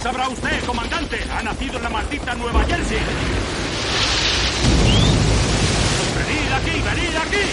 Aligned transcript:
sabrá 0.00 0.28
usted, 0.28 0.64
comandante? 0.64 1.20
Ha 1.30 1.42
nacido 1.42 1.76
en 1.76 1.82
la 1.82 1.90
maldita 1.90 2.34
Nueva 2.34 2.64
Jersey. 2.64 2.98
Venid 6.16 6.52
aquí, 6.52 6.70
venid 6.70 7.16
aquí. 7.16 7.44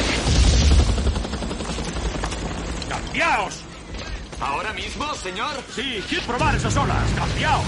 ¡Cambiaos! 2.89 3.63
¿Ahora 4.39 4.73
mismo, 4.73 5.13
señor? 5.15 5.51
Sí, 5.75 6.03
quiero 6.07 6.25
probar 6.25 6.55
esas 6.55 6.75
olas. 6.77 7.11
¡Cambiaos! 7.15 7.65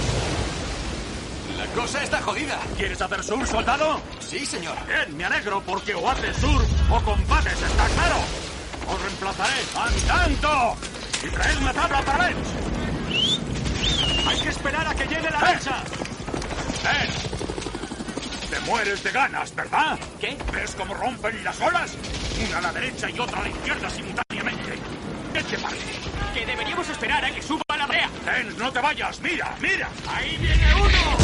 La 1.57 1.65
cosa 1.81 2.01
está 2.03 2.21
jodida. 2.21 2.57
¿Quieres 2.77 3.01
hacer 3.01 3.23
surf, 3.23 3.49
soldado? 3.49 3.99
Sí, 4.19 4.45
señor. 4.45 4.77
Bien, 4.87 5.17
me 5.17 5.25
alegro 5.25 5.61
porque 5.65 5.93
o 5.93 6.09
haces 6.09 6.37
surf 6.37 6.65
o 6.89 7.01
combates, 7.01 7.53
¿está 7.53 7.85
claro? 7.95 8.15
Os 8.87 9.01
reemplazaré 9.01 9.53
al 9.75 9.93
tanto 10.03 10.77
y 11.23 11.29
traed 11.29 11.57
una 11.57 11.73
tabla 11.73 12.01
para 12.01 12.27
Bench. 12.27 12.68
Hay 14.27 14.39
que 14.41 14.49
esperar 14.49 14.87
a 14.87 14.95
que 14.95 15.05
llegue 15.05 15.29
la 15.29 15.39
lancha. 15.39 15.83
¡Ven! 16.83 17.09
Te 18.49 18.59
mueres 18.61 19.03
de 19.03 19.11
ganas, 19.11 19.53
¿verdad? 19.55 19.99
¿Qué? 20.19 20.37
¿Ves 20.53 20.75
cómo 20.75 20.93
rompen 20.93 21.43
las 21.43 21.59
olas? 21.61 21.91
Una 22.47 22.57
a 22.57 22.61
la 22.61 22.71
derecha 22.73 23.09
y 23.09 23.19
otra 23.19 23.39
a 23.39 23.43
la 23.43 23.49
izquierda 23.49 23.89
simultáneamente. 23.89 24.79
¿Qué 25.33 25.43
te 25.43 25.57
parece? 25.59 25.85
Que 26.33 26.45
deberíamos 26.45 26.89
esperar 26.89 27.25
a 27.25 27.31
que 27.31 27.41
suba 27.41 27.61
la 27.77 27.85
marea. 27.87 28.09
Ven, 28.25 28.57
no 28.57 28.71
te 28.71 28.79
vayas, 28.79 29.19
mira, 29.19 29.55
mira. 29.61 29.89
Ahí 30.07 30.37
viene 30.37 30.75
uno. 30.75 31.17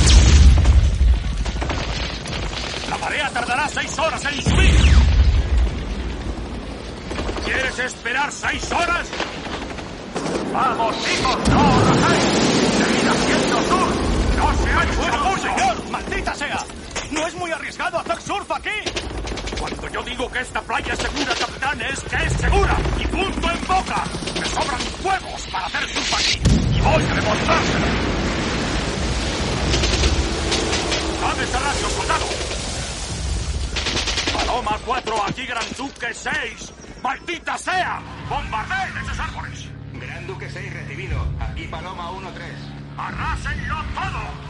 La 2.90 2.98
marea 2.98 3.30
tardará 3.32 3.68
seis 3.70 3.98
horas 3.98 4.26
en 4.26 4.42
subir. 4.44 4.76
¿Quieres 7.46 7.80
esperar 7.80 8.32
seis 8.32 8.72
horas? 8.72 9.08
Vamos, 10.54 10.96
chicos, 11.04 11.50
no 11.50 11.68
os 11.68 11.88
rajáis. 11.88 12.24
Seguid 12.24 13.08
haciendo 13.08 13.62
surf. 13.64 13.96
Señor. 15.46 15.90
Maldita 15.92 16.34
sea. 16.34 16.60
No 17.12 17.28
es 17.28 17.36
muy 17.36 17.52
arriesgado 17.52 18.00
hacer 18.00 18.22
surf 18.22 18.52
aquí. 18.52 18.70
Cuando 19.60 19.90
yo 19.90 20.04
digo 20.04 20.32
que 20.32 20.40
esta 20.40 20.62
playa 20.62 20.94
es 20.94 21.00
segura, 21.00 21.34
capitán, 21.36 21.82
es 21.82 22.00
que 22.04 22.16
es 22.16 22.34
segura. 22.34 22.78
Y 23.00 23.08
punto 23.08 23.50
en 23.52 23.68
boca. 23.68 24.04
Me 24.40 24.46
sobran 24.48 24.82
huevos 25.04 25.48
para 25.52 25.66
hacer 25.68 25.88
surf 25.90 26.14
aquí. 26.14 26.42
Y 26.76 26.82
voy 26.82 27.04
a 27.04 27.14
demostrárselo. 27.16 27.86
Dame 31.22 31.44
ese 31.44 31.60
radio, 31.60 31.90
soldado. 31.90 32.26
Paloma 34.34 34.80
4, 34.86 35.24
aquí 35.28 35.46
Gran 35.46 35.66
Duque 35.78 36.14
6. 36.14 36.74
¡Maldita 37.04 37.58
sea! 37.58 38.02
¡Bombardeen 38.30 38.98
esos 39.04 39.20
árboles! 39.20 39.66
Gran 39.94 40.28
Duque 40.28 40.50
6 40.50 40.74
recibido. 40.74 41.26
Aquí 41.40 41.68
Paloma 41.68 42.12
1-3. 42.12 42.75
¡Arrásenlo 42.98 43.76
todo! 43.94 44.46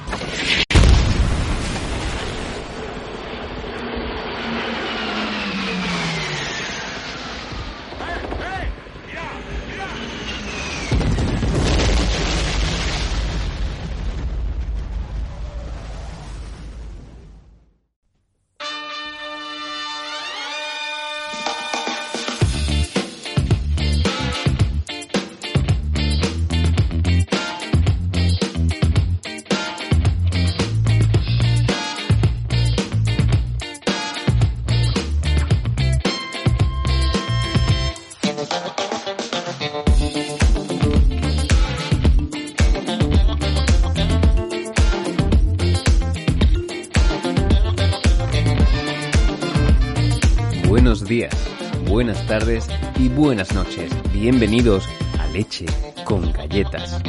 Buenas 51.95 52.27
tardes 52.27 52.67
y 52.99 53.07
buenas 53.07 53.53
noches. 53.53 53.89
Bienvenidos 54.11 54.83
a 55.17 55.27
Leche 55.27 55.65
con 56.03 56.29
Galletas. 56.33 57.01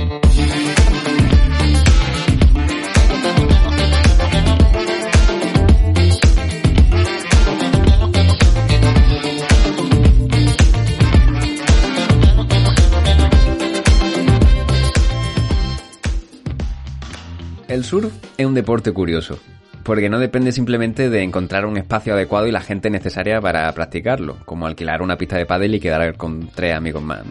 El 17.66 17.82
surf 17.82 18.12
es 18.36 18.47
un 18.47 18.54
deporte 18.54 18.92
curioso, 18.92 19.41
porque 19.86 20.08
no 20.08 20.19
depende 20.19 20.50
simplemente 20.50 21.08
de 21.08 21.22
encontrar 21.22 21.64
un 21.64 21.76
espacio 21.76 22.14
adecuado 22.14 22.48
y 22.48 22.50
la 22.50 22.60
gente 22.60 22.91
necesaria 22.91 23.41
para 23.41 23.72
practicarlo, 23.72 24.36
como 24.44 24.66
alquilar 24.66 25.00
una 25.00 25.16
pista 25.16 25.36
de 25.36 25.47
pádel 25.47 25.76
y 25.76 25.80
quedar 25.80 26.16
con 26.16 26.48
tres 26.48 26.74
amigos 26.74 27.04
más. 27.04 27.22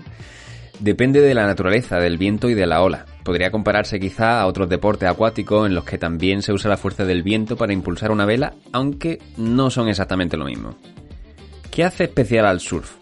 Depende 0.80 1.20
de 1.20 1.34
la 1.34 1.46
naturaleza, 1.46 2.00
del 2.00 2.18
viento 2.18 2.50
y 2.50 2.54
de 2.54 2.66
la 2.66 2.82
ola. 2.82 3.06
Podría 3.26 3.52
compararse 3.52 4.00
quizá 4.00 4.40
a 4.40 4.48
otros 4.48 4.70
deportes 4.70 5.10
acuáticos 5.10 5.68
en 5.68 5.76
los 5.76 5.84
que 5.84 5.98
también 5.98 6.42
se 6.42 6.54
usa 6.54 6.70
la 6.70 6.78
fuerza 6.78 7.04
del 7.04 7.24
viento 7.24 7.58
para 7.58 7.74
impulsar 7.74 8.10
una 8.10 8.26
vela, 8.26 8.54
aunque 8.72 9.20
no 9.36 9.70
son 9.70 9.90
exactamente 9.90 10.38
lo 10.38 10.46
mismo. 10.46 10.78
¿Qué 11.72 11.84
hace 11.84 12.06
especial 12.06 12.46
al 12.46 12.62
surf? 12.62 12.94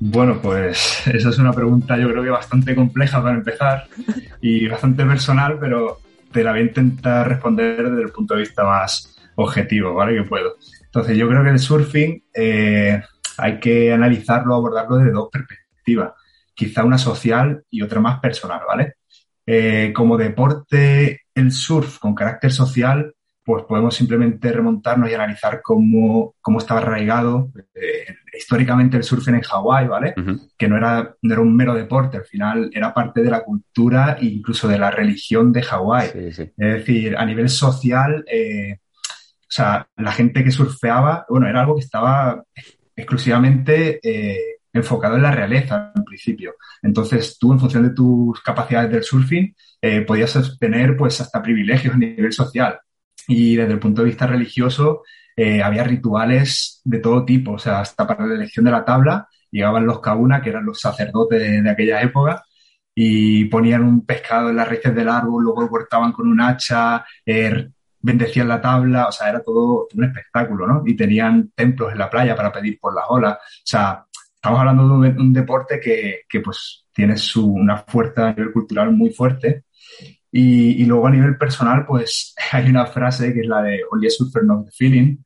Bueno, 0.00 0.40
pues 0.42 1.06
esa 1.14 1.28
es 1.28 1.38
una 1.38 1.52
pregunta 1.52 1.96
yo 1.96 2.08
creo 2.10 2.24
que 2.24 2.30
bastante 2.30 2.74
compleja 2.74 3.22
para 3.22 3.36
empezar 3.36 3.86
y 4.40 4.66
bastante 4.66 5.04
personal, 5.04 5.58
pero 5.60 6.00
la 6.42 6.52
voy 6.52 6.60
a 6.60 6.64
intentar 6.64 7.28
responder 7.28 7.90
desde 7.90 8.02
el 8.02 8.10
punto 8.10 8.34
de 8.34 8.40
vista 8.40 8.64
más 8.64 9.16
objetivo, 9.36 9.94
¿vale? 9.94 10.16
Que 10.16 10.28
puedo. 10.28 10.56
Entonces, 10.84 11.16
yo 11.16 11.28
creo 11.28 11.42
que 11.42 11.50
el 11.50 11.58
surfing 11.58 12.24
eh, 12.34 13.02
hay 13.36 13.60
que 13.60 13.92
analizarlo, 13.92 14.54
abordarlo 14.54 14.96
desde 14.96 15.12
dos 15.12 15.28
perspectivas. 15.30 16.12
Quizá 16.54 16.84
una 16.84 16.98
social 16.98 17.62
y 17.70 17.82
otra 17.82 18.00
más 18.00 18.20
personal, 18.20 18.60
¿vale? 18.66 18.94
Eh, 19.46 19.92
como 19.94 20.16
deporte, 20.16 21.22
el 21.34 21.52
surf 21.52 21.98
con 21.98 22.14
carácter 22.14 22.52
social, 22.52 23.14
pues 23.48 23.64
podemos 23.64 23.96
simplemente 23.96 24.52
remontarnos 24.52 25.10
y 25.10 25.14
analizar 25.14 25.62
cómo, 25.62 26.34
cómo 26.38 26.58
estaba 26.58 26.80
arraigado 26.80 27.50
eh, 27.74 28.14
históricamente 28.36 28.98
el 28.98 29.04
surfing 29.04 29.36
en 29.36 29.40
Hawái, 29.40 29.88
¿vale? 29.88 30.14
Que 30.58 30.68
no 30.68 30.76
era, 30.76 31.16
no 31.22 31.32
era 31.32 31.40
un 31.40 31.56
mero 31.56 31.72
deporte, 31.72 32.18
al 32.18 32.26
final 32.26 32.70
era 32.74 32.92
parte 32.92 33.22
de 33.22 33.30
la 33.30 33.42
cultura 33.42 34.18
e 34.20 34.26
incluso 34.26 34.68
de 34.68 34.78
la 34.78 34.90
religión 34.90 35.50
de 35.50 35.62
Hawái. 35.62 36.08
Sí, 36.12 36.32
sí. 36.32 36.42
Es 36.58 36.74
decir, 36.74 37.16
a 37.16 37.24
nivel 37.24 37.48
social, 37.48 38.22
eh, 38.30 38.80
o 39.40 39.48
sea, 39.48 39.88
la 39.96 40.12
gente 40.12 40.44
que 40.44 40.50
surfeaba, 40.50 41.24
bueno, 41.30 41.48
era 41.48 41.60
algo 41.60 41.74
que 41.76 41.84
estaba 41.84 42.44
exclusivamente 42.94 43.98
eh, 44.02 44.58
enfocado 44.74 45.16
en 45.16 45.22
la 45.22 45.30
realeza 45.30 45.90
en 45.96 46.04
principio. 46.04 46.56
Entonces, 46.82 47.38
tú, 47.38 47.54
en 47.54 47.60
función 47.60 47.84
de 47.84 47.94
tus 47.94 48.42
capacidades 48.42 48.90
del 48.92 49.04
surfing, 49.04 49.54
podías 50.06 50.36
obtener 50.36 50.98
pues 50.98 51.18
hasta 51.22 51.40
privilegios 51.40 51.94
a 51.94 51.96
nivel 51.96 52.32
social. 52.34 52.78
Y 53.28 53.54
desde 53.54 53.74
el 53.74 53.78
punto 53.78 54.02
de 54.02 54.08
vista 54.08 54.26
religioso, 54.26 55.02
eh, 55.36 55.62
había 55.62 55.84
rituales 55.84 56.80
de 56.84 56.98
todo 56.98 57.24
tipo, 57.24 57.52
o 57.52 57.58
sea, 57.58 57.80
hasta 57.80 58.04
para 58.06 58.26
la 58.26 58.34
elección 58.34 58.64
de 58.64 58.72
la 58.72 58.84
tabla, 58.84 59.28
llegaban 59.50 59.86
los 59.86 60.00
kauna, 60.00 60.42
que 60.42 60.50
eran 60.50 60.66
los 60.66 60.80
sacerdotes 60.80 61.40
de, 61.40 61.70
aquella 61.70 62.02
época, 62.02 62.44
y 62.94 63.44
ponían 63.44 63.84
un 63.84 64.04
pescado 64.04 64.50
en 64.50 64.56
las 64.56 64.66
raíces 64.66 64.94
del 64.94 65.08
árbol, 65.08 65.44
luego 65.44 65.62
lo 65.62 65.68
cortaban 65.68 66.10
con 66.10 66.26
un 66.26 66.40
hacha, 66.40 67.04
eh, 67.24 67.68
bendecían 68.00 68.48
la 68.48 68.60
tabla, 68.60 69.06
o 69.06 69.12
sea, 69.12 69.28
era 69.28 69.40
todo 69.40 69.86
un 69.94 70.04
espectáculo, 70.04 70.66
¿no? 70.66 70.82
Y 70.84 70.96
tenían 70.96 71.52
templos 71.54 71.92
en 71.92 71.98
la 71.98 72.10
playa 72.10 72.34
para 72.34 72.50
pedir 72.50 72.78
por 72.80 72.94
las 72.94 73.04
olas, 73.08 73.34
o 73.34 73.62
sea, 73.64 74.04
estamos 74.34 74.60
hablando 74.60 74.88
de 74.88 75.10
un, 75.10 75.20
un 75.20 75.32
deporte 75.32 75.78
que, 75.80 76.22
que, 76.28 76.40
pues 76.40 76.86
tiene 76.92 77.16
su, 77.16 77.46
una 77.46 77.76
fuerza 77.76 78.28
a 78.28 78.32
nivel 78.32 78.52
cultural 78.52 78.90
muy 78.92 79.10
fuerte. 79.10 79.64
Y, 80.30 80.82
y, 80.82 80.84
luego 80.84 81.06
a 81.06 81.10
nivel 81.10 81.38
personal, 81.38 81.86
pues 81.86 82.34
hay 82.52 82.68
una 82.68 82.86
frase 82.86 83.32
que 83.32 83.40
es 83.40 83.46
la 83.46 83.62
de 83.62 83.80
Only 83.90 84.08
a 84.08 84.10
surfer 84.10 84.42
knows 84.42 84.66
the 84.66 84.72
feeling, 84.72 85.16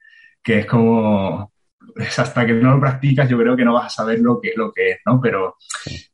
que 0.43 0.61
es 0.61 0.67
como, 0.67 1.53
es 1.97 2.19
hasta 2.19 2.47
que 2.47 2.53
no 2.55 2.75
lo 2.75 2.81
practicas, 2.81 3.29
yo 3.29 3.39
creo 3.39 3.57
que 3.57 3.65
no 3.65 3.75
vas 3.75 3.87
a 3.87 4.03
saber 4.03 4.21
lo 4.21 4.41
que, 4.41 4.53
lo 4.57 4.73
que 4.73 4.93
es, 4.93 4.99
¿no? 5.07 5.21
Pero, 5.21 5.57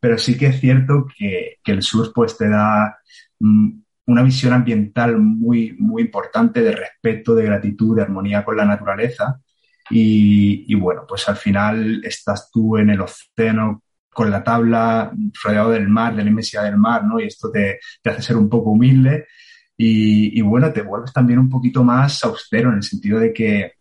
pero 0.00 0.19
sí 0.19 0.37
que 0.37 0.46
es 0.46 0.61
cierto 0.61 1.06
que, 1.17 1.58
que 1.62 1.73
el 1.73 1.82
surf 1.82 2.11
pues 2.14 2.37
te 2.37 2.49
da 2.49 2.99
mm, 3.38 3.81
una 4.06 4.23
visión 4.23 4.52
ambiental 4.52 5.19
muy, 5.19 5.76
muy 5.79 6.02
importante 6.02 6.62
de 6.62 6.73
respeto, 6.73 7.35
de 7.35 7.44
gratitud, 7.44 7.96
de 7.96 8.02
armonía 8.02 8.44
con 8.44 8.56
la 8.56 8.64
naturaleza. 8.64 9.40
Y, 9.90 10.64
y, 10.70 10.75
bueno, 10.75 11.05
pues 11.08 11.29
al 11.29 11.37
final 11.37 12.02
estás 12.05 12.50
tú 12.50 12.76
en 12.76 12.90
el 12.90 13.00
océano 13.00 13.82
con 14.10 14.31
la 14.31 14.43
tabla 14.43 15.12
rodeado 15.43 15.70
del 15.70 15.88
mar, 15.88 16.14
de 16.14 16.22
la 16.25 16.31
inmensidad 16.31 16.64
del 16.64 16.76
mar, 16.76 17.05
¿no? 17.05 17.20
Y 17.20 17.25
esto 17.25 17.50
te, 17.50 17.78
te 18.02 18.10
hace 18.10 18.22
ser 18.22 18.37
un 18.37 18.49
poco 18.49 18.70
humilde 18.70 19.26
y, 19.76 20.38
y, 20.38 20.43
bueno, 20.43 20.72
te 20.72 20.82
vuelves 20.82 21.12
también 21.12 21.38
un 21.38 21.49
poquito 21.49 21.84
más 21.84 22.25
austero 22.25 22.70
en 22.70 22.76
el 22.76 22.82
sentido 22.82 23.20
de 23.20 23.32
que 23.32 23.72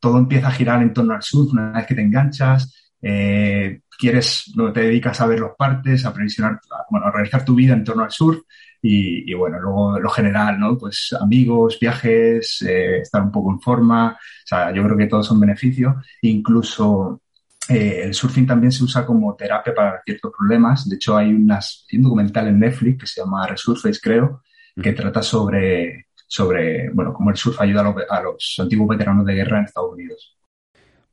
todo 0.00 0.18
empieza 0.18 0.48
a 0.48 0.52
girar 0.52 0.82
en 0.82 0.92
torno 0.92 1.14
al 1.14 1.22
surf 1.22 1.52
una 1.52 1.72
vez 1.72 1.86
que 1.86 1.94
te 1.94 2.02
enganchas, 2.02 2.92
eh, 3.00 3.80
quieres, 3.98 4.52
no, 4.56 4.72
te 4.72 4.80
dedicas 4.80 5.20
a 5.20 5.26
ver 5.26 5.38
los 5.40 5.52
partes, 5.56 6.04
a 6.04 6.12
previsionar, 6.12 6.58
bueno, 6.90 7.06
a 7.06 7.10
realizar 7.10 7.44
tu 7.44 7.54
vida 7.54 7.74
en 7.74 7.84
torno 7.84 8.02
al 8.02 8.10
surf 8.10 8.40
y, 8.82 9.30
y 9.30 9.34
bueno, 9.34 9.58
luego 9.60 9.98
lo 9.98 10.10
general, 10.10 10.58
¿no? 10.58 10.76
Pues 10.76 11.14
amigos, 11.18 11.78
viajes, 11.80 12.62
eh, 12.62 12.98
estar 12.98 13.22
un 13.22 13.30
poco 13.30 13.50
en 13.50 13.60
forma, 13.60 14.12
o 14.12 14.46
sea, 14.46 14.74
yo 14.74 14.82
creo 14.84 14.96
que 14.96 15.06
todos 15.06 15.26
son 15.26 15.40
beneficios, 15.40 15.94
incluso 16.22 17.22
eh, 17.68 18.02
el 18.04 18.14
surfing 18.14 18.46
también 18.46 18.72
se 18.72 18.84
usa 18.84 19.06
como 19.06 19.34
terapia 19.34 19.74
para 19.74 20.02
ciertos 20.04 20.32
problemas. 20.36 20.88
De 20.88 20.96
hecho, 20.96 21.16
hay, 21.16 21.32
unas, 21.32 21.86
hay 21.90 21.98
un 21.98 22.04
documental 22.04 22.48
en 22.48 22.58
Netflix 22.58 23.00
que 23.00 23.06
se 23.06 23.20
llama 23.20 23.46
Resurface, 23.46 24.00
creo, 24.02 24.42
que 24.80 24.92
trata 24.92 25.22
sobre, 25.22 26.06
sobre 26.26 26.90
bueno, 26.90 27.12
cómo 27.12 27.30
el 27.30 27.36
surf 27.36 27.60
ayuda 27.60 27.80
a 27.80 27.84
los, 27.84 27.94
a 28.08 28.22
los 28.22 28.56
antiguos 28.58 28.88
veteranos 28.88 29.24
de 29.26 29.34
guerra 29.34 29.58
en 29.58 29.64
Estados 29.64 29.92
Unidos. 29.92 30.36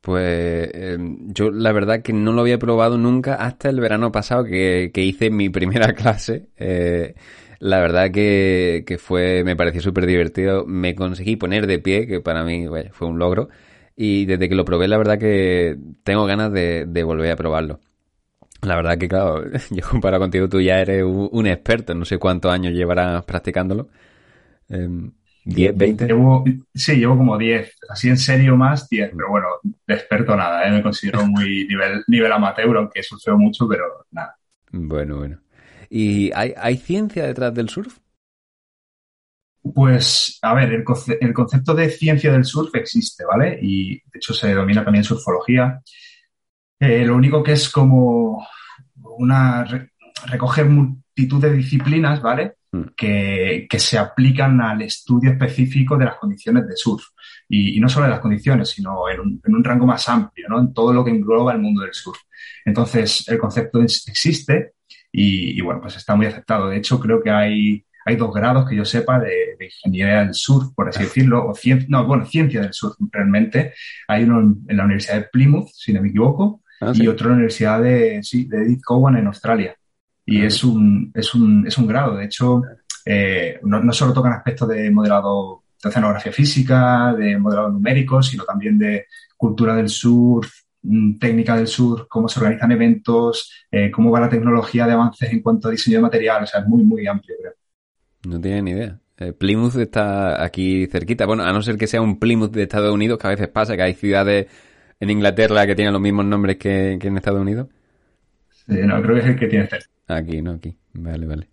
Pues 0.02 0.68
eh, 0.74 0.98
yo 1.28 1.50
la 1.52 1.70
verdad 1.70 2.02
que 2.02 2.12
no 2.12 2.32
lo 2.32 2.40
había 2.40 2.58
probado 2.58 2.98
nunca 2.98 3.36
hasta 3.36 3.70
el 3.70 3.78
verano 3.78 4.10
pasado 4.10 4.44
que, 4.44 4.90
que 4.92 5.02
hice 5.02 5.30
mi 5.30 5.48
primera 5.48 5.92
clase. 5.94 6.48
Eh, 6.56 7.14
la 7.60 7.78
verdad 7.78 8.10
que, 8.10 8.82
que, 8.84 8.98
fue, 8.98 9.44
me 9.44 9.54
pareció 9.54 9.80
súper 9.80 10.06
divertido. 10.06 10.66
Me 10.66 10.96
conseguí 10.96 11.36
poner 11.36 11.68
de 11.68 11.78
pie, 11.78 12.08
que 12.08 12.20
para 12.20 12.42
mí 12.42 12.66
bueno, 12.66 12.90
fue 12.92 13.06
un 13.06 13.20
logro. 13.20 13.48
Y 13.96 14.24
desde 14.26 14.48
que 14.48 14.54
lo 14.54 14.64
probé, 14.64 14.88
la 14.88 14.98
verdad 14.98 15.18
que 15.18 15.76
tengo 16.04 16.24
ganas 16.26 16.52
de, 16.52 16.86
de 16.86 17.02
volver 17.04 17.30
a 17.32 17.36
probarlo. 17.36 17.80
La 18.62 18.76
verdad 18.76 18.96
que, 18.98 19.08
claro, 19.08 19.44
yo 19.70 19.88
comparado 19.88 20.22
contigo, 20.22 20.48
tú 20.48 20.60
ya 20.60 20.80
eres 20.80 21.02
un, 21.04 21.28
un 21.32 21.46
experto. 21.46 21.94
No 21.94 22.04
sé 22.04 22.18
cuántos 22.18 22.52
años 22.52 22.72
llevarás 22.72 23.24
practicándolo. 23.24 23.88
Eh, 24.68 24.88
¿10, 25.44 25.76
20? 25.76 26.06
Llevo, 26.06 26.44
sí, 26.74 26.96
llevo 26.96 27.16
como 27.16 27.36
10. 27.36 27.76
Así 27.88 28.08
en 28.08 28.16
serio 28.18 28.56
más 28.56 28.88
10, 28.88 29.10
pero 29.16 29.28
bueno, 29.30 29.46
de 29.86 29.94
experto 29.94 30.36
nada, 30.36 30.66
¿eh? 30.66 30.70
me 30.70 30.82
considero 30.82 31.26
muy 31.26 31.66
nivel, 31.68 32.04
nivel 32.06 32.32
amateur, 32.32 32.76
aunque 32.76 33.02
surfeo 33.02 33.36
mucho, 33.36 33.68
pero 33.68 34.06
nada. 34.12 34.36
Bueno, 34.72 35.18
bueno. 35.18 35.40
¿Y 35.90 36.32
hay, 36.34 36.54
hay 36.56 36.76
ciencia 36.78 37.26
detrás 37.26 37.54
del 37.54 37.68
surf? 37.68 37.98
Pues, 39.62 40.38
a 40.42 40.54
ver, 40.54 40.72
el, 40.72 40.82
conce 40.82 41.18
el, 41.20 41.32
concepto 41.32 41.72
de 41.74 41.88
ciencia 41.88 42.32
del 42.32 42.44
surf 42.44 42.74
existe, 42.74 43.24
¿vale? 43.24 43.58
Y 43.62 43.94
de 43.94 44.16
hecho 44.16 44.34
se 44.34 44.48
denomina 44.48 44.84
también 44.84 45.04
surfología. 45.04 45.80
Eh, 46.80 47.04
lo 47.04 47.14
único 47.16 47.42
que 47.42 47.52
es 47.52 47.68
como 47.68 48.44
una. 48.96 49.64
Re 49.64 49.88
recoger 50.26 50.66
multitud 50.66 51.40
de 51.40 51.52
disciplinas, 51.52 52.22
¿vale? 52.22 52.54
Que, 52.96 53.66
que, 53.68 53.78
se 53.78 53.98
aplican 53.98 54.60
al 54.60 54.82
estudio 54.82 55.30
específico 55.32 55.96
de 55.96 56.06
las 56.06 56.16
condiciones 56.16 56.66
de 56.66 56.76
surf. 56.76 57.04
Y, 57.48 57.76
y 57.76 57.80
no 57.80 57.88
solo 57.88 58.06
de 58.06 58.12
las 58.12 58.20
condiciones, 58.20 58.70
sino 58.70 59.08
en 59.08 59.20
un, 59.20 59.40
en 59.44 59.54
un, 59.54 59.64
rango 59.64 59.86
más 59.86 60.08
amplio, 60.08 60.48
¿no? 60.48 60.60
En 60.60 60.72
todo 60.72 60.92
lo 60.92 61.04
que 61.04 61.10
engloba 61.10 61.52
el 61.52 61.58
mundo 61.58 61.82
del 61.82 61.92
surf. 61.92 62.18
Entonces, 62.64 63.28
el 63.28 63.38
concepto 63.38 63.82
existe 63.82 64.74
y, 65.10 65.58
y 65.58 65.60
bueno, 65.60 65.80
pues 65.80 65.96
está 65.96 66.14
muy 66.14 66.26
aceptado. 66.26 66.68
De 66.68 66.78
hecho, 66.78 66.98
creo 67.00 67.22
que 67.22 67.30
hay, 67.30 67.84
hay 68.04 68.16
dos 68.16 68.32
grados 68.32 68.68
que 68.68 68.76
yo 68.76 68.84
sepa 68.84 69.18
de, 69.18 69.56
de 69.58 69.64
ingeniería 69.66 70.20
del 70.20 70.34
surf, 70.34 70.72
por 70.74 70.88
así 70.88 71.02
decirlo, 71.02 71.48
o 71.48 71.54
ciencia, 71.54 71.86
no, 71.90 72.06
bueno, 72.06 72.26
ciencia 72.26 72.60
del 72.60 72.72
surf 72.72 72.96
realmente. 73.10 73.74
Hay 74.08 74.24
uno 74.24 74.40
en, 74.40 74.56
en 74.68 74.76
la 74.76 74.84
Universidad 74.84 75.16
de 75.16 75.28
Plymouth, 75.32 75.68
si 75.72 75.92
no 75.92 76.02
me 76.02 76.08
equivoco, 76.08 76.62
ah, 76.80 76.92
¿sí? 76.94 77.04
y 77.04 77.08
otro 77.08 77.26
en 77.26 77.30
la 77.30 77.36
Universidad 77.36 77.82
de, 77.82 78.22
sí, 78.22 78.46
de 78.46 78.62
Edith 78.62 78.82
Cowan 78.82 79.16
en 79.16 79.26
Australia 79.26 79.76
y 80.24 80.44
es 80.44 80.62
un, 80.64 81.10
es 81.14 81.34
un, 81.34 81.66
es 81.66 81.76
un 81.78 81.86
grado. 81.86 82.16
De 82.16 82.24
hecho, 82.24 82.62
eh, 83.04 83.58
no, 83.62 83.82
no, 83.82 83.92
solo 83.92 84.12
tocan 84.12 84.32
aspectos 84.32 84.68
de 84.68 84.90
modelado 84.90 85.64
de 85.82 85.88
oceanografía 85.88 86.32
física, 86.32 87.14
de 87.14 87.38
modelado 87.38 87.70
numérico, 87.70 88.22
sino 88.22 88.44
también 88.44 88.78
de 88.78 89.06
cultura 89.36 89.74
del 89.74 89.88
surf, 89.88 90.48
mm, 90.82 91.18
técnica 91.18 91.56
del 91.56 91.66
surf, 91.66 92.06
cómo 92.08 92.28
se 92.28 92.38
organizan 92.38 92.70
eventos, 92.72 93.66
eh, 93.70 93.90
cómo 93.90 94.10
va 94.10 94.20
la 94.20 94.28
tecnología 94.28 94.86
de 94.86 94.92
avances 94.92 95.32
en 95.32 95.42
cuanto 95.42 95.68
a 95.68 95.70
diseño 95.72 95.98
de 95.98 96.02
material. 96.02 96.44
O 96.44 96.46
sea, 96.46 96.60
es 96.60 96.66
muy, 96.68 96.84
muy 96.84 97.06
amplio, 97.06 97.34
creo. 97.40 97.52
No 98.26 98.40
tiene 98.40 98.62
ni 98.62 98.70
idea. 98.72 98.98
Eh, 99.18 99.32
Plymouth 99.32 99.76
está 99.76 100.42
aquí 100.42 100.86
cerquita. 100.86 101.26
Bueno, 101.26 101.44
a 101.44 101.52
no 101.52 101.62
ser 101.62 101.76
que 101.76 101.86
sea 101.86 102.00
un 102.00 102.18
Plymouth 102.18 102.52
de 102.52 102.62
Estados 102.62 102.92
Unidos, 102.92 103.18
que 103.18 103.26
a 103.26 103.30
veces 103.30 103.48
pasa, 103.48 103.76
que 103.76 103.82
hay 103.82 103.94
ciudades 103.94 104.46
en 105.00 105.10
Inglaterra 105.10 105.66
que 105.66 105.74
tienen 105.74 105.92
los 105.92 106.02
mismos 106.02 106.24
nombres 106.24 106.56
que, 106.56 106.98
que 107.00 107.08
en 107.08 107.16
Estados 107.16 107.40
Unidos. 107.40 107.68
Sí, 108.50 108.78
no, 108.84 109.02
creo 109.02 109.14
que 109.16 109.20
es 109.20 109.26
el 109.26 109.38
que 109.38 109.46
tiene 109.48 109.66
cerca. 109.66 109.86
Aquí, 110.06 110.40
no 110.40 110.52
aquí. 110.52 110.76
Vale, 110.94 111.26
vale. 111.26 111.48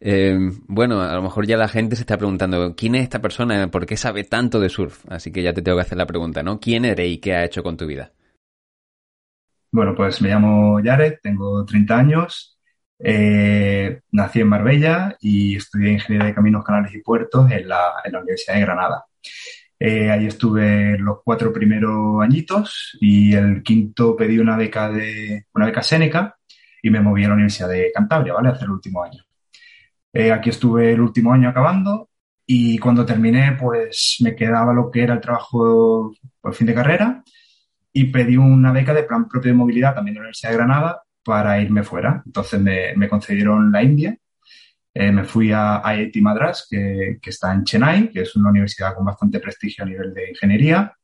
Eh, 0.00 0.38
bueno, 0.66 1.00
a 1.00 1.14
lo 1.14 1.22
mejor 1.22 1.46
ya 1.46 1.56
la 1.56 1.68
gente 1.68 1.96
se 1.96 2.02
está 2.02 2.18
preguntando, 2.18 2.74
¿quién 2.76 2.94
es 2.94 3.02
esta 3.02 3.20
persona? 3.20 3.70
¿Por 3.70 3.86
qué 3.86 3.96
sabe 3.96 4.24
tanto 4.24 4.60
de 4.60 4.68
surf? 4.68 5.04
Así 5.08 5.32
que 5.32 5.42
ya 5.42 5.54
te 5.54 5.62
tengo 5.62 5.78
que 5.78 5.82
hacer 5.82 5.98
la 5.98 6.06
pregunta, 6.06 6.42
¿no? 6.42 6.60
¿Quién 6.60 6.84
eres 6.84 7.08
y 7.08 7.18
qué 7.18 7.34
ha 7.34 7.44
hecho 7.44 7.62
con 7.62 7.76
tu 7.76 7.86
vida? 7.86 8.12
Bueno, 9.72 9.94
pues 9.94 10.20
me 10.22 10.28
llamo 10.28 10.80
Jared, 10.82 11.14
tengo 11.22 11.64
30 11.64 11.98
años, 11.98 12.55
eh, 12.98 14.00
nací 14.12 14.40
en 14.40 14.48
Marbella 14.48 15.16
y 15.20 15.56
estudié 15.56 15.92
Ingeniería 15.92 16.28
de 16.28 16.34
Caminos, 16.34 16.64
Canales 16.64 16.94
y 16.94 17.02
Puertos 17.02 17.50
en 17.50 17.68
la, 17.68 17.92
Universidad 18.20 18.54
de 18.54 18.60
Granada. 18.60 19.04
Eh, 19.78 20.10
ahí 20.10 20.26
estuve 20.26 20.96
los 20.98 21.18
cuatro 21.22 21.52
primeros 21.52 22.22
añitos 22.22 22.96
y 23.00 23.34
el 23.34 23.62
quinto 23.62 24.16
pedí 24.16 24.38
una 24.38 24.56
beca 24.56 24.88
de 24.88 25.44
una 25.52 25.66
beca 25.66 25.82
Seneca 25.82 26.36
y 26.82 26.88
me 26.88 27.00
moví 27.00 27.24
a 27.24 27.28
la 27.28 27.34
Universidad 27.34 27.68
de 27.68 27.92
Cantabria, 27.94 28.32
¿vale? 28.32 28.48
A 28.48 28.52
hacer 28.52 28.64
el 28.64 28.70
último 28.70 29.02
año. 29.02 29.22
Eh, 30.12 30.32
aquí 30.32 30.48
estuve 30.50 30.92
el 30.92 31.00
último 31.00 31.32
año 31.32 31.50
acabando 31.50 32.08
y 32.46 32.78
cuando 32.78 33.04
terminé, 33.04 33.56
pues 33.60 34.16
me 34.20 34.34
quedaba 34.34 34.72
lo 34.72 34.90
que 34.90 35.02
era 35.02 35.14
el 35.14 35.20
trabajo 35.20 36.14
por 36.40 36.54
fin 36.54 36.68
de 36.68 36.74
carrera 36.74 37.22
y 37.92 38.04
pedí 38.04 38.36
una 38.36 38.72
beca 38.72 38.94
de 38.94 39.02
plan 39.02 39.28
propio 39.28 39.50
de 39.50 39.58
movilidad 39.58 39.94
también 39.94 40.14
de 40.14 40.20
la 40.20 40.24
Universidad 40.24 40.50
de 40.52 40.56
Granada 40.56 41.02
para 41.26 41.60
irme 41.60 41.82
fuera. 41.82 42.22
Entonces 42.24 42.60
me, 42.60 43.08
concedieron 43.08 43.70
la 43.72 43.82
India. 43.82 44.16
Eh, 44.94 45.12
me 45.12 45.24
fui 45.24 45.50
a 45.52 45.82
IIT 45.84 46.16
Madras, 46.22 46.66
que, 46.70 47.18
que 47.20 47.30
está 47.30 47.52
en 47.52 47.64
Chennai, 47.64 48.10
que 48.10 48.22
es 48.22 48.34
una 48.36 48.50
universidad 48.50 48.94
con 48.94 49.04
bastante 49.04 49.40
prestigio 49.40 49.84
a 49.84 49.88
nivel 49.88 50.14
de 50.14 50.30
ingeniería. 50.30 50.94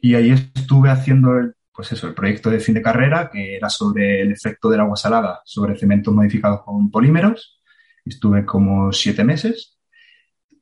Y 0.00 0.14
ahí 0.14 0.30
estuve 0.30 0.88
haciendo 0.90 1.36
el 1.36 1.54
pues 1.74 1.90
eso, 1.90 2.06
el 2.06 2.14
proyecto 2.14 2.50
de 2.50 2.60
fin 2.60 2.74
de 2.74 2.82
carrera, 2.82 3.28
que 3.32 3.56
era 3.56 3.68
sobre 3.68 4.22
el 4.22 4.30
efecto 4.30 4.70
del 4.70 4.80
agua 4.80 4.96
salada 4.96 5.42
sobre 5.44 5.76
cementos 5.76 6.14
modificados 6.14 6.62
con 6.62 6.88
polímeros. 6.88 7.60
Estuve 8.04 8.44
como 8.44 8.92
siete 8.92 9.24
meses 9.24 9.76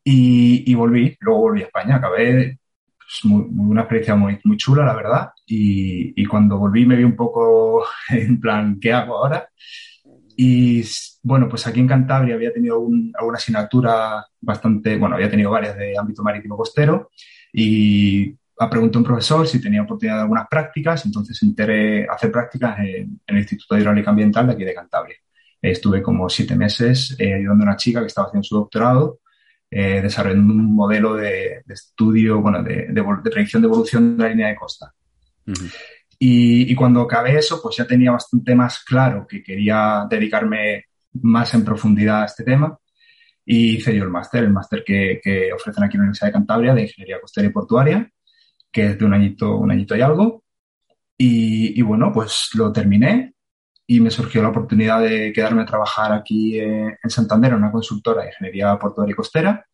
y, 0.03 0.65
y 0.71 0.75
volví, 0.75 1.15
luego 1.21 1.41
volví 1.41 1.63
a 1.63 1.67
España, 1.67 1.97
acabé 1.97 2.59
pues, 3.21 3.31
muy, 3.31 3.45
muy, 3.45 3.71
una 3.71 3.83
experiencia 3.83 4.15
muy, 4.15 4.39
muy 4.45 4.57
chula, 4.57 4.85
la 4.85 4.95
verdad, 4.95 5.31
y, 5.47 6.21
y, 6.21 6.25
cuando 6.27 6.59
volví 6.59 6.87
me 6.87 6.97
vi 6.97 7.05
un 7.05 7.17
poco 7.17 7.85
en 8.11 8.41
plan, 8.41 8.79
¿qué 8.81 8.93
hago 8.93 9.17
ahora? 9.19 9.49
Y 10.37 10.83
bueno, 11.23 11.49
pues 11.49 11.67
aquí 11.67 11.81
en 11.81 11.89
Cantabria 11.89 12.35
había 12.35 12.53
tenido 12.53 12.81
un, 12.81 13.13
alguna 13.19 13.37
asignatura 13.37 14.25
bastante, 14.41 14.97
bueno, 14.97 15.17
había 15.17 15.31
tenido 15.31 15.51
varias 15.51 15.77
de 15.77 15.97
ámbito 15.99 16.23
marítimo 16.23 16.57
costero 16.57 17.11
y 17.53 18.35
preguntó 18.71 18.99
un 18.99 19.05
profesor 19.05 19.47
si 19.47 19.61
tenía 19.61 19.83
oportunidad 19.83 20.17
de 20.17 20.23
algunas 20.23 20.47
prácticas, 20.49 21.05
entonces 21.05 21.43
enteré 21.43 22.07
hacer 22.09 22.31
prácticas 22.31 22.79
en, 22.79 23.21
en, 23.27 23.37
el 23.37 23.39
Instituto 23.39 23.75
de 23.75 23.81
Hidráulica 23.81 24.11
Ambiental 24.11 24.47
de 24.47 24.53
aquí 24.53 24.65
de 24.65 24.75
Cantabria. 24.75 25.17
Estuve 25.61 26.03
como 26.03 26.29
siete 26.29 26.57
meses 26.57 27.15
eh, 27.19 27.35
ayudando 27.35 27.65
a 27.65 27.69
una 27.69 27.77
chica 27.77 28.01
que 28.01 28.07
estaba 28.07 28.29
haciendo 28.29 28.45
su 28.45 28.57
doctorado, 28.57 29.21
eh, 29.75 30.01
desarrollando 30.03 30.53
un 30.53 30.75
modelo 30.75 31.15
de, 31.15 31.63
de 31.65 31.75
estudio, 31.75 32.41
bueno, 32.41 32.63
de, 32.63 32.89
de, 32.89 32.93
de, 32.93 33.31
predicción 33.31 33.63
de 33.63 33.67
evolución 33.67 34.17
de 34.17 34.23
la 34.23 34.29
línea 34.29 34.49
de 34.49 34.57
costa. 34.57 34.93
Uh 35.47 35.53
-huh. 35.53 35.73
y, 36.19 36.71
y, 36.71 36.75
cuando 36.75 37.01
acabé 37.01 37.37
eso, 37.39 37.61
pues 37.63 37.77
ya 37.79 37.87
tenía 37.87 38.13
bastante 38.13 38.55
más 38.55 38.85
claro 38.85 39.27
que 39.27 39.43
quería 39.43 40.07
dedicarme 40.09 40.85
más 41.23 41.55
en 41.55 41.65
profundidad 41.65 42.23
a 42.23 42.27
este 42.27 42.45
tema. 42.45 42.79
Y 43.45 43.77
hice 43.77 43.97
yo 43.97 44.05
el 44.05 44.11
máster, 44.11 44.45
el 44.45 44.53
máster 44.53 44.85
que, 44.85 45.21
que 45.23 45.53
ofrecen 45.53 45.85
aquí 45.85 45.97
en 45.97 46.01
la 46.01 46.05
Universidad 46.05 46.29
de 46.29 46.33
Cantabria 46.33 46.75
de 46.75 46.83
Ingeniería 46.83 47.21
Costera 47.21 47.49
y 47.49 47.51
Portuaria 47.51 48.13
que 48.73 48.87
es 48.87 48.99
de 48.99 49.05
un 49.05 49.15
añito, 49.15 49.57
un 49.59 49.71
añito 49.71 49.95
y 49.95 50.01
algo. 50.01 50.45
Y, 51.17 51.79
y, 51.79 51.83
bueno, 51.83 52.11
pues 52.13 52.49
lo 52.55 52.73
terminé 52.73 53.32
y 53.93 54.01
me 54.01 54.11
surgió 54.11 54.41
la 54.41 54.49
oportunidad 54.49 55.03
de 55.03 55.35
quedarme 55.35 55.63
a 55.63 55.67
trabajar 55.67 56.15
aquí 56.15 56.59
eh, 56.59 56.97
en 57.03 57.11
Santander, 57.11 57.53
en 57.53 57.59
una 57.59 57.71
consultora 57.71 58.23
de 58.23 58.29
ingeniería 58.29 58.79
portuaria 58.79 59.13
y 59.13 59.17
costera. 59.17 59.67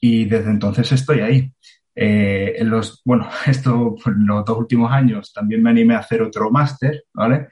Y 0.00 0.24
desde 0.24 0.50
entonces 0.50 0.90
estoy 0.90 1.20
ahí. 1.20 1.52
Eh, 1.94 2.56
en 2.58 2.68
los, 2.68 3.00
bueno, 3.04 3.28
esto, 3.46 3.94
en 4.06 4.26
los 4.26 4.44
dos 4.44 4.58
últimos 4.58 4.90
años 4.90 5.32
también 5.32 5.62
me 5.62 5.70
animé 5.70 5.94
a 5.94 6.00
hacer 6.00 6.20
otro 6.20 6.50
máster, 6.50 7.04
¿vale? 7.14 7.46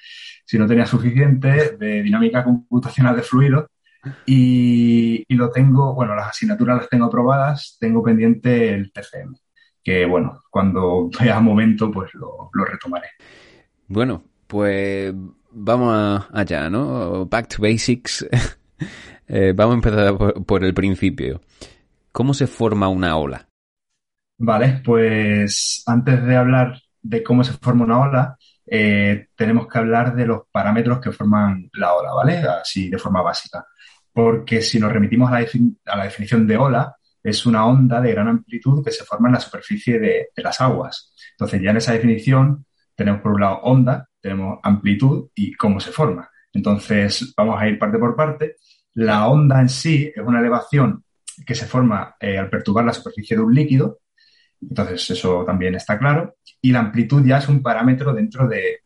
Si 0.45 0.59
no 0.59 0.67
tenía 0.67 0.87
suficiente, 0.87 1.77
de 1.77 2.03
dinámica 2.03 2.43
computacional 2.43 3.15
de 3.15 3.23
fluidos. 3.23 3.67
Y, 4.27 5.25
y 5.29 5.35
lo 5.37 5.53
tengo, 5.53 5.95
bueno, 5.95 6.17
las 6.17 6.31
asignaturas 6.31 6.79
las 6.79 6.89
tengo 6.89 7.05
aprobadas, 7.05 7.77
tengo 7.79 8.03
pendiente 8.03 8.75
el 8.75 8.91
TCM 8.91 9.37
que 9.85 10.05
bueno, 10.05 10.43
cuando 10.51 11.09
vea 11.21 11.39
momento 11.39 11.93
pues 11.93 12.13
lo, 12.15 12.51
lo 12.53 12.65
retomaré. 12.65 13.07
Bueno, 13.87 14.25
pues 14.49 15.15
vamos 15.51 16.27
allá, 16.33 16.71
¿no? 16.71 17.27
Back 17.27 17.49
to 17.49 17.63
basics. 17.63 18.27
Eh, 19.29 19.53
vamos 19.57 19.73
a 19.73 19.77
empezar 19.77 20.17
por, 20.47 20.63
el 20.63 20.73
principio. 20.73 21.41
¿Cómo 22.13 22.33
se 22.33 22.47
forma 22.47 22.87
una 22.87 23.17
ola? 23.17 23.49
Vale, 24.39 24.83
pues 24.85 25.83
antes 25.85 26.25
de 26.25 26.37
hablar 26.37 26.81
de 27.03 27.25
cómo 27.25 27.43
se 27.43 27.55
forma 27.55 27.87
una 27.87 27.99
ola, 27.99 28.37
eh, 28.67 29.29
tenemos 29.35 29.67
que 29.67 29.79
hablar 29.79 30.15
de 30.15 30.27
los 30.27 30.43
parámetros 30.51 31.01
que 31.01 31.11
forman 31.11 31.69
la 31.73 31.95
ola, 31.95 32.13
¿vale? 32.13 32.37
Así 32.37 32.89
de 32.89 32.99
forma 32.99 33.23
básica. 33.23 33.67
Porque 34.13 34.63
si 34.63 34.79
nos 34.79 34.93
remitimos 34.93 35.31
a 35.33 35.41
la, 35.41 36.05
definición 36.05 36.47
de 36.47 36.57
ola, 36.57 36.95
es 37.23 37.45
una 37.47 37.67
onda 37.67 38.01
de 38.01 38.13
gran 38.13 38.29
amplitud 38.29 38.85
que 38.85 38.93
se 38.93 39.05
forma 39.05 39.29
en 39.29 39.35
la 39.35 39.41
superficie 39.41 39.99
de, 39.99 40.29
de 40.37 40.43
las 40.43 40.61
aguas. 40.61 41.13
Entonces, 41.33 41.61
ya 41.61 41.71
en 41.71 41.79
esa 41.79 41.93
definición 41.93 42.65
tenemos 42.95 43.21
por 43.21 43.33
un 43.33 43.41
lado 43.41 43.61
onda, 43.63 44.09
tenemos 44.27 44.59
amplitud 44.63 45.29
y 45.35 45.53
cómo 45.55 45.79
se 45.79 45.93
forma. 45.93 46.29
Entonces, 46.53 47.33
vamos 47.37 47.61
a 47.61 47.69
ir 47.69 47.79
parte 47.79 47.99
por 47.99 48.17
parte. 48.17 48.57
La 48.95 49.29
onda 49.29 49.61
en 49.61 49.69
sí 49.69 50.11
es 50.15 50.23
una 50.25 50.41
elevación 50.41 51.05
que 51.47 51.55
se 51.55 51.67
forma 51.67 52.17
eh, 52.19 52.39
al 52.39 52.51
perturbar 52.51 52.85
la 52.85 52.93
superficie 52.93 53.37
de 53.37 53.43
un 53.43 53.55
líquido. 53.55 54.01
Entonces, 54.61 55.11
eso 55.11 55.45
también 55.45 55.77
está 55.77 55.99
claro. 55.99 56.37
Y 56.61 56.73
la 56.73 56.81
amplitud 56.81 57.25
ya 57.25 57.39
es 57.39 57.49
un 57.49 57.63
parámetro 57.63 58.13
dentro 58.13 58.49
de, 58.49 58.81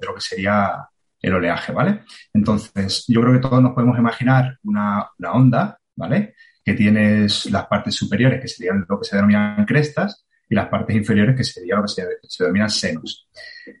lo 0.00 0.14
que 0.14 0.20
sería 0.20 0.88
el 1.20 1.34
oleaje, 1.34 1.72
¿vale? 1.72 2.04
Entonces, 2.32 3.04
yo 3.08 3.20
creo 3.20 3.34
que 3.34 3.40
todos 3.40 3.62
nos 3.62 3.72
podemos 3.72 3.98
imaginar 3.98 4.58
una, 4.62 5.10
onda, 5.30 5.78
¿vale? 5.96 6.34
Que 6.64 6.74
tienes 6.74 7.50
las 7.50 7.66
partes 7.66 7.94
superiores, 7.94 8.40
que 8.40 8.48
serían 8.48 8.86
lo 8.88 8.98
que 8.98 9.04
se 9.04 9.16
denominan 9.16 9.66
crestas, 9.66 10.25
y 10.48 10.54
las 10.54 10.68
partes 10.68 10.96
inferiores, 10.96 11.36
que 11.36 11.44
serían 11.44 11.78
lo 11.78 11.84
que 11.84 11.88
se, 12.28 12.44
denominan 12.44 12.70
senos. 12.70 13.28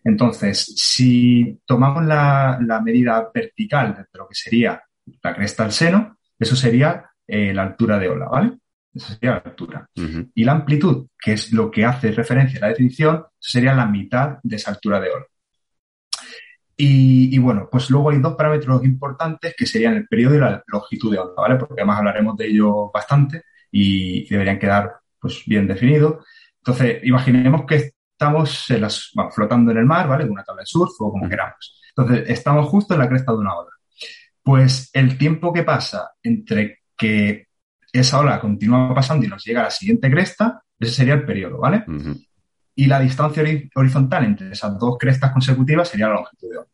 Entonces, 0.04 0.64
si 0.76 1.60
tomamos 1.64 2.04
la, 2.04 2.58
la 2.60 2.80
medida 2.80 3.30
vertical 3.32 3.94
de 3.94 4.18
lo 4.18 4.28
que 4.28 4.34
sería 4.34 4.82
la 5.22 5.34
cresta 5.34 5.64
al 5.64 5.72
seno, 5.72 6.18
eso 6.38 6.56
sería 6.56 7.10
eh, 7.26 7.52
la 7.52 7.62
altura 7.62 7.98
de 7.98 8.08
ola, 8.08 8.26
¿vale? 8.26 8.58
Esa 8.94 9.14
sería 9.14 9.30
la 9.32 9.42
altura. 9.44 9.88
Y 10.34 10.44
la 10.44 10.52
amplitud, 10.52 11.08
que 11.18 11.34
es 11.34 11.52
lo 11.52 11.70
que 11.70 11.84
hace 11.84 12.12
referencia 12.12 12.58
a 12.58 12.62
la 12.62 12.68
definición, 12.68 13.24
sería 13.38 13.74
la 13.74 13.86
mitad 13.86 14.38
de 14.42 14.56
esa 14.56 14.70
altura 14.70 15.00
de 15.00 15.10
ola. 15.10 15.26
Y, 16.78 17.38
bueno, 17.38 17.68
pues 17.70 17.88
luego 17.88 18.10
hay 18.10 18.18
dos 18.20 18.34
parámetros 18.34 18.84
importantes 18.84 19.54
que 19.56 19.66
serían 19.66 19.94
el 19.94 20.06
periodo 20.06 20.34
y 20.34 20.38
la 20.38 20.62
longitud 20.66 21.10
de 21.10 21.18
onda, 21.18 21.34
¿vale? 21.36 21.56
Porque 21.56 21.74
además 21.78 21.98
hablaremos 21.98 22.36
de 22.36 22.46
ello 22.48 22.90
bastante 22.92 23.44
y 23.70 24.28
deberían 24.28 24.58
quedar 24.58 24.92
pues 25.18 25.42
bien 25.46 25.66
definidos. 25.66 26.24
Entonces, 26.66 26.98
imaginemos 27.04 27.64
que 27.64 27.92
estamos 28.10 28.66
flotando 29.32 29.70
en 29.70 29.78
el 29.78 29.86
mar, 29.86 30.08
¿vale? 30.08 30.24
Con 30.24 30.32
una 30.32 30.42
tabla 30.42 30.62
de 30.62 30.66
surf 30.66 30.90
o 30.98 31.12
como 31.12 31.28
queramos. 31.28 31.80
Entonces, 31.96 32.28
estamos 32.28 32.66
justo 32.68 32.94
en 32.94 33.00
la 33.00 33.08
cresta 33.08 33.30
de 33.30 33.38
una 33.38 33.56
ola. 33.56 33.70
Pues 34.42 34.90
el 34.92 35.16
tiempo 35.16 35.52
que 35.52 35.62
pasa 35.62 36.10
entre 36.22 36.80
que 36.96 37.46
esa 37.92 38.18
ola 38.18 38.40
continúa 38.40 38.92
pasando 38.94 39.24
y 39.24 39.28
nos 39.28 39.44
llega 39.44 39.60
a 39.60 39.64
la 39.64 39.70
siguiente 39.70 40.10
cresta, 40.10 40.62
ese 40.78 40.92
sería 40.92 41.14
el 41.14 41.24
periodo, 41.24 41.58
¿vale? 41.58 41.84
Y 42.74 42.86
la 42.86 43.00
distancia 43.00 43.44
horizontal 43.74 44.24
entre 44.24 44.50
esas 44.50 44.78
dos 44.78 44.98
crestas 44.98 45.32
consecutivas 45.32 45.88
sería 45.88 46.08
la 46.08 46.14
longitud 46.14 46.50
de 46.50 46.58
onda. 46.58 46.70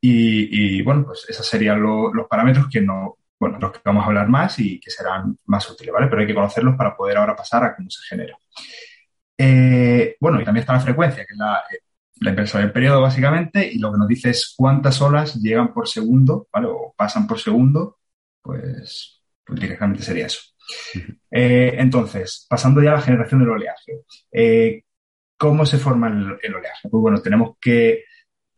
Y, 0.00 0.82
bueno, 0.82 1.04
pues 1.06 1.24
esos 1.28 1.46
serían 1.46 1.80
los 1.80 2.28
parámetros 2.28 2.68
que 2.70 2.80
no, 2.80 3.16
bueno, 3.38 3.58
los 3.58 3.72
que 3.72 3.80
vamos 3.84 4.04
a 4.04 4.06
hablar 4.06 4.28
más 4.28 4.58
y 4.58 4.80
que 4.80 4.90
serán 4.90 5.38
más 5.46 5.68
útiles, 5.70 5.92
¿vale? 5.92 6.06
Pero 6.08 6.20
hay 6.20 6.26
que 6.26 6.34
conocerlos 6.34 6.76
para 6.76 6.96
poder 6.96 7.18
ahora 7.18 7.36
pasar 7.36 7.64
a 7.64 7.76
cómo 7.76 7.90
se 7.90 8.02
genera. 8.08 8.36
Eh, 9.38 10.16
bueno, 10.20 10.40
y 10.40 10.44
también 10.44 10.62
está 10.62 10.72
la 10.72 10.80
frecuencia, 10.80 11.24
que 11.26 11.32
es 11.32 11.38
la, 11.38 11.62
la 12.20 12.30
inversa 12.30 12.58
del 12.58 12.72
periodo 12.72 13.00
básicamente, 13.00 13.68
y 13.70 13.78
lo 13.78 13.92
que 13.92 13.98
nos 13.98 14.08
dice 14.08 14.30
es 14.30 14.54
cuántas 14.56 15.00
olas 15.02 15.34
llegan 15.36 15.72
por 15.72 15.88
segundo, 15.88 16.48
¿vale? 16.52 16.68
O 16.68 16.94
pasan 16.96 17.26
por 17.26 17.38
segundo, 17.38 17.98
pues, 18.40 19.22
pues 19.44 19.60
directamente 19.60 20.02
sería 20.02 20.26
eso. 20.26 20.40
Eh, 21.30 21.74
entonces, 21.78 22.46
pasando 22.48 22.82
ya 22.82 22.92
a 22.92 22.94
la 22.94 23.02
generación 23.02 23.40
del 23.40 23.50
oleaje. 23.50 24.04
Eh, 24.32 24.82
¿Cómo 25.36 25.66
se 25.66 25.78
forma 25.78 26.08
el, 26.08 26.54
oleaje? 26.54 26.88
Pues 26.88 27.00
bueno, 27.00 27.20
tenemos 27.20 27.56
que 27.60 28.04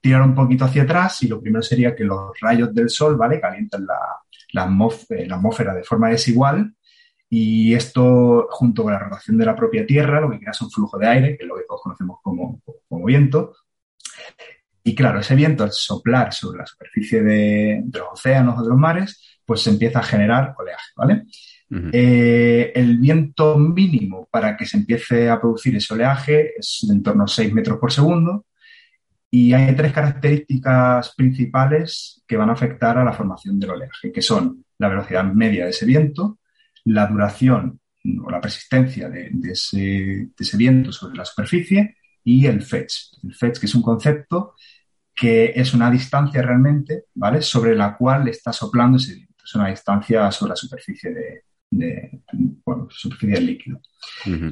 tirar 0.01 0.23
un 0.23 0.35
poquito 0.35 0.65
hacia 0.65 0.85
atrás 0.85 1.23
y 1.25 1.29
lo 1.29 1.41
primero 1.41 1.63
sería 1.63 1.95
que 1.95 2.05
los 2.05 2.39
rayos 2.41 2.73
del 2.73 2.89
sol, 2.89 3.17
¿vale? 3.17 3.41
Calientan 3.41 3.85
la, 3.85 3.99
la, 4.53 4.63
atmósfera 4.65 5.75
de 5.75 5.85
forma 5.85 6.09
desigual 6.09 6.75
y 7.31 7.75
esto, 7.75 8.47
junto 8.51 8.83
con 8.83 8.93
la 8.93 8.99
rotación 8.99 9.37
de 9.37 9.45
la 9.45 9.55
propia 9.55 9.85
Tierra, 9.85 10.21
lo 10.21 10.31
que 10.31 10.39
crea 10.39 10.53
es 10.53 10.61
un 10.63 10.71
flujo 10.71 10.99
de 10.99 11.07
aire, 11.07 11.37
que 11.37 11.45
es 11.45 11.49
lo 11.49 11.57
que 11.57 11.65
todos 11.69 11.83
conocemos 11.83 12.19
como, 12.23 12.63
viento. 13.05 13.55
Y 14.83 14.95
claro, 14.95 15.21
ese 15.21 15.35
viento, 15.35 15.65
al 15.65 15.73
soplar 15.73 16.33
sobre 16.33 16.61
la 16.61 16.67
superficie 16.67 17.23
de, 17.23 17.85
los 17.93 18.09
océanos 18.13 18.59
o 18.59 18.63
de 18.63 18.69
los 18.71 18.79
mares, 18.79 19.41
pues 19.45 19.61
se 19.61 19.71
empieza 19.71 19.99
a 19.99 20.05
generar 20.05 20.55
oleaje, 20.59 20.93
¿vale? 20.97 21.25
Eh, 21.93 22.73
el 22.75 22.97
viento 22.97 23.59
mínimo 23.59 24.27
para 24.31 24.57
que 24.57 24.65
se 24.65 24.79
empiece 24.79 25.29
a 25.29 25.39
producir 25.39 25.77
ese 25.77 25.93
oleaje 25.93 26.59
es 26.59 26.87
de 26.89 26.95
en 26.95 27.03
torno 27.03 27.25
a 27.25 27.29
6 27.29 27.53
metros 27.53 27.79
por 27.79 27.93
segundo. 27.93 28.47
Y 29.31 29.53
hay 29.53 29.75
tres 29.77 29.93
características 29.93 31.15
principales 31.15 32.23
que 32.27 32.37
van 32.37 32.49
a 32.51 32.55
afectar 32.55 32.97
a 32.97 33.05
la 33.05 33.13
formación 33.13 33.59
del 33.59 33.71
oleaje, 33.71 34.11
que 34.11 34.23
son 34.23 34.65
la 34.79 34.89
velocidad 34.89 35.25
media 35.25 35.65
de 35.65 35.71
ese 35.71 35.85
viento, 35.85 36.39
la 36.85 37.07
duración 37.07 37.81
o 38.25 38.31
la 38.31 38.41
persistencia 38.41 39.09
de, 39.11 39.31
ese, 39.51 40.57
viento 40.57 40.93
sobre 40.93 41.17
la 41.17 41.25
superficie 41.25 41.97
y 42.25 42.47
el 42.47 42.63
fetch. 42.63 42.95
El 43.23 43.35
fetch, 43.35 43.59
que 43.59 43.67
es 43.67 43.75
un 43.75 43.83
concepto 43.83 44.55
que 45.15 45.53
es 45.55 45.75
una 45.75 45.91
distancia 45.91 46.41
realmente, 46.41 47.07
¿vale? 47.15 47.43
Sobre 47.43 47.75
la 47.75 47.97
cual 47.97 48.29
está 48.29 48.53
soplando 48.53 48.99
ese 48.99 49.17
viento. 49.17 49.45
Es 49.45 49.55
una 49.55 49.69
distancia 49.69 50.31
sobre 50.31 50.51
la 50.51 50.57
superficie 50.57 51.13
de, 51.13 51.43
bueno, 51.71 52.89
superficie 52.91 53.35
del 53.35 53.47
líquido. 53.47 53.81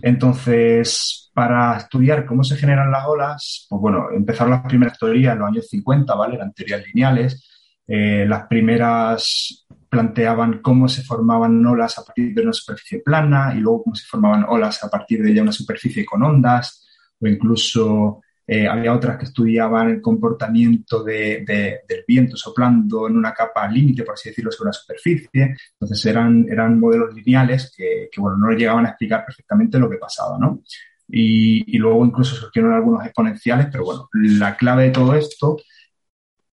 Entonces, 0.02 1.30
para 1.34 1.76
estudiar 1.76 2.26
cómo 2.26 2.44
se 2.44 2.56
generan 2.56 2.90
las 2.90 3.06
olas, 3.06 3.66
pues 3.68 3.80
bueno, 3.80 4.08
empezaron 4.12 4.52
las 4.52 4.62
primeras 4.62 4.98
teorías 4.98 5.32
en 5.32 5.40
los 5.40 5.48
años 5.48 5.68
50, 5.68 6.14
¿vale? 6.14 6.36
Eran 6.36 6.52
teorías 6.52 6.84
lineales. 6.86 7.48
Eh, 7.86 8.26
las 8.26 8.46
primeras 8.46 9.66
planteaban 9.88 10.60
cómo 10.60 10.88
se 10.88 11.02
formaban 11.02 11.64
olas 11.64 11.98
a 11.98 12.04
partir 12.04 12.34
de 12.34 12.42
una 12.42 12.52
superficie 12.52 13.00
plana 13.00 13.54
y 13.56 13.60
luego 13.60 13.84
cómo 13.84 13.94
se 13.94 14.06
formaban 14.06 14.44
olas 14.48 14.82
a 14.82 14.90
partir 14.90 15.22
de 15.22 15.32
ya 15.32 15.42
una 15.42 15.52
superficie 15.52 16.04
con 16.04 16.22
ondas, 16.22 16.86
o 17.20 17.26
incluso 17.26 18.22
eh, 18.46 18.66
había 18.66 18.94
otras 18.94 19.18
que 19.18 19.24
estudiaban 19.24 19.90
el 19.90 20.00
comportamiento 20.00 21.02
de, 21.02 21.44
del 21.46 22.04
viento 22.06 22.36
soplando 22.36 23.08
en 23.08 23.16
una 23.16 23.32
capa 23.32 23.68
límite, 23.68 24.04
por 24.04 24.14
así 24.14 24.28
decirlo, 24.28 24.52
sobre 24.52 24.68
la 24.68 24.72
superficie. 24.72 25.56
Entonces 25.72 26.06
eran, 26.06 26.46
eran 26.48 26.78
modelos 26.78 27.14
lineales 27.14 27.72
que, 27.76 28.08
bueno, 28.18 28.38
no 28.38 28.50
llegaban 28.52 28.86
a 28.86 28.90
explicar 28.90 29.24
perfectamente 29.24 29.78
lo 29.78 29.90
que 29.90 29.96
pasaba, 29.96 30.38
¿no? 30.38 30.62
Y, 31.08 31.78
luego 31.78 32.04
incluso 32.04 32.34
surgieron 32.34 32.72
algunos 32.72 33.04
exponenciales, 33.04 33.68
pero 33.70 33.84
bueno, 33.84 34.08
la 34.12 34.56
clave 34.56 34.84
de 34.84 34.90
todo 34.90 35.14
esto 35.14 35.56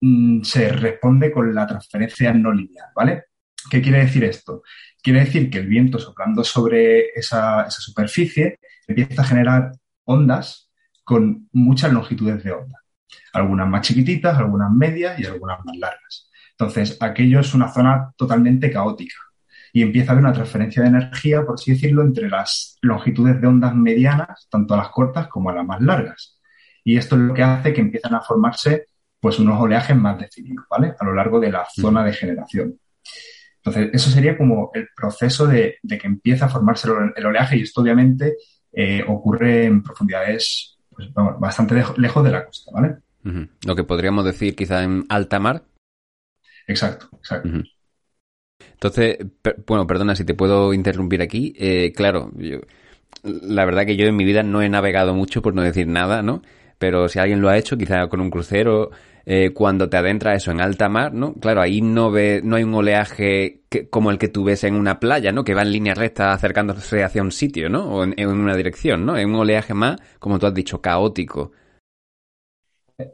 Mm, 0.02 0.44
se 0.44 0.70
responde 0.70 1.32
con 1.32 1.54
la 1.54 1.68
transferencia 1.68 2.34
no 2.34 2.54
lineal, 2.54 2.90
¿vale? 2.96 3.26
¿Qué 3.70 3.82
quiere 3.82 4.00
decir 4.00 4.24
esto? 4.24 4.64
Quiere 5.02 5.22
decir 5.22 5.50
que 5.50 5.60
el 5.60 5.68
viento 5.68 6.00
soplando 6.00 6.44
sobre 6.44 7.10
esa, 7.10 7.70
superficie 7.70 8.60
empieza 8.88 9.22
a 9.22 9.26
generar 9.26 9.72
ondas 10.06 10.69
con 11.10 11.50
muchas 11.54 11.92
longitudes 11.92 12.44
de 12.44 12.52
onda. 12.52 12.84
Algunas 13.34 13.68
más 13.68 13.82
chiquititas, 13.82 14.38
algunas 14.38 14.72
medias 14.72 15.20
y 15.20 15.26
algunas 15.26 15.58
más 15.66 15.76
largas. 15.76 16.30
Entonces, 16.52 16.98
aquello 17.00 17.40
es 17.40 17.56
una 17.56 17.68
zona 17.68 18.14
totalmente 18.16 18.70
caótica 18.70 19.16
y 19.74 19.82
empieza 19.82 20.12
a 20.12 20.14
haber 20.14 20.26
una 20.26 20.34
transferencia 20.34 20.84
de 20.84 20.90
energía, 20.90 21.44
por 21.44 21.56
así 21.56 21.72
decirlo, 21.72 22.04
entre 22.04 22.30
las 22.30 22.78
longitudes 22.84 23.42
de 23.42 23.48
ondas 23.48 23.74
medianas, 23.74 24.48
tanto 24.52 24.76
a 24.76 24.78
las 24.78 24.90
cortas 24.90 25.28
como 25.30 25.50
a 25.50 25.56
las 25.56 25.66
más 25.66 25.82
largas. 25.82 26.40
Y 26.84 26.96
esto 26.96 27.16
es 27.16 27.22
lo 27.22 27.34
que 27.34 27.42
hace 27.42 27.74
que 27.74 27.82
empiezan 27.82 28.14
a 28.14 28.22
formarse 28.22 28.86
pues 29.20 29.40
unos 29.40 29.60
oleajes 29.60 29.98
más 29.98 30.20
definidos, 30.20 30.66
¿vale? 30.70 30.94
A 31.00 31.06
lo 31.06 31.16
largo 31.16 31.40
de 31.40 31.52
la 31.52 31.66
zona 31.76 32.06
de 32.06 32.14
generación. 32.14 32.80
Entonces, 33.64 33.90
eso 33.94 34.12
sería 34.12 34.38
como 34.38 34.70
el 34.76 34.90
proceso 34.96 35.48
de, 35.48 35.80
que 35.82 36.08
empieza 36.08 36.46
a 36.46 36.50
formarse 36.50 36.88
el 37.16 37.26
oleaje 37.26 37.58
y 37.58 37.64
esto 37.64 37.82
obviamente 37.82 38.36
eh, 38.72 39.04
ocurre 39.08 39.66
en 39.66 39.82
profundidades 39.82 40.76
pues, 41.14 41.40
bastante 41.40 41.76
lejos 41.98 42.24
de 42.24 42.32
la 42.32 42.46
costa, 42.46 42.72
¿vale? 42.74 42.98
Lo 43.66 43.76
que 43.76 43.84
podríamos 43.84 44.26
decir 44.26 44.56
quizá 44.56 44.84
en 44.84 45.06
alta 45.10 45.40
mar. 45.40 45.64
Exacto, 46.68 47.10
exacto. 47.18 47.50
Entonces, 48.60 49.18
bueno, 49.66 49.88
perdona 49.88 50.16
si 50.16 50.24
te 50.24 50.34
puedo 50.34 50.74
interrumpir 50.74 51.22
aquí. 51.22 51.54
Eh, 51.58 51.92
claro, 51.94 52.32
la 53.24 53.66
verdad 53.66 53.86
que 53.86 53.96
yo 53.98 54.06
en 54.06 54.16
mi 54.16 54.26
vida 54.26 54.44
no 54.44 54.62
he 54.62 54.70
navegado 54.70 55.14
mucho, 55.14 55.42
por 55.42 55.54
no 55.54 55.62
decir 55.62 55.88
nada, 55.88 56.22
¿no? 56.22 56.42
Pero 56.80 57.08
si 57.10 57.20
alguien 57.20 57.42
lo 57.42 57.50
ha 57.50 57.58
hecho, 57.58 57.78
quizá 57.78 58.08
con 58.08 58.22
un 58.22 58.32
crucero 58.32 58.90
eh, 59.26 59.52
cuando 59.54 59.90
te 59.90 59.98
adentras 59.98 60.38
eso 60.38 60.52
en 60.52 60.62
alta 60.62 60.90
mar, 60.90 61.14
¿no? 61.14 61.36
Claro, 61.36 61.62
ahí 61.62 61.82
no 61.82 62.10
ve, 62.10 62.42
no 62.44 62.56
hay 62.56 62.64
un 62.64 62.74
oleaje 62.74 63.62
como 63.92 64.10
el 64.10 64.18
que 64.18 64.30
tú 64.30 64.44
ves 64.44 64.64
en 64.64 64.74
una 64.74 65.00
playa, 65.00 65.32
¿no? 65.32 65.44
Que 65.44 65.54
va 65.54 65.62
en 65.62 65.72
línea 65.72 65.94
recta 65.94 66.32
acercándose 66.32 67.04
hacia 67.04 67.22
un 67.22 67.32
sitio, 67.32 67.70
¿no? 67.70 67.84
O 67.94 68.04
en, 68.04 68.28
una 68.28 68.56
dirección, 68.56 69.06
¿no? 69.06 69.18
Es 69.18 69.26
un 69.26 69.36
oleaje 69.36 69.76
más, 69.76 69.98
como 70.18 70.40
tú 70.40 70.48
has 70.48 70.54
dicho, 70.54 70.82
caótico. 70.82 71.52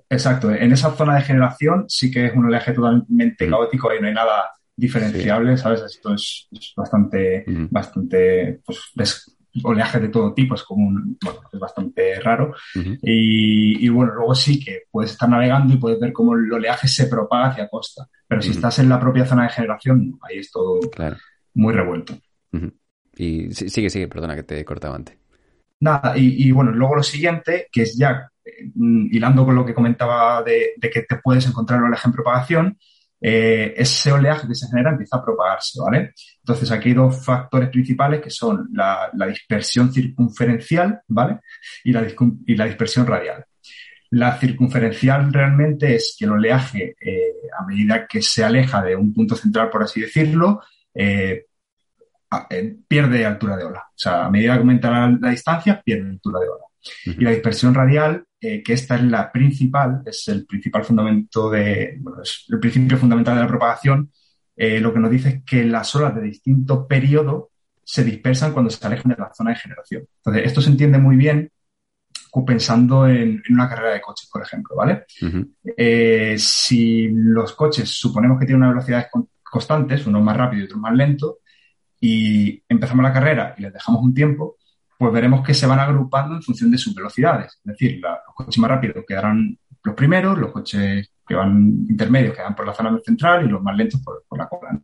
Exacto, 0.10 0.52
en 0.52 0.72
esa 0.72 0.92
zona 0.96 1.16
de 1.16 1.22
generación 1.24 1.86
sí 1.90 2.10
que 2.10 2.28
es 2.28 2.34
un 2.34 2.46
oleaje 2.46 2.72
totalmente 2.72 3.46
Mm. 3.46 3.50
caótico 3.50 3.94
y 3.94 4.00
no 4.00 4.08
hay 4.08 4.14
nada 4.14 4.52
diferenciable, 4.76 5.58
¿sabes? 5.58 5.82
Esto 5.82 6.14
es, 6.14 6.48
es 6.52 6.74
bastante, 6.78 7.44
Ujú. 7.48 7.68
bastante, 7.72 8.62
pues 8.66 8.80
oleaje 9.64 10.00
de 10.00 10.10
todo 10.10 10.34
tipo, 10.34 10.56
es 10.56 10.64
como 10.64 10.88
un, 10.88 11.18
bueno, 11.24 11.40
es 11.52 11.60
bastante 11.60 12.20
raro. 12.20 12.54
Y, 13.02 13.86
y 13.86 13.90
bueno, 13.90 14.14
luego 14.14 14.36
sí 14.36 14.60
que 14.64 14.84
puedes 14.92 15.12
estar 15.12 15.30
navegando 15.30 15.74
y 15.74 15.78
puedes 15.78 16.00
ver 16.00 16.12
cómo 16.14 16.34
el 16.36 16.52
oleaje 16.52 16.88
se 16.88 17.08
propaga 17.08 17.48
hacia 17.48 17.68
costa. 17.70 18.08
Pero 18.28 18.42
si 18.42 18.52
estás 18.52 18.80
en 18.80 18.90
la 18.90 19.00
propia 19.00 19.26
zona 19.26 19.44
de 19.44 19.50
generación, 19.50 20.10
no, 20.12 20.20
ahí 20.24 20.40
es 20.40 20.52
todo 20.52 20.80
Claro. 20.90 21.18
muy 21.54 21.74
revuelto. 21.74 22.18
Ujú. 22.54 22.72
Y 23.18 23.52
sí- 23.52 23.70
sigue, 23.70 23.90
sigue, 23.90 24.08
perdona 24.08 24.36
que 24.36 24.44
te 24.44 24.66
cortaba 24.66 24.96
antes. 24.96 25.18
Nada, 25.80 26.18
y, 26.18 26.48
y 26.48 26.52
bueno, 26.52 26.72
luego 26.72 26.96
lo 26.96 27.04
siguiente, 27.04 27.68
que 27.72 27.84
es 27.84 27.98
ya 27.98 28.30
eh, 28.44 28.72
mm, 28.74 29.08
hilando 29.12 29.46
con 29.46 29.56
lo 29.56 29.66
que 29.66 29.74
comentaba 29.74 30.42
de, 30.44 30.72
de 30.78 30.90
que 30.90 31.02
te 31.04 31.18
puedes 31.18 31.46
encontrar 31.48 31.80
el 31.80 31.86
oleaje 31.86 32.08
en 32.08 32.14
propagación, 32.14 32.78
eh, 33.22 33.74
ese 33.78 34.12
oleaje 34.12 34.48
que 34.48 34.56
se 34.56 34.68
genera 34.68 34.92
empieza 34.92 35.18
a 35.18 35.24
propagarse, 35.24 35.80
¿vale? 35.82 36.14
Entonces 36.40 36.72
aquí 36.72 36.90
hay 36.90 36.96
dos 36.96 37.24
factores 37.26 37.70
principales 37.70 38.22
que 38.22 38.30
son 38.30 38.68
la, 38.74 39.10
la 39.14 39.28
dispersión 39.28 39.92
circunferencial, 39.92 41.02
¿vale? 41.08 41.40
Y 41.84 41.92
la, 41.92 42.06
y 42.46 42.56
la 42.56 42.66
dispersión 42.66 43.08
radial. 43.08 43.46
La 44.12 44.38
circunferencial 44.38 45.34
realmente 45.34 45.96
es 45.96 46.16
que 46.18 46.26
el 46.26 46.32
oleaje, 46.32 46.96
eh, 47.02 47.34
a 47.58 47.66
medida 47.66 48.06
que 48.08 48.22
se 48.22 48.44
aleja 48.44 48.84
de 48.84 48.96
un 48.96 49.14
punto 49.14 49.36
central, 49.36 49.70
por 49.70 49.84
así 49.84 50.02
decirlo, 50.02 50.62
eh, 50.94 51.46
pierde 52.88 53.26
altura 53.26 53.58
de 53.58 53.64
ola. 53.66 53.80
O 53.88 53.98
sea, 53.98 54.26
a 54.26 54.30
medida 54.30 54.54
que 54.54 54.60
aumenta 54.60 54.92
la, 54.92 55.18
la 55.20 55.30
distancia, 55.32 55.82
pierde 55.84 56.10
altura 56.10 56.40
de 56.40 56.50
ola. 56.50 56.64
Y 57.06 57.24
la 57.24 57.32
dispersión 57.32 57.74
radial, 57.74 58.26
eh, 58.48 58.64
que 58.64 58.74
esta 58.74 58.96
es 58.96 59.04
la 59.04 59.32
principal, 59.32 60.02
es 60.06 60.28
el 60.28 60.46
principal 60.46 60.84
fundamento 60.84 61.50
de, 61.50 61.98
bueno, 62.00 62.22
es 62.22 62.46
el 62.50 62.60
principio 62.60 62.98
fundamental 62.98 63.36
de 63.36 63.42
la 63.42 63.48
propagación, 63.48 64.12
eh, 64.56 64.80
lo 64.80 64.94
que 64.94 65.00
nos 65.00 65.12
dice 65.12 65.30
es 65.30 65.44
que 65.44 65.64
las 65.66 65.94
olas 65.96 66.16
de 66.16 66.22
distinto 66.22 66.88
periodo 66.88 67.52
se 67.84 68.04
dispersan 68.04 68.52
cuando 68.54 68.70
se 68.72 68.86
alejan 68.86 69.12
de 69.12 69.18
la 69.18 69.32
zona 69.34 69.52
de 69.52 69.58
generación. 69.58 70.04
Entonces, 70.18 70.44
esto 70.46 70.62
se 70.62 70.70
entiende 70.72 70.98
muy 70.98 71.16
bien 71.18 71.50
pensando 72.46 73.08
en, 73.08 73.42
en 73.48 73.54
una 73.54 73.70
carrera 73.70 73.94
de 73.94 74.02
coches, 74.02 74.30
por 74.30 74.42
ejemplo, 74.42 74.76
¿vale? 74.76 75.06
Eh, 75.78 76.36
si 76.38 77.08
los 77.10 77.54
coches 77.54 77.90
suponemos 77.90 78.38
que 78.38 78.46
tienen 78.46 78.64
unas 78.64 78.74
velocidades 78.76 79.08
con- 79.10 79.30
constantes, 79.42 80.06
unos 80.06 80.22
más 80.22 80.36
rápido 80.36 80.62
y 80.64 80.66
otros 80.66 80.82
más 80.82 80.94
lento, 80.94 81.38
y 82.02 82.62
empezamos 82.68 83.04
la 83.04 83.14
carrera 83.14 83.56
y 83.58 83.62
les 83.62 83.72
dejamos 83.74 84.02
un 84.04 84.14
tiempo, 84.14 84.58
pues 84.98 85.14
veremos 85.14 85.46
que 85.46 85.54
se 85.54 85.66
van 85.66 85.80
agrupando 85.80 86.36
en 86.36 86.42
función 86.42 86.70
de 86.72 86.78
sus 86.78 86.94
velocidades. 86.94 87.54
Es 87.54 87.64
decir, 87.64 88.00
la- 88.02 88.20
coches 88.36 88.60
más 88.60 88.70
rápidos 88.70 89.04
quedarán 89.08 89.58
los 89.84 89.96
primeros, 89.96 90.38
los 90.38 90.52
coches 90.52 91.12
que 91.28 91.36
van 91.36 91.86
intermedios 91.90 92.36
quedan 92.36 92.56
por 92.56 92.68
la 92.68 92.74
zona 92.74 93.00
central 93.04 93.46
y 93.46 93.50
los 93.50 93.62
más 93.62 93.76
lentos 93.76 94.02
por, 94.02 94.24
la 94.38 94.48
cola. 94.48 94.80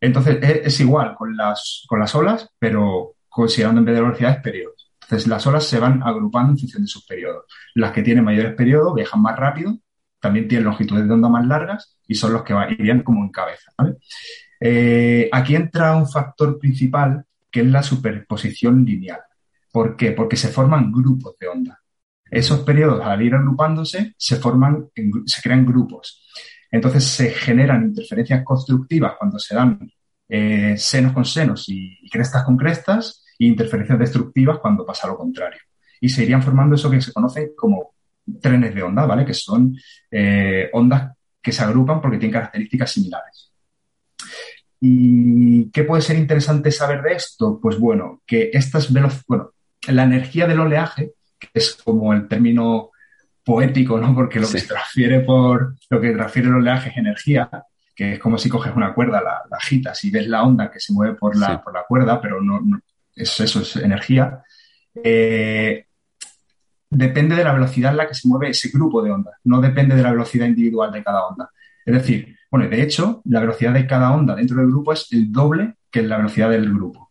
Entonces, 0.00 0.38
es, 0.42 0.66
es 0.66 0.80
igual 0.80 1.14
con 1.16 1.36
las, 1.36 1.84
con 1.88 1.98
las 1.98 2.14
olas, 2.14 2.48
pero 2.58 3.14
considerando 3.28 3.80
en 3.80 3.84
vez 3.86 3.94
de 3.96 4.02
velocidades 4.02 4.38
periodos. 4.42 4.92
Entonces, 5.02 5.28
las 5.28 5.46
olas 5.46 5.64
se 5.64 5.80
van 5.80 6.02
agrupando 6.02 6.52
en 6.52 6.58
función 6.58 6.82
de 6.82 6.88
sus 6.88 7.04
periodos. 7.04 7.44
Las 7.74 7.92
que 7.92 8.02
tienen 8.02 8.24
mayores 8.24 8.54
periodos 8.54 8.94
viajan 8.94 9.22
más 9.22 9.36
rápido, 9.36 9.78
también 10.20 10.46
tienen 10.48 10.66
longitudes 10.66 11.06
de 11.06 11.12
onda 11.12 11.28
más 11.28 11.46
largas 11.46 11.98
y 12.06 12.14
son 12.14 12.32
los 12.32 12.42
que 12.44 12.54
va- 12.54 12.70
irían 12.70 13.02
como 13.02 13.24
en 13.24 13.30
cabeza. 13.30 13.72
Eh, 14.60 15.28
aquí 15.32 15.56
entra 15.56 15.96
un 15.96 16.08
factor 16.08 16.58
principal 16.58 17.24
que 17.50 17.60
es 17.60 17.66
la 17.66 17.82
superposición 17.82 18.84
lineal. 18.84 19.20
¿Por 19.72 19.96
qué? 19.96 20.12
Porque 20.12 20.36
se 20.36 20.48
forman 20.48 20.92
grupos 20.92 21.36
de 21.40 21.48
onda. 21.48 21.80
Esos 22.30 22.60
periodos, 22.60 23.04
al 23.04 23.22
ir 23.22 23.34
agrupándose, 23.34 24.14
se 24.16 24.36
forman, 24.36 24.88
en 24.94 25.10
se 25.26 25.42
crean 25.42 25.66
grupos. 25.66 26.26
Entonces 26.70 27.04
se 27.04 27.30
generan 27.30 27.84
interferencias 27.84 28.44
constructivas 28.44 29.14
cuando 29.18 29.38
se 29.38 29.54
dan 29.54 29.90
eh, 30.28 30.76
senos 30.76 31.12
con 31.12 31.24
senos 31.24 31.68
y, 31.68 31.98
y 32.02 32.08
crestas 32.08 32.44
con 32.44 32.56
crestas, 32.56 33.24
e 33.38 33.46
interferencias 33.46 33.98
destructivas 33.98 34.58
cuando 34.58 34.84
pasa 34.86 35.08
lo 35.08 35.16
contrario. 35.16 35.60
Y 36.00 36.08
se 36.08 36.22
irían 36.22 36.42
formando 36.42 36.76
eso 36.76 36.90
que 36.90 37.00
se 37.00 37.12
conoce 37.12 37.52
como 37.56 37.94
trenes 38.40 38.74
de 38.74 38.82
onda, 38.82 39.06
¿vale? 39.06 39.24
Que 39.24 39.34
son 39.34 39.76
eh, 40.10 40.68
ondas 40.72 41.16
que 41.42 41.52
se 41.52 41.62
agrupan 41.62 42.00
porque 42.00 42.18
tienen 42.18 42.34
características 42.34 42.92
similares. 42.92 43.52
¿Y 44.80 45.70
qué 45.70 45.84
puede 45.84 46.02
ser 46.02 46.16
interesante 46.16 46.70
saber 46.70 47.02
de 47.02 47.14
esto? 47.14 47.58
Pues 47.60 47.78
bueno, 47.78 48.22
que 48.26 48.50
estas 48.52 48.90
bueno, 49.26 49.52
la 49.88 50.04
energía 50.04 50.46
del 50.46 50.60
oleaje, 50.60 51.12
que 51.40 51.48
es 51.54 51.74
como 51.82 52.12
el 52.12 52.28
término 52.28 52.90
poético, 53.44 53.98
¿no? 53.98 54.14
Porque 54.14 54.38
lo 54.38 54.46
Sí. 54.46 54.54
que 54.54 54.60
se 54.60 54.68
transfiere 54.68 55.20
por, 55.20 55.74
lo 55.88 56.00
que 56.00 56.12
transfiere 56.12 56.48
el 56.48 56.54
oleaje 56.56 56.90
es 56.90 56.96
energía, 56.98 57.50
que 57.96 58.12
es 58.14 58.18
como 58.20 58.38
si 58.38 58.48
coges 58.48 58.74
una 58.76 58.94
cuerda, 58.94 59.20
la, 59.20 59.42
la 59.50 59.56
agitas 59.56 60.04
y 60.04 60.10
ves 60.10 60.28
la 60.28 60.42
onda 60.44 60.70
que 60.70 60.78
se 60.78 60.92
mueve 60.92 61.14
por 61.14 61.36
la, 61.36 61.46
Sí. 61.48 61.52
por 61.64 61.72
la 61.74 61.84
cuerda, 61.88 62.20
pero 62.20 62.40
no, 62.40 62.60
no- 62.60 62.80
es 63.16 63.40
eso, 63.40 63.60
es 63.60 63.76
energía. 63.76 64.42
Eh, 65.02 65.86
depende 66.88 67.34
de 67.36 67.44
la 67.44 67.52
velocidad 67.52 67.92
en 67.92 67.96
la 67.98 68.08
que 68.08 68.14
se 68.14 68.28
mueve 68.28 68.50
ese 68.50 68.68
grupo 68.70 69.02
de 69.02 69.10
ondas, 69.10 69.34
no 69.44 69.60
depende 69.60 69.94
de 69.94 70.02
la 70.02 70.10
velocidad 70.12 70.46
individual 70.46 70.92
de 70.92 71.02
cada 71.02 71.26
onda. 71.26 71.50
Es 71.84 71.94
decir, 71.94 72.36
bueno, 72.50 72.68
de 72.68 72.82
hecho, 72.82 73.22
la 73.26 73.40
velocidad 73.40 73.72
de 73.72 73.86
cada 73.86 74.12
onda 74.12 74.34
dentro 74.34 74.56
del 74.58 74.66
grupo 74.68 74.92
es 74.92 75.06
el 75.12 75.30
doble 75.32 75.74
que 75.90 76.02
la 76.02 76.16
velocidad 76.18 76.50
del 76.50 76.72
grupo. 76.72 77.10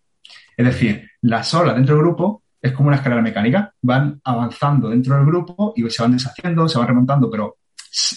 Es 0.58 0.65
decir, 0.65 1.10
las 1.22 1.54
olas 1.54 1.76
dentro 1.76 1.96
del 1.96 2.04
grupo 2.04 2.44
es 2.62 2.72
como 2.74 2.88
una 2.88 2.98
escalera 2.98 3.22
mecánica, 3.22 3.74
van 3.82 4.19
avanzando 4.24 4.89
dentro 4.89 5.15
del 5.15 5.26
grupo 5.26 5.74
y 5.76 5.89
se 5.89 6.02
van 6.02 6.13
deshaciendo, 6.13 6.67
se 6.67 6.78
van 6.78 6.88
remontando, 6.88 7.30
pero 7.30 7.58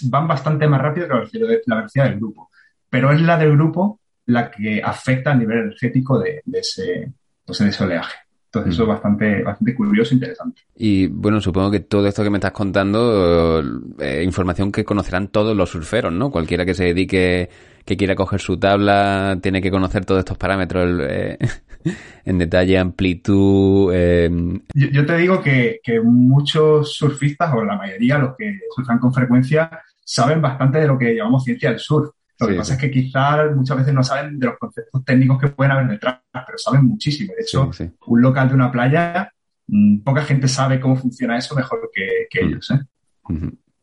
van 0.05 0.29
bastante 0.29 0.67
más 0.67 0.81
rápido 0.81 1.07
que 1.07 1.41
la 1.67 1.77
velocidad, 1.77 2.05
del 2.05 2.17
grupo. 2.17 2.51
Pero 2.89 3.13
es 3.13 3.21
la 3.21 3.39
del 3.39 3.53
grupo 3.53 4.01
la 4.27 4.51
que 4.51 4.83
afecta 4.83 5.33
a 5.33 5.35
nivel 5.35 5.59
energético 5.59 6.19
de, 6.19 6.43
de 6.45 6.59
ese, 6.59 7.13
pues, 7.45 7.59
de 7.59 7.69
ese 7.69 7.85
oleaje. 7.85 8.19
Entonces, 8.47 8.75
eso 8.75 8.83
es 8.83 8.89
bastante, 8.91 9.43
bastante 9.43 9.75
curioso 9.75 10.13
e 10.13 10.17
interesante. 10.17 10.61
Y 10.77 11.07
bueno, 11.07 11.41
supongo 11.41 11.71
que 11.71 11.81
todo 11.81 12.07
esto 12.07 12.23
que 12.23 12.29
me 12.29 12.37
estás 12.37 12.53
contando, 12.53 13.63
eh, 13.99 14.23
información 14.23 14.71
que 14.71 14.85
conocerán 14.85 15.29
todos 15.29 15.57
los 15.57 15.71
surferos, 15.71 16.13
¿no? 16.13 16.31
Cualquiera 16.31 16.67
que 16.67 16.75
se 16.75 16.85
dedique, 16.85 17.49
que 17.87 17.97
quiera 17.97 18.15
coger 18.15 18.41
su 18.41 18.59
tabla, 18.59 19.39
tiene 19.41 19.63
que 19.63 19.71
conocer 19.71 20.05
todos 20.05 20.19
estos 20.19 20.37
parámetros 20.37 21.01
eh, 21.01 21.39
en 22.25 22.39
detalle, 22.39 22.79
amplitud. 22.79 23.91
eh, 23.95 24.31
Yo, 24.75 24.89
yo 24.89 25.07
te 25.07 25.17
digo 25.17 25.43
que, 25.43 25.81
que 25.83 26.01
muchos 26.01 26.95
surfistas, 26.95 27.53
o 27.55 27.65
la 27.65 27.77
mayoría, 27.77 28.19
los 28.19 28.37
que 28.37 28.59
surfan 28.75 28.99
con 28.99 29.13
frecuencia, 29.13 29.71
saben 30.05 30.41
bastante 30.43 30.79
de 30.79 30.87
lo 30.87 30.99
que 30.99 31.15
llamamos 31.15 31.45
ciencia 31.45 31.71
del 31.71 31.79
surf. 31.79 32.11
Lo 32.41 32.47
que 32.49 32.55
Sí, 32.55 32.59
pasa 32.59 32.75
sí. 32.75 32.75
es 32.77 32.81
que 32.81 32.91
quizás 32.91 33.55
muchas 33.55 33.77
veces 33.77 33.95
no 33.95 34.03
saben 34.03 34.39
de 34.39 34.47
los 34.47 34.59
conceptos 34.59 35.05
técnicos 35.05 35.39
que 35.41 35.49
pueden 35.49 35.73
haber 35.73 35.87
detrás, 35.89 36.19
pero 36.33 36.59
saben 36.59 36.85
muchísimo. 36.87 37.33
De 37.37 37.43
hecho, 37.43 37.73
sí, 37.73 37.89
un 38.07 38.21
local 38.21 38.49
de 38.49 38.55
una 38.55 38.73
playa, 38.73 39.31
mm, 39.69 40.01
poca 40.01 40.23
gente 40.25 40.49
sabe 40.49 40.81
cómo 40.81 40.97
funciona 40.97 41.39
eso 41.39 41.55
mejor 41.55 41.89
que, 41.95 42.27
que 42.29 42.45
Mm. 42.45 42.49
ellos. 42.49 42.71
¿eh? 42.73 42.81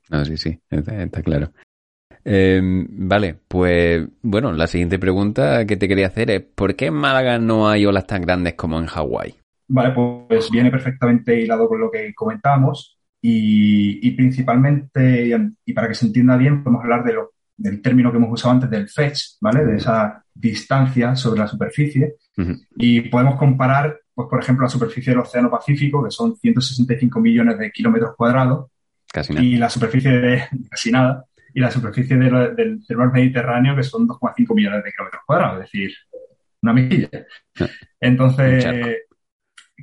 No, 0.09 0.25
sí, 0.25 0.35
sí, 0.37 0.59
está, 0.69 1.03
está 1.03 1.21
claro. 1.21 1.51
Eh, 2.25 2.61
vale, 2.63 3.35
pues 3.47 4.07
bueno, 4.21 4.51
la 4.51 4.67
siguiente 4.67 4.99
pregunta 4.99 5.65
que 5.65 5.77
te 5.77 5.87
quería 5.87 6.07
hacer 6.07 6.31
es 6.31 6.41
¿por 6.41 6.75
qué 6.75 6.87
en 6.87 6.93
Málaga 6.95 7.39
no 7.39 7.69
hay 7.69 7.85
olas 7.85 8.05
tan 8.07 8.21
grandes 8.21 8.53
como 8.55 8.79
en 8.79 8.85
Hawái? 8.87 9.35
Vale, 9.67 9.93
pues 9.93 10.49
viene 10.51 10.71
perfectamente 10.71 11.39
hilado 11.39 11.67
con 11.67 11.79
lo 11.79 11.91
que 11.91 12.13
comentábamos 12.13 12.97
y, 13.21 14.05
y 14.07 14.11
principalmente, 14.11 15.31
y, 15.65 15.73
para 15.73 15.87
que 15.87 15.93
se 15.95 16.05
entienda 16.07 16.37
bien, 16.37 16.63
podemos 16.63 16.83
hablar 16.83 17.03
de 17.03 17.13
lo- 17.13 17.31
del 17.57 17.81
término 17.81 18.09
que 18.09 18.17
hemos 18.17 18.31
usado 18.31 18.53
antes 18.53 18.69
del 18.69 18.87
fetch, 18.87 19.21
¿vale? 19.41 19.65
De 19.65 19.75
esa 19.75 20.23
distancia 20.33 21.13
sobre 21.15 21.41
la 21.41 21.47
superficie 21.47 22.15
y 22.77 23.01
podemos 23.01 23.35
comparar, 23.37 23.99
pues 24.13 24.29
por 24.29 24.41
ejemplo, 24.41 24.63
la 24.63 24.69
superficie 24.69 25.11
del 25.11 25.19
Océano 25.19 25.51
Pacífico, 25.51 26.01
que 26.01 26.09
son 26.09 26.37
165 26.37 27.19
millones 27.19 27.57
de 27.59 27.69
kilómetros 27.69 28.15
cuadrados, 28.15 28.67
Casi 29.11 29.33
nada. 29.33 29.45
y 29.45 29.57
la 29.57 29.69
superficie 29.69 30.11
de 30.11 30.43
casi 30.69 30.89
nada, 30.91 31.25
y 31.53 31.59
la 31.59 31.71
superficie 31.71 32.17
de 32.17 32.29
del, 32.55 32.79
del 32.85 32.97
mar 32.97 33.11
Mediterráneo, 33.11 33.75
que 33.75 33.83
son 33.83 34.07
2,5 34.07 34.53
millones 34.55 34.83
de 34.83 34.91
kilómetros 34.91 35.23
cuadrados, 35.25 35.55
es 35.55 35.71
decir, 35.71 35.93
una 36.61 36.73
mejilla. 36.73 37.09
Un 37.59 37.67
Entonces, 37.99 38.65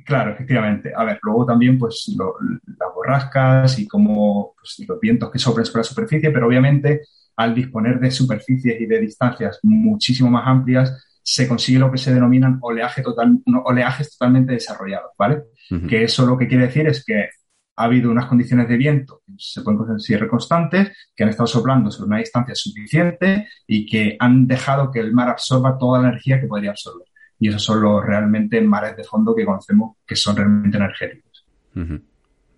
claro, 0.05 0.31
efectivamente. 0.31 0.93
A 0.95 1.03
ver, 1.03 1.19
luego 1.21 1.45
también, 1.45 1.77
pues, 1.77 2.13
lo- 2.17 2.35
las 2.79 2.93
borrascas 2.93 3.79
y 3.79 3.87
cómo 3.87 4.53
pues, 4.59 4.87
los 4.87 4.99
vientos 4.99 5.31
que 5.31 5.39
soplan 5.39 5.65
sobre 5.65 5.79
la 5.81 5.83
superficie, 5.83 6.31
pero 6.31 6.47
obviamente, 6.47 7.01
al 7.35 7.53
disponer 7.53 7.99
de 7.99 8.11
superficies 8.11 8.79
y 8.81 8.85
de 8.85 8.99
distancias 8.99 9.59
muchísimo 9.63 10.29
más 10.29 10.47
amplias, 10.47 11.03
se 11.21 11.47
consigue 11.47 11.77
lo 11.79 11.91
que 11.91 11.97
se 11.97 12.13
denominan 12.13 12.57
oleaje 12.61 13.01
total, 13.01 13.39
no, 13.45 13.61
oleajes 13.63 14.11
totalmente 14.17 14.53
desarrollados, 14.53 15.11
¿vale? 15.17 15.43
Que 15.89 16.03
eso 16.03 16.25
lo 16.25 16.37
que 16.37 16.47
quiere 16.47 16.67
decir 16.67 16.87
es 16.87 17.03
que 17.03 17.29
ha 17.77 17.83
habido 17.83 18.11
unas 18.11 18.25
condiciones 18.25 18.67
de 18.67 18.75
viento 18.75 19.21
que 19.25 19.33
se 19.37 19.61
pueden 19.61 19.77
considerar 19.77 20.27
constantes, 20.27 20.91
que 21.15 21.23
han 21.23 21.29
estado 21.29 21.47
soplando 21.47 21.91
sobre 21.91 22.07
una 22.07 22.17
distancia 22.17 22.55
suficiente 22.55 23.47
y 23.67 23.85
que 23.85 24.17
han 24.19 24.47
dejado 24.47 24.91
que 24.91 24.99
el 24.99 25.13
mar 25.13 25.29
absorba 25.29 25.77
toda 25.77 26.01
la 26.01 26.09
energía 26.09 26.41
que 26.41 26.47
podría 26.47 26.71
absorber. 26.71 27.07
Y 27.39 27.49
esos 27.49 27.63
son 27.63 27.81
los 27.81 28.03
realmente 28.03 28.59
mares 28.61 28.97
de 28.97 29.03
fondo 29.03 29.35
que 29.35 29.45
conocemos 29.45 29.97
que 30.05 30.15
son 30.15 30.35
realmente 30.35 30.77
energéticos. 30.77 31.45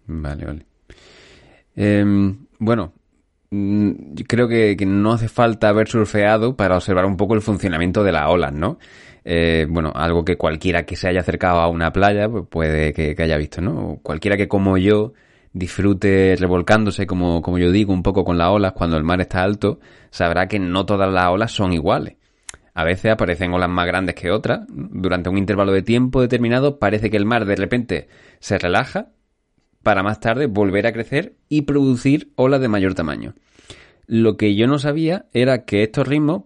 Vale, 0.08 0.45
vale. 0.45 0.65
Em, 1.75 2.38
Bueno, 2.60 2.93
mm, 3.51 4.13
creo 4.27 4.47
que, 4.47 4.75
que 4.77 4.86
no 4.86 5.13
hace 5.13 5.27
falta 5.27 5.69
haber 5.69 5.88
surfeado 5.88 6.55
para 6.55 6.75
observar 6.75 7.05
un 7.05 7.17
poco 7.17 7.36
el 7.36 7.41
funcionamiento 7.41 8.03
de 8.03 8.12
las 8.12 8.27
olas, 8.29 8.53
¿no? 8.53 8.79
Eh, 9.25 9.67
bueno, 9.69 9.91
algo 9.93 10.23
que 10.23 10.38
cualquiera 10.38 10.86
que 10.86 10.95
se 10.95 11.08
haya 11.08 11.19
acercado 11.19 11.60
a 11.60 11.67
una 11.67 11.91
playa 11.91 12.29
pues 12.29 12.45
puede 12.49 12.93
que, 12.93 13.15
haya 13.21 13.38
visto, 13.38 13.62
¿no? 13.62 13.99
Cualquiera 14.01 14.38
que 14.38 14.47
como 14.47 14.77
yo 14.77 15.13
disfrute 15.53 16.36
revolcándose, 16.38 17.05
como, 17.08 17.41
como 17.41 17.58
yo 17.58 17.71
digo, 17.71 17.93
un 17.93 18.03
poco 18.03 18.23
con 18.23 18.38
las 18.38 18.49
olas 18.49 18.73
cuando 18.73 18.97
el 18.97 19.03
mar 19.03 19.21
está 19.21 19.43
alto, 19.43 19.79
sabrá 20.10 20.47
que 20.47 20.60
no 20.60 20.86
todas 20.86 21.12
las 21.12 21.27
olas 21.27 21.51
son 21.51 21.73
iguales. 21.73 22.15
A 22.73 22.84
veces 22.84 23.12
aparecen 23.12 23.51
olas 23.53 23.69
más 23.69 23.88
grandes 23.88 24.15
que 24.15 24.32
otras. 24.32 24.62
Durante 24.69 25.29
un 25.29 25.38
intervalo 25.38 25.73
de 25.73 25.82
tiempo 25.82 26.21
determinado 26.21 26.79
parece 26.79 27.10
que 27.10 27.17
el 27.17 27.25
mar 27.25 27.45
de 27.45 27.55
repente 27.55 28.08
se 28.39 28.58
relaja 28.58 29.10
para 29.84 30.03
más 30.03 30.19
tarde 30.19 30.45
volver 30.45 30.88
a 30.88 30.93
crecer 30.93 31.36
y 31.49 31.63
producir 31.63 32.32
olas 32.36 32.62
de 32.62 32.67
mayor 32.67 32.93
tamaño. 32.93 33.34
Lo 34.08 34.38
que 34.38 34.55
yo 34.55 34.67
no 34.67 34.79
sabía 34.79 35.25
era 35.34 35.65
que 35.65 35.84
estos 35.84 36.08
ritmos 36.08 36.43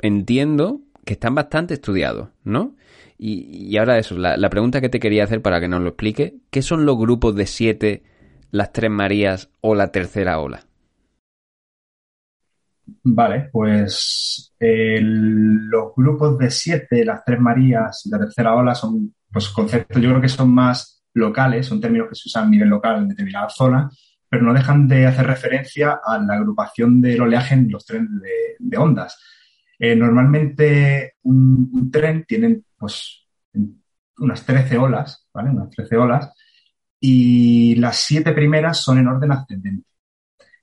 entiendo 0.00 0.80
que 1.04 1.14
están 1.14 1.34
bastante 1.34 1.74
estudiados, 1.74 2.28
¿no? 2.44 2.76
Y, 3.18 3.76
ahora 3.76 3.98
eso, 3.98 4.16
la, 4.18 4.36
la, 4.36 4.50
pregunta 4.50 4.80
que 4.80 4.88
te 4.88 4.98
quería 4.98 5.22
hacer 5.22 5.42
para 5.42 5.60
que 5.60 5.68
nos 5.68 5.80
lo 5.80 5.90
explique, 5.90 6.38
¿qué 6.50 6.60
son 6.60 6.84
los 6.84 6.98
grupos 6.98 7.36
de 7.36 7.46
siete, 7.46 8.02
las 8.50 8.72
tres 8.72 8.90
Marías 8.90 9.48
o 9.60 9.76
la 9.76 9.92
tercera 9.92 10.40
ola? 10.40 10.66
Vale, 13.04 13.48
pues 13.52 14.54
los 14.58 15.94
grupos 15.96 16.38
de 16.38 16.50
siete, 16.50 17.04
las 17.04 17.24
tres 17.24 17.40
Marías 17.40 18.04
y 18.06 18.10
la 18.10 18.18
tercera 18.18 18.54
ola 18.54 18.74
son 18.74 19.14
pues 19.30 19.48
conceptos, 19.48 20.02
yo 20.02 20.10
creo 20.10 20.20
que 20.20 20.28
son 20.28 20.52
más 20.52 21.04
locales, 21.14 21.66
son 21.66 21.80
términos 21.80 22.08
que 22.08 22.14
se 22.14 22.28
usan 22.28 22.46
a 22.46 22.50
nivel 22.50 22.68
local 22.68 22.98
en 22.98 23.08
determinadas 23.08 23.54
zonas, 23.54 24.18
pero 24.28 24.42
no 24.42 24.52
dejan 24.52 24.88
de 24.88 25.06
hacer 25.06 25.26
referencia 25.26 26.00
a 26.04 26.18
la 26.18 26.34
agrupación 26.34 27.00
del 27.00 27.20
oleaje 27.20 27.54
en 27.54 27.70
los 27.70 27.84
trenes 27.84 28.10
de 28.58 28.76
ondas. 28.76 29.18
Eh, 29.78 29.96
normalmente 29.96 31.14
un, 31.22 31.70
un, 31.72 31.90
tren 31.90 32.24
tiene 32.26 32.62
pues 32.76 33.26
unas 34.18 34.44
13 34.44 34.78
olas, 34.78 35.26
¿vale? 35.32 35.50
Unas 35.50 35.70
13 35.70 35.96
olas, 35.96 36.32
y 37.00 37.74
las 37.76 37.96
siete 37.96 38.32
primeras 38.32 38.78
son 38.78 38.98
en 38.98 39.08
orden 39.08 39.32
ascendente. 39.32 39.86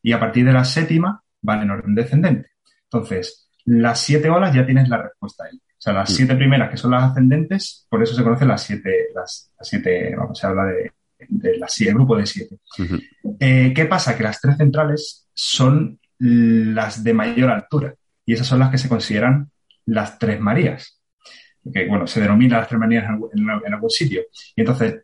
Y 0.01 0.13
a 0.13 0.19
partir 0.19 0.45
de 0.45 0.53
la 0.53 0.63
séptima 0.63 1.21
van 1.41 1.63
en 1.63 1.71
orden 1.71 1.95
descendente. 1.95 2.51
Entonces, 2.83 3.49
las 3.65 3.99
siete 3.99 4.29
olas 4.29 4.55
ya 4.55 4.65
tienes 4.65 4.87
la 4.87 5.01
respuesta 5.03 5.43
ahí. 5.43 5.57
O 5.57 5.81
sea, 5.81 5.93
las 5.93 6.13
siete 6.13 6.35
primeras 6.35 6.69
que 6.69 6.77
son 6.77 6.91
las 6.91 7.11
ascendentes, 7.11 7.85
por 7.89 8.01
eso 8.01 8.15
se 8.15 8.23
conocen 8.23 8.47
las 8.47 8.63
siete, 8.63 9.07
las, 9.13 9.51
las 9.57 9.67
siete, 9.67 10.15
vamos, 10.15 10.39
se 10.39 10.47
habla 10.47 10.65
de, 10.65 10.91
de 11.27 11.57
las 11.57 11.73
siete, 11.73 11.91
el 11.91 11.95
grupo 11.97 12.17
de 12.17 12.25
siete. 12.25 12.55
Uh 12.77 12.83
-huh. 12.83 13.37
eh, 13.39 13.73
¿Qué 13.73 13.85
pasa? 13.85 14.17
Que 14.17 14.23
las 14.23 14.39
tres 14.39 14.57
centrales 14.57 15.27
son 15.33 15.99
las 16.19 17.03
de 17.03 17.13
mayor 17.13 17.49
altura 17.49 17.95
y 18.29 18.33
esas 18.33 18.45
son 18.45 18.59
las 18.59 18.69
que 18.69 18.77
se 18.77 18.87
consideran 18.87 19.49
las 19.87 20.19
tres 20.19 20.39
Marías. 20.39 21.01
Que, 21.73 21.87
bueno, 21.87 22.05
se 22.05 22.21
denomina 22.21 22.59
las 22.59 22.67
tres 22.67 22.79
Marías 22.79 23.05
en, 23.33 23.73
algún 23.73 23.89
sitio. 23.89 24.21
Y 24.55 24.61
entonces, 24.61 25.01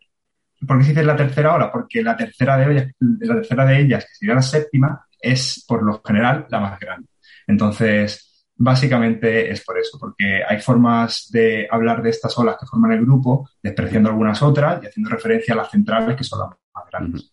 ¿por 0.64 0.78
qué 0.78 0.84
se 0.84 0.90
dice 0.90 1.02
la 1.02 1.16
tercera 1.16 1.52
hora? 1.52 1.72
Porque 1.72 2.04
la 2.04 2.16
tercera 2.16 2.56
de 2.56 2.94
la 3.00 3.34
tercera 3.34 3.66
de 3.66 3.80
ellas, 3.80 4.04
que 4.04 4.14
sería 4.14 4.36
la 4.36 4.42
séptima, 4.42 5.08
es 5.20 5.64
por 5.66 5.82
lo 5.82 6.00
general 6.04 6.46
la 6.50 6.60
más 6.60 6.78
grande. 6.78 7.08
Entonces, 7.48 8.46
básicamente 8.54 9.50
es 9.50 9.64
por 9.64 9.76
eso, 9.76 9.98
porque 9.98 10.42
hay 10.48 10.60
formas 10.60 11.28
de 11.32 11.66
hablar 11.68 12.04
de 12.04 12.10
estas 12.10 12.38
olas 12.38 12.56
que 12.60 12.66
forman 12.66 12.92
el 12.92 13.04
grupo, 13.04 13.50
despreciando 13.60 14.08
algunas 14.08 14.40
otras 14.40 14.84
y 14.84 14.86
haciendo 14.86 15.10
referencia 15.10 15.52
a 15.52 15.56
las 15.56 15.70
centrales 15.72 16.16
que 16.16 16.22
son 16.22 16.38
las 16.38 16.50
más 16.72 16.84
grandes. 16.92 17.32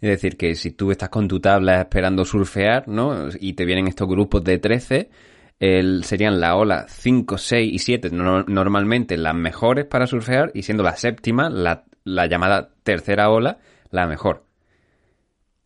Es 0.00 0.08
decir, 0.08 0.36
que 0.36 0.54
si 0.54 0.70
tú 0.70 0.90
estás 0.90 1.10
con 1.10 1.28
tu 1.28 1.40
tabla 1.40 1.82
esperando 1.82 2.24
surfear, 2.24 2.88
¿no? 2.88 3.28
Y 3.38 3.52
te 3.52 3.66
vienen 3.66 3.86
estos 3.86 4.08
grupos 4.08 4.42
de 4.42 4.58
13, 4.58 5.10
el, 5.58 6.04
serían 6.04 6.40
la 6.40 6.56
ola 6.56 6.86
5, 6.88 7.36
6 7.36 7.72
y 7.72 7.78
7 7.78 8.10
no, 8.10 8.42
normalmente 8.44 9.18
las 9.18 9.34
mejores 9.34 9.84
para 9.84 10.06
surfear 10.06 10.50
y 10.54 10.62
siendo 10.62 10.82
la 10.82 10.96
séptima, 10.96 11.50
la, 11.50 11.84
la 12.04 12.26
llamada 12.26 12.70
tercera 12.82 13.28
ola, 13.28 13.58
la 13.90 14.06
mejor. 14.06 14.44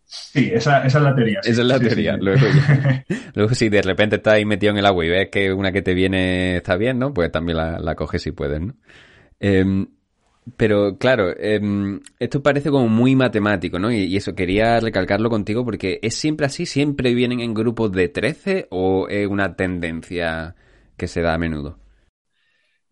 Sí, 0.07 0.51
esa, 0.53 0.85
esa, 0.85 0.99
es 0.99 1.05
la 1.05 1.15
teoría. 1.15 1.41
Sí. 1.43 1.51
Esa 1.51 1.63
es 1.63 1.69
la 1.69 1.79
sí, 1.79 1.87
teoría. 1.87 2.15
Sí, 2.15 2.21
luego, 2.21 2.47
luego, 3.35 3.55
si 3.55 3.69
de 3.69 3.83
repente 3.83 4.17
estás 4.17 4.35
ahí 4.35 4.45
metido 4.45 4.73
en 4.73 4.79
el 4.79 4.87
agua 4.87 5.05
y 5.05 5.11
ves 5.11 5.29
que 5.31 5.53
una 5.53 5.71
que 5.71 5.83
te 5.83 5.95
viene 5.95 6.57
está 6.57 6.77
bien, 6.77 6.99
¿no? 6.99 7.15
Pues 7.15 7.31
también 7.31 7.59
la, 7.59 7.79
la 7.79 7.95
coges 7.95 8.21
si 8.23 8.33
puedes, 8.33 8.61
¿no? 8.61 8.75
Eh, 9.39 9.65
pero 10.57 10.99
claro, 10.99 11.31
eh, 11.37 11.61
esto 12.19 12.43
parece 12.43 12.71
como 12.71 12.89
muy 12.89 13.17
matemático, 13.17 13.79
¿no? 13.79 13.91
Y, 13.91 14.05
y, 14.05 14.17
eso, 14.17 14.35
quería 14.35 14.79
recalcarlo 14.81 15.31
contigo 15.31 15.65
porque 15.65 15.99
¿es 16.03 16.17
siempre 16.17 16.47
así? 16.47 16.67
¿Siempre 16.67 17.15
vienen 17.15 17.41
en 17.41 17.55
grupos 17.55 17.93
de 17.93 18.09
13 18.09 18.69
o 18.71 19.09
es 19.09 19.27
una 19.27 19.57
tendencia 19.57 20.55
que 20.97 21.09
se 21.09 21.23
da 21.23 21.35
a 21.35 21.39
menudo? 21.39 21.79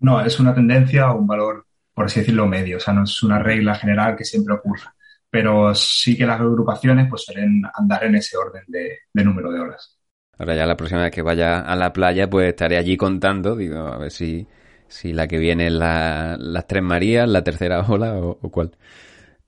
No, 0.00 0.20
es 0.20 0.40
una 0.40 0.54
tendencia 0.54 1.10
o 1.12 1.18
un 1.18 1.26
valor, 1.26 1.66
por 1.94 2.06
así 2.06 2.20
decirlo, 2.20 2.46
medio. 2.46 2.78
O 2.78 2.80
sea, 2.80 2.94
no 2.94 3.04
es 3.04 3.22
una 3.22 3.38
regla 3.38 3.74
general 3.74 4.16
que 4.16 4.24
siempre 4.24 4.54
ocurra. 4.54 4.94
Pero 5.30 5.74
sí 5.74 6.16
que 6.16 6.26
las 6.26 6.40
agrupaciones 6.40 7.06
pues 7.08 7.22
suelen 7.22 7.62
andar 7.74 8.04
en 8.04 8.16
ese 8.16 8.36
orden 8.36 8.64
de, 8.66 8.98
de 9.12 9.24
número 9.24 9.50
de 9.50 9.60
horas. 9.60 9.98
Ahora 10.38 10.54
ya 10.54 10.66
la 10.66 10.76
próxima 10.76 11.02
vez 11.02 11.12
que 11.12 11.22
vaya 11.22 11.60
a 11.60 11.76
la 11.76 11.92
playa 11.92 12.28
pues 12.28 12.48
estaré 12.48 12.76
allí 12.76 12.96
contando, 12.96 13.54
digo, 13.54 13.78
a 13.78 13.98
ver 13.98 14.10
si 14.10 14.46
si 14.92 15.12
la 15.12 15.26
que 15.26 15.38
viene 15.38 15.68
es 15.68 15.72
la, 15.72 16.37
las 16.38 16.66
Tres 16.66 16.83
Marías, 16.83 17.26
la 17.28 17.42
tercera 17.42 17.81
ola 17.88 18.14
o, 18.18 18.38
o 18.40 18.50
cuál. 18.50 18.72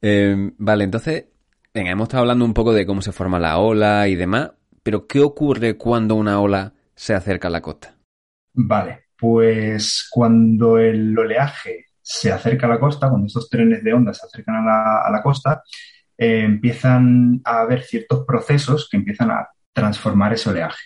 Eh, 0.00 0.52
vale, 0.58 0.84
entonces, 0.84 1.26
venga, 1.72 1.90
hemos 1.90 2.04
estado 2.04 2.22
hablando 2.22 2.44
un 2.44 2.54
poco 2.54 2.72
de 2.72 2.86
cómo 2.86 3.02
se 3.02 3.12
forma 3.12 3.38
la 3.38 3.58
ola 3.58 4.08
y 4.08 4.16
demás, 4.16 4.52
pero 4.82 5.06
¿qué 5.06 5.20
ocurre 5.20 5.76
cuando 5.76 6.14
una 6.14 6.40
ola 6.40 6.72
se 6.94 7.14
acerca 7.14 7.48
a 7.48 7.50
la 7.50 7.60
costa? 7.60 7.94
Vale, 8.54 9.04
pues 9.18 10.08
cuando 10.10 10.78
el 10.78 11.16
oleaje 11.18 11.86
se 12.00 12.32
acerca 12.32 12.66
a 12.66 12.70
la 12.70 12.80
costa, 12.80 13.08
cuando 13.08 13.26
estos 13.26 13.48
trenes 13.48 13.84
de 13.84 13.92
onda 13.92 14.14
se 14.14 14.26
acercan 14.26 14.56
a 14.56 15.10
la, 15.10 15.22
costa, 15.22 15.62
eh, 16.16 16.40
empiezan 16.44 17.40
a 17.44 17.60
haber 17.60 17.82
ciertos 17.82 18.24
procesos 18.26 18.88
que 18.90 18.96
empiezan 18.96 19.30
a 19.30 19.48
transformar 19.72 20.32
ese 20.32 20.50
oleaje. 20.50 20.84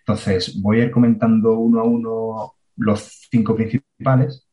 Entonces, 0.00 0.60
voy 0.60 0.80
a 0.80 0.84
ir 0.84 0.90
comentando 0.90 1.52
uno 1.58 1.80
a 1.80 1.84
uno 1.84 2.54
los 2.78 3.26
cinco 3.30 3.54
principales 3.54 4.46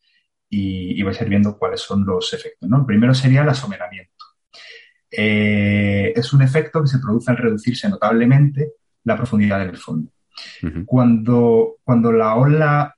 y, 0.50 1.00
y, 1.00 1.04
vais 1.04 1.20
a 1.20 1.24
ir 1.24 1.30
viendo 1.30 1.58
cuáles 1.58 1.82
son 1.82 2.06
los 2.06 2.34
efectos. 2.34 2.70
¿no? 2.70 2.80
El 2.80 2.86
primero 2.86 3.14
sería 3.14 3.42
el 3.42 3.50
asomeramiento. 3.50 4.12
Eh, 5.12 6.14
es 6.16 6.34
un 6.34 6.42
efecto 6.42 6.82
que 6.82 6.88
se 6.88 7.00
produce 7.00 7.32
al 7.32 7.38
reducirse 7.38 7.88
notablemente 7.90 8.74
la 9.04 9.16
profundidad 9.16 9.60
del 9.60 9.78
fondo. 9.78 10.12
Uh 10.62 10.68
-huh. 10.68 10.86
cuando, 10.86 11.78
cuando 11.84 12.12
la 12.12 12.36
ola 12.36 12.96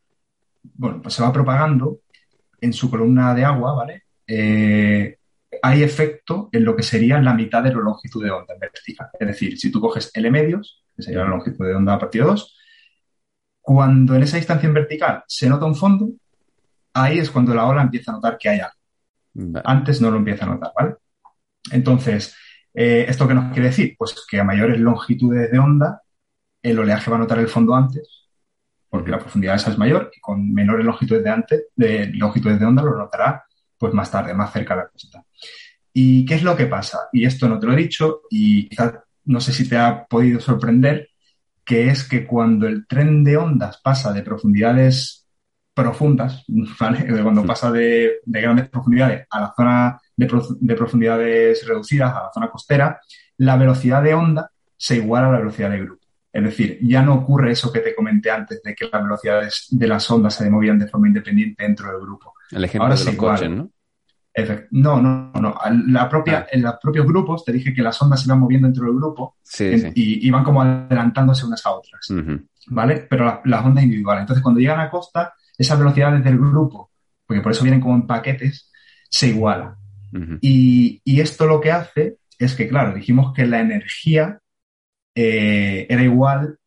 bueno, 0.78 1.02
pues 1.02 1.14
se 1.14 1.24
va 1.24 1.34
propagando 1.34 2.02
en 2.62 2.74
su 2.74 2.90
columna 2.90 3.34
de 3.34 3.46
agua, 3.46 3.74
¿vale? 3.74 4.04
Eh, 4.26 5.18
hay 5.62 5.84
efecto 5.84 6.50
en 6.52 6.66
lo 6.66 6.76
que 6.76 6.84
sería 6.84 7.20
la 7.22 7.34
mitad 7.34 7.64
de 7.64 7.74
la 7.74 7.80
longitud 7.80 8.24
de 8.24 8.32
onda 8.32 8.54
en 8.54 8.60
vertical. 8.60 9.10
Es 9.20 9.28
decir, 9.28 9.58
si 9.58 9.72
tú 9.72 9.80
coges 9.80 10.12
L 10.14 10.30
medios, 10.30 10.84
que 10.96 11.04
sería 11.04 11.24
la 11.24 11.30
longitud 11.30 11.66
de 11.66 11.76
onda 11.76 11.94
a 11.94 12.00
partir 12.00 12.22
de 12.22 12.28
2, 12.28 12.57
cuando 13.68 14.16
en 14.16 14.24
esa 14.24 14.38
distancia 14.38 14.66
en 14.66 14.74
vertical 14.74 15.26
se 15.28 15.50
nota 15.50 15.66
un 15.66 15.76
fondo, 15.76 16.10
ahí 16.94 17.20
es 17.20 17.30
cuando 17.30 17.54
la 17.54 17.66
ola 17.66 17.82
empieza 17.82 18.12
a 18.12 18.16
notar 18.16 18.38
que 18.38 18.48
hay 18.48 18.60
algo. 18.62 18.78
Vale. 19.34 19.62
Antes 19.68 20.00
no 20.00 20.10
lo 20.10 20.16
empieza 20.16 20.46
a 20.46 20.48
notar, 20.48 20.72
¿vale? 20.74 20.96
Entonces, 21.74 22.34
eh, 22.74 23.06
¿esto 23.10 23.28
qué 23.28 23.34
nos 23.34 23.52
quiere 23.52 23.68
decir? 23.68 23.94
Pues 23.98 24.26
que 24.26 24.40
a 24.40 24.46
mayores 24.46 24.80
longitudes 24.80 25.52
de 25.52 25.60
onda, 25.60 26.02
el 26.62 26.80
oleaje 26.80 27.12
va 27.12 27.18
a 27.18 27.20
notar 27.20 27.40
el 27.40 27.50
fondo 27.50 27.76
antes, 27.76 28.30
porque 28.88 29.12
la 29.12 29.20
profundidad 29.20 29.56
esa 29.56 29.72
es 29.72 29.78
mayor, 29.78 30.12
y 30.16 30.22
con 30.22 30.50
menores 30.54 30.86
longitudes 30.86 31.26
de, 31.26 31.30
antes, 31.30 31.66
de 31.76 32.08
longitudes 32.14 32.62
de 32.62 32.66
onda 32.66 32.82
lo 32.84 32.96
notará 32.96 33.44
pues 33.78 33.94
más 33.94 34.10
tarde, 34.10 34.34
más 34.34 34.54
cerca 34.54 34.76
de 34.76 34.84
la 34.84 34.88
costa. 34.88 35.26
¿Y 35.92 36.26
qué 36.26 36.36
es 36.36 36.44
lo 36.44 36.56
que 36.56 36.68
pasa? 36.68 37.10
Y 37.12 37.26
esto 37.26 37.50
no 37.50 37.60
te 37.60 37.68
lo 37.68 37.74
he 37.74 37.76
dicho, 37.76 38.22
y 38.30 38.70
quizás 38.70 38.94
no 39.26 39.42
sé 39.42 39.52
si 39.52 39.68
te 39.68 39.76
ha 39.76 40.06
podido 40.06 40.40
sorprender, 40.40 41.10
que 41.68 41.90
es 41.90 42.06
que 42.06 42.26
cuando 42.26 42.66
el 42.66 42.88
tren 42.88 43.26
de 43.26 43.36
ondas 43.36 43.82
pasa 43.84 44.14
de 44.14 44.24
profundidades 44.24 45.28
profundas, 45.74 46.46
¿vale? 46.80 47.06
Cuando 47.22 47.46
pasa 47.46 47.70
de, 47.70 48.22
de 48.24 48.42
grandes 48.42 48.70
profundidades 48.70 49.28
a 49.30 49.42
la 49.42 49.54
zona 49.54 50.02
de, 50.16 50.26
prof, 50.26 50.48
de, 50.62 50.76
profundidades 50.76 51.68
reducidas, 51.68 52.16
a 52.16 52.24
la 52.24 52.32
zona 52.34 52.50
costera, 52.50 53.02
la 53.40 53.58
velocidad 53.58 54.02
de 54.02 54.14
onda 54.14 54.50
se 54.78 54.96
iguala 54.96 55.28
a 55.28 55.32
la 55.34 55.40
velocidad 55.40 55.70
de 55.70 55.80
grupo. 55.80 56.06
Es 56.32 56.44
decir, 56.44 56.80
ya 56.82 57.02
no 57.02 57.16
ocurre 57.16 57.52
eso 57.52 57.74
que 57.74 57.82
te 57.82 57.94
comenté 57.94 58.32
antes 58.32 58.62
de 58.64 58.74
que 58.74 58.88
las 58.90 59.04
velocidades 59.04 59.68
de 59.70 59.88
las 59.88 60.10
ondas 60.10 60.36
se 60.36 60.50
movían 60.50 60.80
de 60.80 60.88
forma 60.88 61.08
independiente 61.08 61.64
dentro 61.64 61.92
del 61.92 62.00
grupo. 62.00 62.34
El 62.50 62.64
ejemplo 62.64 62.86
Ahora 62.86 62.96
de 62.96 63.06
los 63.06 63.16
coches, 63.16 63.50
¿no? 63.50 63.70
No, 64.72 65.02
no, 65.02 65.32
no. 65.34 65.56
La 65.88 66.08
propia, 66.08 66.40
ah. 66.40 66.48
En 66.52 66.62
los 66.62 66.76
propios 66.82 67.06
grupos 67.08 67.44
te 67.44 67.52
dije 67.52 67.74
que 67.74 67.82
las 67.82 68.00
ondas 68.02 68.22
se 68.22 68.28
iban 68.28 68.40
moviendo 68.40 68.68
dentro 68.68 68.86
del 68.86 68.96
grupo 68.96 69.38
sí, 69.42 69.66
en, 69.66 69.80
sí. 69.80 69.92
y 69.96 70.28
iban 70.28 70.44
como 70.44 70.62
adelantándose 70.62 71.46
unas 71.46 71.66
a 71.66 71.72
otras. 71.72 72.10
Uh 72.10 72.16
-huh. 72.16 72.48
¿Vale? 72.68 73.08
Pero 73.10 73.26
la, 73.26 73.42
las 73.46 73.66
ondas 73.66 73.84
individuales. 73.84 74.22
Entonces, 74.22 74.44
cuando 74.44 74.60
llegan 74.60 74.80
a 74.80 74.90
costa, 74.90 75.34
esas 75.58 75.80
velocidades 75.80 76.24
del 76.24 76.38
grupo, 76.38 76.92
porque 77.26 77.42
por 77.42 77.52
eso 77.52 77.64
vienen 77.64 77.82
como 77.82 77.96
en 77.96 78.06
paquetes, 78.06 78.72
se. 79.10 79.34
Uh 79.34 79.40
-huh. 79.42 80.38
y, 80.42 81.02
y 81.04 81.20
esto 81.20 81.46
lo 81.48 81.60
que 81.60 81.72
hace 81.72 82.18
es 82.38 82.54
que, 82.56 82.68
claro, 82.68 82.94
dijimos 82.94 83.34
que 83.34 83.48
la 83.48 83.60
energía 83.60 84.40
eh, 85.16 85.88
era 85.90 86.04
igual 86.04 86.60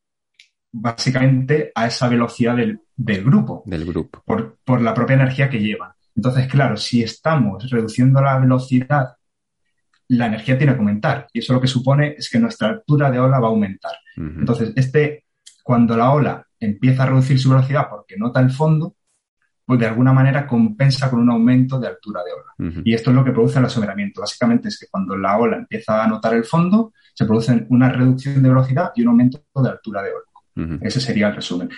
básicamente 0.72 1.70
a 1.74 1.86
esa 1.86 2.08
velocidad 2.08 2.56
del, 2.56 2.80
del 2.96 3.24
grupo, 3.24 3.62
Del 3.66 3.84
grupo. 3.84 4.22
por, 4.24 4.58
por 4.64 4.80
la 4.80 4.92
propia 4.94 5.14
energía 5.14 5.48
que 5.48 5.60
llevan. 5.60 5.92
Entonces, 6.20 6.48
claro, 6.48 6.76
si 6.76 7.02
estamos 7.02 7.70
reduciendo 7.70 8.20
la 8.20 8.38
velocidad, 8.38 9.14
la 10.08 10.26
energía 10.26 10.58
tiene 10.58 10.74
que 10.74 10.78
aumentar. 10.78 11.26
Y 11.32 11.38
eso 11.38 11.54
lo 11.54 11.62
que 11.62 11.66
supone 11.66 12.14
es 12.18 12.28
que 12.28 12.38
nuestra 12.38 12.68
altura 12.68 13.10
de 13.10 13.18
ola 13.18 13.40
va 13.40 13.46
a 13.46 13.50
aumentar. 13.50 13.92
Entonces, 14.18 14.74
este, 14.76 15.24
cuando 15.64 15.96
la 15.96 16.12
ola 16.12 16.46
empieza 16.58 17.04
a 17.04 17.06
reducir 17.06 17.38
su 17.38 17.48
velocidad 17.48 17.86
porque 17.88 18.18
nota 18.18 18.38
el 18.40 18.50
fondo, 18.50 18.96
pues 19.64 19.80
de 19.80 19.86
alguna 19.86 20.12
manera 20.12 20.46
compensa 20.46 21.08
con 21.08 21.20
un 21.20 21.30
aumento 21.30 21.80
de 21.80 21.88
altura 21.88 22.20
de 22.22 22.32
ola. 22.32 22.82
Y 22.84 22.92
esto 22.92 23.08
es 23.08 23.16
lo 23.16 23.24
que 23.24 23.32
produce 23.32 23.58
el 23.58 23.64
asomeramiento. 23.64 24.20
Básicamente 24.20 24.68
es 24.68 24.78
que 24.78 24.88
cuando 24.90 25.16
la 25.16 25.38
ola 25.38 25.56
empieza 25.56 26.04
a 26.04 26.06
notar 26.06 26.34
el 26.34 26.44
fondo, 26.44 26.92
se 27.14 27.24
produce 27.24 27.64
una 27.70 27.90
reducción 27.90 28.42
de 28.42 28.48
velocidad 28.50 28.92
y 28.94 29.00
un 29.00 29.08
aumento 29.08 29.42
de 29.54 29.70
altura 29.70 30.02
de 30.02 30.10
ola. 30.10 30.78
Ese 30.82 31.00
sería 31.00 31.28
el 31.28 31.36
resumen. 31.36 31.70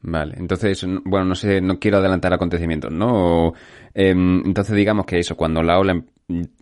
Vale, 0.00 0.34
entonces, 0.38 0.84
bueno, 1.04 1.24
no 1.26 1.34
sé, 1.34 1.60
no 1.60 1.78
quiero 1.80 1.98
adelantar 1.98 2.32
acontecimientos, 2.32 2.92
¿no? 2.92 3.48
O, 3.48 3.54
em, 3.94 4.42
entonces 4.46 4.76
digamos 4.76 5.06
que 5.06 5.18
eso, 5.18 5.36
cuando 5.36 5.62
la 5.62 5.78
ola 5.78 5.92
em- 5.92 6.06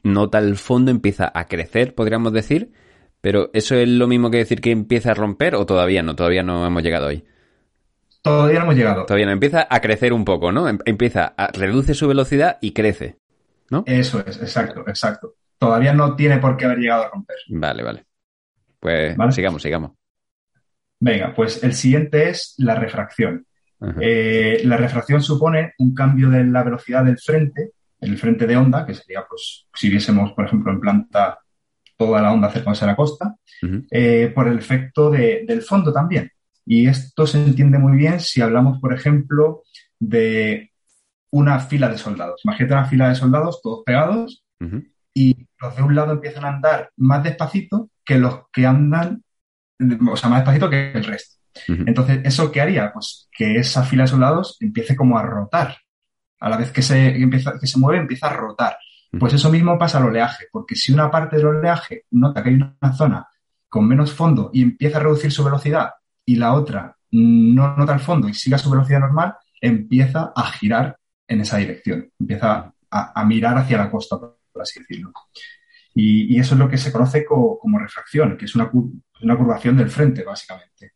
nota 0.03 0.39
el 0.39 0.57
fondo 0.57 0.91
empieza 0.91 1.31
a 1.35 1.47
crecer, 1.47 1.95
podríamos 1.95 2.33
decir, 2.33 2.73
pero 3.21 3.51
¿eso 3.53 3.75
es 3.75 3.89
lo 3.89 4.07
mismo 4.07 4.31
que 4.31 4.39
decir 4.39 4.61
que 4.61 4.71
empieza 4.71 5.11
a 5.11 5.15
romper 5.15 5.55
o 5.55 5.67
todavía 5.67 6.03
no? 6.03 6.17
Todavía 6.17 6.43
no 6.43 6.67
hemos 6.67 6.83
llegado 6.83 7.09
ahí. 7.09 7.25
Todavía 8.23 8.59
no 8.59 8.65
hemos 8.65 8.75
llegado. 8.77 9.05
Todavía 9.05 9.27
no, 9.27 9.33
empieza 9.33 9.67
a 9.69 9.81
crecer 9.81 10.13
un 10.13 10.25
poco, 10.25 10.51
¿no? 10.51 10.69
Em- 10.69 10.79
Empieza 10.87 11.35
a 11.37 11.49
reduce 11.49 11.95
su 11.95 12.09
velocidad 12.09 12.59
y 12.63 12.73
crece. 12.73 13.19
Eso 13.85 14.25
es, 14.27 14.41
exacto, 14.41 14.81
exacto. 14.89 15.35
Todavía 15.59 15.93
no 15.93 16.17
tiene 16.17 16.39
por 16.39 16.57
qué 16.57 16.65
haber 16.65 16.79
llegado 16.79 17.05
a 17.05 17.09
romper. 17.11 17.37
Vale, 17.51 17.83
vale. 17.83 18.07
Pues 18.81 19.17
Vale. 19.17 19.33
sigamos, 19.33 19.63
sigamos. 19.63 19.93
Venga, 21.01 21.35
pues 21.35 21.63
el 21.63 21.75
siguiente 21.75 22.29
es 22.31 22.55
la 22.59 22.75
refracción. 22.75 23.47
Eh, 24.01 24.63
la 24.65 24.77
refracción 24.77 25.23
supone 25.23 25.75
un 25.79 25.95
cambio 25.95 26.31
de 26.31 26.45
la 26.45 26.63
velocidad 26.63 27.05
del 27.05 27.19
frente, 27.19 27.73
el 28.01 28.17
frente 28.19 28.47
de 28.47 28.57
onda, 28.57 28.87
que 28.87 28.95
sería, 28.95 29.25
pues, 29.29 29.67
si 29.75 29.91
viésemos, 29.91 30.33
por 30.33 30.47
ejemplo, 30.47 30.73
en 30.73 30.81
planta 30.81 31.39
toda 31.99 32.21
la 32.23 32.33
onda 32.33 32.49
acercándose 32.49 32.85
a 32.85 32.89
la 32.89 32.97
costa, 32.97 33.37
eh, 33.91 34.31
por 34.35 34.49
el 34.49 34.59
efecto 34.59 35.11
de- 35.11 35.45
del 35.47 35.63
fondo 35.63 35.93
también. 35.93 36.31
Y 36.65 36.89
esto 36.89 37.27
se 37.27 37.39
entiende 37.43 37.79
muy 37.79 37.97
bien 37.97 38.21
si 38.21 38.41
hablamos, 38.41 38.81
por 38.81 38.93
ejemplo, 38.93 39.63
de 39.99 40.73
una 41.31 41.59
fila 41.61 41.89
de 41.89 41.99
soldados. 41.99 42.41
Imagínate 42.45 42.75
una 42.75 42.85
fila 42.87 43.09
de 43.09 43.15
soldados 43.15 43.61
todos 43.63 43.83
pegados 43.85 44.45
y 45.15 45.47
los 45.61 45.77
de 45.77 45.83
un 45.83 45.95
lado 45.95 46.13
empiezan 46.13 46.45
a 46.45 46.49
andar 46.49 46.91
más 46.97 47.23
despacito 47.25 47.89
que 48.05 48.19
los 48.19 48.41
que 48.53 48.67
andan, 48.67 49.23
o 50.11 50.17
sea, 50.17 50.29
más 50.31 50.41
despacito 50.41 50.71
que 50.71 50.93
el 50.93 51.05
resto. 51.05 51.37
Entonces, 51.87 52.21
¿eso 52.25 52.53
qué 52.53 52.61
haría? 52.61 52.93
Pues 52.93 53.29
que 53.37 53.57
esa 53.57 53.83
fila 53.83 54.03
de 54.05 54.09
soldados 54.09 54.57
empiece 54.61 54.95
como 54.95 55.19
a 55.19 55.23
rotar. 55.23 55.77
A 56.41 56.49
la 56.51 56.57
vez 56.59 56.71
que 56.71 56.83
se, 56.83 57.17
empieza, 57.17 57.59
que 57.59 57.67
se 57.67 57.79
mueve, 57.79 57.99
empieza 58.01 58.27
a 58.29 58.33
rotar. 58.35 58.77
Pues 59.19 59.33
eso 59.33 59.51
mismo 59.51 59.79
pasa 59.79 59.99
al 59.99 60.05
oleaje, 60.05 60.47
porque 60.53 60.75
si 60.75 60.93
una 60.93 61.11
parte 61.11 61.37
del 61.37 61.47
oleaje 61.47 62.05
nota 62.11 62.43
que 62.43 62.51
hay 62.51 62.57
una 62.57 62.93
zona 62.95 63.27
con 63.69 63.89
menos 63.89 64.13
fondo 64.13 64.51
y 64.53 64.63
empieza 64.63 64.99
a 64.99 65.01
reducir 65.01 65.33
su 65.33 65.43
velocidad 65.45 65.91
y 66.25 66.37
la 66.37 66.53
otra 66.53 66.97
no 67.13 67.77
nota 67.77 67.95
el 67.95 68.01
fondo 68.01 68.29
y 68.29 68.35
sigue 68.35 68.57
a 68.57 68.59
su 68.59 68.71
velocidad 68.71 69.01
normal, 69.01 69.35
empieza 69.61 70.33
a 70.37 70.51
girar 70.53 70.99
en 71.27 71.41
esa 71.41 71.57
dirección, 71.57 72.11
empieza 72.19 72.73
a, 72.91 73.21
a 73.21 73.25
mirar 73.25 73.57
hacia 73.57 73.79
la 73.79 73.91
costa, 73.91 74.19
por 74.19 74.63
así 74.63 74.81
decirlo. 74.81 75.13
Y, 75.95 76.35
y 76.37 76.39
eso 76.39 76.55
es 76.55 76.59
lo 76.59 76.69
que 76.69 76.77
se 76.77 76.93
conoce 76.93 77.25
co- 77.25 77.59
como 77.59 77.79
refracción, 77.79 78.37
que 78.37 78.45
es 78.45 78.55
una, 78.55 78.71
una 79.23 79.37
curvación 79.37 79.77
del 79.77 79.91
frente, 79.91 80.23
básicamente. 80.25 80.93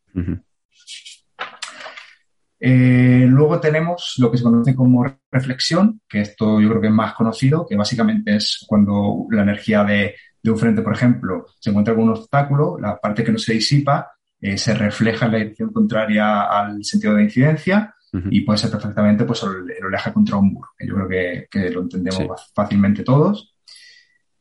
Eh, 2.59 3.25
luego 3.27 3.59
tenemos 3.59 4.13
lo 4.19 4.29
que 4.31 4.37
se 4.37 4.43
conoce 4.43 4.75
como 4.75 5.03
reflexión, 5.31 6.01
que 6.07 6.21
esto 6.21 6.61
yo 6.61 6.69
creo 6.69 6.81
que 6.81 6.87
es 6.87 6.93
más 6.93 7.13
conocido, 7.15 7.65
que 7.67 7.75
básicamente 7.75 8.35
es 8.35 8.63
cuando 8.67 9.25
la 9.31 9.41
energía 9.41 9.83
de, 9.83 10.15
de 10.43 10.51
un 10.51 10.57
frente, 10.57 10.81
por 10.83 10.93
ejemplo, 10.93 11.47
se 11.59 11.71
encuentra 11.71 11.95
con 11.95 12.03
un 12.03 12.11
obstáculo, 12.11 12.77
la 12.79 12.99
parte 12.99 13.23
que 13.23 13.31
no 13.31 13.39
se 13.39 13.53
disipa 13.53 14.11
eh, 14.39 14.57
se 14.57 14.73
refleja 14.73 15.25
en 15.27 15.31
la 15.31 15.37
dirección 15.39 15.71
contraria 15.71 16.41
al 16.43 16.83
sentido 16.83 17.15
de 17.15 17.23
incidencia 17.23 17.95
y 18.29 18.41
puede 18.41 18.57
ser 18.57 18.69
perfectamente 18.71 19.23
pues, 19.23 19.41
el, 19.43 19.85
oleaje 19.85 20.11
contra 20.11 20.35
un 20.35 20.51
muro, 20.51 20.67
que 20.77 20.85
yo 20.85 20.95
creo 20.95 21.07
que, 21.07 21.47
que 21.49 21.69
lo 21.69 21.81
entendemos 21.83 22.41
Sí. 22.41 22.51
fácilmente 22.53 23.03
todos. 23.03 23.55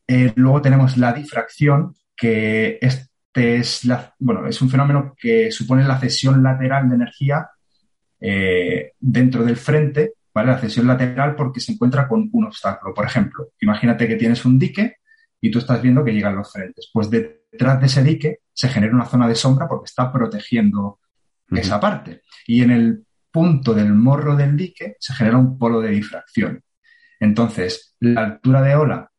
Eh, 0.09 0.33
luego 0.35 0.61
tenemos 0.61 0.97
la 0.97 1.13
difracción, 1.13 1.95
que 2.17 2.79
este 2.81 3.10
es, 3.35 3.85
la, 3.85 4.15
bueno, 4.19 4.47
es 4.47 4.61
un 4.61 4.69
fenómeno 4.69 5.15
que 5.19 5.51
supone 5.51 5.85
la 5.85 5.99
cesión 5.99 6.43
lateral 6.43 6.89
de 6.89 6.95
energía 6.97 7.49
eh, 8.21 8.93
dentro 8.99 9.45
del 9.45 9.57
frente, 9.57 10.15
¿vale? 10.35 10.53
La 10.53 10.59
cesión 10.59 10.87
lateral 10.87 11.35
porque 11.37 11.61
se 11.61 11.73
encuentra 11.73 12.09
con 12.09 12.29
un 12.33 12.45
obstáculo. 12.45 12.95
Por 12.95 13.07
ejemplo, 13.07 13.49
imagínate 13.61 14.07
que 14.07 14.17
tienes 14.17 14.45
un 14.45 14.59
dique 14.59 14.97
y 15.41 15.51
tú 15.51 15.59
estás 15.59 15.81
viendo 15.81 16.05
que 16.05 16.13
llegan 16.13 16.37
los 16.37 16.53
frentes. 16.53 16.91
Pues 16.93 17.09
detrás 17.09 17.81
de 17.81 17.87
ese 17.87 18.03
dique 18.03 18.41
se 18.53 18.69
genera 18.69 18.95
una 18.95 19.07
zona 19.07 19.27
de 19.27 19.35
sombra 19.35 19.67
porque 19.69 19.87
está 19.87 20.13
protegiendo 20.13 21.01
esa 21.51 21.81
parte. 21.81 22.23
Y 22.47 22.63
en 22.63 22.71
el 22.71 23.07
punto 23.31 23.75
del 23.75 23.95
morro 23.95 24.37
del 24.37 24.57
dique 24.57 24.97
se 24.99 25.15
genera 25.15 25.39
un 25.39 25.59
polo 25.59 25.81
de 25.81 25.91
difracción. 25.91 26.63
Entonces, 27.19 27.95
la 28.01 28.23
altura 28.23 28.63
de 28.63 28.75
ola, 28.75 29.10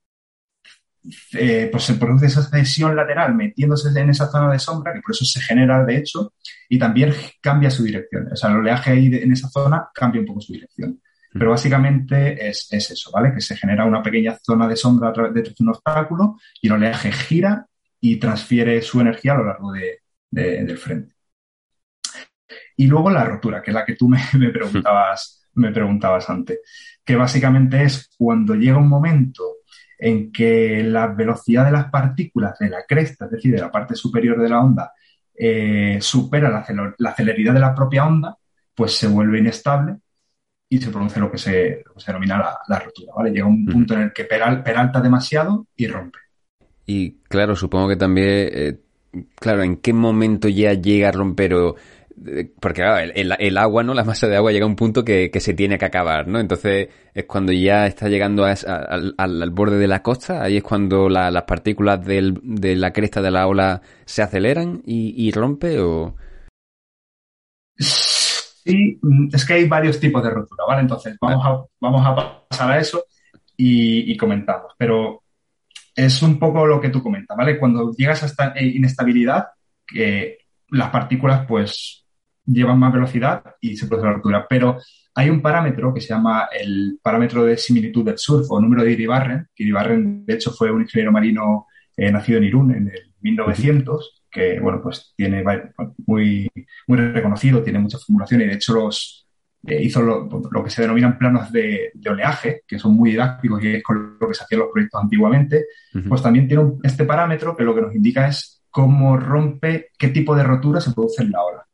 eh, 1.33 1.67
pues 1.71 1.83
se 1.83 1.95
produce 1.95 2.27
esa 2.27 2.43
cesión 2.43 2.95
lateral 2.95 3.33
metiéndose 3.35 3.89
en 3.99 4.09
esa 4.09 4.29
zona 4.29 4.51
de 4.51 4.59
sombra, 4.59 4.93
que 4.93 5.01
por 5.01 5.11
eso 5.15 5.25
se 5.25 5.41
genera 5.41 5.83
de 5.85 5.97
hecho, 5.97 6.33
y 6.69 6.77
también 6.79 7.13
cambia 7.41 7.69
su 7.71 7.83
dirección. 7.83 8.29
O 8.31 8.35
sea, 8.35 8.49
el 8.51 8.57
oleaje 8.57 8.91
ahí 8.91 9.09
de- 9.09 9.23
en 9.23 9.31
esa 9.31 9.49
zona 9.49 9.87
cambia 9.93 10.21
un 10.21 10.27
poco 10.27 10.41
su 10.41 10.53
dirección. 10.53 11.01
Pero 11.33 11.51
básicamente 11.51 12.49
es, 12.49 12.67
es 12.71 12.91
eso, 12.91 13.09
¿vale? 13.11 13.33
Que 13.33 13.39
se 13.41 13.55
genera 13.55 13.85
una 13.85 14.03
pequeña 14.03 14.37
zona 14.43 14.67
de 14.67 14.75
sombra 14.75 15.09
a 15.09 15.13
través 15.13 15.33
de 15.33 15.53
un 15.59 15.69
obstáculo 15.69 16.37
y 16.61 16.67
el 16.67 16.73
oleaje 16.73 17.11
gira 17.11 17.65
y 18.01 18.17
transfiere 18.17 18.81
su 18.81 18.99
energía 18.99 19.33
a 19.33 19.37
lo 19.37 19.45
largo 19.45 19.71
de- 19.71 19.99
de- 20.29 20.63
del 20.65 20.77
frente. 20.77 21.13
Y 22.77 22.87
luego 22.87 23.09
la 23.09 23.23
rotura, 23.23 23.61
que 23.61 23.71
es 23.71 23.75
la 23.75 23.85
que 23.85 23.95
tú 23.95 24.07
me, 24.09 24.19
me 24.37 24.49
preguntabas, 24.49 25.47
me 25.55 25.71
preguntabas 25.71 26.29
antes, 26.29 26.59
que 27.03 27.15
básicamente 27.15 27.83
es 27.83 28.09
cuando 28.17 28.55
llega 28.55 28.77
un 28.77 28.89
momento 28.89 29.43
en 30.03 30.31
que 30.31 30.81
la 30.83 31.05
velocidad 31.07 31.65
de 31.65 31.71
las 31.71 31.91
partículas 31.91 32.57
de 32.57 32.69
la 32.69 32.83
cresta, 32.87 33.25
es 33.25 33.31
decir, 33.31 33.53
de 33.53 33.61
la 33.61 33.69
parte 33.69 33.93
superior 33.93 34.41
de 34.41 34.49
la 34.49 34.59
onda, 34.59 34.93
eh, 35.35 35.99
supera 36.01 36.49
la, 36.49 36.65
la 36.97 37.13
celeridad 37.13 37.53
de 37.53 37.59
la 37.59 37.75
propia 37.75 38.07
onda, 38.07 38.35
pues 38.73 38.93
se 38.95 39.07
vuelve 39.07 39.37
inestable 39.37 39.97
y 40.67 40.79
se 40.79 40.89
produce 40.89 41.19
lo 41.19 41.31
que 41.31 41.37
se, 41.37 41.83
lo 41.85 41.93
que 41.93 41.99
se 41.99 42.11
denomina 42.11 42.39
la, 42.39 42.57
la 42.67 42.79
rotura, 42.79 43.13
¿vale? 43.15 43.29
Llega 43.29 43.45
un 43.45 43.63
punto 43.65 43.93
en 43.93 44.01
el 44.01 44.11
que 44.11 44.27
peral- 44.27 44.63
peralta 44.63 44.99
demasiado 44.99 45.67
y 45.75 45.85
rompe. 45.85 46.17
Y 46.87 47.17
claro, 47.29 47.55
supongo 47.55 47.89
que 47.89 47.95
también, 47.95 48.27
eh, 48.51 48.79
claro, 49.35 49.61
¿en 49.61 49.77
qué 49.77 49.93
momento 49.93 50.49
ya 50.49 50.73
llega 50.73 51.09
a 51.09 51.11
romper 51.11 51.53
o... 51.53 51.75
Porque 52.59 52.83
el, 53.15 53.57
agua, 53.57 53.83
¿no? 53.83 53.93
La 53.93 54.03
masa 54.03 54.27
de 54.27 54.35
agua 54.35 54.51
llega 54.51 54.65
a 54.65 54.67
un 54.67 54.75
punto 54.75 55.03
que, 55.03 55.31
se 55.39 55.53
tiene 55.53 55.77
que 55.77 55.85
acabar, 55.85 56.27
¿no? 56.27 56.39
Entonces 56.39 56.89
es 57.13 57.25
cuando 57.25 57.51
ya 57.51 57.87
está 57.87 58.09
llegando 58.09 58.45
al, 58.45 59.49
borde 59.51 59.77
de 59.77 59.87
la 59.87 60.03
costa, 60.03 60.43
ahí 60.43 60.57
es 60.57 60.63
cuando 60.63 61.09
la- 61.09 61.31
las 61.31 61.43
partículas 61.43 62.05
de 62.05 62.75
la 62.75 62.93
cresta 62.93 63.21
de 63.21 63.31
la 63.31 63.47
ola 63.47 63.81
se 64.05 64.21
aceleran 64.21 64.83
y, 64.85 65.27
y 65.27 65.31
rompe 65.31 65.79
o... 65.79 66.15
Sí, 67.75 68.99
mm, 69.01 69.29
es 69.33 69.45
que 69.45 69.53
hay 69.53 69.67
varios 69.67 69.99
tipos 69.99 70.23
de 70.23 70.29
rotura, 70.29 70.65
¿vale? 70.67 70.81
Entonces, 70.81 71.17
vamos 71.19 71.43
a, 71.43 71.65
vamos 71.79 72.05
a 72.05 72.45
pasar 72.47 72.71
a 72.71 72.79
eso 72.79 73.05
y, 73.57 74.15
comentamos. 74.17 74.73
Pero 74.77 75.23
es 75.95 76.21
un 76.21 76.37
poco 76.37 76.67
lo 76.67 76.79
que 76.79 76.89
tú 76.89 77.01
comentas, 77.01 77.35
¿vale? 77.35 77.57
Cuando 77.57 77.91
llegas 77.93 78.21
a 78.21 78.27
esta 78.27 78.53
eh, 78.55 78.67
inestabilidad, 78.67 79.47
las 80.69 80.89
partículas, 80.89 81.45
pues, 81.47 82.00
llevan 82.45 82.79
más 82.79 82.93
velocidad 82.93 83.43
y 83.61 83.75
se 83.77 83.87
produce 83.87 84.07
la 84.07 84.13
rotura. 84.13 84.45
Pero 84.49 84.77
hay 85.15 85.29
un 85.29 85.41
parámetro 85.41 85.93
que 85.93 86.01
se 86.01 86.09
llama 86.09 86.47
el 86.57 86.99
parámetro 87.01 87.43
de 87.45 87.57
similitud 87.57 88.05
del 88.05 88.17
surf 88.17 88.49
o 88.49 88.59
número 88.61 88.83
de 88.83 88.91
Iribarren, 88.91 89.47
que 89.55 89.63
Iribarren, 89.63 90.25
de 90.25 90.33
hecho, 90.33 90.51
fue 90.51 90.71
un 90.71 90.81
ingeniero 90.81 91.11
marino 91.11 91.67
eh, 91.97 92.11
nacido 92.11 92.37
en 92.37 92.43
Irún 92.45 92.71
en 92.75 92.87
el 92.87 93.13
1900, 93.21 94.23
que, 94.31 94.59
bueno, 94.59 94.79
pues 94.81 95.13
tiene 95.15 95.43
muy, 96.07 96.49
muy 96.87 96.97
reconocido, 96.97 97.61
tiene 97.61 97.79
mucha 97.79 97.97
formulación 97.97 98.41
y, 98.41 98.45
de 98.45 98.53
hecho, 98.53 98.73
los, 98.73 99.27
eh, 99.67 99.81
hizo 99.83 100.01
lo, 100.01 100.27
lo 100.49 100.63
que 100.63 100.69
se 100.69 100.81
denominan 100.81 101.17
planos 101.17 101.51
de, 101.51 101.91
de 101.93 102.09
oleaje, 102.09 102.61
que 102.65 102.79
son 102.79 102.95
muy 102.95 103.11
didácticos 103.11 103.61
y 103.63 103.75
es 103.75 103.83
con 103.83 104.17
lo 104.19 104.27
que 104.27 104.33
se 104.33 104.43
hacían 104.43 104.61
los 104.61 104.69
proyectos 104.71 105.01
antiguamente, 105.03 105.65
pues 106.07 106.21
también 106.21 106.47
tiene 106.47 106.63
un- 106.63 106.79
este 106.83 107.03
parámetro 107.03 107.55
que 107.55 107.63
lo 107.63 107.75
que 107.75 107.81
nos 107.81 107.93
indica 107.93 108.27
es 108.27 108.63
cómo 108.69 109.17
rompe, 109.17 109.89
qué 109.99 110.07
tipo 110.07 110.33
de 110.35 110.43
rotura 110.43 110.79
se 110.79 110.93
produce 110.93 111.23
en 111.23 111.31
la 111.31 111.43
ola. 111.43 111.67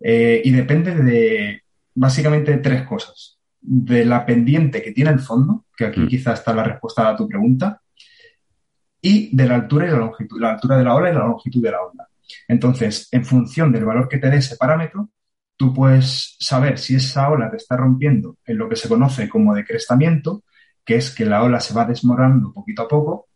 Eh, 0.00 0.40
y 0.44 0.50
depende 0.50 0.94
de 0.94 1.62
básicamente 1.94 2.52
de 2.52 2.58
tres 2.58 2.82
cosas. 2.84 3.38
De 3.60 4.04
la 4.04 4.24
pendiente 4.24 4.82
que 4.82 4.92
tiene 4.92 5.10
el 5.10 5.20
fondo, 5.20 5.66
que 5.76 5.84
aquí 5.86 6.00
Mm. 6.00 6.08
quizá 6.08 6.32
está 6.32 6.54
la 6.54 6.64
respuesta 6.64 7.08
a 7.08 7.16
tu 7.16 7.28
pregunta, 7.28 7.80
y 9.02 9.34
de 9.34 9.46
la 9.46 9.54
altura 9.54 9.86
y 9.86 9.90
la 9.90 9.98
longitud, 9.98 10.40
la 10.40 10.52
altura 10.52 10.78
de 10.78 10.84
la 10.84 10.94
ola 10.94 11.10
y 11.10 11.14
la 11.14 11.26
longitud 11.26 11.62
de 11.62 11.70
la 11.70 11.82
onda. 11.82 12.08
Entonces, 12.48 13.08
en 13.12 13.24
función 13.24 13.72
del 13.72 13.84
valor 13.84 14.08
que 14.08 14.18
te 14.18 14.30
dé 14.30 14.38
ese 14.38 14.56
parámetro, 14.56 15.10
tú 15.56 15.74
puedes 15.74 16.36
saber 16.38 16.78
si 16.78 16.96
esa 16.96 17.28
ola 17.28 17.50
te 17.50 17.56
está 17.56 17.76
rompiendo 17.76 18.38
en 18.44 18.56
lo 18.56 18.68
que 18.68 18.76
se 18.76 18.88
conoce 18.88 19.28
como 19.28 19.54
decrestamiento, 19.54 20.44
que 20.84 20.96
es 20.96 21.14
que 21.14 21.24
la 21.24 21.42
ola 21.42 21.60
se 21.60 21.74
va 21.74 21.84
desmoronando 21.84 22.52
poquito 22.52 22.82
a 22.82 22.88
poco, 22.88 23.28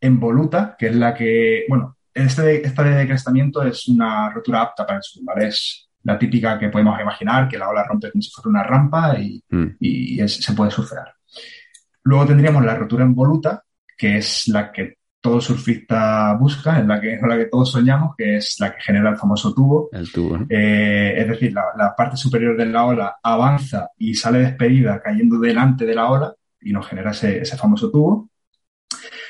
en 0.00 0.18
voluta, 0.18 0.76
que 0.78 0.86
es 0.88 0.96
la 0.96 1.14
que, 1.14 1.64
bueno, 1.68 1.96
este, 2.14 2.66
esta 2.66 2.82
de 2.82 2.96
decrestamiento 2.96 3.62
es 3.62 3.88
una 3.88 4.30
rotura 4.30 4.62
apta 4.62 4.86
para 4.86 4.98
el 4.98 5.02
sur, 5.02 5.22
¿vale? 5.24 5.48
Es 5.48 5.88
la 6.04 6.18
típica 6.18 6.58
que 6.58 6.68
podemos 6.68 7.00
imaginar, 7.00 7.48
que 7.48 7.58
la 7.58 7.68
ola 7.68 7.84
rompe 7.84 8.10
como 8.10 8.22
si 8.22 8.30
fuera 8.30 8.50
una 8.50 8.62
rampa 8.64 9.18
y, 9.18 9.42
mm. 9.48 10.26
se 10.26 10.52
puede 10.52 10.70
surfear. 10.70 11.14
Luego 12.04 12.26
tendríamos 12.26 12.64
la 12.64 12.74
rotura 12.74 13.04
en 13.04 13.14
voluta, 13.14 13.62
que 13.96 14.18
es 14.18 14.48
la 14.48 14.72
que 14.72 14.96
todo 15.22 15.40
surfista 15.40 16.34
busca, 16.34 16.80
en 16.80 16.88
la 16.88 17.00
que, 17.00 17.16
la 17.22 17.36
que 17.36 17.44
todos 17.44 17.70
soñamos, 17.70 18.16
que 18.18 18.38
es 18.38 18.56
la 18.58 18.74
que 18.74 18.80
genera 18.82 19.10
el 19.10 19.16
famoso 19.16 19.54
tubo. 19.54 19.88
El 19.92 20.10
tubo. 20.10 20.36
Eh, 20.48 21.14
es 21.16 21.28
decir, 21.28 21.52
la, 21.52 21.94
parte 21.96 22.16
superior 22.16 22.56
de 22.56 22.66
la 22.66 22.84
ola 22.84 23.16
avanza 23.22 23.88
y 23.96 24.14
sale 24.14 24.40
despedida 24.40 25.00
cayendo 25.00 25.38
delante 25.38 25.86
de 25.86 25.94
la 25.94 26.10
ola 26.10 26.34
y 26.60 26.72
nos 26.72 26.88
genera 26.88 27.12
ese, 27.12 27.44
famoso 27.56 27.88
tubo. 27.88 28.30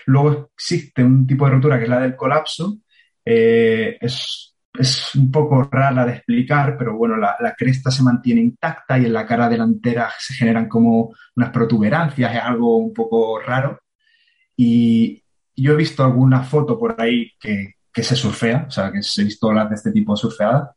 Luego 0.06 0.50
existe 0.54 1.02
un 1.04 1.26
tipo 1.26 1.44
de 1.44 1.52
rotura 1.52 1.78
que 1.78 1.84
es 1.84 1.90
la 1.90 2.00
del 2.00 2.16
colapso. 2.16 2.78
Eh, 3.24 3.98
es, 4.00 4.48
un 5.16 5.30
poco 5.30 5.68
rara 5.70 6.06
de 6.06 6.12
explicar, 6.12 6.76
pero 6.78 6.96
bueno, 6.96 7.16
la, 7.18 7.36
la, 7.40 7.54
cresta 7.54 7.90
se 7.90 8.02
mantiene 8.02 8.40
intacta 8.40 8.98
y 8.98 9.04
en 9.04 9.12
la 9.12 9.26
cara 9.26 9.48
delantera 9.48 10.10
se 10.18 10.32
generan 10.32 10.66
como 10.66 11.14
unas 11.36 11.50
protuberancias, 11.50 12.34
es 12.34 12.40
algo 12.40 12.78
un 12.78 12.94
poco 12.94 13.38
raro. 13.38 13.80
Y 14.56 15.22
yo 15.56 15.72
he 15.72 15.76
visto 15.76 16.04
alguna 16.04 16.42
foto 16.42 16.78
por 16.78 17.00
ahí 17.00 17.30
que, 17.38 17.74
se 17.94 18.16
surfea, 18.16 18.64
o 18.68 18.70
sea, 18.70 18.90
que 18.90 19.00
he 19.00 19.24
visto 19.24 19.48
olas 19.48 19.68
de 19.68 19.74
este 19.76 19.92
tipo 19.92 20.16
surfeadas. 20.16 20.70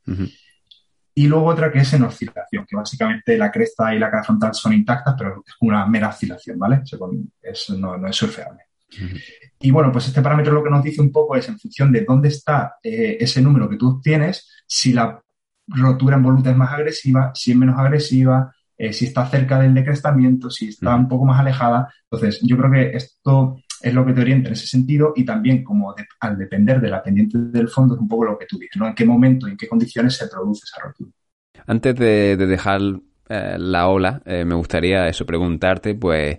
Y 1.17 1.27
luego 1.27 1.45
otra 1.45 1.71
que 1.71 1.79
es 1.79 1.93
en 1.93 2.03
oscilación, 2.03 2.65
que 2.67 2.75
básicamente 2.75 3.37
la 3.37 3.49
cresta 3.49 3.95
y 3.95 3.99
la 3.99 4.11
cara 4.11 4.23
frontal 4.23 4.53
son 4.53 4.73
intactas, 4.73 5.15
pero 5.17 5.43
es 5.47 5.53
una 5.61 5.85
mera 5.85 6.09
oscilación, 6.09 6.59
¿vale? 6.59 6.81
Eso 7.41 7.77
no, 7.77 8.05
es 8.05 8.15
surfeable. 8.15 8.63
Y 9.59 9.71
bueno, 9.71 9.91
pues 9.91 10.07
este 10.07 10.21
parámetro 10.21 10.53
lo 10.53 10.63
que 10.63 10.69
nos 10.69 10.83
dice 10.83 11.01
un 11.01 11.11
poco 11.11 11.35
es 11.35 11.47
en 11.47 11.57
función 11.57 11.91
de 11.91 12.05
dónde 12.07 12.27
está 12.27 12.75
eh, 12.83 13.17
ese 13.19 13.41
número 13.41 13.69
que 13.69 13.77
tú 13.77 13.99
tienes, 14.01 14.47
si 14.67 14.93
la 14.93 15.21
rotura 15.67 16.17
en 16.17 16.23
voluta 16.23 16.51
es 16.51 16.57
más 16.57 16.71
agresiva, 16.73 17.31
si 17.33 17.51
es 17.51 17.57
menos 17.57 17.77
agresiva, 17.79 18.53
eh, 18.77 18.93
si 18.93 19.05
está 19.05 19.25
cerca 19.27 19.59
del 19.59 19.73
decrestamiento, 19.73 20.49
si 20.49 20.67
está 20.67 20.95
un 20.95 21.07
poco 21.07 21.25
más 21.25 21.39
alejada. 21.39 21.91
Entonces, 22.11 22.41
yo 22.43 22.57
creo 22.57 22.71
que 22.71 22.97
esto 22.97 23.57
es 23.81 23.93
lo 23.93 24.05
que 24.05 24.13
te 24.13 24.21
orienta 24.21 24.49
en 24.49 24.53
ese 24.53 24.67
sentido 24.67 25.13
y 25.15 25.25
también 25.25 25.63
como 25.63 25.95
al 26.19 26.37
depender 26.37 26.81
de 26.81 26.89
la 26.89 27.01
pendiente 27.01 27.37
del 27.37 27.69
fondo 27.69 27.95
es 27.95 28.01
un 28.01 28.07
poco 28.07 28.25
lo 28.25 28.37
que 28.37 28.45
tú 28.45 28.59
dices, 28.59 28.77
¿no? 28.77 28.87
En 28.87 28.93
qué 28.93 29.05
momento 29.05 29.47
y 29.47 29.51
en 29.51 29.57
qué 29.57 29.67
condiciones 29.67 30.15
se 30.15 30.27
produce 30.27 30.65
esa 30.65 30.81
rotura. 30.81 31.11
Antes 31.65 31.95
de, 31.95 32.37
dejar 32.37 32.81
eh, 33.29 33.55
la 33.57 33.87
ola, 33.87 34.21
me 34.25 34.53
gustaría 34.53 35.07
eso 35.07 35.25
preguntarte, 35.25 35.95
pues, 35.95 36.37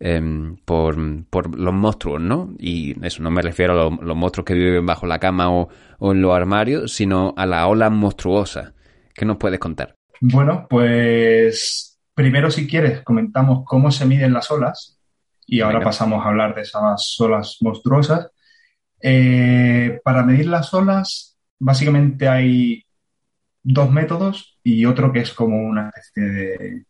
em, 0.00 0.56
por, 0.64 0.96
los 0.96 1.74
monstruos, 1.74 2.20
¿no? 2.20 2.54
Y 2.58 3.04
eso 3.04 3.22
no 3.22 3.30
me 3.30 3.42
refiero 3.42 3.72
a 3.72 3.90
los, 3.90 4.16
monstruos 4.16 4.44
que 4.44 4.54
viven 4.54 4.86
bajo 4.86 5.06
la 5.06 5.18
cama 5.18 5.50
o, 5.50 5.68
o, 5.98 6.12
en 6.12 6.22
los 6.22 6.34
armarios, 6.34 6.92
sino 6.92 7.34
a 7.36 7.46
la 7.46 7.66
ola 7.66 7.90
monstruosa. 7.90 8.74
¿Qué 9.14 9.24
nos 9.24 9.36
puedes 9.36 9.58
contar? 9.58 9.94
Bueno, 10.20 10.66
pues 10.68 11.98
primero 12.14 12.50
si 12.50 12.66
quieres 12.66 13.02
comentamos 13.02 13.62
cómo 13.64 13.92
se 13.92 14.04
miden 14.04 14.32
las 14.32 14.50
olas 14.50 14.98
y 15.46 15.60
ahora 15.60 15.80
pasamos 15.80 16.24
a 16.24 16.28
hablar 16.28 16.54
de 16.54 16.62
esas 16.62 17.16
olas 17.20 17.56
monstruosas. 17.60 18.30
Eh, 19.00 20.00
para 20.04 20.22
medir 20.22 20.46
las 20.46 20.74
olas, 20.74 21.38
básicamente 21.58 22.28
hay 22.28 22.84
dos 23.62 23.90
métodos 23.90 24.58
y 24.62 24.84
otro 24.84 25.12
que 25.12 25.20
es 25.20 25.32
como 25.32 25.56
una 25.56 25.90
especie 25.96 26.22
de, 26.22 26.84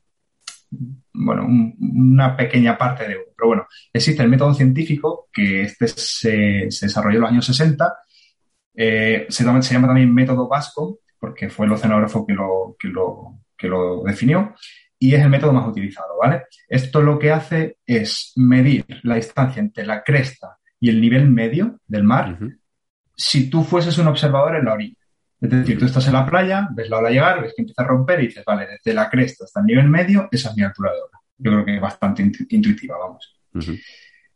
bueno, 0.71 1.47
una 1.47 2.37
pequeña 2.37 2.77
parte 2.77 3.09
de 3.09 3.17
uno. 3.17 3.25
Pero 3.37 3.49
bueno, 3.49 3.67
existe 3.93 4.23
el 4.23 4.29
método 4.29 4.55
científico, 4.55 5.29
que 5.33 5.63
este 5.63 5.89
se, 5.89 6.69
desarrolló 6.87 7.17
en 7.17 7.21
los 7.23 7.31
años 7.31 7.47
60, 7.47 7.95
eh, 8.75 9.27
se, 9.29 9.45
llama, 9.45 9.63
se, 9.63 9.75
llama, 9.75 9.89
también 9.89 10.13
método 10.13 10.49
vasco, 10.49 11.01
porque 11.19 11.49
fue 11.49 11.67
el 11.67 11.73
oceanógrafo 11.73 12.27
que 12.27 12.33
lo, 12.33 12.77
que 12.79 12.89
lo, 12.89 13.41
que 13.57 13.69
lo 13.69 14.03
definió, 14.03 14.55
y 14.99 15.15
es 15.15 15.23
el 15.23 15.31
método 15.31 15.53
más 15.53 15.69
utilizado, 15.69 16.19
¿vale? 16.21 16.45
Esto 16.69 17.03
lo 17.03 17.19
que 17.19 17.31
hace 17.31 17.79
es 17.87 18.33
medir 18.37 18.85
la 19.03 19.15
distancia 19.17 19.61
entre 19.61 19.87
la 19.87 20.03
cresta 20.03 20.59
y 20.81 20.89
el 20.89 21.01
nivel 21.01 21.29
medio 21.31 21.79
del 21.87 22.05
mar 22.05 22.39
si 23.19 23.51
tú 23.51 23.65
fueses 23.65 23.99
un 23.99 24.07
observador 24.07 24.57
en 24.57 24.65
la 24.65 24.75
orilla. 24.75 24.97
Es 25.41 25.51
decir, 25.51 25.79
tú 25.79 25.85
estás 25.85 26.07
en 26.09 26.15
la 26.15 26.27
playa, 26.27 26.69
ves 26.73 26.91
la 26.91 26.99
ola 26.99 27.11
llegar, 27.11 27.41
ves 27.41 27.53
que 27.55 27.63
empieza 27.63 27.83
a 27.83 27.87
romper 27.87 28.21
y 28.21 28.27
dices, 28.27 28.45
vale, 28.45 28.67
desde 28.67 28.93
la 28.93 29.09
cresta 29.09 29.45
hasta 29.45 29.61
el 29.61 29.67
nivel 29.67 29.89
medio, 29.89 30.29
esa 30.33 30.51
es 30.51 30.57
mi 30.57 30.63
altura 30.65 30.91
de 30.93 30.99
ola. 30.99 31.21
Yo 31.39 31.51
creo 31.53 31.65
que 31.65 31.75
es 31.77 31.81
bastante 31.81 32.23
intuitiva, 32.23 32.97
vamos. 32.99 33.39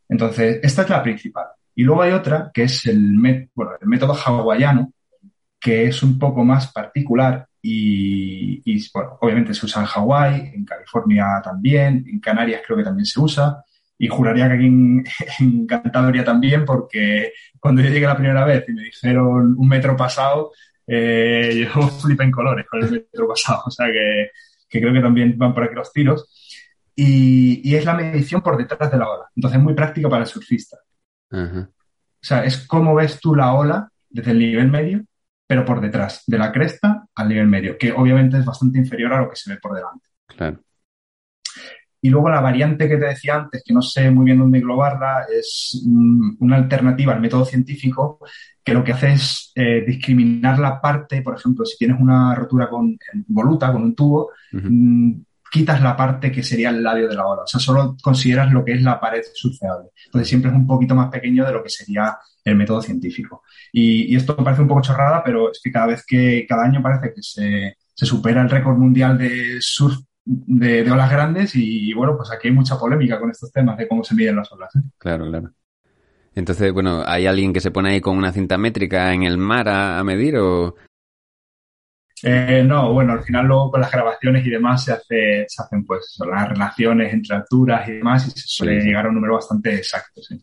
Entonces, 0.09 0.61
esta 0.63 0.83
es 0.83 0.91
la 0.91 1.03
principal. 1.03 1.47
Y 1.75 1.83
luego 1.83 2.03
hay 2.03 2.13
otra 2.13 2.51
que 2.53 2.65
es 2.65 2.87
el, 2.87 3.17
bueno, 3.55 3.73
el 3.81 3.89
método 3.89 4.15
hawaiano, 4.15 4.93
que 5.59 5.87
es 5.87 6.03
un 6.03 6.19
poco 6.19 6.45
más 6.45 6.73
particular 6.73 7.47
y, 7.65 8.91
bueno, 8.93 9.19
obviamente 9.21 9.55
se 9.55 9.67
usa 9.67 9.83
en 9.83 9.87
Hawái, 9.87 10.53
en 10.55 10.65
California 10.65 11.41
también, 11.43 12.05
en 12.09 12.19
Canarias 12.19 12.63
creo 12.67 12.77
que 12.77 12.85
también 12.85 13.07
se 13.07 13.21
usa. 13.21 13.65
Y 13.97 14.09
juraría 14.09 14.49
que 14.49 14.55
aquí 14.55 14.67
en, 14.67 15.67
Cantabria 15.67 16.25
también, 16.25 16.65
porque 16.65 17.33
cuando 17.61 17.81
yo 17.81 17.91
llegué 17.91 18.07
la 18.07 18.17
primera 18.17 18.45
vez 18.45 18.65
y 18.69 18.73
me 18.73 18.83
dijeron 18.83 19.55
un 19.57 19.69
metro 19.69 19.97
pasado, 19.97 20.51
eh, 20.87 21.69
yo 21.75 21.89
flipé 21.89 22.25
en 22.25 22.31
colores 22.31 22.67
con 22.69 22.83
el 22.83 22.91
metro 22.91 23.29
pasado. 23.29 23.63
O 23.67 23.71
sea 23.71 23.87
que, 23.87 24.31
creo 24.69 24.93
que 24.93 25.01
también 25.01 25.37
van 25.37 25.55
por 25.55 25.65
aquí 25.65 25.75
los 25.75 25.93
tiros. 25.93 26.29
Y, 26.95 27.75
es 27.75 27.85
la 27.85 27.95
medición 27.95 28.43
por 28.43 28.57
detrás 28.57 28.91
de 28.91 28.99
la 28.99 29.09
ola. 29.09 29.25
Entonces 29.35 29.59
es 29.59 29.65
muy 29.65 29.75
práctica 29.75 30.09
para 30.09 30.23
el 30.23 30.29
surfista. 30.29 30.79
O 31.31 32.25
sea, 32.25 32.45
es 32.45 32.67
cómo 32.67 32.95
ves 32.95 33.19
tú 33.21 33.35
la 33.35 33.55
ola 33.55 33.89
desde 34.11 34.33
el 34.33 34.39
nivel 34.39 34.71
medio 34.71 35.03
pero 35.53 35.67
por 35.67 35.83
detrás, 35.83 36.23
de 36.27 36.39
la 36.39 36.51
cresta 36.51 37.07
al 37.15 37.29
nivel 37.29 37.47
medio, 37.47 37.77
que 37.77 37.93
obviamente 37.93 38.39
es 38.39 38.45
bastante 38.47 38.79
inferior 38.79 39.13
a 39.13 39.21
lo 39.21 39.29
que 39.29 39.37
se 39.37 39.53
ve 39.53 39.59
por 39.61 39.75
delante. 39.75 40.09
Claro. 40.27 40.61
Y 42.05 42.11
luego 42.11 42.29
la 42.29 42.41
variante 42.41 42.89
que 42.89 42.97
te 42.97 43.07
decía 43.07 43.37
antes, 43.37 43.63
que 43.65 43.73
no 43.73 43.81
sé 43.81 44.11
muy 44.11 44.25
bien 44.25 44.39
dónde 44.39 44.59
englobarla, 44.59 45.27
es 45.35 45.81
una 46.41 46.57
alternativa 46.57 47.15
al 47.15 47.21
método 47.21 47.45
científico 47.45 48.19
que 48.65 48.75
lo 48.75 48.83
que 48.83 48.93
hace 48.93 49.13
es 49.13 49.53
eh, 49.55 49.85
discriminar 49.87 50.59
la 50.59 50.81
parte, 50.81 51.23
por 51.23 51.37
ejemplo, 51.37 51.65
si 51.65 51.79
tienes 51.79 52.01
una 52.01 52.35
rotura 52.35 52.69
con 52.69 52.97
voluta, 53.29 53.73
con 53.73 53.83
un 53.83 53.95
tubo, 53.95 54.31
mm, 54.53 55.13
quitas 55.51 55.81
la 55.83 55.97
parte 55.97 56.33
que 56.33 56.43
sería 56.43 56.71
el 56.71 56.83
labio 56.83 57.09
de 57.09 57.15
la 57.15 57.27
ola. 57.27 57.43
O 57.43 57.47
sea, 57.47 57.61
solo 57.61 57.97
consideras 58.03 58.53
lo 58.53 58.65
que 58.65 58.73
es 58.73 58.83
la 58.83 58.99
pared 58.99 59.23
surfeable. 59.35 59.91
Entonces 60.07 60.29
siempre 60.29 60.51
es 60.51 60.57
un 60.57 60.67
poquito 60.67 60.95
más 60.95 61.11
pequeño 61.11 61.45
de 61.45 61.53
lo 61.53 61.63
que 61.63 61.69
sería 61.69 62.17
el 62.45 62.57
método 62.57 62.83
científico. 62.83 63.43
Y, 63.73 64.17
esto 64.17 64.35
me 64.37 64.45
parece 64.45 64.63
un 64.63 64.69
poco 64.69 64.83
chorrada, 64.83 65.23
pero 65.25 65.53
es 65.53 65.61
que 65.63 65.71
cada 65.71 65.87
vez 65.87 66.05
que, 66.07 66.47
cada 66.49 66.65
año 66.65 66.83
parece 66.83 67.13
que 67.15 67.23
se, 67.23 67.77
supera 67.95 68.43
el 68.43 68.51
récord 68.51 68.77
mundial 68.77 69.17
de 69.17 69.59
surf 69.61 69.99
de, 70.25 70.91
olas 70.91 71.11
grandes 71.11 71.55
y, 71.55 71.93
bueno, 71.95 72.17
pues 72.17 72.31
aquí 72.31 72.49
hay 72.49 72.55
mucha 72.55 72.79
polémica 72.79 73.19
con 73.19 73.31
estos 73.31 73.53
temas 73.53 73.77
de 73.77 73.89
cómo 73.89 74.05
se 74.05 74.15
miden 74.15 74.37
las 74.37 74.51
olas. 74.53 74.75
¿eh? 74.77 74.81
Claro, 74.99 75.27
claro. 75.27 75.51
Entonces, 76.35 76.73
bueno, 76.73 77.03
¿hay 77.07 77.27
alguien 77.27 77.53
que 77.53 77.61
se 77.61 77.71
pone 77.71 77.91
ahí 77.91 78.01
con 78.01 78.17
una 78.17 78.33
cinta 78.33 78.57
métrica 78.57 79.13
en 79.13 79.25
el 79.25 79.37
mar 79.39 79.69
a 79.69 80.03
medir 80.05 80.37
o...? 80.37 80.75
Eh, 82.23 82.63
no, 82.65 82.93
bueno, 82.93 83.15
al 83.15 83.25
final 83.25 83.47
luego 83.47 83.73
con 83.73 83.81
las 83.81 83.91
grabaciones 83.91 84.47
y 84.47 84.51
demás 84.51 84.85
se, 84.85 84.93
hace, 84.93 85.45
se 85.49 85.63
hacen 85.63 85.85
pues 85.85 86.17
las 86.25 86.49
relaciones 86.49 87.13
entre 87.13 87.37
alturas 87.37 87.89
y 87.89 87.93
demás 87.95 88.29
y 88.29 88.31
se 88.31 88.47
suele 88.47 88.81
llegar 88.81 89.07
a 89.07 89.09
un 89.09 89.17
número 89.17 89.35
bastante 89.35 89.75
exacto, 89.75 90.23
sí. 90.23 90.41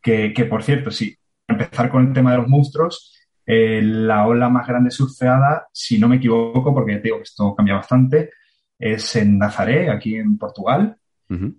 Que, 0.00 0.32
que, 0.32 0.44
por 0.46 0.64
cierto, 0.64 0.90
sí, 0.90 1.16
empezar 1.46 1.90
con 1.90 2.08
el 2.08 2.12
tema 2.12 2.32
de 2.32 2.38
los 2.38 2.48
monstruos, 2.48 3.14
eh, 3.46 3.80
la 3.82 4.26
ola 4.26 4.48
más 4.48 4.66
grande 4.66 4.90
surfeada, 4.90 5.68
si 5.72 5.98
no 5.98 6.08
me 6.08 6.16
equivoco, 6.16 6.74
porque 6.74 6.96
te 6.96 7.02
digo 7.02 7.18
que 7.18 7.24
esto 7.24 7.54
cambia 7.54 7.76
bastante, 7.76 8.30
es 8.78 9.16
en 9.16 9.38
Nazaré, 9.38 9.90
aquí 9.90 10.16
en 10.16 10.38
Portugal, 10.38 10.96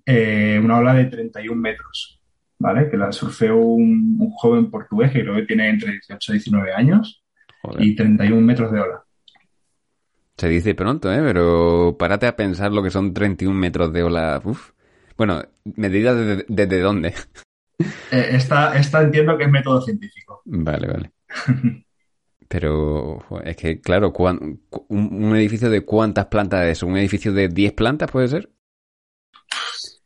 eh, 0.06 0.62
una 0.64 0.78
ola 0.78 0.94
de 0.94 1.06
31 1.06 1.60
metros, 1.60 2.22
¿vale? 2.60 2.90
Que 2.90 2.98
la 2.98 3.12
surfeó 3.12 3.58
un, 3.58 4.18
un 4.20 4.32
joven 4.32 4.70
portugués 4.70 5.12
que 5.12 5.22
creo 5.22 5.36
que 5.36 5.48
tiene 5.48 5.70
entre 5.70 5.94
18 5.94 6.32
y 6.32 6.36
19 6.36 6.74
años 6.74 7.24
y 7.80 7.96
31 7.96 8.42
metros 8.42 8.72
de 8.72 8.80
ola. 8.80 9.04
Se 10.38 10.50
dice 10.50 10.76
pronto, 10.76 11.12
¿eh? 11.12 11.22
Pero 11.24 11.96
párate 11.98 12.28
a 12.28 12.36
pensar 12.36 12.72
lo 12.72 12.84
que 12.84 12.90
son 12.90 13.14
31 13.14 13.58
metros 13.58 13.94
de 13.94 14.04
ola. 14.04 14.42
Uf. 14.44 14.72
Bueno, 15.18 15.42
medida 15.64 16.14
desde, 16.16 16.46
desde 16.48 16.80
dónde. 16.82 17.14
Eh, 18.12 18.30
esta, 18.36 18.72
entiendo 19.02 19.36
que 19.36 19.46
es 19.46 19.50
método 19.50 19.82
científico. 19.82 20.42
Vale, 20.46 20.88
vale. 20.88 21.12
Pero 22.48 23.20
es 23.44 23.56
que, 23.58 23.82
claro, 23.82 24.14
un, 24.90 25.36
edificio 25.36 25.70
de 25.70 25.82
cuántas 25.82 26.28
plantas 26.28 26.68
es? 26.68 26.84
¿Un 26.84 26.98
edificio 26.98 27.34
de 27.34 27.48
10 27.48 27.74
plantas 27.74 28.12
puede 28.12 28.28
ser? 28.28 28.52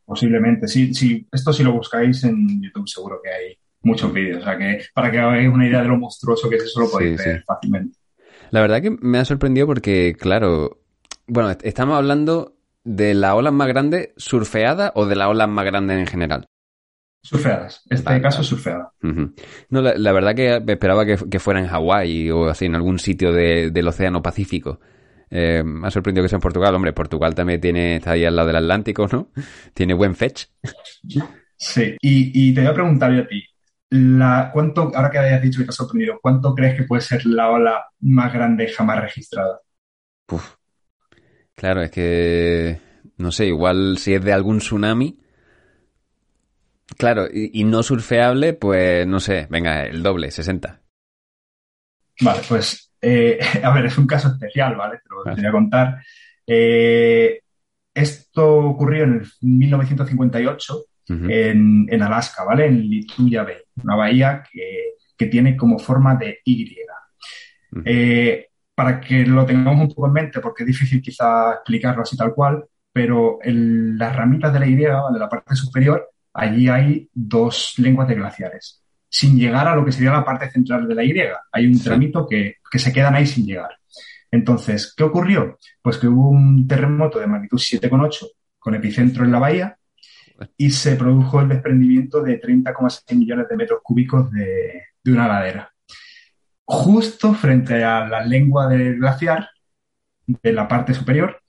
Posiblemente, 0.05 0.67
sí, 0.67 0.93
sí. 0.93 1.27
Esto 1.29 1.51
si 1.51 1.63
lo 1.63 1.73
buscáis 1.73 2.23
en 2.23 2.61
YouTube 2.61 2.87
seguro 2.87 3.19
que 3.21 3.29
hay 3.29 3.57
muchos 3.81 4.13
vídeos. 4.13 4.41
O 4.41 4.45
sea 4.45 4.57
que 4.57 4.81
para 4.93 5.11
que 5.11 5.19
hagáis 5.19 5.49
una 5.49 5.67
idea 5.67 5.81
de 5.81 5.89
lo 5.89 5.97
monstruoso 5.97 6.49
que 6.49 6.55
es 6.55 6.63
eso, 6.63 6.79
lo 6.79 6.89
podéis 6.89 7.17
ver 7.17 7.43
fácilmente. 7.43 7.97
La 8.51 8.61
verdad 8.61 8.81
que 8.81 8.91
me 8.91 9.17
ha 9.17 9.25
sorprendido 9.25 9.67
porque, 9.67 10.15
claro, 10.17 10.79
bueno, 11.27 11.53
estamos 11.63 11.97
hablando 11.97 12.55
de 12.85 13.13
la 13.13 13.35
ola 13.35 13.51
más 13.51 13.67
grande 13.67 14.13
surfeada 14.15 14.93
o 14.95 15.05
de 15.05 15.17
la 15.17 15.27
ola 15.27 15.47
más 15.47 15.65
grande 15.65 15.99
en 15.99 16.07
general. 16.07 16.47
Surfeadas. 17.27 17.81
Este 17.89 18.21
caso 18.21 18.41
surfeada. 18.41 18.93
No, 19.01 19.81
la, 19.81 20.11
verdad 20.13 20.33
que 20.33 20.63
esperaba 20.65 21.05
que, 21.05 21.39
fuera 21.39 21.59
en 21.59 21.67
Hawái 21.67 22.31
o 22.31 22.47
así, 22.47 22.67
en 22.67 22.75
algún 22.75 22.99
sitio 22.99 23.33
del 23.33 23.87
Océano 23.87 24.21
Pacífico. 24.21 24.79
Eh, 25.29 25.61
me 25.61 25.85
ha 25.85 25.91
sorprendido 25.91 26.23
que 26.23 26.29
sea 26.29 26.37
en 26.37 26.41
Portugal. 26.41 26.73
Hombre, 26.73 26.93
Portugal 26.93 27.35
también 27.35 27.59
tiene, 27.59 27.97
está 27.97 28.11
ahí 28.11 28.23
al 28.23 28.33
lado 28.33 28.47
del 28.47 28.55
Atlántico, 28.55 29.09
¿no? 29.11 29.29
Tiene 29.73 29.93
buen 29.93 30.15
fetch. 30.15 30.45
Sí, 31.57 31.97
y, 31.99 32.53
te 32.53 32.61
voy 32.61 32.69
a 32.69 32.73
preguntar 32.73 33.11
yo 33.11 33.23
a 33.23 33.27
ti, 33.27 33.43
la, 33.89 34.49
¿cuánto, 34.53 34.89
ahora 34.95 35.11
que 35.11 35.17
hayas 35.17 35.41
dicho 35.41 35.59
que 35.59 35.65
te 35.65 35.71
has 35.71 35.75
sorprendido, 35.75 36.19
¿cuánto 36.21 36.55
crees 36.55 36.77
que 36.77 36.83
puede 36.83 37.01
ser 37.01 37.25
la 37.25 37.49
ola 37.49 37.87
más 37.99 38.31
grande 38.31 38.69
jamás 38.69 39.01
registrada? 39.01 39.59
Claro, 41.55 41.81
es 41.81 41.91
que, 41.91 42.79
no 43.17 43.33
sé, 43.33 43.47
igual 43.47 43.97
si 43.97 44.13
es 44.13 44.23
de 44.23 44.31
algún 44.31 44.59
tsunami, 44.59 45.19
claro, 46.95 47.27
y, 47.31 47.63
no 47.63 47.83
surfeable, 47.83 48.53
pues 48.53 49.05
no 49.07 49.19
sé, 49.19 49.47
venga, 49.49 49.83
el 49.83 50.03
doble, 50.03 50.31
60. 50.31 50.81
Vale, 52.21 52.41
pues, 52.47 52.91
eh, 53.01 53.39
a 53.63 53.73
ver, 53.73 53.85
es 53.85 53.97
un 53.97 54.07
caso 54.07 54.29
especial, 54.29 54.75
¿vale? 54.75 54.97
Te 54.97 55.09
lo 55.09 55.23
voy 55.23 55.45
a 55.45 55.51
contar. 55.51 56.03
Eh, 56.45 57.41
esto 57.93 58.57
ocurrió 58.57 59.03
en 59.03 59.13
el 59.13 59.27
1958 59.41 60.85
en, 61.09 62.01
Alaska, 62.01 62.43
¿vale? 62.43 62.67
En 62.67 62.81
Lituya 62.81 63.43
Bay, 63.43 63.57
una 63.83 63.95
bahía 63.95 64.43
que, 64.51 65.27
tiene 65.27 65.57
como 65.57 65.79
forma 65.79 66.15
de 66.15 66.39
Y. 66.43 66.75
Eh, 67.85 68.47
para 68.75 69.01
que 69.01 69.25
lo 69.25 69.45
tengamos 69.45 69.81
un 69.81 69.87
poco 69.89 70.07
en 70.07 70.13
mente, 70.13 70.39
porque 70.39 70.63
es 70.63 70.67
difícil 70.67 71.01
quizá 71.01 71.53
explicarlo 71.53 72.03
así 72.03 72.15
tal 72.15 72.33
cual, 72.35 72.63
pero 72.93 73.39
en 73.41 73.97
las 73.97 74.15
ramitas 74.15 74.53
de 74.53 74.59
la 74.59 74.67
Y, 74.67 74.75
de 74.75 74.89
la 74.89 75.29
parte 75.29 75.55
superior, 75.55 76.07
allí 76.37 76.69
hay 76.69 77.09
dos 77.13 77.73
lenguas 77.77 78.07
de 78.07 78.15
glaciares, 78.15 78.83
sin 79.09 79.37
llegar 79.37 79.67
a 79.67 79.75
lo 79.75 79.83
que 79.83 79.91
sería 79.91 80.11
la 80.11 80.23
parte 80.23 80.49
central 80.49 80.87
de 80.87 80.95
la 80.95 81.03
Y. 81.03 81.13
Hay 81.51 81.65
un 81.65 81.81
tramito 81.81 82.27
que, 82.27 82.57
que 82.71 82.79
se 82.79 82.93
quedan 82.93 83.15
ahí 83.15 83.25
sin 83.25 83.45
llegar. 83.45 83.71
Entonces, 84.31 84.93
¿qué 84.95 85.03
ocurrió? 85.03 85.57
Pues 85.81 85.97
que 85.97 86.07
hubo 86.07 86.29
un 86.29 86.67
terremoto 86.67 87.19
de 87.19 87.27
magnitud 87.27 87.57
7,8 87.57 88.27
con 88.59 88.75
epicentro 88.75 89.25
en 89.25 89.31
la 89.31 89.39
bahía 89.39 89.77
y 90.57 90.69
se 90.71 90.95
produjo 90.95 91.41
el 91.41 91.49
desprendimiento 91.49 92.21
de 92.21 92.39
30,6 92.39 93.15
millones 93.15 93.47
de 93.49 93.57
metros 93.57 93.79
cúbicos 93.83 94.31
de, 94.31 94.83
una 95.05 95.27
ladera. 95.27 95.73
Justo 96.65 97.33
frente 97.33 97.83
a 97.83 98.07
la 98.07 98.25
lengua 98.25 98.67
del 98.67 98.97
glaciar 98.97 99.49
de 100.27 100.51
la 100.51 100.67
parte 100.67 100.93
superior 100.93 101.41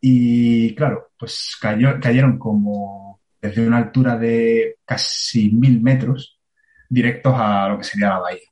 y 0.00 0.74
claro, 0.74 1.12
pues 1.16 1.56
cayó, 1.60 2.00
cayeron 2.00 2.38
como 2.38 3.13
desde 3.48 3.66
una 3.66 3.78
altura 3.78 4.16
de 4.16 4.76
casi 4.84 5.50
mil 5.50 5.82
metros 5.82 6.40
directos 6.88 7.34
a 7.36 7.68
lo 7.68 7.78
que 7.78 7.84
sería 7.84 8.08
la 8.08 8.18
bahía. 8.20 8.48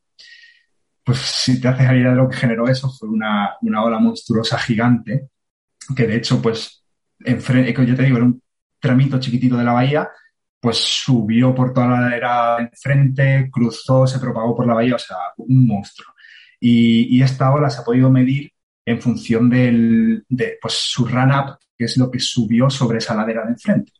Pues 1.05 1.19
si 1.19 1.61
te 1.61 1.69
haces 1.69 1.91
idea 1.91 2.11
de 2.11 2.17
lo 2.17 2.29
que 2.29 2.37
generó 2.37 2.69
eso, 2.69 2.91
fue 2.91 3.09
una, 3.09 3.57
una 3.63 3.83
ola 3.83 3.99
monstruosa 3.99 4.59
gigante 4.59 5.29
que 5.97 6.07
de 6.07 6.17
hecho, 6.17 6.41
pues, 6.41 6.85
enfrente, 7.25 7.73
yo 7.87 7.97
te 7.97 8.03
digo, 8.03 8.17
era 8.17 8.27
un 8.27 8.43
tramito 8.79 9.19
chiquitito 9.19 9.57
de 9.57 9.65
la 9.65 9.73
bahía, 9.73 10.09
pues 10.61 10.77
subió 10.79 11.55
por 11.55 11.73
toda 11.73 11.89
la 11.89 12.01
ladera 12.03 12.59
enfrente, 12.61 13.49
cruzó, 13.51 14.07
se 14.07 14.19
propagó 14.19 14.55
por 14.55 14.67
la 14.67 14.75
bahía, 14.75 14.95
o 14.95 14.99
sea, 14.99 15.17
un 15.39 15.67
monstruo. 15.67 16.15
Y, 16.61 17.21
esta 17.23 17.53
ola 17.53 17.71
se 17.71 17.81
ha 17.81 17.85
podido 17.85 18.11
medir 18.11 18.53
en 18.85 19.01
función 19.01 19.51
del, 19.51 20.25
de 20.29 20.59
pues, 20.61 20.75
su 20.75 21.07
run-up, 21.07 21.59
que 21.83 21.87
es 21.87 21.97
lo 21.97 22.09
que 22.13 22.21
subió 22.21 22.71
sobre 22.71 22.99
esa 22.99 23.13
ladera 23.13 23.45
de 23.45 23.51
enfrente. 23.51 23.91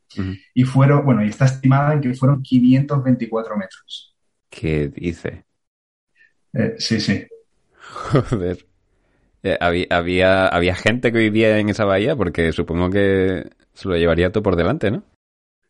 Y 0.55 0.63
fueron, 0.63 1.05
bueno, 1.05 1.25
y 1.25 1.29
está 1.31 1.47
estimada 1.47 1.95
en 1.95 2.01
que 2.01 2.15
fueron 2.15 2.41
524 2.41 3.57
metros. 3.57 4.15
¿Qué 4.49 4.89
dice? 4.89 5.45
Eh, 6.53 6.77
sí, 6.79 7.01
sí. 7.01 7.27
Joder. 8.31 8.65
Eh, 9.43 9.59
había, 9.61 9.87
había, 9.91 10.47
había 10.47 10.77
gente 10.77 11.11
que 11.11 11.19
vivía 11.19 11.59
en 11.59 11.71
esa 11.71 11.85
bahía 11.85 12.15
porque 12.15 12.53
supongo 12.53 12.89
que 12.89 13.51
se 13.75 13.89
lo 13.89 13.97
llevaría 13.97 14.31
todo 14.31 14.45
por 14.45 14.55
delante, 14.55 14.93
¿no? 14.93 15.03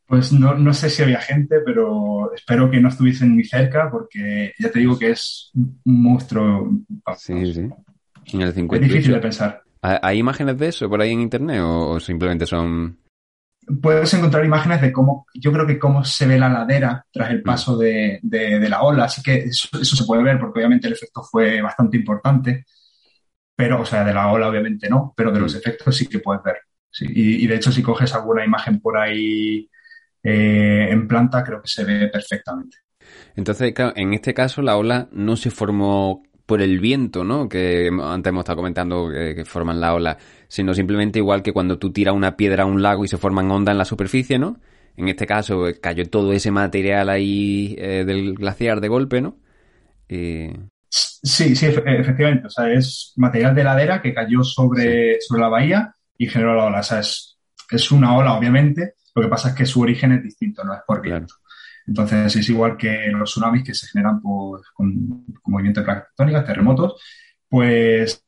Pues 0.07 0.35
no, 0.35 0.55
no 0.55 0.75
sé 0.75 0.91
si 0.91 1.03
había 1.03 1.21
gente, 1.21 1.61
pero 1.65 2.35
espero 2.35 2.71
que 2.71 2.79
no 2.79 2.91
estuviesen 2.91 3.31
muy 3.31 3.45
cerca 3.45 3.91
porque 3.91 4.53
ya 4.59 4.71
te 4.71 4.81
digo 4.81 4.99
que 4.99 5.13
es 5.13 5.51
un 5.55 5.81
monstruo. 5.85 6.71
Sí, 7.17 7.55
sí. 7.55 7.71
En 8.35 8.43
el 8.43 8.49
Es 8.49 8.81
difícil 8.81 9.13
de 9.13 9.21
pensar. 9.21 9.62
¿Hay 9.83 10.19
imágenes 10.19 10.57
de 10.59 10.69
eso 10.69 10.89
por 10.89 11.01
ahí 11.01 11.11
en 11.11 11.21
internet 11.21 11.61
o, 11.63 11.99
simplemente 11.99 12.47
son...? 12.47 12.99
Puedes 13.81 14.13
encontrar 14.15 14.45
imágenes 14.45 14.81
de 14.81 14.93
cómo, 14.93 15.27
yo 15.35 15.53
creo 15.53 15.67
que 15.67 15.79
cómo 15.79 16.05
se 16.05 16.27
ve 16.27 16.39
la 16.39 16.49
ladera 16.49 17.05
tras 17.13 17.31
el 17.31 17.41
mm. 17.41 17.45
paso 17.45 17.77
de, 17.77 18.19
de, 18.23 18.69
la 18.69 18.83
ola, 18.83 19.05
así 19.05 19.23
que 19.23 19.35
eso, 19.35 19.69
eso, 19.81 19.97
se 19.97 20.05
puede 20.05 20.23
ver 20.23 20.39
porque 20.39 20.59
obviamente 20.59 20.89
el 20.89 20.95
efecto 20.95 21.23
fue 21.23 21.61
bastante 21.61 21.97
importante, 21.97 22.65
pero, 23.55 23.81
o 23.81 23.85
sea, 23.85 24.03
de 24.05 24.15
la 24.15 24.33
ola 24.33 24.49
obviamente 24.49 24.89
no, 24.89 25.15
pero 25.17 25.31
de 25.31 25.41
los 25.41 25.55
mm. 25.55 25.59
efectos 25.59 25.97
sí 25.97 26.07
que 26.09 26.19
puedes 26.19 26.43
ver. 26.43 26.57
Sí, 26.91 27.07
y, 27.09 27.47
de 27.47 27.55
hecho, 27.55 27.73
si 27.73 27.83
coges 27.83 28.15
alguna 28.15 28.45
imagen 28.45 28.79
por 28.81 28.99
ahí 28.99 29.69
eh, 30.23 30.89
en 30.91 31.09
planta, 31.09 31.43
creo 31.43 31.63
que 31.63 31.69
se 31.69 31.85
ve 31.85 32.09
perfectamente. 32.09 32.79
Entonces, 33.35 33.73
claro, 33.73 33.93
en 33.97 34.13
este 34.13 34.35
caso 34.35 34.61
la 34.61 34.77
ola 34.77 35.09
no 35.11 35.37
se 35.37 35.51
formó 35.51 36.23
por 36.53 36.61
el 36.61 36.81
viento, 36.81 37.25
¿no? 37.25 37.49
Que 37.49 37.89
antes 37.89 38.29
hemos 38.29 38.43
estado 38.43 38.57
comentando 38.57 39.09
que, 39.09 39.43
forman 39.47 39.81
la 39.81 39.95
ola, 39.95 40.19
sino 40.49 40.75
simplemente 40.75 41.19
igual 41.19 41.43
que 41.43 41.55
cuando 41.55 41.79
tú 41.79 41.95
tiras 41.95 42.15
una 42.15 42.37
piedra 42.37 42.65
a 42.65 42.67
un 42.67 42.83
lago 42.83 43.07
y 43.07 43.09
se 43.09 43.17
forman 43.17 43.51
ondas 43.51 43.73
en 43.73 43.79
la 43.79 43.87
superficie, 43.87 44.39
¿no? 44.39 44.61
En 44.99 45.09
este 45.09 45.27
caso 45.27 45.67
eh, 45.67 45.81
cayó 45.81 46.05
todo 46.11 46.31
ese 46.35 46.51
material 46.51 47.09
ahí 47.09 47.75
eh, 47.79 48.05
del 48.07 48.35
glaciar 48.35 48.83
de 48.83 48.89
golpe, 48.89 49.23
¿no? 49.23 49.39
Sí, 50.91 51.57
sí, 51.57 51.65
efectivamente. 51.65 52.49
O 52.49 52.51
sea, 52.51 52.71
es 52.71 53.15
material 53.17 53.55
de 53.55 53.65
ladera 53.65 54.03
que 54.03 54.13
cayó 54.13 54.45
sobre, 54.45 55.23
sobre 55.23 55.41
la 55.41 55.49
bahía 55.49 55.95
y 56.19 56.27
generó 56.27 56.55
la 56.55 56.67
ola. 56.67 56.81
O 56.81 56.83
sea, 56.83 56.99
es, 56.99 57.39
es, 57.71 57.91
una 57.91 58.15
ola, 58.15 58.35
obviamente, 58.35 58.97
lo 59.15 59.23
que 59.23 59.29
pasa 59.29 59.49
es 59.49 59.55
que 59.55 59.65
su 59.65 59.81
origen 59.81 60.13
es 60.13 60.23
distinto, 60.23 60.65
no 60.65 60.75
es 60.75 60.81
por 60.87 61.01
viento. 61.01 61.35
Entonces 61.87 62.37
es 62.37 62.49
igual 62.49 62.77
que 62.77 63.09
los 63.09 63.31
tsunamis 63.31 63.65
que 63.65 63.75
se 63.75 63.87
generan 63.89 64.21
por, 64.21 64.63
con, 64.73 65.25
movimientos 65.45 65.83
de 65.83 65.85
placas 65.85 66.09
tectónicas, 66.09 66.45
terremotos, 66.45 67.03
pues, 67.49 68.23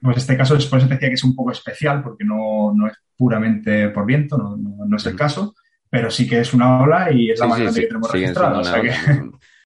pues 0.00 0.16
este 0.16 0.36
caso 0.36 0.56
es 0.56 0.66
por 0.66 0.78
eso 0.78 0.88
te 0.88 0.94
decía 0.94 1.08
que 1.08 1.14
es 1.14 1.24
un 1.24 1.34
poco 1.34 1.50
especial, 1.50 2.02
porque 2.02 2.24
no, 2.24 2.72
no 2.74 2.86
es 2.86 2.94
puramente 3.16 3.88
por 3.90 4.06
viento, 4.06 4.38
no, 4.38 4.56
no, 4.56 4.96
es 4.96 5.06
el 5.06 5.16
caso, 5.16 5.54
pero 5.88 6.10
sí 6.10 6.28
que 6.28 6.40
es 6.40 6.54
una 6.54 6.80
ola 6.82 7.12
y 7.12 7.30
es 7.30 7.40
la 7.40 7.46
más 7.46 7.60
grande 7.60 7.80
que 7.80 7.86
tenemos 7.86 8.10
registrada. 8.10 8.62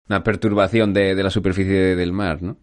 Una, 0.06 0.22
perturbación 0.22 0.92
de, 0.92 1.14
de, 1.14 1.22
la 1.22 1.30
superficie 1.30 1.96
del 1.96 2.12
mar, 2.12 2.42
¿no? 2.42 2.58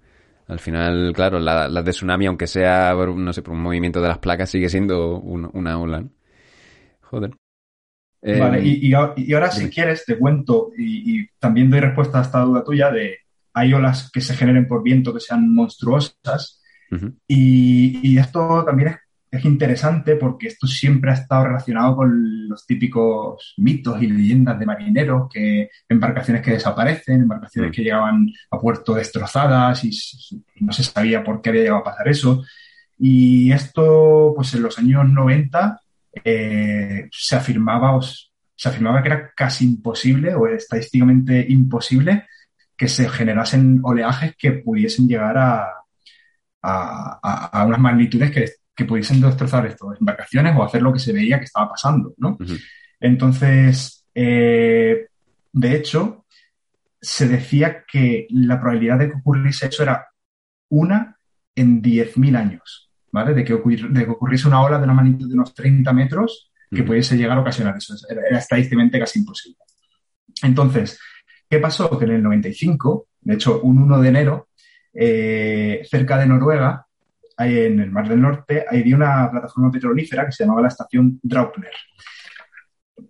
Al 0.47 0.59
final, 0.59 1.13
claro, 1.15 1.39
la, 1.39 1.69
de 1.69 1.91
tsunami, 1.91 2.25
aunque 2.25 2.45
sea, 2.45 2.93
no 2.93 3.31
sé, 3.31 3.41
por 3.41 3.53
un 3.53 3.61
movimiento 3.61 4.01
de 4.01 4.09
las 4.09 4.17
placas, 4.17 4.49
sigue 4.49 4.67
siendo 4.67 5.17
una 5.19 5.79
ola. 5.79 6.03
Joder. 6.99 7.31
Vale, 8.21 8.59
em, 8.59 8.65
y, 8.65 8.93
ahora 8.93 9.51
si 9.51 9.69
quieres 9.69 10.05
te 10.05 10.17
cuento 10.17 10.71
y, 10.77 11.27
también 11.39 11.69
doy 11.69 11.79
respuesta 11.79 12.19
a 12.19 12.21
esta 12.21 12.41
duda 12.41 12.63
tuya 12.63 12.91
de 12.91 13.17
hay 13.53 13.73
olas 13.73 14.11
que 14.13 14.21
se 14.21 14.35
generen 14.35 14.67
por 14.67 14.83
viento 14.83 15.13
que 15.13 15.19
sean 15.19 15.53
monstruosas 15.53 16.61
y, 17.27 18.17
esto 18.17 18.63
también 18.63 18.89
es 18.89 18.97
es 19.31 19.45
interesante 19.45 20.17
porque 20.17 20.47
esto 20.47 20.67
siempre 20.67 21.09
ha 21.09 21.13
estado 21.13 21.45
relacionado 21.45 21.95
con 21.95 22.49
los 22.49 22.65
típicos 22.65 23.53
mitos 23.57 24.01
y 24.01 24.07
leyendas 24.07 24.59
de 24.59 24.65
marineros, 24.65 25.29
que 25.31 25.69
embarcaciones 25.87 26.43
que 26.43 26.51
desaparecen, 26.51 27.21
embarcaciones 27.21 27.71
mm. 27.71 27.73
que 27.73 27.83
llegaban 27.83 28.27
a 28.51 28.59
puerto 28.59 28.93
destrozadas 28.93 29.85
y, 29.85 29.91
no 30.59 30.73
se 30.73 30.83
sabía 30.83 31.23
por 31.23 31.41
qué 31.41 31.49
había 31.49 31.61
llegado 31.61 31.79
a 31.79 31.85
pasar 31.85 32.09
eso. 32.09 32.43
Y 32.99 33.51
esto, 33.53 34.33
pues 34.35 34.53
en 34.53 34.63
los 34.63 34.77
años 34.77 35.09
90 35.09 35.80
eh, 36.23 37.09
se 37.11 37.35
afirmaba, 37.35 37.99
se 38.55 38.69
afirmaba 38.69 39.01
que 39.01 39.09
era 39.09 39.31
casi 39.35 39.65
imposible 39.65 40.33
o 40.35 40.47
estadísticamente 40.47 41.45
imposible 41.49 42.27
que 42.77 42.87
se 42.87 43.07
generasen 43.09 43.79
oleajes 43.83 44.35
que 44.37 44.51
pudiesen 44.53 45.07
llegar 45.07 45.37
a, 45.37 45.67
a, 46.63 47.59
a 47.61 47.65
unas 47.65 47.79
magnitudes 47.79 48.31
que 48.31 48.45
que 48.75 48.85
pudiesen 48.85 49.21
destrozar 49.21 49.65
estas 49.65 49.99
embarcaciones 49.99 50.55
o 50.55 50.63
hacer 50.63 50.81
lo 50.81 50.93
que 50.93 50.99
se 50.99 51.13
veía 51.13 51.39
que 51.39 51.45
estaba 51.45 51.69
pasando, 51.69 52.13
¿no? 52.17 52.37
Entonces, 52.99 54.05
eh, 54.13 55.07
de 55.51 55.75
hecho, 55.75 56.25
se 56.99 57.27
decía 57.27 57.83
que 57.89 58.27
la 58.29 58.59
probabilidad 58.59 58.99
de 58.99 59.09
que 59.09 59.17
ocurriese 59.17 59.67
eso 59.67 59.83
era 59.83 60.07
una 60.69 61.17
en 61.55 61.81
10.000 61.81 62.37
años, 62.37 62.90
¿vale? 63.11 63.33
De 63.33 63.43
que, 63.43 63.53
de 63.53 64.05
que, 64.05 64.11
ocurriese 64.11 64.47
una 64.47 64.61
ola 64.61 64.77
de 64.77 64.83
una 64.85 64.93
magnitud 64.93 65.27
de 65.27 65.33
unos 65.33 65.53
30 65.53 65.91
metros 65.93 66.51
que 66.69 66.83
pudiese 66.83 67.17
llegar 67.17 67.37
a 67.37 67.41
ocasionar 67.41 67.75
eso. 67.75 67.93
Era, 68.09 68.37
estadísticamente 68.37 68.99
casi 68.99 69.19
imposible. 69.19 69.57
Entonces, 70.43 70.99
¿qué 71.49 71.59
pasó? 71.59 71.97
Que 71.99 72.05
en 72.05 72.11
el 72.11 72.23
95, 72.23 73.07
de 73.21 73.33
hecho, 73.33 73.61
un 73.61 73.81
1 73.81 74.01
de 74.01 74.09
enero, 74.09 74.47
eh, 74.93 75.81
cerca 75.89 76.17
de 76.17 76.27
Noruega, 76.27 76.85
en 77.37 77.79
el 77.79 77.91
Mar 77.91 78.07
del 78.07 78.21
Norte, 78.21 78.65
había 78.69 78.95
una 78.95 79.29
plataforma 79.29 79.71
petrolífera 79.71 80.25
que 80.25 80.31
se 80.31 80.43
llamaba 80.43 80.61
la 80.61 80.67
estación 80.67 81.19
Draupner. 81.21 81.71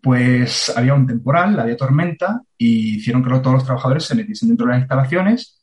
Pues 0.02 0.74
había 0.76 0.93
un 0.93 1.06
temporal, 1.06 1.60
había 1.60 1.78
tormenta 1.78 2.41
y 2.58 2.95
hicieron 2.95 3.24
que 3.24 3.30
todos 3.30 3.54
los 3.54 3.66
trabajadores 3.66 4.06
se 4.06 4.16
metiesen 4.16 4.49
dentro 4.49 4.66
de 4.66 4.74
las 4.74 4.82
instalaciones 4.82 5.61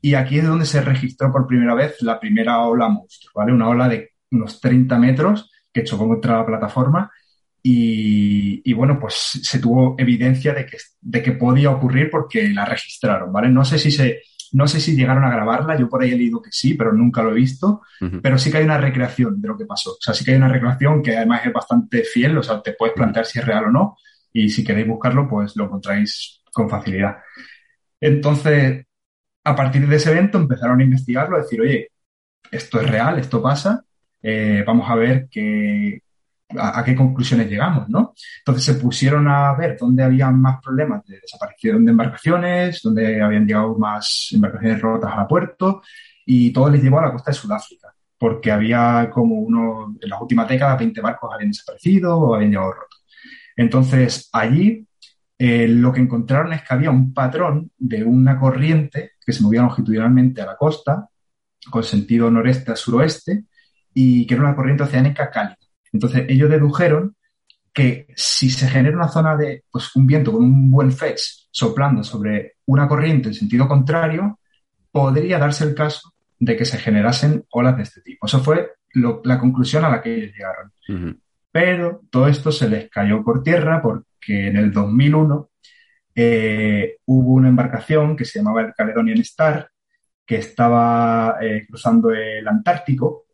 y 0.00 0.14
aquí 0.14 0.38
es 0.38 0.46
donde 0.46 0.66
se 0.66 0.80
registró 0.80 1.30
por 1.30 1.46
primera 1.46 1.74
vez 1.74 2.00
la 2.02 2.18
primera 2.18 2.60
ola 2.60 2.88
monstruo, 2.88 3.32
¿vale? 3.34 3.52
Una 3.52 3.68
ola 3.68 3.88
de 3.88 4.10
unos 4.30 4.60
30 4.60 4.98
metros 4.98 5.50
que 5.72 5.84
chocó 5.84 6.08
contra 6.08 6.38
la 6.38 6.46
plataforma 6.46 7.10
y, 7.62 8.62
y, 8.64 8.72
bueno, 8.72 8.98
pues 8.98 9.14
se 9.42 9.58
tuvo 9.58 9.94
evidencia 9.98 10.54
de 10.54 10.64
que, 10.64 10.78
de 11.00 11.22
que 11.22 11.32
podía 11.32 11.70
ocurrir 11.70 12.08
porque 12.10 12.48
la 12.48 12.64
registraron, 12.64 13.30
¿vale? 13.32 13.50
No 13.50 13.64
sé 13.64 13.78
si 13.78 13.90
se, 13.90 14.22
no 14.52 14.66
sé 14.66 14.80
si 14.80 14.96
llegaron 14.96 15.24
a 15.24 15.30
grabarla, 15.30 15.78
yo 15.78 15.88
por 15.88 16.02
ahí 16.02 16.12
he 16.12 16.16
leído 16.16 16.40
que 16.40 16.50
sí, 16.50 16.74
pero 16.74 16.92
nunca 16.92 17.22
lo 17.22 17.30
he 17.30 17.34
visto, 17.34 17.82
pero 18.22 18.38
sí 18.38 18.50
que 18.50 18.58
hay 18.58 18.64
una 18.64 18.78
recreación 18.78 19.40
de 19.40 19.48
lo 19.48 19.56
que 19.56 19.66
pasó. 19.66 19.90
O 19.90 19.98
sea, 20.00 20.14
sí 20.14 20.24
que 20.24 20.32
hay 20.32 20.38
una 20.38 20.48
recreación 20.48 21.02
que 21.02 21.16
además 21.16 21.42
es 21.44 21.52
bastante 21.52 22.02
fiel, 22.02 22.38
o 22.38 22.42
sea, 22.42 22.62
te 22.62 22.72
puedes 22.72 22.94
plantear 22.94 23.26
si 23.26 23.38
es 23.38 23.44
real 23.44 23.66
o 23.66 23.70
no, 23.70 23.96
y 24.32 24.48
si 24.48 24.64
queréis 24.64 24.88
buscarlo, 24.88 25.28
pues 25.28 25.54
lo 25.56 25.64
encontráis 25.64 26.42
con 26.52 26.68
facilidad. 26.68 27.18
Entonces, 28.00 28.86
a 29.44 29.56
partir 29.56 29.86
de 29.86 29.96
ese 29.96 30.10
evento 30.10 30.38
empezaron 30.38 30.80
a 30.80 30.84
investigarlo, 30.84 31.36
a 31.36 31.40
decir, 31.40 31.60
oye, 31.60 31.90
esto 32.50 32.80
es 32.80 32.90
real, 32.90 33.18
esto 33.18 33.42
pasa, 33.42 33.84
eh, 34.22 34.62
vamos 34.66 34.88
a 34.90 34.94
ver 34.94 35.28
qué, 35.30 36.02
a, 36.58 36.82
qué 36.84 36.94
conclusiones 36.94 37.48
llegamos, 37.48 37.88
¿no? 37.88 38.14
Entonces 38.38 38.64
se 38.64 38.74
pusieron 38.74 39.28
a 39.28 39.54
ver 39.54 39.76
dónde 39.78 40.02
había 40.02 40.30
más 40.30 40.60
problemas 40.62 41.04
de 41.06 41.20
desaparición 41.20 41.84
de 41.84 41.90
embarcaciones, 41.92 42.80
dónde 42.82 43.22
habían 43.22 43.46
llegado 43.46 43.76
más 43.78 44.28
embarcaciones 44.32 44.80
rotas 44.80 45.12
a 45.14 45.26
puerto 45.26 45.82
y 46.26 46.52
todo 46.52 46.70
les 46.70 46.82
llevó 46.82 46.98
a 46.98 47.06
la 47.06 47.12
costa 47.12 47.30
de 47.30 47.36
Sudáfrica, 47.36 47.94
porque 48.18 48.50
había 48.50 49.08
como 49.10 49.36
uno, 49.36 49.96
en 50.00 50.08
las 50.08 50.20
últimas 50.20 50.48
décadas, 50.48 50.78
20 50.78 51.00
barcos 51.00 51.30
habían 51.32 51.50
desaparecido 51.50 52.18
o 52.18 52.34
habían 52.34 52.50
llegado 52.50 52.72
rotos. 52.72 53.04
Entonces 53.56 54.28
allí 54.32 54.86
eh, 55.38 55.66
lo 55.68 55.92
que 55.92 56.00
encontraron 56.00 56.52
es 56.52 56.62
que 56.62 56.74
había 56.74 56.90
un 56.90 57.14
patrón 57.14 57.70
de 57.78 58.04
una 58.04 58.38
corriente 58.38 59.12
que 59.30 59.36
se 59.36 59.42
movía 59.42 59.62
longitudinalmente 59.62 60.42
a 60.42 60.46
la 60.46 60.56
costa, 60.56 61.08
con 61.70 61.84
sentido 61.84 62.30
noreste 62.30 62.72
a 62.72 62.76
suroeste, 62.76 63.44
y 63.94 64.26
que 64.26 64.34
era 64.34 64.42
una 64.42 64.56
corriente 64.56 64.82
oceánica 64.82 65.30
cálida. 65.30 65.56
Entonces, 65.92 66.24
ellos 66.28 66.50
dedujeron 66.50 67.16
que 67.72 68.08
si 68.16 68.50
se 68.50 68.68
genera 68.68 68.96
una 68.96 69.08
zona 69.08 69.36
de, 69.36 69.64
pues, 69.70 69.94
un 69.94 70.06
viento 70.06 70.32
con 70.32 70.42
un 70.42 70.70
buen 70.70 70.92
fetch 70.92 71.20
soplando 71.50 72.02
sobre 72.02 72.56
una 72.66 72.88
corriente 72.88 73.28
en 73.28 73.34
sentido 73.34 73.68
contrario, 73.68 74.38
podría 74.90 75.38
darse 75.38 75.64
el 75.64 75.74
caso 75.74 76.12
de 76.38 76.56
que 76.56 76.64
se 76.64 76.78
generasen 76.78 77.44
olas 77.50 77.76
de 77.76 77.82
este 77.84 78.00
tipo. 78.00 78.26
Eso 78.26 78.40
fue 78.40 78.72
la 78.94 79.38
conclusión 79.38 79.84
a 79.84 79.90
la 79.90 80.02
que 80.02 80.14
ellos 80.14 80.32
llegaron. 80.36 81.20
Pero 81.52 82.02
todo 82.10 82.26
esto 82.26 82.50
se 82.50 82.68
les 82.68 82.90
cayó 82.90 83.22
por 83.22 83.42
tierra 83.42 83.80
porque 83.80 84.48
en 84.48 84.56
el 84.56 84.72
2001 84.72 85.49
eh, 86.14 86.96
hubo 87.06 87.34
una 87.34 87.48
embarcación 87.48 88.16
que 88.16 88.24
se 88.24 88.38
llamaba 88.38 88.62
el 88.62 88.74
Caledonian 88.74 89.18
Star 89.20 89.70
que 90.26 90.36
estaba 90.36 91.38
eh, 91.40 91.66
cruzando 91.68 92.10
el 92.10 92.46
Antártico 92.46 93.26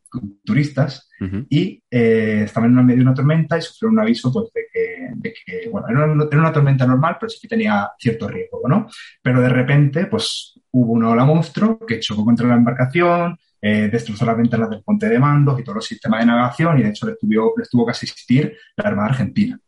turistas 0.45 1.09
y 1.49 1.83
eh, 1.91 2.43
estaban 2.45 2.71
en 2.71 2.85
medio 2.85 2.99
de 2.99 3.03
una 3.03 3.15
tormenta 3.15 3.57
y 3.59 3.63
sufrieron 3.63 3.95
un 3.95 4.01
aviso 4.01 4.33
pues, 4.33 4.51
de, 4.53 5.33
que, 5.33 5.69
bueno, 5.69 5.89
era 5.89 6.41
una, 6.41 6.53
tormenta 6.53 6.87
normal, 6.87 7.17
pero 7.19 7.31
sí 7.31 7.39
que 7.41 7.49
tenía 7.49 7.91
cierto 7.99 8.29
riesgo, 8.29 8.63
¿no? 8.69 8.89
Pero 9.23 9.41
de 9.41 9.49
repente, 9.49 10.07
pues 10.07 10.61
hubo 10.73 10.93
una 10.93 11.11
ola 11.11 11.25
monstruo 11.25 11.79
que 11.87 12.01
chocó 12.01 12.25
contra 12.25 12.47
la 12.49 12.55
embarcación, 12.55 13.39
eh, 13.61 13.89
destrozó 13.91 14.25
las 14.27 14.37
ventanas 14.37 14.71
del 14.71 14.83
puente 14.83 15.09
de 15.09 15.19
mandos 15.19 15.59
y 15.59 15.63
todos 15.65 15.77
los 15.77 15.87
sistemas 15.87 16.21
de 16.21 16.27
navegación 16.27 16.79
y 16.79 16.83
de 16.83 16.91
hecho 16.91 17.07
les 17.07 17.19
tuvo, 17.19 17.55
les 17.57 17.69
tuvo 17.69 17.87
que 17.87 17.93
asistir 17.93 18.57
la 18.77 18.89
Armada 18.89 19.09
Argentina. 19.09 19.59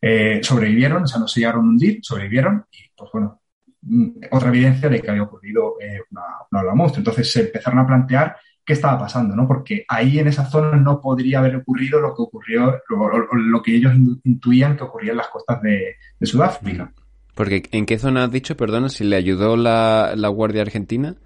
Eh, 0.00 0.40
sobrevivieron, 0.42 1.02
o 1.02 1.06
sea, 1.06 1.20
no 1.20 1.28
se 1.28 1.40
llegaron 1.40 1.66
a 1.66 1.68
hundir, 1.68 2.00
sobrevivieron 2.02 2.64
y, 2.70 2.78
pues 2.96 3.10
bueno, 3.12 3.40
mm, 3.82 4.08
otra 4.30 4.48
evidencia 4.48 4.88
de 4.88 5.00
que 5.00 5.10
había 5.10 5.24
ocurrido 5.24 5.74
una, 6.10 6.22
una 6.50 6.60
ola 6.62 6.74
monstruo. 6.74 7.00
Entonces 7.00 7.30
se 7.30 7.40
empezaron 7.42 7.80
a 7.80 7.86
plantear 7.86 8.36
qué 8.64 8.74
estaba 8.74 8.98
pasando, 9.00 9.34
¿no? 9.34 9.48
Porque 9.48 9.84
ahí 9.88 10.18
en 10.18 10.28
esa 10.28 10.44
zona 10.46 10.76
no 10.76 11.00
podría 11.00 11.40
haber 11.40 11.56
ocurrido 11.56 12.00
lo 12.00 12.14
que 12.14 12.22
ocurrió, 12.22 12.80
lo, 12.88 13.34
lo 13.34 13.62
que 13.62 13.74
ellos 13.74 13.92
intuían 14.24 14.76
que 14.76 14.84
ocurría 14.84 15.10
en 15.10 15.16
las 15.18 15.28
costas 15.28 15.60
de, 15.62 15.96
Sudáfrica. 16.22 16.92
Porque, 17.34 17.64
¿en 17.72 17.84
qué 17.84 17.98
zona 17.98 18.24
has 18.24 18.30
dicho, 18.30 18.56
perdona, 18.56 18.88
si 18.88 19.02
le 19.02 19.16
ayudó 19.16 19.56
la, 19.56 20.14
Guardia 20.28 20.62
Argentina? 20.62 21.16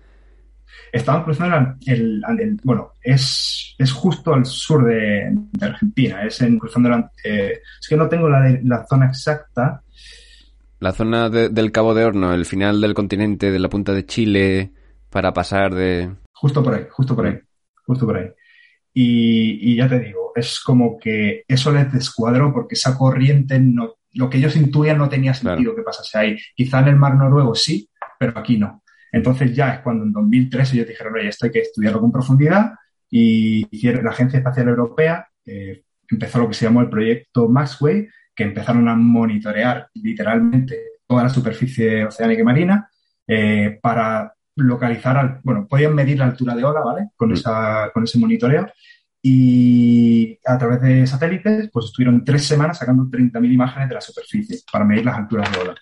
Estaban 0.93 1.25
cruzando 1.25 1.77
el, 1.87 2.23
bueno, 2.63 2.93
es, 3.03 3.75
es 3.79 3.93
justo 3.93 4.33
al 4.33 4.47
sur 4.47 4.85
de, 4.85 5.37
Argentina, 5.61 6.25
es 6.25 6.41
en 6.41 6.59
cruzando 6.59 6.89
la, 6.89 7.11
eh, 7.25 7.61
es 7.81 7.89
que 7.89 7.97
no 7.97 8.09
tengo 8.09 8.29
la, 8.29 8.59
la 8.63 8.87
zona 8.87 9.07
exacta. 9.07 9.83
La 10.79 10.93
zona 10.93 11.31
del 11.31 11.73
Cabo 11.73 11.95
de 11.95 12.05
Horno, 12.05 12.33
el 12.35 12.45
final 12.45 12.81
del 12.81 12.95
continente, 12.95 13.51
de 13.51 13.59
la 13.59 13.69
punta 13.69 13.93
de 13.93 14.07
Chile, 14.07 14.73
para 15.11 15.33
pasar 15.33 15.75
de... 15.75 16.11
Justo 16.33 16.63
por 16.63 16.75
ahí, 16.75 16.85
justo 16.91 17.17
por 17.17 17.27
ahí, 17.27 17.39
justo 17.87 18.07
por 18.07 18.17
ahí. 18.19 18.29
Y, 18.93 19.77
ya 19.77 19.89
te 19.89 19.99
digo, 19.99 20.33
es 20.37 20.61
como 20.61 20.99
que 20.99 21.43
eso 21.49 21.73
les 21.73 21.93
descuadró 21.93 22.53
porque 22.53 22.75
esa 22.75 22.97
corriente, 22.97 23.59
no, 23.59 23.95
lo 24.13 24.31
que 24.31 24.39
ellos 24.39 24.55
intuían 24.55 24.99
no 24.99 25.09
tenía 25.09 25.35
sentido 25.35 25.75
que 25.75 25.83
pasase 25.83 26.17
ahí. 26.17 26.37
Quizá 26.55 26.79
en 26.79 26.89
el 26.89 26.97
mar 26.97 27.17
noruego 27.17 27.57
sí, 27.57 27.89
pero 28.19 28.39
aquí 28.39 28.57
no. 28.57 28.84
Entonces 29.15 29.55
ya 29.55 29.75
es 29.75 29.81
cuando 29.81 30.05
en 30.05 30.13
2003 30.13 30.73
ellos 30.73 30.89
dijeron, 30.89 31.15
oye, 31.15 31.29
esto 31.29 31.47
hay 31.47 31.53
que 31.53 31.61
estudiarlo 31.61 32.01
con 32.01 32.11
profundidad 32.11 32.73
y 33.09 33.65
hicieron, 33.71 34.05
la 34.05 34.11
Agencia 34.11 34.39
Espacial 34.39 34.69
Europea 34.69 35.29
eh, 35.47 35.85
empezó 36.11 36.41
lo 36.41 36.49
que 36.49 36.55
se 36.55 36.65
llamó 36.65 36.81
el 36.81 36.91
proyecto 36.91 37.49
Maxway, 37.49 38.09
que 38.35 38.43
empezaron 38.43 38.89
a 38.89 38.97
monitorear 38.97 39.89
literalmente 39.95 40.81
toda 41.07 41.23
la 41.23 41.29
superficie 41.29 42.05
oceánica 42.05 42.43
y 42.43 42.45
marina 42.45 42.89
eh, 43.29 43.79
para 43.81 44.35
localizar, 44.57 45.41
bueno, 45.45 45.69
podían 45.69 45.95
medir 45.95 46.19
la 46.19 46.27
altura 46.27 46.57
de 46.57 46.65
ola, 46.65 46.81
¿vale? 46.81 47.11
Con, 47.17 47.31
mm. 47.31 47.35
esa, 47.35 47.91
con 47.95 48.03
ese 48.03 48.19
monitoreo. 48.19 48.67
Y 49.27 50.39
a 50.45 50.59
través 50.59 50.83
de 50.83 51.07
satélites, 51.07 51.71
pues 51.73 51.87
estuvieron 51.87 52.23
tres 52.23 52.45
semanas 52.45 52.77
sacando 52.77 53.05
30.000 53.05 53.55
imágenes 53.55 53.89
de 53.89 53.95
la 53.95 54.01
superficie 54.03 54.59
para 54.71 54.85
medir 54.85 55.03
las 55.03 55.17
alturas 55.17 55.51
de 55.51 55.59
ola. 55.61 55.75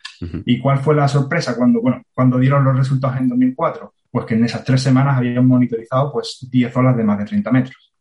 ¿Y 0.47 0.61
cuál 0.61 0.79
fue 0.79 0.95
la 0.95 1.09
sorpresa 1.09 1.57
cuando, 1.57 1.81
bueno, 1.81 2.05
cuando 2.15 2.39
dieron 2.39 2.63
los 2.63 2.77
resultados 2.77 3.17
en 3.17 3.29
2004? 3.29 3.95
Pues 4.13 4.27
que 4.27 4.35
en 4.35 4.45
esas 4.45 4.63
tres 4.63 4.81
semanas 4.81 5.19
habían 5.19 5.45
monitorizado 5.45 6.13
pues 6.13 6.47
10 6.49 6.77
olas 6.77 6.97
de 6.97 7.03
más 7.03 7.19
de 7.19 7.25
30 7.25 7.51
metros. 7.51 7.93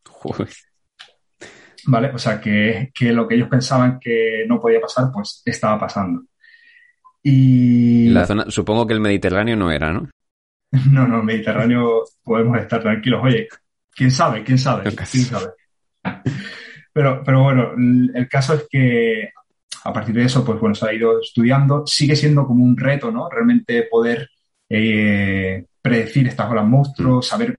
¿Vale? 1.88 2.12
O 2.14 2.20
sea, 2.20 2.40
que, 2.40 2.92
que, 2.94 3.12
lo 3.12 3.28
que 3.28 3.34
ellos 3.34 3.50
pensaban 3.50 4.00
que 4.00 4.46
no 4.48 4.62
podía 4.62 4.80
pasar, 4.80 5.10
pues 5.12 5.42
estaba 5.44 5.80
pasando. 5.80 6.22
Y... 7.24 8.10
La 8.10 8.28
zona, 8.28 8.46
supongo 8.50 8.86
que 8.86 8.94
el 8.94 9.00
Mediterráneo 9.00 9.56
no 9.56 9.72
era, 9.72 9.92
¿no? 9.92 10.08
No, 10.92 11.08
no, 11.08 11.24
Mediterráneo 11.24 12.04
podemos 12.24 12.60
estar 12.60 12.80
tranquilos. 12.80 13.22
Oye, 13.24 13.48
quién 13.96 14.12
sabe, 14.12 14.44
quién 14.44 14.58
sabe, 14.58 14.84
quién 14.96 15.26
sabe. 15.26 15.48
Pero, 16.94 17.24
pero 17.24 17.44
bueno, 17.44 17.72
el 18.14 18.28
caso 18.28 18.54
es 18.54 18.68
que 18.70 19.30
a 19.84 19.94
partir 19.94 20.16
de 20.16 20.24
eso, 20.24 20.44
pues 20.46 20.60
bueno, 20.60 20.76
se 20.76 20.88
ha 20.88 20.94
ido 20.94 21.20
estudiando. 21.20 21.86
Sigue 21.88 22.16
siendo 22.16 22.46
como 22.46 22.64
un 22.64 22.78
reto, 22.78 23.12
¿no? 23.12 23.30
Realmente 23.30 23.84
poder 23.84 24.30
eh, 24.70 25.66
predecir 25.82 26.28
estas 26.28 26.50
olas 26.52 26.66
monstruos, 26.66 27.28
saber 27.28 27.58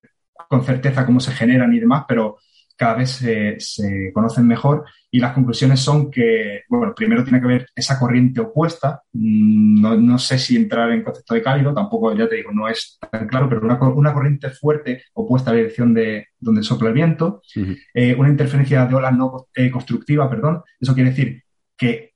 con 0.49 0.65
certeza 0.65 1.07
cómo 1.07 1.21
se 1.21 1.33
generan 1.33 1.73
y 1.75 1.81
demás, 1.81 2.05
pero 2.07 2.39
cada 2.77 2.95
vez 2.95 3.11
se, 3.11 3.57
se, 3.59 4.13
conocen 4.13 4.47
mejor 4.47 4.85
y 5.11 5.21
las 5.21 5.33
conclusiones 5.33 5.81
son 5.81 6.11
que, 6.11 6.63
bueno, 6.69 6.95
primero 6.95 7.23
tiene 7.23 7.41
que 7.41 7.47
haber 7.47 7.67
esa 7.75 7.99
corriente 7.99 8.41
opuesta, 8.41 9.03
mm, 9.13 9.81
no, 9.81 9.97
no, 9.97 10.19
sé 10.19 10.39
si 10.39 10.57
entrar 10.57 10.91
en 10.91 11.03
concepto 11.03 11.35
de 11.35 11.43
cálido, 11.43 11.75
tampoco, 11.75 12.15
ya 12.15 12.29
te 12.29 12.37
digo, 12.37 12.51
no 12.53 12.69
es 12.69 12.99
tan 13.11 13.27
claro, 13.29 13.49
pero 13.49 13.63
una, 13.63 13.79
una 13.81 14.13
corriente 14.13 14.51
fuerte 14.51 15.05
opuesta 15.15 15.51
a 15.51 15.55
la 15.55 15.59
dirección 15.59 15.95
de 15.95 16.29
donde 16.39 16.63
sopla 16.63 16.89
el 16.89 16.95
viento, 16.95 17.43
eh, 17.95 18.15
una 18.15 18.29
interferencia 18.29 18.87
de 18.87 18.95
olas 18.95 19.17
no 19.17 19.47
eh, 19.55 19.71
constructiva, 19.71 20.29
perdón, 20.29 20.63
eso 20.81 20.95
quiere 20.95 21.11
decir 21.11 21.43
que 21.77 22.13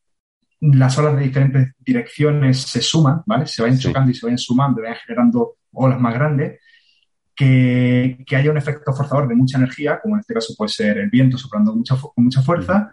las 0.60 0.96
olas 0.98 1.16
de 1.16 1.22
diferentes 1.22 1.72
direcciones 1.78 2.62
se 2.62 2.80
suman, 2.80 3.22
¿vale? 3.26 3.46
Se 3.46 3.62
vayan 3.62 3.78
chocando 3.78 4.10
y 4.10 4.14
se 4.14 4.26
vayan 4.26 4.38
sumando, 4.38 4.80
y 4.80 4.84
vayan 4.84 4.98
generando 5.04 5.56
olas 5.72 6.00
más 6.00 6.14
grandes 6.14 6.60
que, 7.36 8.24
haya 8.34 8.50
un 8.50 8.56
efecto 8.56 8.92
forzador 8.92 9.28
de 9.28 9.34
mucha 9.34 9.58
energía, 9.58 10.00
como 10.00 10.16
en 10.16 10.20
este 10.20 10.34
caso 10.34 10.54
puede 10.56 10.70
ser 10.70 10.98
el 10.98 11.10
viento 11.10 11.36
soplando 11.36 11.72
con 11.72 12.24
mucha 12.24 12.42
fuerza, 12.42 12.92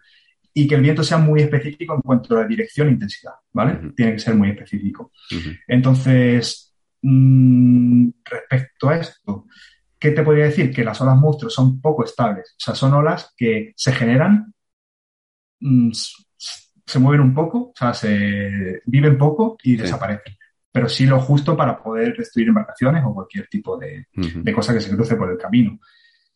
y 0.54 0.68
que 0.68 0.76
el 0.76 0.82
viento 0.82 1.04
sea 1.04 1.18
muy 1.18 1.41
específico 1.41 1.96
en 1.96 2.02
cuanto 2.02 2.38
a 2.38 2.41
la 2.41 2.48
dirección 2.48 2.88
e 2.88 2.91
intensidad, 2.91 3.34
¿vale? 3.52 3.91
Tiene 3.96 4.14
que 4.14 4.20
ser 4.20 4.36
muy 4.36 4.50
específico. 4.50 5.12
Entonces, 5.68 6.76
mm, 7.02 8.10
respecto 8.24 8.89
a 8.89 8.98
esto, 8.98 9.48
¿qué 9.98 10.12
te 10.12 10.22
podría 10.22 10.46
decir? 10.46 10.72
Que 10.72 10.84
las 10.84 11.02
olas 11.02 11.18
monstruos 11.18 11.54
son 11.54 11.82
poco 11.82 12.04
estables, 12.04 12.52
o 12.52 12.60
sea, 12.60 12.76
son 12.76 12.94
olas 12.94 13.34
que 13.36 13.74
se 13.76 13.94
generan, 13.94 14.54
mm, 15.60 15.91
se 16.86 17.00
mueven 17.00 17.22
un 17.22 17.34
poco, 17.34 17.70
o 17.70 17.74
sea, 17.76 17.94
se 17.94 18.82
viven 18.86 19.18
poco 19.18 19.58
y 19.64 19.78
desaparecen. 19.78 20.36
Pero 20.74 20.90
sí 20.90 21.06
lo 21.06 21.20
justo 21.20 21.56
para 21.56 21.82
poder 21.82 22.18
destruir 22.18 22.48
embarcaciones 22.48 23.04
o 23.06 23.14
cualquier 23.14 23.48
tipo 23.48 23.78
de, 23.78 24.08
de 24.12 24.54
cosa 24.54 24.74
que 24.74 24.82
se 24.82 24.90
cruce 24.94 25.16
por 25.16 25.32
el 25.32 25.38
camino. 25.38 25.80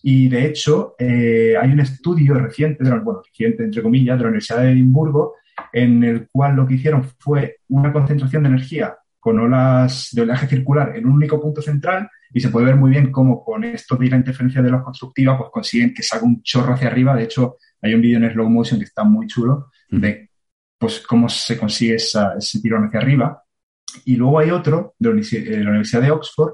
Y 0.03 0.29
de 0.29 0.45
hecho, 0.45 0.95
eh, 0.99 1.55
hay 1.59 1.71
un 1.71 1.79
estudio 1.79 2.35
reciente, 2.35 2.83
bueno, 2.83 3.23
reciente 3.25 3.63
entre 3.63 3.81
comillas, 3.81 4.15
de 4.15 4.23
la 4.23 4.29
Universidad 4.29 4.61
de 4.61 4.71
Edimburgo, 4.71 5.33
en 5.73 6.03
el 6.03 6.29
cual 6.29 6.55
lo 6.55 6.67
que 6.67 6.75
hicieron 6.75 7.03
fue 7.17 7.57
una 7.69 7.91
concentración 7.91 8.43
de 8.43 8.49
energía 8.49 8.95
con 9.19 9.39
olas 9.39 10.09
de 10.11 10.21
oleaje 10.21 10.47
circular 10.47 10.95
en 10.95 11.07
un 11.07 11.13
único 11.13 11.41
punto 11.41 11.61
central 11.61 12.09
y 12.31 12.39
se 12.39 12.49
puede 12.49 12.67
ver 12.67 12.75
muy 12.75 12.91
bien 12.91 13.11
cómo 13.11 13.43
con 13.43 13.63
esto 13.63 13.95
de 13.95 14.09
la 14.09 14.17
interferencia 14.17 14.61
de 14.61 14.69
la 14.69 14.83
constructiva 14.83 15.37
pues 15.37 15.49
consiguen 15.51 15.93
que 15.93 16.03
salga 16.03 16.27
un 16.27 16.43
chorro 16.43 16.73
hacia 16.73 16.87
arriba. 16.87 17.15
De 17.15 17.23
hecho, 17.23 17.57
hay 17.81 17.95
un 17.95 18.01
vídeo 18.01 18.19
en 18.19 18.31
slow 18.31 18.49
motion 18.49 18.79
que 18.79 18.85
está 18.85 19.03
muy 19.03 19.27
chulo 19.27 19.71
de 19.89 20.29
pues 20.77 20.99
cómo 20.99 21.27
se 21.27 21.57
consigue 21.57 21.95
ese 21.95 22.61
tirón 22.61 22.85
hacia 22.85 22.99
arriba. 22.99 23.43
Y 24.05 24.15
luego 24.15 24.39
hay 24.39 24.51
otro 24.51 24.95
de 24.99 25.09
la 25.09 25.69
Universidad 25.69 26.01
de 26.01 26.11
Oxford 26.11 26.53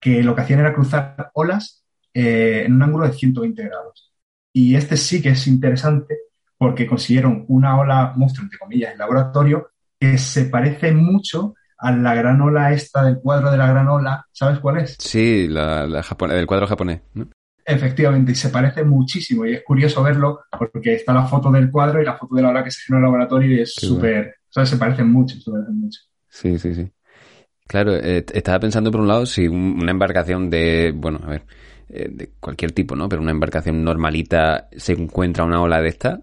que 0.00 0.22
lo 0.22 0.34
que 0.34 0.42
hacían 0.42 0.60
era 0.60 0.74
cruzar 0.74 1.30
olas 1.34 1.84
eh, 2.14 2.64
en 2.66 2.74
un 2.74 2.82
ángulo 2.82 3.06
de 3.06 3.12
120 3.12 3.62
grados. 3.64 4.12
Y 4.52 4.74
este 4.74 4.96
sí 4.96 5.20
que 5.22 5.30
es 5.30 5.46
interesante 5.46 6.18
porque 6.56 6.86
consiguieron 6.86 7.44
una 7.48 7.78
ola 7.78 8.12
monstruo, 8.16 8.44
entre 8.44 8.58
comillas, 8.58 8.92
en 8.92 8.98
laboratorio 8.98 9.70
que 9.98 10.18
se 10.18 10.46
parece 10.46 10.92
mucho 10.92 11.54
a 11.78 11.92
la 11.92 12.14
gran 12.14 12.40
ola 12.40 12.72
esta 12.72 13.04
del 13.04 13.18
cuadro 13.20 13.50
de 13.50 13.56
la 13.56 13.68
gran 13.68 13.88
ola. 13.88 14.26
¿Sabes 14.32 14.58
cuál 14.58 14.78
es? 14.78 14.96
Sí, 14.98 15.46
la, 15.48 15.86
la 15.86 16.04
el 16.32 16.46
cuadro 16.46 16.66
japonés. 16.66 17.00
Efectivamente, 17.64 18.32
y 18.32 18.34
se 18.34 18.48
parece 18.48 18.82
muchísimo 18.82 19.44
y 19.44 19.54
es 19.54 19.62
curioso 19.62 20.02
verlo 20.02 20.40
porque 20.72 20.94
está 20.94 21.12
la 21.12 21.26
foto 21.26 21.50
del 21.50 21.70
cuadro 21.70 22.00
y 22.00 22.04
la 22.04 22.16
foto 22.16 22.34
de 22.34 22.42
la 22.42 22.48
ola 22.48 22.64
que 22.64 22.70
se 22.70 22.82
generó 22.82 22.98
en 22.98 23.04
el 23.04 23.12
laboratorio 23.12 23.56
y 23.56 23.60
es 23.60 23.74
súper, 23.74 24.36
¿sabes? 24.48 24.70
Se 24.70 24.76
parecen 24.76 25.12
mucho, 25.12 25.36
se 25.38 25.50
parecen 25.50 25.78
mucho. 25.78 26.00
Sí, 26.28 26.58
sí, 26.58 26.74
sí. 26.74 26.90
Claro, 27.66 27.94
eh, 27.94 28.24
estaba 28.32 28.60
pensando 28.60 28.90
por 28.90 29.00
un 29.00 29.08
lado 29.08 29.26
si 29.26 29.46
una 29.46 29.90
embarcación 29.90 30.48
de, 30.50 30.92
bueno, 30.94 31.20
a 31.22 31.28
ver, 31.28 31.46
eh, 31.88 32.08
de 32.10 32.30
cualquier 32.40 32.72
tipo, 32.72 32.96
¿no? 32.96 33.08
Pero 33.08 33.22
una 33.22 33.30
embarcación 33.30 33.84
normalita 33.84 34.68
se 34.76 34.92
encuentra 34.92 35.44
una 35.44 35.60
ola 35.60 35.80
de 35.80 35.88
esta, 35.88 36.22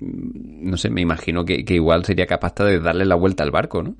no 0.00 0.76
sé, 0.76 0.90
me 0.90 1.00
imagino 1.00 1.44
que, 1.44 1.64
igual 1.68 2.04
sería 2.04 2.26
capaz 2.26 2.54
de 2.54 2.80
darle 2.80 3.04
la 3.04 3.16
vuelta 3.16 3.42
al 3.42 3.50
barco, 3.50 3.82
¿no? 3.82 3.96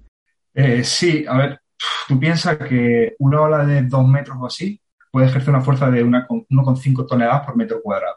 Eh, 0.54 0.82
sí, 0.82 1.24
a 1.28 1.36
ver, 1.36 1.60
tú 2.08 2.18
piensas 2.18 2.56
que 2.58 3.14
una 3.18 3.42
ola 3.42 3.64
de 3.66 3.82
dos 3.82 4.06
metros 4.08 4.38
o 4.40 4.46
así 4.46 4.80
puede 5.10 5.26
ejercer 5.26 5.50
una 5.50 5.60
fuerza 5.60 5.90
de 5.90 6.04
1,5 6.04 7.06
toneladas 7.06 7.44
por 7.44 7.56
metro 7.56 7.82
cuadrado. 7.82 8.16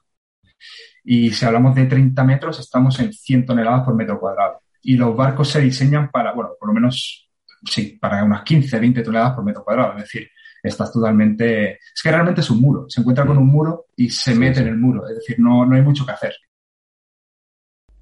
Y 1.04 1.32
si 1.32 1.46
hablamos 1.46 1.76
de 1.76 1.86
30 1.86 2.24
metros, 2.24 2.60
estamos 2.60 3.00
en 3.00 3.12
100 3.12 3.46
toneladas 3.46 3.84
por 3.84 3.96
metro 3.96 4.20
cuadrado. 4.20 4.62
Y 4.84 4.98
los 4.98 5.16
barcos 5.16 5.50
se 5.50 5.62
diseñan 5.62 6.10
para, 6.10 6.34
bueno, 6.34 6.52
por 6.60 6.70
lo 6.70 6.74
menos, 6.74 7.30
sí, 7.64 7.98
para 8.00 8.24
unas 8.24 8.44
15, 8.44 8.80
20 8.80 9.04
toneladas 9.04 9.34
por 9.34 9.44
metro 9.44 9.64
cuadrado. 9.64 9.98
Es 9.98 10.04
decir, 10.04 10.30
estás 10.64 10.92
totalmente... 10.92 11.74
Es 11.74 12.02
que 12.02 12.12
realmente 12.12 12.42
es 12.42 12.50
un 12.50 12.62
muro. 12.62 12.86
Se 12.88 13.02
encuentra 13.02 13.26
con 13.26 13.38
un 13.38 13.48
muro 13.48 13.88
y 13.96 14.10
se 14.10 14.36
mete 14.36 14.62
en 14.62 14.68
el 14.68 14.78
muro. 14.78 15.08
Es 15.08 15.16
decir, 15.16 15.40
no, 15.40 15.66
no 15.66 15.76
hay 15.76 15.82
mucho 15.82 16.06
que 16.06 16.12
hacer. 16.12 16.34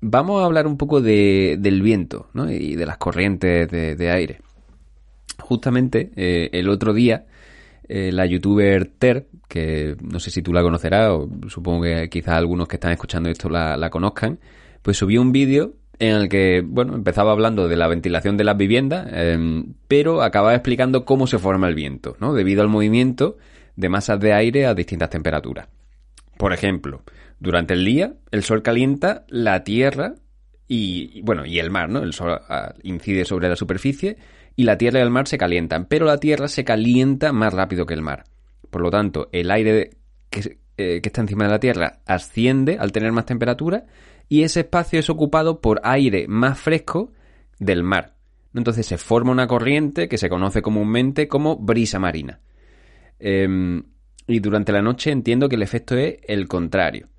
Vamos 0.02 0.42
a 0.42 0.46
hablar 0.46 0.66
un 0.66 0.78
poco 0.78 1.02
de, 1.02 1.58
del 1.60 1.82
viento 1.82 2.30
¿no? 2.34 2.50
y 2.50 2.76
de 2.76 2.86
las 2.86 2.98
corrientes 2.98 3.70
de, 3.70 4.12
aire. 4.12 4.40
Justamente 5.40 6.12
eh, 6.16 6.50
el 6.54 6.70
otro 6.70 6.94
día, 6.94 7.26
eh, 7.88 8.12
la 8.14 8.26
youtuber 8.26 8.86
Ter, 8.86 9.28
que 9.50 9.98
no 10.02 10.22
sé 10.22 10.32
si 10.32 10.42
tú 10.42 10.54
la 10.54 10.62
conocerás, 10.62 11.10
o 11.10 11.30
supongo 11.50 11.84
que 11.84 12.10
quizás 12.10 12.36
algunos 12.36 12.70
que 12.70 12.78
están 12.78 12.92
escuchando 12.92 13.30
esto 13.30 13.50
la, 13.50 13.76
la 13.76 13.90
conozcan, 13.90 14.40
pues 14.82 14.96
subió 14.96 15.22
un 15.22 15.34
vídeo 15.34 15.74
en 16.00 16.16
el 16.16 16.30
que, 16.30 16.64
bueno, 16.66 16.96
empezaba 16.96 17.34
hablando 17.34 17.68
de 17.68 17.76
la 17.76 17.88
ventilación 17.88 18.38
de 18.38 18.46
las 18.46 18.58
viviendas, 18.58 19.08
em, 19.12 19.74
pero 19.88 20.22
acababa 20.22 20.56
explicando 20.56 21.04
cómo 21.04 21.28
se 21.28 21.40
forma 21.40 21.68
el 21.68 21.76
viento, 21.76 22.16
¿no? 22.20 22.34
Debido 22.34 22.62
al 22.62 22.70
movimiento 22.70 23.38
de 23.76 23.90
masas 23.90 24.20
de 24.20 24.34
aire 24.34 24.66
a 24.66 24.74
distintas 24.74 25.10
temperaturas. 25.10 25.68
Por 26.38 26.54
ejemplo, 26.54 27.04
durante 27.40 27.74
el 27.74 27.84
día, 27.84 28.14
el 28.32 28.44
sol 28.44 28.64
calienta 28.64 29.26
la 29.28 29.66
tierra 29.66 30.16
y, 30.70 31.22
bueno, 31.22 31.46
y 31.46 31.60
el 31.60 31.70
mar, 31.70 31.90
¿no? 31.90 32.02
El 32.02 32.14
sol 32.14 32.40
ah, 32.48 32.74
incide 32.84 33.26
sobre 33.26 33.50
la 33.50 33.58
superficie 33.58 34.18
y 34.56 34.64
la 34.64 34.78
tierra 34.78 35.00
y 35.00 35.02
el 35.02 35.10
mar 35.10 35.28
se 35.28 35.38
calientan, 35.38 35.86
pero 35.86 36.06
la 36.06 36.18
tierra 36.18 36.48
se 36.48 36.64
calienta 36.64 37.34
más 37.34 37.54
rápido 37.54 37.86
que 37.86 37.94
el 37.94 38.02
mar. 38.02 38.24
Por 38.70 38.82
lo 38.82 38.90
tanto, 38.90 39.28
el 39.34 39.52
aire 39.52 39.92
que, 40.30 40.60
eh, 40.78 41.02
que 41.02 41.10
está 41.10 41.20
encima 41.20 41.44
de 41.44 41.50
la 41.50 41.60
tierra 41.60 42.00
asciende 42.06 42.78
al 42.80 42.94
tener 42.94 43.12
más 43.12 43.26
temperatura 43.26 43.86
y 44.30 44.44
ese 44.44 44.62
espacio 44.62 45.00
es 45.00 45.10
ocupado 45.10 45.60
por 45.60 45.82
aire 45.84 46.28
más 46.28 46.60
fresco 46.60 47.12
del 47.58 47.84
mar. 47.84 48.16
Entonces 48.54 48.86
se 48.86 48.98
forma 48.98 49.32
una 49.32 49.48
corriente 49.48 50.08
que 50.08 50.18
se 50.18 50.30
conoce 50.30 50.62
comúnmente 50.62 51.28
como 51.28 51.58
brisa 51.58 52.00
marina. 52.00 52.40
Em, 53.20 53.84
y 54.28 54.40
durante 54.40 54.72
la 54.72 54.82
noche 54.82 55.12
entiendo 55.12 55.50
que 55.50 55.56
el 55.56 55.64
efecto 55.64 55.98
es 55.98 56.20
el 56.28 56.48
contrario. 56.48 57.10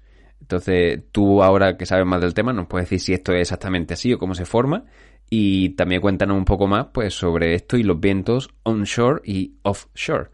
Entonces, 0.40 1.02
tú 1.12 1.42
ahora 1.42 1.76
que 1.76 1.86
sabes 1.86 2.06
más 2.06 2.20
del 2.20 2.34
tema, 2.34 2.52
nos 2.52 2.66
puedes 2.66 2.88
decir 2.88 3.00
si 3.00 3.12
esto 3.12 3.32
es 3.32 3.42
exactamente 3.42 3.94
así 3.94 4.12
o 4.12 4.18
cómo 4.18 4.34
se 4.34 4.46
forma. 4.46 4.84
Y 5.28 5.70
también 5.70 6.00
cuéntanos 6.00 6.36
un 6.36 6.44
poco 6.44 6.66
más 6.66 6.86
pues, 6.92 7.14
sobre 7.14 7.54
esto 7.54 7.76
y 7.76 7.82
los 7.82 8.00
vientos 8.00 8.50
onshore 8.62 9.20
y 9.24 9.54
offshore. 9.62 10.30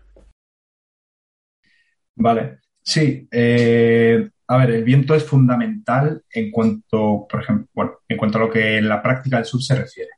Vale, 2.15 2.61
sí. 2.83 3.29
Eh, 3.31 4.31
a 4.49 4.57
ver, 4.59 4.71
el 4.71 4.85
viento 4.85 5.15
es 5.15 5.25
fundamental 5.25 6.23
en 6.31 6.51
cuanto, 6.51 7.27
por 7.29 7.43
ejemplo, 7.43 7.69
bueno, 7.75 7.93
en 8.09 8.17
cuanto 8.17 8.39
a 8.39 8.41
lo 8.43 8.51
que 8.51 8.79
en 8.79 8.89
la 8.89 9.03
práctica 9.03 9.37
del 9.37 9.47
sur 9.47 9.63
se 9.63 9.75
refiere. 9.75 10.11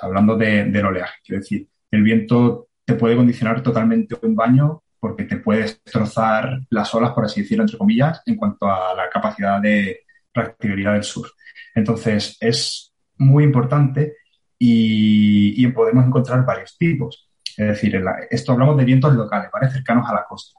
hablando 0.00 0.36
de, 0.36 0.64
del 0.64 0.86
oleaje, 0.86 1.18
quiero 1.22 1.40
decir, 1.40 1.68
el 1.90 2.02
viento 2.02 2.68
te 2.84 2.94
puede 2.94 3.16
condicionar 3.16 3.62
totalmente 3.62 4.16
un 4.22 4.34
baño 4.34 4.82
porque 4.98 5.24
te 5.24 5.36
puede 5.36 5.62
destrozar 5.62 6.60
las 6.70 6.94
olas, 6.94 7.12
por 7.12 7.24
así 7.24 7.42
decirlo, 7.42 7.64
entre 7.64 7.78
comillas, 7.78 8.22
en 8.26 8.36
cuanto 8.36 8.66
a 8.66 8.94
la 8.94 9.08
capacidad 9.10 9.60
de 9.60 10.00
practicabilidad 10.32 10.94
del 10.94 11.04
sur. 11.04 11.28
Entonces, 11.74 12.36
es 12.40 12.92
muy 13.18 13.44
importante 13.44 14.14
y, 14.58 15.66
podemos 15.68 16.06
encontrar 16.06 16.44
varios 16.44 16.76
tipos. 16.76 17.30
Es 17.56 17.68
decir, 17.68 18.02
esto 18.30 18.52
hablamos 18.52 18.76
de 18.76 18.84
vientos 18.84 19.14
locales, 19.14 19.50
¿vale? 19.52 19.70
Cercanos 19.70 20.08
a 20.08 20.14
la 20.14 20.24
costa. 20.24 20.58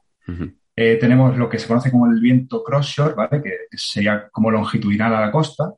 Eh, 0.81 0.95
tenemos 0.95 1.37
lo 1.37 1.49
que 1.49 1.59
se 1.59 1.67
conoce 1.67 1.91
como 1.91 2.05
el 2.05 2.21
viento 2.21 2.63
cross-shore, 2.63 3.13
¿vale? 3.13 3.41
Que 3.43 3.67
sería 3.75 4.29
como 4.31 4.49
longitudinal 4.49 5.13
a 5.13 5.19
la 5.19 5.29
costa. 5.29 5.73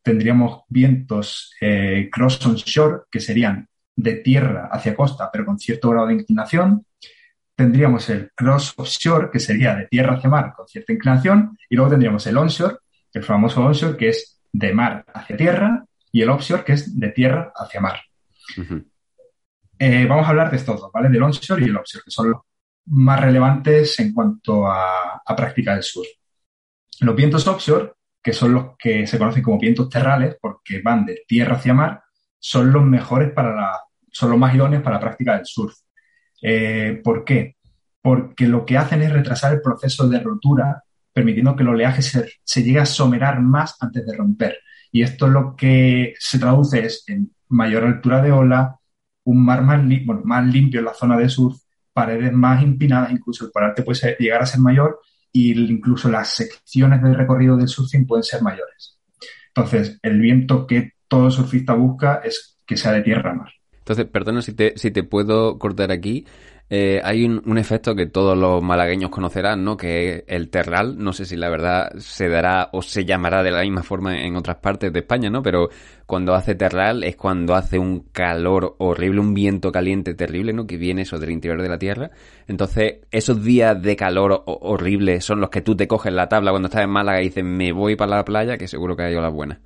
Tendríamos 0.00 0.62
vientos 0.68 1.56
eh, 1.60 2.08
cross-on-shore, 2.08 3.00
que 3.10 3.18
serían 3.18 3.68
de 3.96 4.14
tierra 4.14 4.68
hacia 4.70 4.94
costa, 4.94 5.28
pero 5.32 5.44
con 5.44 5.58
cierto 5.58 5.90
grado 5.90 6.06
de 6.06 6.14
inclinación 6.14 6.86
tendríamos 7.56 8.08
el 8.10 8.30
cross 8.32 8.74
offshore, 8.76 9.28
que 9.32 9.40
sería 9.40 9.74
de 9.74 9.88
tierra 9.88 10.14
hacia 10.14 10.30
mar 10.30 10.52
con 10.56 10.68
cierta 10.68 10.92
inclinación, 10.92 11.58
y 11.68 11.74
luego 11.74 11.90
tendríamos 11.90 12.24
el 12.28 12.36
onshore, 12.36 12.76
el 13.12 13.24
famoso 13.24 13.60
onshore, 13.60 13.96
que 13.96 14.10
es 14.10 14.40
de 14.52 14.72
mar 14.72 15.04
hacia 15.12 15.36
tierra, 15.36 15.84
y 16.12 16.22
el 16.22 16.30
offshore, 16.30 16.62
que 16.62 16.74
es 16.74 16.96
de 16.96 17.08
tierra 17.08 17.52
hacia 17.56 17.80
mar. 17.80 18.00
Eh, 19.80 20.06
vamos 20.06 20.26
a 20.26 20.28
hablar 20.28 20.52
de 20.52 20.58
estos 20.58 20.80
dos, 20.80 20.92
¿vale? 20.92 21.08
Del 21.08 21.24
onshore 21.24 21.64
y 21.64 21.68
el 21.68 21.76
offshore, 21.76 22.04
que 22.04 22.10
son 22.12 22.30
los 22.30 22.40
más 22.86 23.20
relevantes 23.20 23.98
en 24.00 24.12
cuanto 24.12 24.66
a, 24.66 25.22
a 25.24 25.36
práctica 25.36 25.74
del 25.74 25.82
sur. 25.82 26.06
Los 27.00 27.16
vientos 27.16 27.46
offshore, 27.46 27.92
que 28.22 28.32
son 28.32 28.54
los 28.54 28.76
que 28.78 29.06
se 29.06 29.18
conocen 29.18 29.42
como 29.42 29.58
vientos 29.58 29.88
terrales, 29.88 30.36
porque 30.40 30.80
van 30.80 31.04
de 31.04 31.22
tierra 31.26 31.56
hacia 31.56 31.74
mar, 31.74 32.02
son 32.38 32.72
los 32.72 32.84
mejores 32.84 33.32
para 33.32 33.54
la, 33.54 33.80
son 34.14 34.30
los 34.30 34.38
más 34.38 34.54
idóneos 34.54 34.82
para 34.82 34.96
la 34.96 35.00
práctica 35.00 35.36
del 35.36 35.46
surf. 35.46 35.74
Eh, 36.40 37.00
¿Por 37.02 37.24
qué? 37.24 37.56
Porque 38.00 38.46
lo 38.46 38.64
que 38.64 38.76
hacen 38.78 39.02
es 39.02 39.12
retrasar 39.12 39.54
el 39.54 39.62
proceso 39.62 40.08
de 40.08 40.20
rotura, 40.20 40.84
permitiendo 41.12 41.56
que 41.56 41.62
el 41.62 41.70
oleaje 41.70 42.02
se, 42.02 42.62
llegue 42.62 42.80
a 42.80 42.86
somerar 42.86 43.40
más 43.40 43.76
antes 43.80 44.06
de 44.06 44.14
romper. 44.14 44.58
Y 44.92 45.02
esto 45.02 45.26
lo 45.26 45.56
que 45.56 46.14
se 46.18 46.38
traduce 46.38 46.84
es 46.84 47.04
en 47.08 47.34
mayor 47.48 47.84
altura 47.84 48.22
de 48.22 48.30
ola, 48.30 48.78
un 49.24 49.44
mar 49.44 49.62
más, 49.62 49.82
más 50.24 50.46
limpio 50.46 50.80
en 50.80 50.86
la 50.86 50.94
zona 50.94 51.16
de 51.16 51.28
surf, 51.28 51.58
paredes 51.94 52.32
más 52.32 52.62
empinadas, 52.62 53.12
incluso 53.12 53.46
el 53.46 53.52
pararte 53.52 53.82
puede 53.82 54.16
llegar 54.18 54.42
a 54.42 54.46
ser 54.46 54.60
mayor 54.60 55.00
y 55.32 55.52
incluso 55.52 56.10
las 56.10 56.28
secciones 56.28 57.02
del 57.02 57.14
recorrido 57.14 57.56
del 57.56 57.68
surfing 57.68 58.06
pueden 58.06 58.24
ser 58.24 58.42
mayores. 58.42 58.98
Entonces, 59.48 59.98
el 60.02 60.20
viento 60.20 60.66
que 60.66 60.92
todo 61.08 61.30
surfista 61.30 61.72
busca 61.74 62.20
es 62.24 62.58
que 62.66 62.76
sea 62.76 62.92
de 62.92 63.02
tierra 63.02 63.30
a 63.30 63.34
mar. 63.34 63.52
Entonces, 63.84 64.06
perdona 64.06 64.40
si 64.40 64.54
te, 64.54 64.72
si 64.76 64.90
te 64.90 65.02
puedo 65.02 65.58
cortar 65.58 65.92
aquí. 65.92 66.24
Eh, 66.70 67.02
hay 67.04 67.24
un, 67.26 67.58
efecto 67.58 67.94
que 67.94 68.06
todos 68.06 68.36
los 68.36 68.62
malagueños 68.62 69.10
conocerán, 69.10 69.62
¿no? 69.62 69.76
Que 69.76 70.08
es 70.08 70.24
el 70.26 70.48
terral. 70.48 70.96
No 70.96 71.12
sé 71.12 71.26
si 71.26 71.36
la 71.36 71.50
verdad 71.50 71.92
se 71.98 72.30
dará 72.30 72.70
o 72.72 72.80
se 72.80 73.04
llamará 73.04 73.42
de 73.42 73.50
la 73.50 73.60
misma 73.60 73.82
forma 73.82 74.22
en 74.22 74.36
otras 74.36 74.56
partes 74.56 74.90
de 74.90 75.00
España, 75.00 75.28
¿no? 75.28 75.42
Pero 75.42 75.68
cuando 76.06 76.34
hace 76.34 76.54
terral 76.54 77.04
es 77.04 77.16
cuando 77.16 77.54
hace 77.54 77.78
un 77.78 78.08
calor 78.10 78.74
horrible, 78.78 79.20
un 79.20 79.34
viento 79.34 79.70
caliente 79.70 80.14
terrible, 80.14 80.54
¿no? 80.54 80.66
Que 80.66 80.78
viene 80.78 81.02
eso 81.02 81.18
del 81.18 81.30
interior 81.30 81.60
de 81.60 81.68
la 81.68 81.78
Tierra. 81.78 82.10
Entonces, 82.46 83.00
esos 83.10 83.44
días 83.44 83.82
de 83.82 83.96
calor 83.96 84.44
horrible 84.46 85.20
son 85.20 85.42
los 85.42 85.50
que 85.50 85.60
tú 85.60 85.76
te 85.76 85.86
coges 85.86 86.14
la 86.14 86.30
tabla 86.30 86.52
cuando 86.52 86.68
estás 86.68 86.84
en 86.84 86.90
Málaga 86.90 87.20
y 87.20 87.24
dices, 87.24 87.44
me 87.44 87.72
voy 87.72 87.96
para 87.96 88.16
la 88.16 88.24
playa, 88.24 88.56
que 88.56 88.66
seguro 88.66 88.96
que 88.96 89.02
hay 89.02 89.14
olas 89.14 89.32
buenas. 89.34 89.58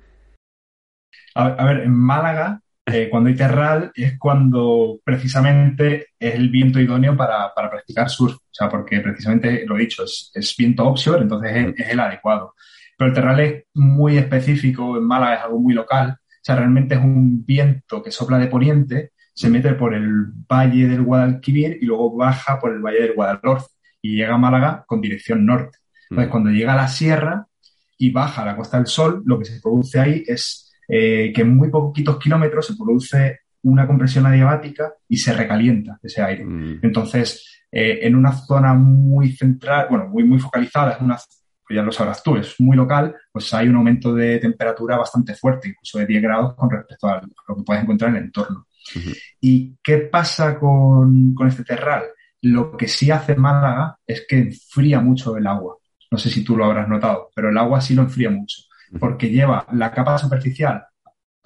A 1.35 1.63
ver, 1.63 1.83
en 1.83 1.93
Málaga 1.93 2.61
eh, 2.93 3.09
cuando 3.09 3.29
hay 3.29 3.35
terral 3.35 3.91
es 3.95 4.17
cuando 4.17 4.99
precisamente 5.03 6.07
es 6.19 6.35
el 6.35 6.49
viento 6.49 6.79
idóneo 6.79 7.15
para, 7.15 7.53
para, 7.53 7.69
practicar 7.69 8.09
surf. 8.09 8.35
O 8.35 8.41
sea, 8.51 8.69
porque 8.69 8.99
precisamente, 8.99 9.65
lo 9.65 9.77
he 9.77 9.81
dicho, 9.81 10.03
es, 10.03 10.31
es 10.33 10.55
viento 10.57 10.87
offshore, 10.87 11.21
entonces 11.21 11.51
es, 11.55 11.79
es, 11.79 11.89
el 11.89 11.99
adecuado. 11.99 12.55
Pero 12.97 13.09
el 13.09 13.15
terral 13.15 13.39
es 13.39 13.63
muy 13.73 14.17
específico, 14.17 14.97
en 14.97 15.03
Málaga 15.03 15.35
es 15.35 15.43
algo 15.43 15.59
muy 15.59 15.73
local. 15.73 16.17
O 16.19 16.41
sea, 16.41 16.55
realmente 16.55 16.95
es 16.95 17.01
un 17.01 17.45
viento 17.45 18.01
que 18.01 18.11
sopla 18.11 18.37
de 18.37 18.47
poniente, 18.47 19.11
se 19.33 19.49
mete 19.49 19.73
por 19.73 19.93
el 19.93 20.25
valle 20.51 20.87
del 20.87 21.03
Guadalquivir 21.03 21.77
y 21.81 21.85
luego 21.85 22.15
baja 22.15 22.59
por 22.59 22.73
el 22.73 22.81
valle 22.81 23.01
del 23.01 23.13
Guadalhorce 23.13 23.67
y 24.01 24.15
llega 24.15 24.35
a 24.35 24.37
Málaga 24.37 24.83
con 24.85 25.01
dirección 25.01 25.45
norte. 25.45 25.77
Entonces, 26.09 26.31
cuando 26.31 26.49
llega 26.49 26.73
a 26.73 26.77
la 26.77 26.87
sierra 26.87 27.47
y 27.97 28.11
baja 28.11 28.41
a 28.41 28.45
la 28.45 28.55
Costa 28.55 28.77
del 28.77 28.87
Sol, 28.87 29.21
lo 29.25 29.37
que 29.37 29.45
se 29.45 29.61
produce 29.61 29.99
ahí 29.99 30.23
es 30.25 30.68
eh, 30.89 31.31
que 31.33 31.41
en 31.41 31.55
muy 31.55 31.69
poquitos 31.69 32.17
kilómetros 32.17 32.65
se 32.65 32.75
produce 32.75 33.41
una 33.63 33.85
compresión 33.85 34.25
adiabática 34.25 34.93
y 35.07 35.17
se 35.17 35.33
recalienta 35.33 35.99
ese 36.01 36.21
aire. 36.21 36.45
Mm. 36.45 36.79
Entonces, 36.81 37.63
eh, 37.71 37.99
en 38.01 38.15
una 38.15 38.31
zona 38.31 38.73
muy 38.73 39.31
central, 39.33 39.87
bueno, 39.89 40.07
muy, 40.07 40.23
muy 40.23 40.39
focalizada, 40.39 40.93
es 40.93 41.01
una, 41.01 41.15
pues 41.15 41.75
ya 41.75 41.83
lo 41.83 41.91
sabrás 41.91 42.23
tú, 42.23 42.35
es 42.37 42.55
muy 42.59 42.75
local, 42.75 43.15
pues 43.31 43.53
hay 43.53 43.67
un 43.67 43.75
aumento 43.75 44.15
de 44.15 44.39
temperatura 44.39 44.97
bastante 44.97 45.35
fuerte, 45.35 45.69
incluso 45.69 45.99
de 45.99 46.07
10 46.07 46.23
grados 46.23 46.55
con 46.55 46.69
respecto 46.69 47.07
a 47.07 47.21
lo 47.47 47.55
que 47.55 47.63
puedes 47.63 47.83
encontrar 47.83 48.09
en 48.09 48.17
el 48.17 48.23
entorno. 48.23 48.65
¿Y 49.39 49.75
qué 49.83 49.97
pasa 49.99 50.57
con, 50.57 51.35
con 51.35 51.47
este 51.47 51.63
terral? 51.63 52.05
Lo 52.41 52.75
que 52.75 52.87
sí 52.87 53.11
hace 53.11 53.35
Málaga 53.35 53.99
es 54.07 54.25
que 54.27 54.39
enfría 54.39 54.99
mucho 54.99 55.37
el 55.37 55.45
agua. 55.45 55.77
No 56.09 56.17
sé 56.17 56.29
si 56.29 56.43
tú 56.43 56.57
lo 56.57 56.65
habrás 56.65 56.87
notado, 56.87 57.29
pero 57.35 57.49
el 57.49 57.57
agua 57.57 57.81
sí 57.81 57.93
lo 57.93 58.01
enfría 58.01 58.31
mucho, 58.31 58.63
porque 58.97 59.29
lleva 59.29 59.65
la 59.73 59.91
capa 59.91 60.17
superficial, 60.17 60.85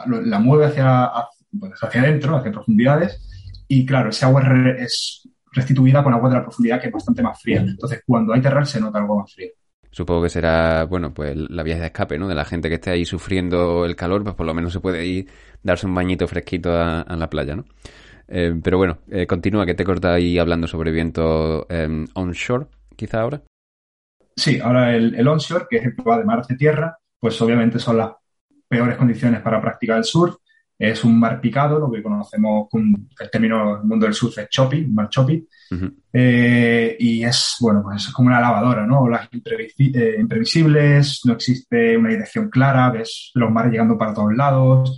la 0.06 0.40
mueve 0.40 0.66
hacia, 0.66 1.12
pues, 1.60 1.74
hacia 1.82 2.02
adentro, 2.02 2.38
hacia 2.38 2.52
profundidades, 2.52 3.66
y 3.68 3.86
claro, 3.86 4.10
ese 4.10 4.26
agua 4.26 4.44
es 4.78 5.28
restituida 5.52 6.04
con 6.04 6.14
agua 6.14 6.30
de 6.30 6.36
la 6.36 6.44
profundidad 6.44 6.82
que 6.82 6.88
es 6.88 6.94
bastante 6.94 7.22
más 7.22 7.42
fría. 7.42 7.62
Entonces, 7.62 8.02
cuando 8.06 8.34
hay 8.34 8.42
terral 8.42 8.66
se 8.66 8.80
nota 8.80 9.00
algo 9.00 9.20
más 9.20 9.34
frío. 9.34 9.50
Supongo 9.92 10.24
que 10.24 10.30
será, 10.30 10.86
bueno, 10.86 11.14
pues 11.14 11.36
la 11.36 11.62
vía 11.62 11.78
de 11.78 11.86
escape, 11.86 12.18
¿no? 12.18 12.28
De 12.28 12.34
la 12.34 12.46
gente 12.46 12.68
que 12.68 12.76
esté 12.76 12.90
ahí 12.90 13.06
sufriendo 13.06 13.86
el 13.86 13.96
calor, 13.96 14.24
pues 14.24 14.36
por 14.36 14.48
lo 14.48 14.54
menos 14.56 14.74
se 14.74 14.80
puede 14.80 15.06
ir 15.06 15.28
darse 15.62 15.86
un 15.86 15.94
bañito 15.94 16.28
fresquito 16.28 16.76
a, 16.76 17.06
la 17.16 17.30
playa, 17.30 17.56
¿no? 17.56 17.66
Eh, 18.28 18.60
pero 18.64 18.80
bueno, 18.80 18.98
eh, 19.12 19.28
continúa, 19.28 19.68
que 19.68 19.76
te 19.76 19.84
corta 19.84 20.14
ahí 20.14 20.40
hablando 20.40 20.66
sobre 20.66 20.92
viento 20.92 21.68
eh, 21.70 22.06
onshore, 22.16 22.66
quizá 22.96 23.22
ahora. 23.22 23.44
Sí, 24.36 24.60
ahora 24.60 24.96
el, 24.96 25.28
onshore, 25.28 25.68
que 25.70 25.78
es 25.78 25.86
el 25.86 25.96
que 25.96 26.02
va 26.02 26.18
de 26.18 26.26
mar 26.26 26.40
hacia 26.40 26.58
tierra, 26.58 26.98
pues 27.24 27.42
obviamente 27.42 27.80
son 27.80 28.00
las 28.00 28.12
peores 28.68 28.98
condiciones 28.98 29.40
para 29.40 29.62
practicar 29.62 29.98
el 29.98 30.04
surf. 30.04 30.36
Es 30.78 31.06
un 31.06 31.18
mar 31.18 31.40
picado, 31.40 31.80
lo 31.80 31.90
que 31.90 32.04
conocemos 32.04 32.68
con 32.70 33.08
el 33.18 33.32
término 33.32 33.78
del 33.78 33.86
mundo 33.86 34.06
del 34.06 34.14
surf 34.14 34.40
es 34.40 34.50
choppy, 34.50 34.86
mar 34.88 35.08
choppy. 35.08 35.48
y 37.00 37.24
es, 37.24 37.56
bueno, 37.62 37.82
pues 37.82 38.08
es 38.08 38.12
como 38.12 38.28
una 38.28 38.42
lavadora, 38.42 38.86
¿no? 38.86 39.08
Las 39.08 39.30
imprevisibles, 39.32 41.22
no 41.24 41.32
existe 41.32 41.96
una 41.96 42.10
dirección 42.10 42.50
clara, 42.50 42.92
ves 42.92 43.32
los 43.36 43.50
mares 43.50 43.72
llegando 43.72 43.98
para 43.98 44.14
todos 44.14 44.36
lados, 44.36 44.98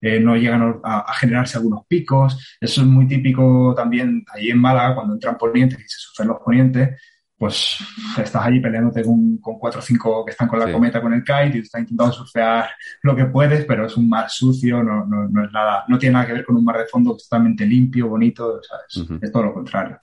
eh, 0.00 0.18
no 0.18 0.34
llegan 0.34 0.80
a, 0.82 1.12
generarse 1.12 1.58
algunos 1.58 1.84
picos. 1.86 2.56
Eso 2.58 2.80
es 2.80 2.86
muy 2.86 3.06
típico 3.06 3.74
también 3.76 4.24
ahí 4.32 4.48
en 4.48 4.58
Málaga, 4.58 4.94
cuando 4.94 5.12
entran 5.12 5.36
ponientes 5.36 5.78
y 5.78 5.82
se 5.82 5.98
sufren 5.98 6.28
los 6.28 6.38
ponientes, 6.42 6.98
pues 7.38 7.78
estás 8.16 8.46
allí 8.46 8.60
peleándote 8.60 9.04
con, 9.04 9.36
cuatro 9.38 9.80
o 9.80 9.82
cinco 9.82 10.24
que 10.24 10.30
están 10.30 10.48
con 10.48 10.58
la 10.58 10.72
cometa, 10.72 11.02
con 11.02 11.12
el 11.12 11.22
kite, 11.22 11.58
y 11.58 11.60
estás 11.60 11.82
intentando 11.82 12.12
surfear 12.12 12.70
lo 13.02 13.14
que 13.14 13.26
puedes, 13.26 13.64
pero 13.66 13.86
es 13.86 13.96
un 13.96 14.08
mar 14.08 14.30
sucio, 14.30 14.82
no, 14.82 15.04
no, 15.04 15.28
no, 15.28 15.44
es 15.44 15.52
nada, 15.52 15.84
no 15.88 15.98
tiene 15.98 16.14
nada 16.14 16.26
que 16.26 16.32
ver 16.32 16.44
con 16.44 16.56
un 16.56 16.64
mar 16.64 16.78
de 16.78 16.86
fondo 16.86 17.16
totalmente 17.16 17.66
limpio, 17.66 18.08
bonito, 18.08 18.60
es 19.20 19.32
todo 19.32 19.42
lo 19.42 19.54
contrario. 19.54 19.98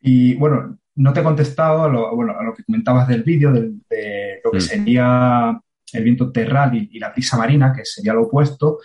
Y 0.00 0.34
bueno, 0.34 0.78
no 0.94 1.12
te 1.12 1.20
he 1.20 1.24
contestado 1.24 1.84
a 1.84 1.88
lo, 1.88 2.16
bueno, 2.16 2.34
a 2.38 2.42
lo 2.42 2.54
que 2.54 2.64
comentabas 2.64 3.06
del 3.06 3.22
vídeo, 3.22 3.52
de, 3.52 4.40
lo 4.42 4.50
que 4.50 4.58
mm. 4.58 4.60
sería 4.60 5.60
el 5.92 6.04
viento 6.04 6.32
terral 6.32 6.74
y, 6.74 6.88
y, 6.92 6.98
la 6.98 7.10
brisa 7.10 7.36
marina, 7.36 7.72
que 7.72 7.84
sería 7.84 8.14
lo 8.14 8.22
opuesto, 8.22 8.78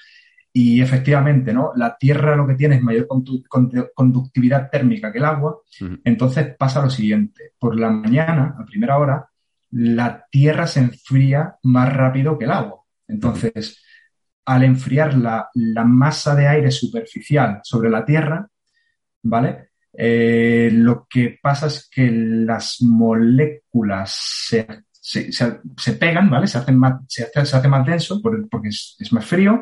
y 0.60 0.82
efectivamente, 0.82 1.54
¿no? 1.54 1.72
La 1.76 1.96
Tierra 1.96 2.36
lo 2.36 2.48
que 2.48 2.56
tiene 2.56 2.78
es 2.78 2.82
mayor 2.82 3.08
conductividad 3.94 4.72
térmica 4.72 5.12
que 5.12 5.20
el 5.20 5.26
agua. 5.26 5.60
Entonces 6.04 6.56
pasa 6.58 6.82
lo 6.82 6.90
siguiente. 6.90 7.52
Por 7.60 7.80
la 7.80 7.92
mañana, 7.92 8.56
a 8.58 8.66
primera 8.66 8.98
hora, 8.98 9.30
la 9.70 10.26
Tierra 10.32 10.66
se 10.66 10.80
enfría 10.80 11.58
más 11.62 11.94
rápido 11.94 12.40
que 12.40 12.46
el 12.46 12.52
agua. 12.52 12.82
Entonces, 13.08 13.86
al 14.46 14.64
enfriar 14.64 15.16
la, 15.16 15.48
masa 15.86 16.34
de 16.34 16.48
aire 16.48 16.72
superficial 16.72 17.60
sobre 17.62 17.92
la 17.92 18.04
Tierra, 18.04 18.50
¿vale? 19.22 19.70
Eh, 19.94 20.72
lo 20.74 21.06
que 21.08 21.38
pasa 21.40 21.68
es 21.68 21.88
que 21.88 22.10
las 22.10 22.82
moléculas 22.82 24.12
se, 24.12 24.66
pegan, 26.00 26.32
¿vale? 26.32 26.48
Se, 26.48 26.58
hacen 26.58 26.80
más, 26.80 26.96
se, 27.08 27.30
hace, 27.36 27.68
más 27.68 27.86
denso 27.86 28.20
porque 28.24 28.70
es, 28.70 28.96
es, 28.98 29.14
más 29.14 29.24
frío 29.24 29.62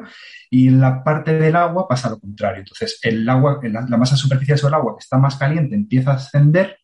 y 0.56 0.70
la 0.70 1.04
parte 1.04 1.38
del 1.38 1.54
agua 1.54 1.86
pasa 1.86 2.10
lo 2.10 2.18
contrario. 2.18 2.60
Entonces, 2.60 2.98
el 3.04 3.28
agua, 3.28 3.60
la, 3.64 3.86
la 3.90 3.98
masa 3.98 4.16
superficial 4.16 4.58
sobre 4.58 4.70
el 4.70 4.82
agua 4.82 4.96
que 4.96 5.04
está 5.04 5.18
más 5.18 5.36
caliente 5.36 5.76
empieza 5.76 6.12
a 6.12 6.16
ascender 6.16 6.78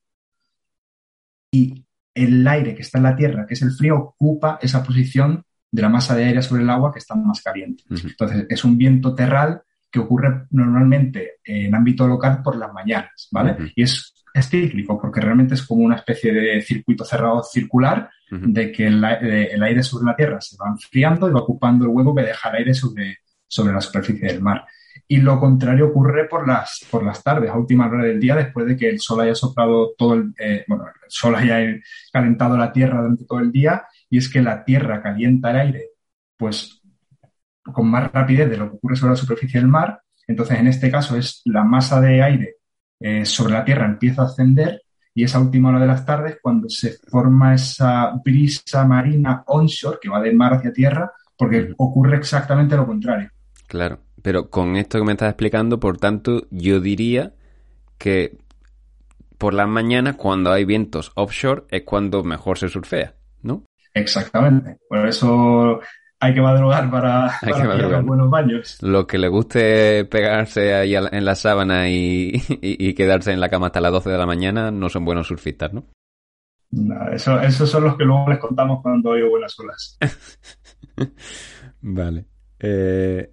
y 1.54 1.86
el 2.14 2.46
aire 2.46 2.76
que 2.76 2.82
está 2.82 2.98
en 2.98 3.06
la 3.06 3.16
Tierra, 3.16 3.46
que 3.48 3.54
es 3.54 3.62
el 3.62 3.72
frío, 3.72 3.96
ocupa 3.96 4.60
esa 4.62 4.84
posición 4.84 5.46
de 5.72 5.82
la 5.82 5.88
masa 5.88 6.18
de 6.18 6.26
aire 6.26 6.42
sobre 6.42 6.64
el 6.64 6.70
agua 6.70 6.92
que 6.92 7.00
está 7.00 7.16
más 7.16 7.42
caliente. 7.42 7.86
Entonces, 7.90 8.46
es 8.50 8.66
un 8.66 8.78
viento 8.78 9.16
terral 9.16 9.62
que 9.90 10.00
ocurre 10.00 10.48
normalmente 10.50 11.36
en 11.42 11.74
ámbito 11.74 12.06
local 12.06 12.42
por 12.44 12.58
las 12.58 12.74
mañanas, 12.74 13.30
¿vale? 13.32 13.72
Y 13.74 13.84
es, 13.84 14.14
es, 14.34 14.50
cíclico 14.50 15.00
porque 15.00 15.22
realmente 15.22 15.54
es 15.54 15.62
como 15.62 15.86
una 15.86 15.96
especie 15.96 16.34
de 16.34 16.62
circuito 16.62 17.06
cerrado 17.06 17.42
circular 17.42 18.10
de 18.32 18.70
que 18.70 18.88
el, 18.88 19.02
el, 19.02 19.64
aire 19.64 19.82
sobre 19.82 20.08
la 20.08 20.16
Tierra 20.18 20.42
se 20.42 20.58
va 20.58 20.70
enfriando 20.70 21.30
y 21.30 21.32
va 21.32 21.40
ocupando 21.40 21.86
el 21.86 21.92
hueco 21.92 22.14
que 22.14 22.24
deja 22.24 22.50
el 22.50 22.56
aire 22.56 22.74
sobre, 22.74 23.18
sobre 23.52 23.74
la 23.74 23.82
superficie 23.82 24.28
del 24.30 24.42
mar. 24.42 24.66
Y 25.08 25.18
lo 25.18 25.40
contrario 25.40 25.88
ocurre 25.88 26.26
por 26.26 26.48
las, 26.48 26.86
por 26.90 27.04
las 27.04 27.22
tardes, 27.22 27.50
a 27.50 27.58
última 27.58 27.88
hora 27.88 28.06
del 28.06 28.20
día, 28.20 28.36
después 28.36 28.66
de 28.66 28.78
que 28.78 28.90
el 28.90 29.00
sol 29.00 29.20
haya 29.20 29.36
soplado 29.36 29.94
todo 29.98 30.14
el, 30.14 30.34
eh, 30.40 30.64
bueno, 30.68 30.86
el 30.86 31.12
sol 31.12 31.36
haya 31.36 31.60
calentado 32.14 32.58
la 32.58 32.72
tierra 32.72 33.02
durante 33.02 33.26
todo 33.26 33.40
el 33.40 33.52
día, 33.52 33.84
y 34.10 34.18
es 34.18 34.30
que 34.30 34.42
la 34.42 34.64
tierra 34.64 35.02
calienta 35.02 35.52
el 35.52 35.58
aire, 35.58 35.90
pues 36.38 36.82
con 37.62 37.90
más 37.90 38.12
rapidez 38.12 38.50
de 38.50 38.58
lo 38.58 38.70
que 38.70 38.78
ocurre 38.78 38.96
sobre 38.96 39.12
la 39.12 39.18
superficie 39.18 39.60
del 39.60 39.70
mar. 39.70 40.02
Entonces, 40.28 40.58
en 40.58 40.68
este 40.68 40.90
caso, 40.90 41.18
es 41.18 41.42
la 41.46 41.64
masa 41.64 42.00
de 42.00 42.24
aire 42.24 42.56
eh, 43.04 43.26
sobre 43.26 43.54
la 43.54 43.66
tierra 43.66 43.86
empieza 43.86 44.22
a 44.22 44.26
ascender 44.26 44.84
y 45.16 45.24
esa 45.24 45.40
última 45.40 45.70
hora 45.70 45.80
de 45.80 45.88
las 45.88 46.06
tardes 46.06 46.38
cuando 46.40 46.70
se 46.70 47.00
forma 47.10 47.56
esa 47.56 48.12
brisa 48.24 48.86
marina 48.86 49.44
onshore 49.48 49.98
que 50.00 50.08
va 50.08 50.22
de 50.22 50.32
mar 50.34 50.54
hacia 50.54 50.72
tierra, 50.72 51.12
porque 51.36 51.74
ocurre 51.78 52.18
exactamente 52.18 52.76
lo 52.78 52.86
contrario. 52.86 53.30
Claro, 53.72 54.00
pero 54.22 54.50
con 54.50 54.76
esto 54.76 55.00
que 55.00 55.06
me 55.06 55.14
estás 55.14 55.30
explicando, 55.30 55.80
por 55.80 55.98
tanto, 55.98 56.46
yo 56.52 56.82
diría 56.82 57.36
que 57.98 58.38
por 59.38 59.54
las 59.54 59.70
mañanas, 59.70 60.18
cuando 60.18 60.52
hay 60.52 60.66
vientos 60.66 61.14
offshore, 61.16 61.64
es 61.70 61.84
cuando 61.84 62.22
mejor 62.22 62.58
se 62.58 62.68
surfea, 62.68 63.16
¿no? 63.44 63.64
Exactamente. 63.94 64.78
Por 64.90 65.08
eso 65.08 65.80
hay 66.20 66.34
que 66.34 66.42
madrugar 66.42 66.92
para, 66.92 67.28
hay 67.42 68.02
buenos 68.04 68.30
baños. 68.30 68.78
Lo 68.82 69.08
que 69.08 69.18
le 69.18 69.30
guste 69.30 70.04
pegarse 70.04 70.74
ahí 70.76 70.94
en 70.94 71.24
la 71.24 71.36
sábana 71.36 71.88
y, 71.90 72.94
quedarse 72.94 73.32
en 73.32 73.40
la 73.40 73.48
cama 73.48 73.68
hasta 73.68 73.80
las 73.80 73.94
12 73.94 74.10
de 74.10 74.18
la 74.18 74.26
mañana 74.26 74.70
no 74.70 74.90
son 74.90 75.06
buenos 75.06 75.28
surfistas, 75.28 75.72
¿no? 75.72 75.86
eso, 77.14 77.40
esos 77.40 77.70
son 77.70 77.86
los 77.86 77.96
que 77.96 78.04
luego 78.04 78.30
les 78.30 78.40
contamos 78.40 78.82
cuando 78.82 79.14
hay 79.14 79.24
buenas 79.30 79.58
olas. 79.62 79.98
vale. 81.82 82.26
Eh, 82.60 83.32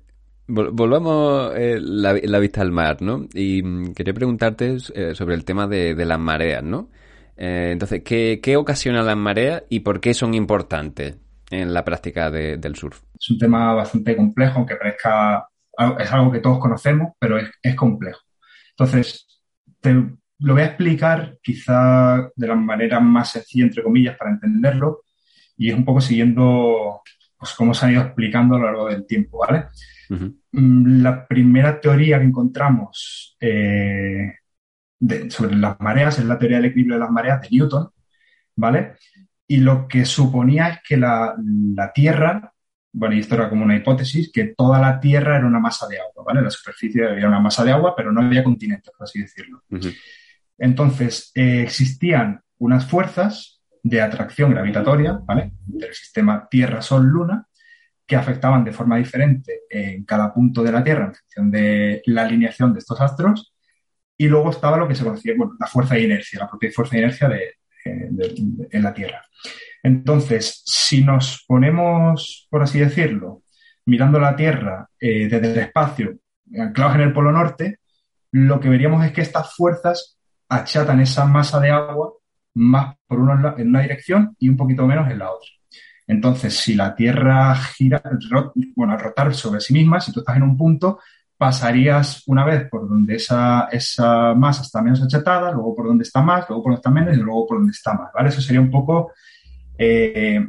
Volvamos 0.51 1.53
eh, 1.57 1.78
la, 1.78 2.38
vista 2.38 2.62
al 2.62 2.72
mar, 2.72 3.03
¿no? 3.03 3.26
Y 3.34 3.62
mm, 3.62 3.92
quería 3.92 4.14
preguntarte 4.14 4.78
eh, 4.94 5.14
sobre 5.14 5.34
el 5.34 5.44
tema 5.44 5.66
de, 5.66 5.94
las 6.07 6.18
mareas, 6.18 6.62
¿no? 6.62 6.88
Eh, 7.36 7.68
entonces, 7.72 8.03
¿qué, 8.03 8.40
¿qué, 8.42 8.57
ocasiona 8.57 9.03
las 9.03 9.16
mareas 9.16 9.64
y 9.68 9.80
por 9.80 10.01
qué 10.01 10.14
son 10.14 10.32
importantes 10.32 11.16
en 11.51 11.74
la 11.74 11.84
práctica 11.84 12.30
del 12.30 12.76
surf? 12.76 13.03
Es 13.20 13.30
un 13.30 13.38
tema 13.38 13.74
bastante 13.74 14.16
complejo, 14.16 14.57
aunque 14.57 14.76
parezca, 14.76 15.46
es 15.99 16.12
algo 16.12 16.32
que 16.32 16.40
todos 16.40 16.59
conocemos, 16.59 17.12
pero 17.18 17.38
es, 17.38 17.74
complejo. 17.76 18.20
Entonces, 18.70 19.42
te 19.80 19.92
lo 19.92 20.55
voy 20.55 20.62
a 20.62 20.66
explicar 20.66 21.36
quizá 21.42 22.30
de 22.34 22.46
la 22.46 22.55
manera 22.55 23.01
más 23.01 23.32
sencilla, 23.32 23.66
entre 23.66 23.82
comillas, 23.82 24.16
para 24.16 24.30
entenderlo, 24.30 25.03
y 25.59 25.68
es 25.68 25.76
un 25.76 25.84
poco 25.84 26.01
siguiendo 26.01 27.03
pues, 27.36 27.53
cómo 27.53 27.74
se 27.74 27.84
han 27.84 27.92
ido 27.92 28.03
explicando 28.03 28.57
a 28.57 28.59
lo 28.59 28.64
largo 28.64 28.88
del 28.88 29.07
tiempo, 29.07 29.38
¿vale? 29.46 29.66
Mm, 30.09 30.38
la 30.53 31.26
primera 31.26 31.80
teoría 31.80 32.18
que 32.18 32.24
encontramos 32.24 33.36
eh, 33.40 34.34
sobre 35.28 35.57
las 35.57 35.78
mareas 35.80 36.18
es 36.18 36.24
la 36.24 36.38
teoría 36.38 36.59
del 36.59 36.66
equilibrio 36.66 36.96
de 36.96 37.01
las 37.01 37.11
mareas 37.11 37.40
de 37.42 37.49
Newton, 37.51 37.90
¿vale? 38.57 38.94
Y 39.46 39.59
lo 39.59 39.86
que 39.86 40.05
suponía 40.05 40.68
es 40.68 40.78
que 40.86 40.96
la, 40.96 41.34
Tierra 41.94 42.53
bueno, 42.90 43.14
y 43.14 43.20
esto 43.20 43.34
era 43.34 43.49
como 43.49 43.64
una 43.64 43.76
hipótesis, 43.76 44.30
que 44.32 44.55
toda 44.57 44.80
la 44.80 44.99
Tierra 44.99 45.36
era 45.36 45.46
una 45.46 45.61
masa 45.61 45.86
de 45.86 46.01
agua, 46.01 46.24
¿vale? 46.26 46.42
La 46.42 46.51
superficie 46.51 47.03
era 47.03 47.28
una 47.28 47.40
masa 47.40 47.64
de 47.64 47.72
agua, 47.72 47.94
pero 47.94 48.11
no 48.11 48.22
había 48.22 48.42
continentes, 48.42 48.92
por 48.96 49.05
así 49.05 49.20
decirlo. 49.20 49.62
Entonces, 50.57 51.30
eh, 51.34 51.62
existían 51.62 52.40
unas 52.59 52.86
fuerzas 52.86 53.61
de 53.82 54.01
atracción 54.01 54.51
gravitatoria, 54.51 55.20
¿vale? 55.24 55.53
Del 55.64 55.94
sistema 55.94 56.49
Tierra-Sol-Luna, 56.51 57.47
que 58.09 58.16
afectaban 58.16 58.64
de 58.64 58.72
forma 58.72 58.96
diferente 58.96 59.61
en 59.68 60.02
cada 60.04 60.32
punto 60.32 60.62
de 60.62 60.72
la 60.72 60.82
Tierra 60.82 61.04
en 61.04 61.14
función 61.14 61.50
de 61.50 62.02
la 62.06 62.22
alineación 62.22 62.72
de 62.72 62.78
estos 62.78 62.98
astros. 63.02 63.54
Y 64.16 64.26
luego 64.28 64.50
estaba 64.50 64.78
lo 64.78 64.88
que 64.88 64.94
se 64.94 65.04
conocía, 65.04 65.34
bueno, 65.36 65.52
la 65.61 65.66
fuerza 65.66 65.94
de 65.94 66.04
inercia, 66.04 66.40
la 66.40 66.48
propia 66.48 66.72
fuerza 66.72 66.96
de 66.96 67.02
inercia 67.02 67.28
de, 67.28 67.59
en 67.84 68.82
la 68.82 68.94
Tierra. 68.94 69.22
Entonces, 69.82 70.62
si 70.64 71.04
nos 71.04 71.44
ponemos, 71.46 72.48
por 72.50 72.62
así 72.62 72.80
decirlo, 72.80 73.42
mirando 73.84 74.18
la 74.18 74.34
Tierra 74.34 74.88
eh, 74.98 75.28
desde 75.28 75.52
el 75.52 75.59
espacio, 75.59 76.16
anclados 76.59 76.94
en 76.94 77.02
el 77.02 77.12
Polo 77.12 77.30
Norte, 77.30 77.78
lo 78.32 78.59
que 78.59 78.70
veríamos 78.70 79.04
es 79.04 79.12
que 79.12 79.20
estas 79.20 79.54
fuerzas 79.54 80.18
achatan 80.48 81.00
esa 81.00 81.26
masa 81.26 81.61
de 81.61 81.70
agua 81.70 82.14
más 82.54 82.96
por 83.06 83.20
uno 83.20 83.54
en 83.59 83.68
una 83.68 83.82
dirección 83.82 84.34
y 84.38 84.48
un 84.48 84.56
poquito 84.56 84.86
menos 84.86 85.11
en 85.11 85.18
la 85.18 85.30
otra. 85.30 85.57
Entonces, 86.09 86.56
si 86.56 86.74
la 86.74 86.94
Tierra 86.94 87.54
gira, 87.54 88.02
bueno, 88.74 88.94
al 88.94 88.98
rotar 88.98 89.34
sobre 89.34 89.61
sí 89.61 89.74
misma, 89.74 90.00
si 90.00 90.11
tú 90.11 90.20
estás 90.20 90.36
en 90.36 90.42
un 90.42 90.56
punto, 90.56 90.98
pasarías 91.36 92.24
una 92.26 92.44
vez 92.44 92.68
por 92.68 92.88
donde 92.88 93.16
esa, 93.16 93.68
esa 93.70 94.34
masa 94.34 94.62
está 94.62 94.82
menos 94.82 95.02
achatada, 95.02 95.52
luego 95.52 95.76
por 95.76 95.86
donde 95.86 96.02
está 96.02 96.22
más, 96.22 96.48
luego 96.48 96.62
por 96.62 96.72
donde 96.72 96.78
está 96.78 96.90
menos 96.90 97.14
y 97.14 97.20
luego 97.20 97.46
por 97.46 97.59
donde 97.59 97.72
está 97.72 97.92
más, 97.92 98.11
¿vale? 98.12 98.30
Eso 98.30 98.40
sería 98.40 98.61
un 98.61 98.70
poco 98.70 99.12
eh, 99.76 100.44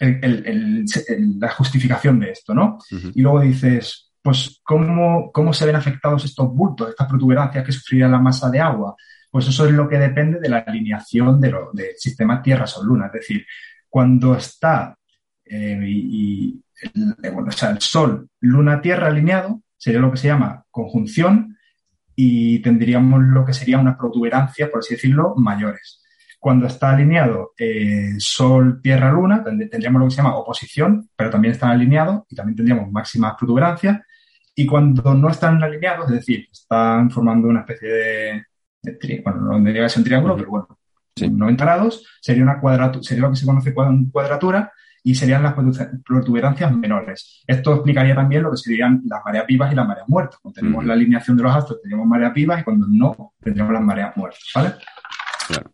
la 0.00 1.50
justificación 1.50 2.18
de 2.18 2.30
esto, 2.30 2.54
¿no? 2.54 2.78
Y 3.14 3.20
luego 3.20 3.40
dices, 3.40 4.10
pues, 4.22 4.60
¿cómo, 4.64 5.30
¿cómo 5.32 5.52
se 5.52 5.66
ven 5.66 5.76
afectados 5.76 6.24
estos 6.24 6.48
bultos, 6.48 6.88
estas 6.88 7.08
protuberancias 7.08 7.64
que 7.64 7.72
sufriría 7.72 8.08
la 8.08 8.18
masa 8.18 8.50
de 8.50 8.60
agua? 8.60 8.96
Pues 9.30 9.46
eso 9.46 9.66
es 9.66 9.72
lo 9.72 9.86
que 9.86 9.98
depende 9.98 10.40
de 10.40 10.48
la 10.48 10.58
alineación 10.58 11.40
de 11.40 11.54
del 11.74 11.96
sistema 11.96 12.42
Tierra-Sol-Luna. 12.42 13.06
Es 13.06 13.12
decir, 13.12 13.46
cuando 13.88 14.36
está 14.36 14.96
eh, 15.44 15.80
y, 15.86 16.62
el, 16.82 17.32
bueno, 17.32 17.48
o 17.48 17.52
sea, 17.52 17.70
el 17.70 17.80
Sol, 17.80 18.28
Luna, 18.40 18.80
Tierra 18.80 19.08
alineado, 19.08 19.62
sería 19.76 20.00
lo 20.00 20.10
que 20.10 20.18
se 20.18 20.28
llama 20.28 20.64
conjunción 20.70 21.56
y 22.14 22.60
tendríamos 22.60 23.22
lo 23.22 23.44
que 23.44 23.52
sería 23.52 23.78
unas 23.78 23.96
protuberancias, 23.96 24.68
por 24.70 24.80
así 24.80 24.94
decirlo, 24.94 25.34
mayores. 25.36 26.02
Cuando 26.40 26.66
está 26.66 26.90
alineado 26.90 27.52
eh, 27.58 28.14
Sol, 28.18 28.80
Tierra, 28.82 29.12
Luna, 29.12 29.42
tendríamos 29.44 30.00
lo 30.00 30.06
que 30.06 30.10
se 30.10 30.16
llama 30.18 30.36
oposición, 30.36 31.08
pero 31.16 31.30
también 31.30 31.52
están 31.52 31.70
alineados 31.70 32.24
y 32.28 32.36
también 32.36 32.56
tendríamos 32.56 32.90
máximas 32.90 33.34
protuberancias. 33.38 34.00
Y 34.54 34.66
cuando 34.66 35.14
no 35.14 35.30
están 35.30 35.62
alineados, 35.62 36.06
es 36.06 36.16
decir, 36.16 36.48
están 36.50 37.10
formando 37.10 37.48
una 37.48 37.60
especie 37.60 37.88
de, 37.88 39.22
bueno, 39.24 39.40
no 39.40 39.58
debería 39.58 39.88
ser 39.88 40.00
un 40.00 40.04
triángulo, 40.04 40.36
pero 40.36 40.50
bueno, 40.50 40.77
90 41.30 41.64
grados, 41.64 42.04
sería, 42.20 42.42
una 42.42 42.60
sería 43.02 43.22
lo 43.22 43.30
que 43.30 43.36
se 43.36 43.46
conoce 43.46 43.74
como 43.74 44.10
cuadratura 44.10 44.72
y 45.02 45.14
serían 45.14 45.42
las 45.42 45.54
protuberancias 46.04 46.72
menores. 46.74 47.42
Esto 47.46 47.74
explicaría 47.74 48.14
también 48.14 48.42
lo 48.42 48.50
que 48.50 48.56
serían 48.56 49.02
las 49.06 49.24
mareas 49.24 49.46
vivas 49.46 49.72
y 49.72 49.76
las 49.76 49.86
mareas 49.86 50.08
muertas. 50.08 50.38
Cuando 50.40 50.60
tenemos 50.60 50.84
la 50.84 50.94
alineación 50.94 51.36
de 51.36 51.42
los 51.44 51.54
astros, 51.54 51.80
tendríamos 51.80 52.06
mareas 52.06 52.34
vivas 52.34 52.60
y 52.60 52.64
cuando 52.64 52.86
no, 52.88 53.32
tendríamos 53.40 53.72
las 53.72 53.82
mareas 53.82 54.16
muertas, 54.16 54.50
¿vale? 54.54 54.74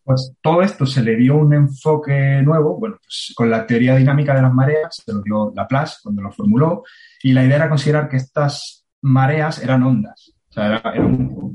Pues 0.05 0.35
todo 0.41 0.63
esto 0.63 0.87
se 0.87 1.03
le 1.03 1.17
dio 1.17 1.37
un 1.37 1.53
enfoque 1.53 2.43
nuevo, 2.43 2.79
bueno, 2.79 2.97
pues 3.03 3.33
con 3.35 3.51
la 3.51 3.67
teoría 3.67 3.97
dinámica 3.97 4.35
de 4.35 4.43
las 4.43 4.53
mareas, 4.53 5.03
se 5.05 5.13
lo 5.13 5.21
dio 5.21 5.53
Laplace 5.55 5.97
cuando 6.03 6.23
lo 6.23 6.31
formuló, 6.31 6.85
y 7.23 7.33
la 7.33 7.45
idea 7.45 7.57
era 7.57 7.69
considerar 7.69 8.09
que 8.09 8.19
estas 8.19 8.87
mareas 9.03 9.63
eran 9.63 9.83
ondas. 9.83 10.34
O 10.55 10.61
sea, 10.61 10.81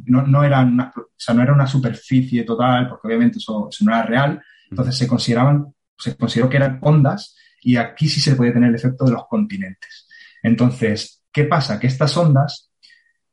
no, 0.06 0.28
no, 0.28 0.43
eran 0.43 0.74
una, 0.74 0.91
o 0.93 1.08
sea, 1.16 1.34
no 1.34 1.41
era 1.41 1.54
una 1.54 1.66
superficie 1.66 2.43
total, 2.43 2.89
porque 2.89 3.08
obviamente 3.08 3.38
eso, 3.38 3.70
no 3.80 3.91
era 3.93 4.04
real. 4.04 4.41
Entonces 4.70 4.97
se 4.97 5.08
consideraban, 5.08 5.74
se 5.97 6.18
consideró 6.18 6.50
que 6.50 6.58
eran 6.58 6.80
ondas, 6.82 7.38
y 7.62 7.78
aquí 7.78 8.10
sí 8.10 8.20
se 8.20 8.36
puede 8.36 8.52
tener 8.52 8.70
el 8.70 8.76
efecto 8.76 9.06
de 9.06 9.12
los 9.12 9.26
continentes. 9.28 10.06
Entonces, 10.43 11.24
¿qué 11.32 11.45
pasa? 11.45 11.80
Que 11.80 11.88
estas 11.88 12.16
ondas 12.18 12.74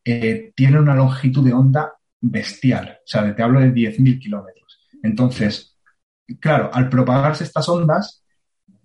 eh, 0.04 0.52
tienen 0.54 0.78
una 0.78 0.94
longitud 0.94 1.44
de 1.44 1.52
onda 1.52 1.94
bestial. 2.20 2.98
O 3.04 3.06
sea, 3.06 3.34
te 3.34 3.42
hablo 3.42 3.58
de 3.58 3.72
10.000 3.72 4.20
kilómetros. 4.20 4.78
Entonces, 5.02 5.76
claro, 6.38 6.70
al 6.72 6.88
propagarse 6.88 7.42
estas 7.42 7.68
ondas, 7.68 8.24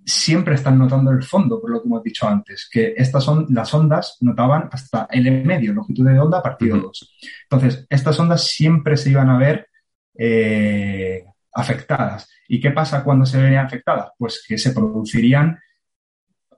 siempre 0.06 0.56
están 0.56 0.78
notando 0.78 1.12
el 1.12 1.24
fondo, 1.24 1.62
por 1.62 1.72
lo 1.72 1.82
que 1.82 1.88
hemos 1.88 2.04
dicho 2.04 2.28
antes, 2.28 2.68
que 2.72 2.94
estas 2.98 3.24
son 3.24 3.46
las 3.50 3.74
ondas 3.74 4.18
notaban 4.22 4.70
hasta 4.72 5.08
L 5.12 5.32
medio, 5.44 5.74
longitud 5.74 6.08
de 6.08 6.20
onda 6.20 6.42
partido 6.42 6.78
2. 6.78 7.18
Entonces, 7.44 7.86
estas 7.90 8.20
ondas 8.20 8.44
siempre 8.48 8.98
se 8.98 9.12
iban 9.12 9.30
a 9.30 9.38
ver 9.38 9.68
eh, 10.18 11.24
afectadas. 11.54 12.30
¿Y 12.48 12.60
qué 12.60 12.72
pasa 12.72 13.04
cuando 13.04 13.26
se 13.26 13.42
verían 13.42 13.66
afectadas? 13.66 14.12
Pues 14.18 14.44
que 14.48 14.58
se 14.58 14.72
producirían 14.72 15.60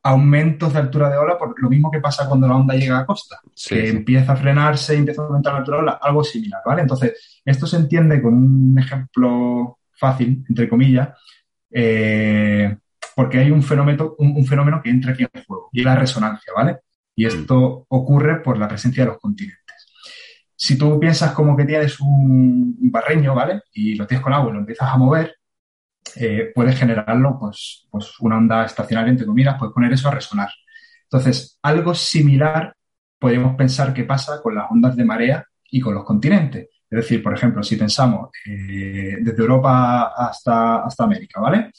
aumentos 0.04 0.74
de 0.74 0.80
altura 0.80 1.10
de 1.10 1.18
ola 1.18 1.38
por 1.38 1.60
lo 1.62 1.70
mismo 1.70 1.90
que 1.90 2.02
pasa 2.02 2.28
cuando 2.28 2.48
la 2.48 2.56
onda 2.56 2.76
llega 2.76 3.00
a 3.00 3.06
costa, 3.06 3.40
que 3.70 3.90
empieza 3.90 4.34
a 4.34 4.36
frenarse 4.36 4.96
y 4.96 4.98
empieza 4.98 5.22
a 5.22 5.26
aumentar 5.26 5.54
la 5.54 5.60
altura 5.60 5.78
de 5.78 5.84
ola, 5.84 6.00
algo 6.02 6.24
similar, 6.24 6.62
¿vale? 6.66 6.82
Entonces, 6.82 7.42
esto 7.46 7.66
se 7.66 7.78
entiende 7.78 8.22
con 8.22 8.34
un 8.34 8.78
ejemplo 8.78 9.80
fácil, 9.94 10.44
entre 10.50 10.68
comillas, 10.68 11.10
eh, 11.72 12.78
porque 13.16 13.40
hay 13.40 13.52
un 13.52 13.64
fenómeno, 13.64 14.16
un, 14.18 14.46
fenómeno 14.46 14.82
que 14.82 14.90
entra 14.90 15.12
aquí 15.14 15.24
en 15.24 15.44
juego, 15.44 15.70
y 15.72 15.80
es 15.80 15.86
la 15.86 15.96
resonancia, 15.96 16.54
¿vale? 16.56 16.80
Y 17.16 17.26
esto 17.26 17.86
ocurre 17.90 18.42
por 18.42 18.58
la 18.58 18.68
presencia 18.68 19.04
de 19.04 19.12
los 19.12 19.20
continentes. 19.20 19.64
Si 20.56 20.78
tú 20.78 21.00
piensas 21.00 21.32
como 21.34 21.56
que 21.56 21.66
tienes 21.66 22.00
un 22.00 22.78
barreño, 22.92 23.36
¿vale? 23.36 23.62
Y 23.74 23.96
lo 23.96 24.08
tienes 24.08 24.24
con 24.24 24.34
agua 24.34 24.50
y 24.50 24.54
lo 24.54 24.60
empiezas 24.60 24.90
a 24.90 24.98
mover, 24.98 25.36
eh, 26.16 26.52
puedes 26.54 26.78
generarlo, 26.78 27.38
pues, 27.40 27.88
pues 27.90 28.20
una 28.20 28.38
onda 28.38 28.66
estacionaria, 28.66 29.12
entre 29.12 29.26
comillas, 29.26 29.56
puedes 29.58 29.74
poner 29.74 29.94
eso 29.94 30.08
a 30.08 30.12
resonar. 30.12 30.50
Entonces, 31.04 31.60
algo 31.62 31.94
similar 31.94 32.76
podríamos 33.20 33.56
pensar 33.56 33.94
que 33.94 34.04
pasa 34.04 34.42
con 34.42 34.56
las 34.56 34.70
ondas 34.70 34.96
de 34.96 35.06
marea 35.06 35.46
y 35.72 35.80
con 35.80 35.94
los 35.94 36.04
continentes. 36.04 36.70
Es 36.90 36.98
decir, 36.98 37.24
por 37.24 37.34
ejemplo, 37.34 37.64
si 37.64 37.76
pensamos 37.76 38.30
eh, 38.46 39.18
desde 39.20 39.42
Europa 39.42 40.14
hasta, 40.16 40.84
hasta 40.84 41.04
América, 41.04 41.40
¿vale? 41.40 41.72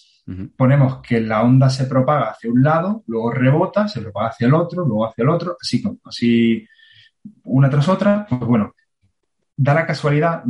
Ponemos 0.56 1.02
que 1.02 1.20
la 1.20 1.42
onda 1.42 1.68
se 1.68 1.84
propaga 1.84 2.30
hacia 2.30 2.50
un 2.50 2.62
lado, 2.62 3.04
luego 3.06 3.30
rebota, 3.30 3.88
se 3.88 4.00
propaga 4.00 4.28
hacia 4.28 4.46
el 4.46 4.54
otro, 4.54 4.84
luego 4.84 5.06
hacia 5.06 5.22
el 5.22 5.28
otro, 5.28 5.56
así, 5.60 5.82
así 6.04 6.66
una 7.44 7.68
tras 7.68 7.88
otra. 7.88 8.26
Pues 8.26 8.40
bueno, 8.40 8.74
da 9.56 9.74
la 9.74 9.86
casualidad 9.86 10.44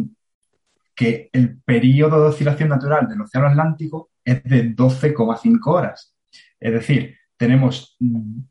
que 0.95 1.29
el 1.33 1.61
periodo 1.61 2.21
de 2.21 2.29
oscilación 2.29 2.69
natural 2.69 3.09
del 3.09 3.21
Océano 3.21 3.49
Atlántico 3.49 4.11
es 4.25 4.45
de 4.45 4.75
12,5 4.75 5.59
horas. 5.67 6.15
Es 6.61 6.73
decir, 6.73 7.17
tenemos 7.37 7.97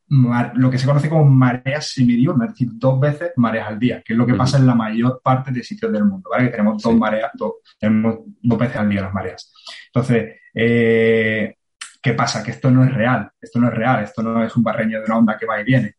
lo 0.10 0.70
que 0.70 0.78
se 0.78 0.86
conoce 0.86 1.10
como 1.10 1.24
mareas 1.24 1.92
semidiurnas, 1.92 2.50
es 2.50 2.54
decir, 2.56 2.70
dos 2.74 3.00
veces 3.00 3.32
mareas 3.38 3.70
al 3.70 3.80
día, 3.80 4.04
que 4.04 4.12
es 4.12 4.20
lo 4.20 4.26
que 4.26 4.36
pasa 4.36 4.58
en 4.58 4.68
la 4.68 4.76
mayor 4.76 5.22
parte 5.24 5.52
de 5.52 5.64
sitios 5.64 5.92
del 5.92 6.04
mundo, 6.04 6.30
¿vale? 6.30 6.46
Que 6.46 6.52
tenemos 6.52 6.84
dos 6.84 6.96
mareas, 6.96 7.32
tenemos 7.80 8.20
dos 8.42 8.60
veces 8.60 8.76
al 8.76 8.90
día 8.90 9.02
las 9.04 9.14
mareas. 9.14 9.54
Entonces, 9.88 10.36
eh, 10.54 11.56
¿qué 12.02 12.14
pasa? 12.14 12.44
Que 12.44 12.52
esto 12.52 12.72
no 12.72 12.84
es 12.84 12.94
real, 12.94 13.32
esto 13.42 13.60
no 13.60 13.68
es 13.68 13.74
real, 13.74 14.04
esto 14.04 14.22
no 14.24 14.44
es 14.44 14.56
un 14.56 14.64
barreño 14.64 15.00
de 15.00 15.06
una 15.06 15.18
onda 15.18 15.38
que 15.38 15.46
va 15.46 15.62
y 15.62 15.64
viene 15.64 15.96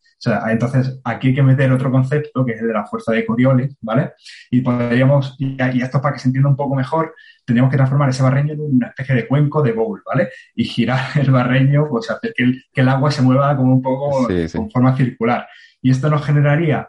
entonces 0.50 1.00
aquí 1.05 1.28
hay 1.28 1.34
que 1.34 1.42
meter 1.42 1.72
otro 1.72 1.90
concepto 1.90 2.44
que 2.44 2.52
es 2.52 2.61
el 2.61 2.68
de 2.68 2.72
la 2.72 2.86
fuerza 2.86 3.12
de 3.12 3.24
Coriolis, 3.24 3.76
¿vale? 3.80 4.12
Y 4.50 4.61
podríamos, 4.61 5.36
y, 5.38 5.57
esto 5.82 6.00
para 6.00 6.14
que 6.14 6.20
se 6.20 6.28
entienda 6.28 6.48
un 6.48 6.57
poco 6.57 6.74
mejor, 6.74 7.14
tendríamos 7.44 7.70
que 7.70 7.76
transformar 7.76 8.09
ese 8.09 8.22
barreño 8.22 8.55
en 8.55 8.61
una 8.61 8.88
especie 8.88 9.14
de 9.14 9.26
cuenco 9.26 9.62
de 9.62 9.72
bowl, 9.72 10.02
¿vale? 10.05 10.30
Y 10.55 10.64
girar 10.64 11.00
el 11.20 11.30
barreño, 11.30 11.86
pues 11.88 12.11
hacer 12.11 12.32
que 12.34 12.80
el, 12.80 12.88
agua 12.88 13.11
se 13.11 13.22
mueva 13.22 13.57
como 13.57 13.74
un 13.74 13.82
poco 13.82 14.28
con 14.52 14.70
forma 14.70 14.96
circular. 14.96 15.46
Y 15.82 15.90
esto 15.90 16.09
nos 16.09 16.24
generaría 16.24 16.88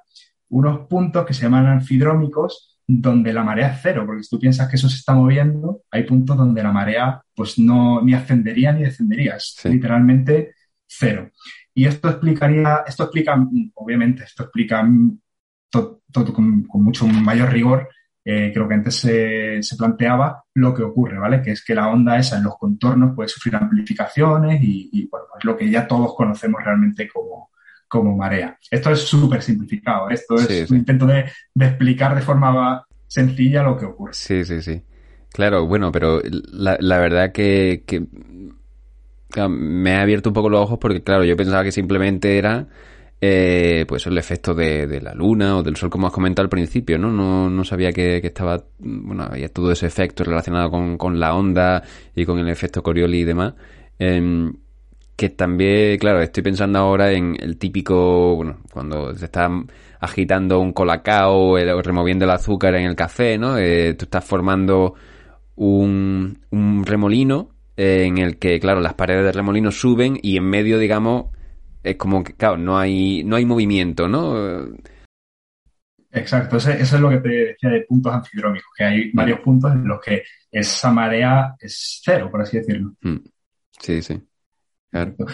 unos 0.49 0.87
puntos 0.87 1.25
que 1.25 1.33
se 1.33 1.43
llaman 1.43 1.65
anfidrómicos, 1.65 2.74
donde 2.87 3.33
la 3.33 3.43
marea 3.43 3.73
es 3.73 3.79
cero, 3.81 4.03
porque 4.05 4.23
si 4.23 4.29
tú 4.29 4.39
piensas 4.39 4.69
que 4.69 4.75
eso 4.75 4.89
se 4.89 4.97
está 4.97 5.13
moviendo, 5.13 5.81
hay 5.91 6.03
puntos 6.03 6.37
donde 6.37 6.61
la 6.61 6.71
marea 6.71 7.21
pues 7.33 7.57
no 7.57 8.01
ni 8.01 8.13
ascendería 8.13 8.71
ni 8.71 8.83
descendería, 8.83 9.35
es 9.35 9.59
literalmente 9.65 10.53
cero. 10.85 11.31
Y 11.73 11.85
esto 11.85 12.09
explicaría, 12.09 12.83
esto 12.87 13.03
explica, 13.03 13.35
obviamente, 13.73 14.23
esto 14.23 14.43
explica 14.43 14.87
todo, 15.69 16.33
con, 16.33 16.65
mucho 16.73 17.05
mayor 17.07 17.51
rigor, 17.51 17.89
eh, 18.23 18.51
creo 18.53 18.67
que 18.67 18.73
antes 18.73 18.95
se, 18.95 19.61
se, 19.61 19.75
planteaba 19.75 20.43
lo 20.53 20.73
que 20.73 20.83
ocurre, 20.83 21.19
¿vale? 21.19 21.41
Que 21.41 21.51
es 21.51 21.63
que 21.63 21.75
la 21.75 21.89
onda 21.89 22.17
esa 22.17 22.37
en 22.37 22.45
los 22.45 22.57
contornos 22.57 23.13
puede 23.13 23.29
sufrir 23.29 23.55
amplificaciones 23.55 24.59
y, 24.63 25.07
bueno, 25.11 25.27
pues 25.31 25.43
lo 25.43 25.57
que 25.57 25.69
ya 25.69 25.85
todos 25.85 26.15
conocemos 26.15 26.63
realmente 26.63 27.09
como, 27.09 27.51
como 27.87 28.15
marea. 28.15 28.57
Esto 28.69 28.91
es 28.91 28.99
súper 29.01 29.41
simplificado, 29.41 30.09
esto 30.09 30.35
es 30.35 30.69
un 30.69 30.77
intento 30.77 31.05
de, 31.05 31.25
de, 31.53 31.65
explicar 31.65 32.15
de 32.15 32.21
forma 32.21 32.85
sencilla 33.07 33.63
lo 33.63 33.77
que 33.77 33.85
ocurre. 33.85 34.13
Sí, 34.13 34.43
sí, 34.45 34.61
sí. 34.61 34.81
Claro, 35.31 35.65
bueno, 35.65 35.91
pero 35.91 36.21
la, 36.51 36.77
la 36.79 36.97
verdad 36.99 37.31
que, 37.31 37.83
que 37.85 38.05
me 39.49 39.95
ha 39.95 40.01
abierto 40.01 40.29
un 40.29 40.33
poco 40.33 40.49
los 40.49 40.61
ojos 40.61 40.79
porque, 40.79 41.03
claro, 41.03 41.23
yo 41.23 41.35
pensaba 41.35 41.63
que 41.63 41.71
simplemente 41.71 42.37
era 42.37 42.67
eh, 43.21 43.85
pues 43.87 44.05
el 44.07 44.17
efecto 44.17 44.53
de, 44.53 44.99
la 45.01 45.13
luna 45.13 45.57
o 45.57 45.63
del 45.63 45.75
sol, 45.77 45.89
como 45.89 46.07
has 46.07 46.13
comentado 46.13 46.43
al 46.43 46.49
principio, 46.49 46.97
¿no? 46.97 47.09
No, 47.49 47.63
sabía 47.63 47.91
que, 47.91 48.17
estaba, 48.17 48.63
bueno, 48.79 49.23
había 49.23 49.49
todo 49.49 49.71
ese 49.71 49.87
efecto 49.87 50.23
relacionado 50.23 50.69
con, 50.97 51.19
la 51.19 51.33
onda 51.33 51.83
y 52.15 52.25
con 52.25 52.39
el 52.39 52.49
efecto 52.49 52.83
Coriolis 52.83 53.21
y 53.21 53.25
demás. 53.25 53.53
Em, 53.97 54.53
que 55.15 55.29
también, 55.29 55.97
claro, 55.97 56.21
estoy 56.21 56.43
pensando 56.43 56.79
ahora 56.79 57.11
en 57.11 57.37
el 57.39 57.57
típico, 57.57 58.35
bueno, 58.35 58.57
cuando 58.71 59.15
se 59.15 59.25
está 59.25 59.49
agitando 59.99 60.59
un 60.59 60.73
colacao 60.73 61.53
o 61.53 61.81
removiendo 61.81 62.25
el 62.25 62.31
azúcar 62.31 62.75
en 62.75 62.85
el 62.85 62.95
café, 62.95 63.37
¿no? 63.37 63.57
Eh, 63.57 63.93
tú 63.93 64.05
estás 64.05 64.25
formando 64.25 64.93
un, 65.55 66.39
un 66.51 66.85
remolino 66.85 67.55
en 67.77 68.17
el 68.17 68.37
que, 68.37 68.59
claro, 68.59 68.81
las 68.81 68.93
paredes 68.93 69.25
del 69.25 69.33
remolino 69.33 69.71
suben 69.71 70.19
y 70.21 70.37
en 70.37 70.45
medio, 70.45 70.79
digamos, 70.79 71.27
es 71.83 71.95
como 71.95 72.23
que, 72.23 72.33
claro, 72.33 72.57
no 72.57 72.77
hay, 72.77 73.23
no 73.23 73.35
hay 73.35 73.45
movimiento, 73.45 74.07
¿no? 74.07 74.65
Exacto, 76.11 76.57
eso, 76.57 76.71
es 76.71 76.91
lo 76.93 77.09
que 77.09 77.17
te 77.17 77.29
decía 77.29 77.69
de 77.69 77.81
puntos 77.81 78.13
anfidrómicos, 78.13 78.69
que 78.75 78.83
hay 78.85 79.11
varios 79.11 79.39
puntos 79.41 79.73
en 79.73 79.85
los 79.85 79.99
que 80.01 80.23
esa 80.51 80.91
marea 80.91 81.55
es 81.59 82.01
cero, 82.03 82.29
por 82.31 82.41
así 82.41 82.57
decirlo. 82.57 82.93
Mm. 83.01 83.17
Sí, 83.79 84.01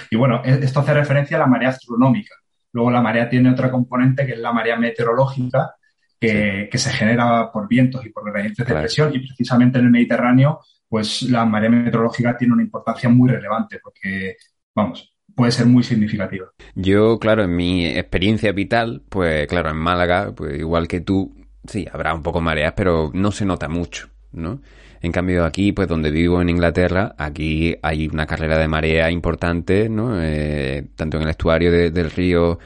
Y 0.09 0.15
bueno, 0.15 0.41
e, 0.43 0.59
esto 0.63 0.79
hace 0.79 0.93
referencia 0.93 1.37
a 1.37 1.41
la 1.41 1.47
marea 1.47 1.69
astronómica. 1.69 2.35
Luego 2.73 2.91
la 2.91 3.01
marea 3.01 3.29
tiene 3.29 3.51
otra 3.51 3.69
componente 3.69 4.25
que 4.25 4.33
es 4.33 4.39
la 4.39 4.53
marea 4.53 4.77
meteorológica, 4.77 5.75
que, 6.19 6.69
se 6.73 6.89
genera 6.91 7.51
por 7.51 7.67
vientos 7.67 8.05
y 8.05 8.09
por 8.09 8.31
gradientes 8.31 8.65
de 8.65 8.75
presión. 8.75 9.13
Y 9.13 9.19
precisamente 9.19 9.79
en 9.79 9.85
el 9.85 9.91
Mediterráneo, 9.91 10.61
pues 10.87 11.23
la 11.23 11.45
marea 11.45 11.69
meteorológica 11.69 12.37
tiene 12.37 12.53
una 12.53 12.63
importancia 12.63 13.09
muy 13.09 13.29
relevante, 13.29 13.79
porque, 13.81 14.35
vamos, 14.75 15.13
puede 15.35 15.51
ser 15.51 15.65
muy 15.65 15.83
significativa. 15.83 16.47
Yo, 16.75 17.17
claro, 17.19 17.43
en 17.43 17.55
mi 17.55 17.85
experiencia 17.85 18.51
vital, 18.51 19.03
pues 19.09 19.47
claro, 19.47 19.69
en 19.69 19.77
Málaga, 19.77 20.33
pues 20.35 20.59
igual 20.59 20.87
que 20.87 21.01
tú, 21.01 21.35
sí, 21.65 21.87
habrá 21.91 22.13
un 22.13 22.23
poco 22.23 22.41
mareas, 22.41 22.73
pero 22.75 23.11
no 23.13 23.31
se 23.31 23.45
nota 23.45 23.67
mucho, 23.67 24.09
¿no? 24.31 24.61
En 25.01 25.11
cambio 25.11 25.45
aquí, 25.45 25.71
pues 25.71 25.87
donde 25.87 26.11
vivo 26.11 26.41
en 26.41 26.49
Inglaterra, 26.49 27.15
aquí 27.17 27.75
hay 27.81 28.07
una 28.07 28.25
carrera 28.25 28.57
de 28.57 28.67
marea 28.67 29.09
importante, 29.09 29.89
¿no? 29.89 30.21
Eh, 30.21 30.87
tanto 30.95 31.17
en 31.17 31.23
el 31.23 31.29
estuario 31.29 31.71
del 31.71 32.11
río 32.11 32.59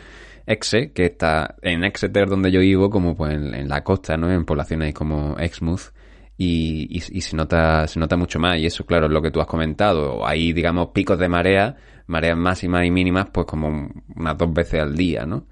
Exe, 0.45 0.91
que 0.91 1.05
está 1.05 1.55
en 1.61 1.83
Exeter 1.83 2.27
donde 2.27 2.51
yo 2.51 2.59
vivo, 2.59 2.89
como 2.89 3.15
pues 3.15 3.33
en, 3.33 3.69
la 3.69 3.83
costa, 3.83 4.17
¿no? 4.17 4.31
En 4.31 4.45
poblaciones 4.45 4.93
como 4.93 5.37
Exmouth. 5.39 5.93
Y, 6.37 6.99
se 6.99 7.35
nota 7.37 7.87
se 7.87 7.97
nota 7.97 8.17
mucho 8.17 8.39
más 8.39 8.57
y 8.57 8.65
eso 8.65 8.85
claro 8.85 9.05
es 9.05 9.11
lo 9.13 9.21
que 9.21 9.31
tú 9.31 9.39
has 9.39 9.47
comentado 9.47 10.27
hay 10.27 10.51
digamos 10.51 10.89
picos 10.89 11.17
de 11.17 11.29
marea 11.29 11.77
mareas 12.07 12.37
máximas 12.37 12.85
y 12.85 12.91
mínimas, 12.91 13.27
pues 13.31 13.45
como 13.47 13.89
unas 14.15 14.37
dos 14.37 14.53
veces 14.53 14.81
al 14.81 14.95
día, 14.95 15.25
¿no? 15.25 15.45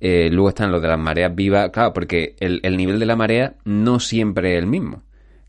Eh, 0.00 0.30
luego 0.30 0.48
están 0.48 0.72
los 0.72 0.80
de 0.80 0.88
las 0.88 0.98
mareas 0.98 1.34
vivas, 1.34 1.70
claro, 1.70 1.92
porque 1.92 2.34
el, 2.40 2.76
nivel 2.76 2.98
de 2.98 3.06
la 3.06 3.16
marea 3.16 3.54
no 3.64 4.00
siempre 4.00 4.54
es 4.54 4.58
el 4.58 4.66
mismo. 4.66 5.02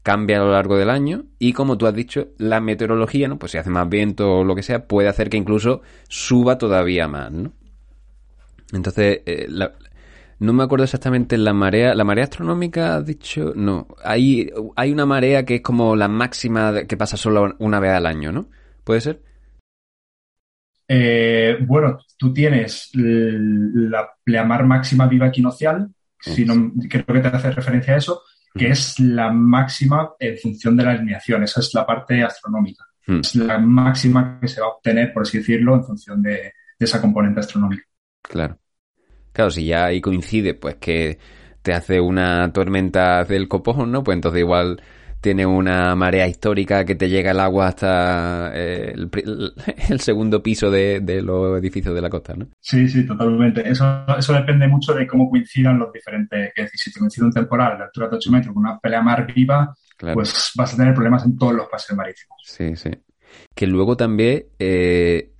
Cambia 0.03 0.37
a 0.37 0.39
lo 0.39 0.51
largo 0.51 0.77
del 0.77 0.89
año 0.89 1.25
y 1.37 1.53
como 1.53 1.77
tú 1.77 1.85
has 1.85 1.93
dicho, 1.93 2.29
la 2.37 2.59
meteorología, 2.59 3.27
¿no? 3.27 3.37
Pues 3.37 3.51
si 3.51 3.59
hace 3.59 3.69
más 3.69 3.87
viento 3.87 4.39
o 4.39 4.43
lo 4.43 4.55
que 4.55 4.63
sea, 4.63 4.87
puede 4.87 5.07
hacer 5.07 5.29
que 5.29 5.37
incluso 5.37 5.81
suba 6.07 6.57
todavía 6.57 7.07
más, 7.07 7.31
¿no? 7.31 7.53
Entonces, 8.73 9.21
eh, 9.25 9.47
no 10.39 10.53
me 10.53 10.63
acuerdo 10.63 10.85
exactamente 10.85 11.37
la 11.37 11.53
marea. 11.53 11.93
¿La 11.93 12.03
marea 12.03 12.23
astronómica 12.23 12.95
has 12.95 13.05
dicho? 13.05 13.53
No. 13.55 13.87
Hay, 14.03 14.51
hay 14.75 14.91
una 14.91 15.05
marea 15.05 15.45
que 15.45 15.55
es 15.55 15.61
como 15.61 15.95
la 15.95 16.07
máxima 16.07 16.85
que 16.87 16.97
pasa 16.97 17.15
solo 17.15 17.55
una 17.59 17.79
vez 17.79 17.91
al 17.91 18.07
año, 18.07 18.31
¿no? 18.31 18.47
¿Puede 18.83 19.01
ser? 19.01 19.21
Eh, 20.87 21.57
bueno, 21.61 21.99
tú 22.17 22.33
tienes 22.33 22.89
la 22.93 24.09
pleamar 24.23 24.65
máxima 24.65 25.07
viva 25.07 25.27
equinocial, 25.27 25.89
si 26.19 26.43
no, 26.43 26.73
creo 26.89 27.05
que 27.05 27.19
te 27.19 27.27
hace 27.27 27.51
referencia 27.51 27.93
a 27.93 27.97
eso, 27.97 28.23
que 28.53 28.69
es 28.69 28.99
la 28.99 29.31
máxima 29.31 30.11
en 30.19 30.37
función 30.37 30.75
de 30.75 30.83
la 30.83 30.91
alineación. 30.91 31.43
Esa 31.43 31.61
es 31.61 31.73
la 31.73 31.85
parte 31.85 32.23
astronómica. 32.23 32.85
Es 33.07 33.35
la 33.35 33.57
máxima 33.57 34.39
que 34.39 34.47
se 34.47 34.61
va 34.61 34.67
a 34.67 34.71
obtener, 34.71 35.11
por 35.11 35.23
así 35.23 35.39
decirlo, 35.39 35.75
en 35.75 35.83
función 35.83 36.21
de, 36.21 36.53
esa 36.79 37.01
componente 37.01 37.39
astronómica. 37.41 37.83
Claro. 38.21 38.57
Claro, 39.33 39.51
si 39.51 39.65
ya 39.65 39.85
ahí 39.85 40.01
coincide, 40.01 40.53
pues 40.53 40.75
que 40.75 41.17
te 41.61 41.73
hace 41.73 41.99
una 41.99 42.51
tormenta 42.51 43.23
del 43.23 43.47
copón, 43.47 43.91
¿no? 43.91 44.03
Pues 44.03 44.15
entonces 44.15 44.39
igual 44.41 44.81
tiene 45.21 45.45
una 45.45 45.95
marea 45.95 46.27
histórica 46.27 46.83
que 46.83 46.95
te 46.95 47.07
llega 47.07 47.31
el 47.31 47.39
agua 47.39 47.67
hasta 47.67 48.51
eh, 48.55 48.93
el, 48.93 49.99
segundo 49.99 50.41
piso 50.41 50.71
de, 50.71 51.21
los 51.23 51.59
edificios 51.59 51.93
de 51.93 52.01
la 52.01 52.09
costa, 52.09 52.33
¿no? 52.35 52.47
Sí, 52.59 52.89
sí, 52.89 53.05
totalmente. 53.05 53.67
Eso, 53.69 54.03
eso 54.17 54.33
depende 54.33 54.67
mucho 54.67 54.93
de 54.93 55.05
cómo 55.05 55.29
coincidan 55.29 55.77
los 55.77 55.93
diferentes. 55.93 56.51
Es 56.55 56.65
decir, 56.65 56.79
si 56.79 56.91
te 56.91 56.99
coincide 56.99 57.25
un 57.25 57.31
temporal 57.31 57.77
de 57.77 57.83
altura 57.83 58.09
de 58.09 58.15
8 58.15 58.31
metros 58.31 58.53
con 58.53 58.65
una 58.65 58.79
pelea 58.79 59.01
mar 59.03 59.31
viva, 59.31 59.73
pues 60.13 60.51
vas 60.55 60.73
a 60.73 60.77
tener 60.77 60.93
problemas 60.95 61.23
en 61.23 61.37
todos 61.37 61.53
los 61.53 61.67
paseos 61.69 61.97
marítimos. 61.97 62.41
Sí, 62.43 62.75
sí. 62.75 62.89
Que 63.53 63.67
luego 63.67 63.95
también 63.95 64.45
eh, 64.57 65.31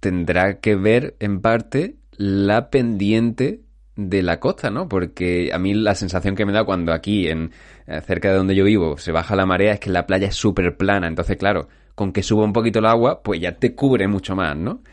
tendrá 0.00 0.60
que 0.60 0.76
ver 0.76 1.16
en 1.18 1.40
parte 1.40 1.96
la 2.18 2.68
pendiente 2.68 3.62
de 3.98 4.22
la 4.22 4.38
costa, 4.38 4.70
¿no? 4.70 4.88
Porque 4.88 5.50
a 5.52 5.58
mí 5.58 5.74
la 5.74 5.96
sensación 5.96 6.36
que 6.36 6.46
me 6.46 6.52
da 6.52 6.62
cuando 6.64 6.92
aquí, 6.92 7.26
en 7.26 7.50
eh, 7.88 8.00
cerca 8.00 8.30
de 8.30 8.36
donde 8.36 8.54
yo 8.54 8.64
vivo, 8.64 8.96
se 8.96 9.10
baja 9.10 9.34
la 9.34 9.44
marea 9.44 9.72
es 9.72 9.80
que 9.80 9.90
la 9.90 10.06
playa 10.06 10.28
es 10.28 10.36
súper 10.36 10.76
plana. 10.76 11.08
Entonces, 11.08 11.36
claro, 11.36 11.68
con 11.96 12.12
que 12.12 12.22
suba 12.22 12.44
un 12.44 12.52
poquito 12.52 12.78
el 12.78 12.86
agua, 12.86 13.24
pues 13.24 13.40
ya 13.40 13.58
te 13.58 13.74
cubre 13.74 14.06
mucho 14.06 14.36
más, 14.36 14.56
¿no? 14.56 14.84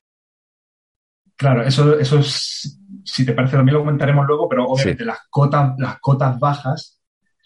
Claro, 1.36 1.62
eso, 1.62 2.00
eso 2.00 2.18
es, 2.18 2.82
si 3.04 3.24
te 3.24 3.34
parece, 3.34 3.58
también 3.58 3.76
lo 3.76 3.82
comentaremos 3.82 4.26
luego, 4.26 4.50
pero 4.50 4.66
obviamente 4.66 5.06
las 5.06 5.20
cotas, 5.30 5.76
las 5.78 6.00
cotas 6.00 6.40
bajas 6.40 7.00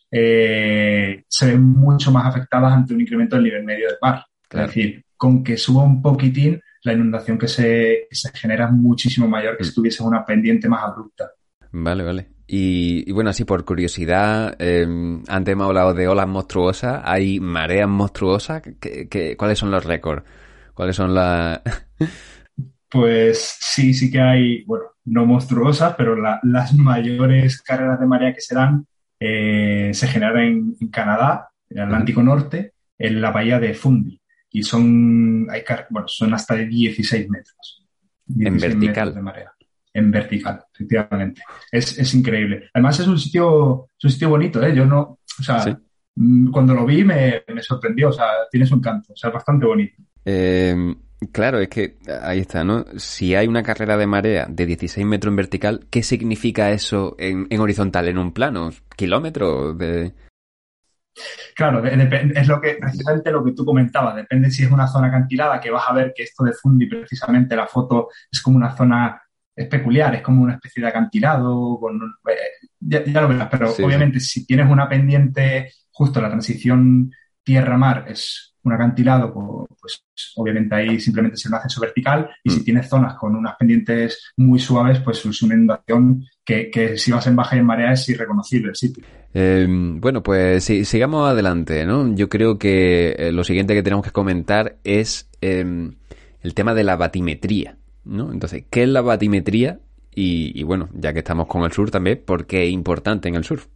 eh, 0.10 1.26
se 1.28 1.48
ven 1.48 1.62
mucho 1.62 2.10
más 2.10 2.26
afectadas 2.26 2.72
ante 2.72 2.94
un 2.94 3.02
incremento 3.02 3.36
del 3.36 3.44
nivel 3.44 3.66
medio 3.66 3.88
del 3.88 3.98
mar. 4.02 4.26
Es 4.50 4.62
decir, 4.62 5.04
con 5.18 5.44
que 5.44 5.58
suba 5.58 5.84
un 5.84 6.02
poquitín, 6.02 6.62
la 6.84 6.94
inundación 6.94 7.38
que 7.38 7.50
se, 7.50 8.08
se 8.10 8.32
genera 8.32 8.68
es 8.68 8.72
muchísimo 8.72 9.28
mayor 9.28 9.58
que 9.58 9.66
si 9.66 9.72
mm. 9.72 9.76
tuviese 9.76 10.04
una 10.04 10.24
pendiente 10.24 10.70
más 10.70 10.84
abrupta. 10.84 11.30
Vale, 11.72 12.04
vale. 12.04 12.28
Y, 12.52 13.12
bueno, 13.12 13.30
así 13.30 13.46
por 13.46 13.64
curiosidad, 13.64 14.60
em, 14.60 15.22
antes 15.28 15.52
hemos 15.52 15.68
hablado 15.68 15.94
de 15.94 16.08
olas 16.08 16.28
monstruosas, 16.28 17.02
¿hay 17.06 17.40
mareas 17.40 17.88
monstruosas? 17.88 18.64
¿Qué, 18.80 19.36
cuáles 19.38 19.60
son 19.60 19.70
los 19.70 19.86
récords? 19.86 20.24
¿Cuáles 20.74 20.96
son 20.96 21.14
las...? 21.14 21.62
pues 22.90 23.56
sí, 23.60 23.94
sí 23.94 24.10
que 24.10 24.20
hay, 24.20 24.64
bueno, 24.64 24.86
no 25.06 25.28
monstruosas, 25.28 25.94
pero 25.96 26.16
las 26.16 26.74
mayores 26.74 27.62
carreras 27.62 28.00
de 28.00 28.08
marea 28.08 28.34
que 28.34 28.42
se 28.42 28.56
dan 28.56 28.88
eh, 29.20 29.92
se 29.94 30.08
generan 30.08 30.76
en, 30.80 30.88
Canadá, 30.88 31.50
en 31.70 31.78
el 31.78 31.84
Atlántico 31.84 32.24
Norte, 32.24 32.74
en 32.98 33.22
la 33.22 33.30
bahía 33.30 33.60
de 33.60 33.76
Fundy. 33.76 34.20
Y 34.50 34.64
son, 34.64 35.46
hay, 35.52 35.62
bueno, 35.92 36.08
son 36.08 36.34
hasta 36.34 36.56
de 36.56 36.66
16 36.66 37.30
metros. 37.30 37.86
en 38.40 38.58
vertical. 38.58 39.14
de 39.14 39.22
marea 39.22 39.54
en 39.94 40.12
vertical, 40.12 40.64
efectivamente. 40.74 41.42
Es, 41.72 41.98
es 41.98 42.14
increíble. 42.14 42.70
Además 42.74 43.00
es 43.00 43.08
un 43.08 43.20
sitio, 43.20 43.90
es 43.98 44.06
un 44.06 44.12
sitio 44.12 44.30
bonito, 44.30 44.62
¿eh? 44.64 44.76
Yo 44.76 44.86
no, 44.86 45.20
o 45.40 45.44
sea, 45.44 45.80
mm, 46.16 46.52
cuando 46.52 46.74
lo 46.74 46.86
vi 46.86 47.04
me, 47.04 47.44
me, 47.48 47.62
sorprendió, 47.62 48.10
o 48.10 48.14
sea, 48.14 48.28
tiene 48.50 48.66
su 48.66 48.76
encanto, 48.76 49.14
o 49.14 49.16
sea, 49.16 49.30
es 49.30 49.34
bastante 49.34 49.66
bonito. 49.66 49.96
Eh, 50.26 50.96
claro, 51.32 51.60
es 51.60 51.70
que 51.70 51.98
ahí 52.22 52.40
está, 52.40 52.64
¿no? 52.64 52.86
Si 52.98 53.36
hay 53.36 53.48
una 53.48 53.64
carrera 53.64 53.98
de 53.98 54.08
marea 54.08 54.46
de 54.50 54.66
16 54.66 55.06
metros 55.06 55.32
en 55.32 55.38
vertical, 55.38 55.88
¿qué 55.90 56.04
significa 56.04 56.72
eso 56.72 57.16
en, 57.18 57.48
en 57.50 57.60
horizontal, 57.60 58.08
en 58.08 58.18
un 58.18 58.34
plano? 58.34 58.72
¿Kilómetros 58.96 59.78
de...? 59.78 60.14
Claro, 61.56 61.84
es 61.86 62.48
lo 62.48 62.62
que, 62.62 62.78
precisamente 62.80 63.32
lo 63.32 63.44
que 63.44 63.52
tú 63.52 63.66
comentabas, 63.66 64.16
depende 64.16 64.50
si 64.50 64.64
es 64.64 64.72
una 64.72 64.88
zona 64.88 65.08
acantilada, 65.08 65.60
que 65.60 65.72
vas 65.72 65.84
a 65.88 65.94
ver 65.94 66.14
que 66.16 66.24
esto 66.24 66.46
de 66.46 66.54
Fundi, 66.54 66.86
precisamente 66.86 67.56
la 67.56 67.68
foto 67.68 68.08
es 68.32 68.42
como 68.42 68.56
una 68.56 68.74
zona 68.76 69.22
es 69.60 69.68
peculiar, 69.68 70.16
es 70.16 70.22
como 70.22 70.42
una 70.42 70.54
especie 70.54 70.82
de 70.82 70.88
acantilado, 70.88 71.78
con, 71.82 72.00
eh, 72.30 72.70
ya, 72.80 73.22
lo 73.22 73.28
verás, 73.28 73.50
pero 73.52 73.74
obviamente 73.84 74.22
si 74.22 74.46
tienes 74.46 74.70
una 74.70 74.88
pendiente, 74.88 75.74
justo 75.92 76.22
la 76.22 76.30
transición 76.30 77.12
tierra-mar 77.44 78.06
es 78.08 78.56
un 78.64 78.72
acantilado, 78.72 79.34
pues, 79.34 80.06
obviamente 80.38 80.76
ahí 80.76 81.00
simplemente 81.02 81.36
es 81.36 81.46
un 81.46 81.56
acceso 81.56 81.82
vertical 81.82 82.30
y 82.42 82.52
si 82.52 82.62
mm. 82.62 82.64
tienes 82.64 82.88
zonas 82.88 83.16
con 83.16 83.36
unas 83.36 83.58
pendientes 83.58 84.32
muy 84.38 84.60
suaves, 84.60 85.00
pues 85.02 85.26
es 85.26 85.42
una 85.42 85.56
inundación 85.56 86.26
que, 86.46 86.98
si 86.98 87.12
vas 87.12 87.28
en 87.28 87.36
baja 87.36 87.58
y 87.58 87.60
en 87.60 87.66
marea 87.66 87.92
es 87.92 88.08
irreconocible 88.08 88.70
el 88.70 88.76
sitio. 88.78 89.04
Em, 89.34 90.00
bueno, 90.00 90.24
pues 90.24 90.64
sigamos 90.64 91.30
adelante, 91.30 91.86
¿no? 91.86 92.16
Yo 92.16 92.30
creo 92.30 92.58
que 92.58 93.12
eh, 93.18 93.32
lo 93.34 93.44
siguiente 93.44 93.74
que 93.74 93.84
tenemos 93.84 94.06
que 94.06 94.12
comentar 94.12 94.78
es 94.86 95.30
em, 95.42 95.96
el 96.42 96.54
tema 96.54 96.74
de 96.74 96.86
la 96.86 96.96
batimetría. 96.96 97.79
¿No? 98.10 98.32
Entonces, 98.32 98.66
¿qué 98.70 98.84
es 98.84 98.90
la 98.90 99.02
batimetría? 99.02 99.80
Y, 100.22 100.64
bueno, 100.64 100.90
ya 100.94 101.14
que 101.14 101.20
estamos 101.20 101.48
con 101.48 101.64
el 101.64 101.72
surf 101.72 101.92
también, 101.92 102.22
¿por 102.26 102.46
qué 102.46 102.66
es 102.66 102.72
importante 102.72 103.30
en 103.30 103.36
el 103.36 103.46
surf? 103.46 103.68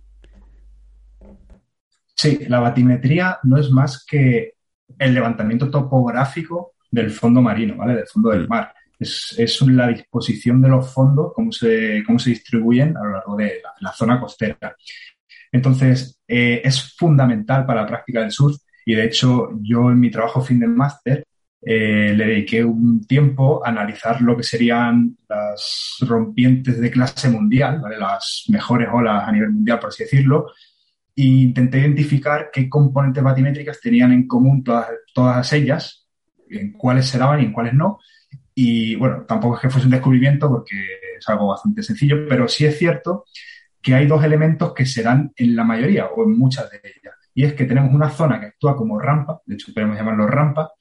Sí, 2.16 2.40
la 2.50 2.60
batimetría 2.60 3.40
no 3.44 3.58
es 3.58 3.72
más 3.72 4.06
que 4.06 4.56
el 5.00 5.14
levantamiento 5.14 5.70
topográfico 5.70 6.74
del 6.92 7.12
fondo 7.12 7.42
marino, 7.42 7.78
¿vale? 7.78 7.96
Del 7.96 8.08
fondo 8.08 8.32
del 8.32 8.50
mar. 8.50 8.74
Es, 9.00 9.36
es 9.38 9.62
la 9.62 9.88
disposición 9.88 10.62
de 10.62 10.68
los 10.68 10.94
fondos, 10.94 11.32
cómo 11.34 11.52
se, 11.54 12.04
cómo 12.06 12.20
se 12.20 12.32
distribuyen 12.32 12.98
a 12.98 13.04
lo 13.04 13.12
largo 13.12 13.38
de 13.38 13.62
la, 13.80 13.94
zona 13.94 14.20
costera. 14.20 14.76
Entonces, 15.50 16.20
eh, 16.28 16.62
es 16.64 16.94
fundamental 16.98 17.66
para 17.66 17.84
la 17.84 17.88
práctica 17.88 18.20
del 18.20 18.32
surf 18.32 18.58
y 18.86 18.96
de 18.96 19.06
hecho 19.06 19.50
yo 19.62 19.92
en 19.92 20.00
mi 20.00 20.12
trabajo 20.12 20.42
fin 20.42 20.60
del 20.60 20.70
máster 20.72 21.24
eh, 21.66 22.14
le 22.16 22.26
dediqué 22.26 22.64
un 22.64 23.06
tiempo 23.06 23.66
a 23.66 23.70
analizar 23.70 24.22
lo 24.22 24.36
que 24.36 24.44
serían 24.44 25.18
las 25.30 25.98
rompientes 26.02 26.80
de 26.80 26.92
clase 26.92 27.30
mundial, 27.30 27.80
¿vale? 27.80 27.98
las 27.98 28.44
mejores 28.50 28.90
olas 28.92 29.28
a 29.28 29.32
nivel 29.32 29.52
mundial, 29.52 29.80
por 29.80 29.90
así 29.90 30.04
decirlo, 30.04 30.52
e 31.16 31.24
intenté 31.24 31.80
identificar 31.80 32.50
qué 32.52 32.68
componentes 32.68 33.24
batimétricas 33.24 33.80
tenían 33.80 34.12
en 34.12 34.28
común 34.28 34.64
todas, 34.64 34.88
todas 35.14 35.54
ellas, 35.54 36.06
en 36.50 36.74
cuáles 36.74 37.08
se 37.08 37.18
daban 37.18 37.40
y 37.40 37.46
en 37.46 37.54
cuáles 37.54 37.74
no. 37.74 38.00
Y 38.54 38.96
bueno, 38.96 39.24
tampoco 39.26 39.56
es 39.56 39.62
que 39.62 39.70
fuese 39.70 39.88
un 39.88 39.92
descubrimiento 39.92 40.50
porque 40.50 40.76
es 41.18 41.30
algo 41.30 41.48
bastante 41.48 41.82
sencillo, 41.82 42.28
pero 42.28 42.48
sí 42.48 42.66
es 42.66 42.78
cierto 42.78 43.26
que 43.82 43.96
hay 43.96 44.06
dos 44.06 44.24
elementos 44.24 44.74
que 44.74 44.86
se 44.86 45.02
dan 45.02 45.32
en 45.36 45.56
la 45.56 45.64
mayoría 45.64 46.08
o 46.08 46.24
en 46.24 46.38
muchas 46.38 46.70
de 46.70 46.78
ellas. 46.78 47.16
Y 47.34 47.46
es 47.46 47.54
que 47.54 47.66
tenemos 47.66 47.94
una 47.94 48.10
zona 48.10 48.40
que 48.40 48.48
actúa 48.48 48.76
como 48.76 49.00
rampa, 49.00 49.42
de 49.46 49.56
hecho 49.56 49.74
podemos 49.74 49.98
llamarlo 49.98 50.28
rampa, 50.28 50.72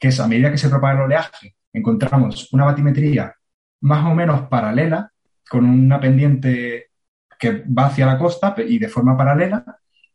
que 0.00 0.08
es 0.08 0.18
a 0.18 0.26
medida 0.26 0.50
que 0.50 0.58
se 0.58 0.70
propaga 0.70 0.94
el 0.94 1.04
oleaje, 1.04 1.54
encontramos 1.72 2.52
una 2.52 2.64
batimetría 2.64 3.34
más 3.82 4.04
o 4.06 4.14
menos 4.14 4.48
paralela, 4.48 5.12
con 5.48 5.64
una 5.64 6.00
pendiente 6.00 6.90
que 7.38 7.64
va 7.66 7.86
hacia 7.86 8.06
la 8.06 8.18
costa 8.18 8.54
y 8.66 8.78
de 8.78 8.88
forma 8.88 9.16
paralela, 9.16 9.64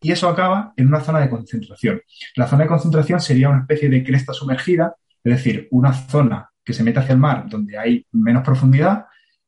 y 0.01 0.11
eso 0.11 0.27
acaba 0.27 0.73
en 0.75 0.87
una 0.87 1.01
zona 1.01 1.19
de 1.19 1.29
concentración. 1.29 2.01
La 2.35 2.47
zona 2.47 2.63
de 2.63 2.69
concentración 2.69 3.19
sería 3.19 3.49
una 3.49 3.61
especie 3.61 3.89
de 3.89 4.03
cresta 4.03 4.33
sumergida, 4.33 4.95
es 5.23 5.33
decir, 5.37 5.67
una 5.71 5.93
zona 5.93 6.49
que 6.63 6.73
se 6.73 6.83
mete 6.83 6.99
hacia 6.99 7.13
el 7.13 7.19
mar 7.19 7.45
donde 7.47 7.77
hay 7.77 8.05
menos 8.11 8.43
profundidad 8.43 9.05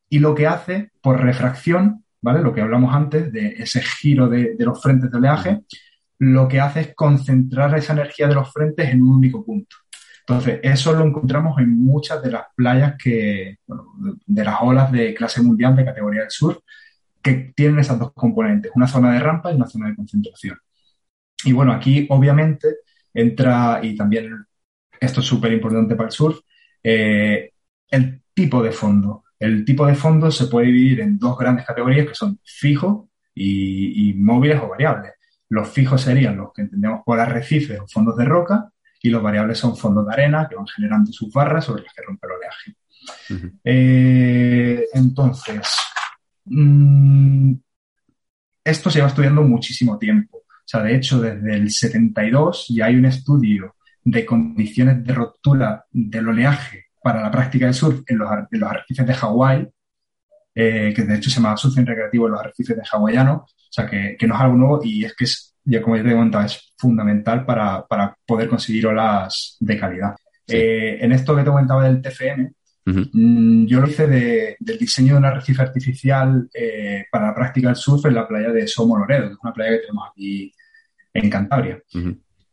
y 0.08 0.18
lo 0.18 0.34
que 0.34 0.46
hace 0.46 0.90
por 1.00 1.20
refracción, 1.20 2.04
¿vale? 2.20 2.42
Lo 2.42 2.52
que 2.52 2.60
hablamos 2.60 2.94
antes 2.94 3.32
de 3.32 3.54
ese 3.58 3.82
giro 3.82 4.28
de, 4.28 4.54
de 4.56 4.64
los 4.64 4.80
frentes 4.82 5.10
de 5.10 5.18
oleaje, 5.18 5.60
lo 6.18 6.48
que 6.48 6.60
hace 6.60 6.80
es 6.80 6.94
concentrar 6.94 7.76
esa 7.78 7.92
energía 7.92 8.26
de 8.26 8.34
los 8.34 8.52
frentes 8.52 8.88
en 8.88 9.02
un 9.02 9.16
único 9.16 9.44
punto. 9.44 9.76
Entonces, 10.28 10.60
eso 10.62 10.92
lo 10.92 11.06
encontramos 11.06 11.58
en 11.58 11.82
muchas 11.82 12.22
de 12.22 12.30
las 12.30 12.48
playas 12.54 12.96
que, 13.02 13.60
de 14.26 14.44
las 14.44 14.56
olas 14.60 14.92
de 14.92 15.14
clase 15.14 15.40
mundial 15.40 15.74
de 15.74 15.86
categoría 15.86 16.20
del 16.20 16.30
sur, 16.30 16.62
que 17.22 17.52
tienen 17.56 17.78
esas 17.78 17.98
dos 17.98 18.12
componentes, 18.12 18.70
una 18.74 18.86
zona 18.86 19.12
de 19.14 19.20
rampa 19.20 19.50
y 19.50 19.56
una 19.56 19.66
zona 19.66 19.88
de 19.88 19.96
concentración. 19.96 20.58
Y 21.44 21.52
bueno, 21.52 21.72
aquí 21.72 22.06
obviamente 22.10 22.68
entra, 23.14 23.80
y 23.82 23.96
también 23.96 24.44
esto 25.00 25.20
es 25.20 25.26
súper 25.26 25.52
importante 25.52 25.96
para 25.96 26.08
el 26.08 26.12
surf, 26.12 26.40
eh, 26.82 27.52
el 27.90 28.22
tipo 28.34 28.62
de 28.62 28.72
fondo. 28.72 29.24
El 29.38 29.64
tipo 29.64 29.86
de 29.86 29.94
fondo 29.94 30.30
se 30.30 30.46
puede 30.48 30.66
dividir 30.66 31.00
en 31.00 31.18
dos 31.18 31.38
grandes 31.38 31.64
categorías 31.64 32.06
que 32.06 32.14
son 32.14 32.38
fijos 32.44 33.08
y 33.34 34.12
móviles 34.14 34.60
o 34.60 34.68
variables. 34.68 35.12
Los 35.48 35.68
fijos 35.70 36.02
serían 36.02 36.36
los 36.36 36.52
que 36.52 36.62
entendemos 36.62 37.00
por 37.06 37.18
arrecifes 37.18 37.80
o 37.80 37.86
fondos 37.88 38.16
de 38.16 38.26
roca 38.26 38.70
y 39.00 39.10
los 39.10 39.22
variables 39.22 39.58
son 39.58 39.76
fondos 39.76 40.06
de 40.06 40.12
arena 40.12 40.46
que 40.48 40.56
van 40.56 40.66
generando 40.66 41.12
sus 41.12 41.32
barras 41.32 41.64
sobre 41.64 41.84
las 41.84 41.94
que 41.94 42.02
rompe 42.02 42.26
el 42.26 42.32
oleaje. 42.32 42.76
Eh, 43.64 44.86
entonces, 44.92 45.68
mm, 46.44 47.52
esto 48.64 48.90
se 48.90 48.98
lleva 48.98 49.08
estudiando 49.08 49.42
muchísimo 49.42 49.98
tiempo. 49.98 50.38
O 50.38 50.70
sea, 50.70 50.82
de 50.82 50.96
hecho, 50.96 51.20
desde 51.20 51.54
el 51.54 51.70
72 51.70 52.66
ya 52.68 52.86
hay 52.86 52.96
un 52.96 53.06
estudio 53.06 53.76
de 54.04 54.26
condiciones 54.26 55.04
de 55.04 55.14
ruptura 55.14 55.86
del 55.90 56.28
oleaje 56.28 56.86
para 57.02 57.22
la 57.22 57.30
práctica 57.30 57.66
del 57.66 57.74
surf 57.74 58.02
en 58.06 58.18
los, 58.18 58.28
arrecifes 58.30 59.06
de 59.06 59.14
Hawái, 59.14 59.68
eh, 60.54 60.92
que 60.94 61.02
de 61.04 61.16
hecho 61.16 61.30
se 61.30 61.36
llama 61.36 61.56
surf 61.56 61.76
recreativo 61.76 62.26
en 62.26 62.32
los 62.32 62.40
arrecifes 62.40 62.76
de 62.76 62.82
hawaianos, 62.90 63.42
o 63.42 63.70
sea, 63.70 63.86
que, 63.86 64.16
que, 64.18 64.26
no 64.26 64.34
es 64.34 64.40
algo 64.40 64.56
nuevo 64.56 64.80
y 64.82 65.04
es 65.04 65.14
que 65.14 65.24
es 65.24 65.47
ya 65.68 65.82
como 65.82 65.96
ya 65.96 66.02
te 66.02 66.12
comentaba, 66.12 66.46
es 66.46 66.72
fundamental 66.76 67.44
para, 67.44 67.86
para 67.86 68.16
poder 68.26 68.48
conseguir 68.48 68.86
olas 68.86 69.56
de 69.60 69.78
calidad. 69.78 70.16
Eh, 70.46 70.98
en 71.00 71.12
esto 71.12 71.36
que 71.36 71.42
te 71.42 71.50
comentaba 71.50 71.84
del 71.84 72.00
TFM, 72.00 72.52
mm, 72.86 73.66
yo 73.66 73.80
lo 73.80 73.86
hice 73.86 74.06
de, 74.06 74.56
del 74.58 74.78
diseño 74.78 75.12
de 75.12 75.18
un 75.18 75.24
arrecife 75.26 75.60
artificial 75.62 76.48
eh, 76.54 77.04
para 77.12 77.26
la 77.28 77.34
práctica 77.34 77.68
del 77.68 77.76
surf 77.76 78.06
en 78.06 78.14
la 78.14 78.26
playa 78.26 78.50
de 78.50 78.66
Somo 78.66 78.96
Loredo, 78.96 79.28
que 79.28 79.34
es 79.34 79.38
una 79.42 79.52
playa 79.52 79.72
que 79.72 79.78
tenemos 79.78 80.08
aquí 80.10 80.54
en 81.12 81.30
Cantabria. 81.30 81.82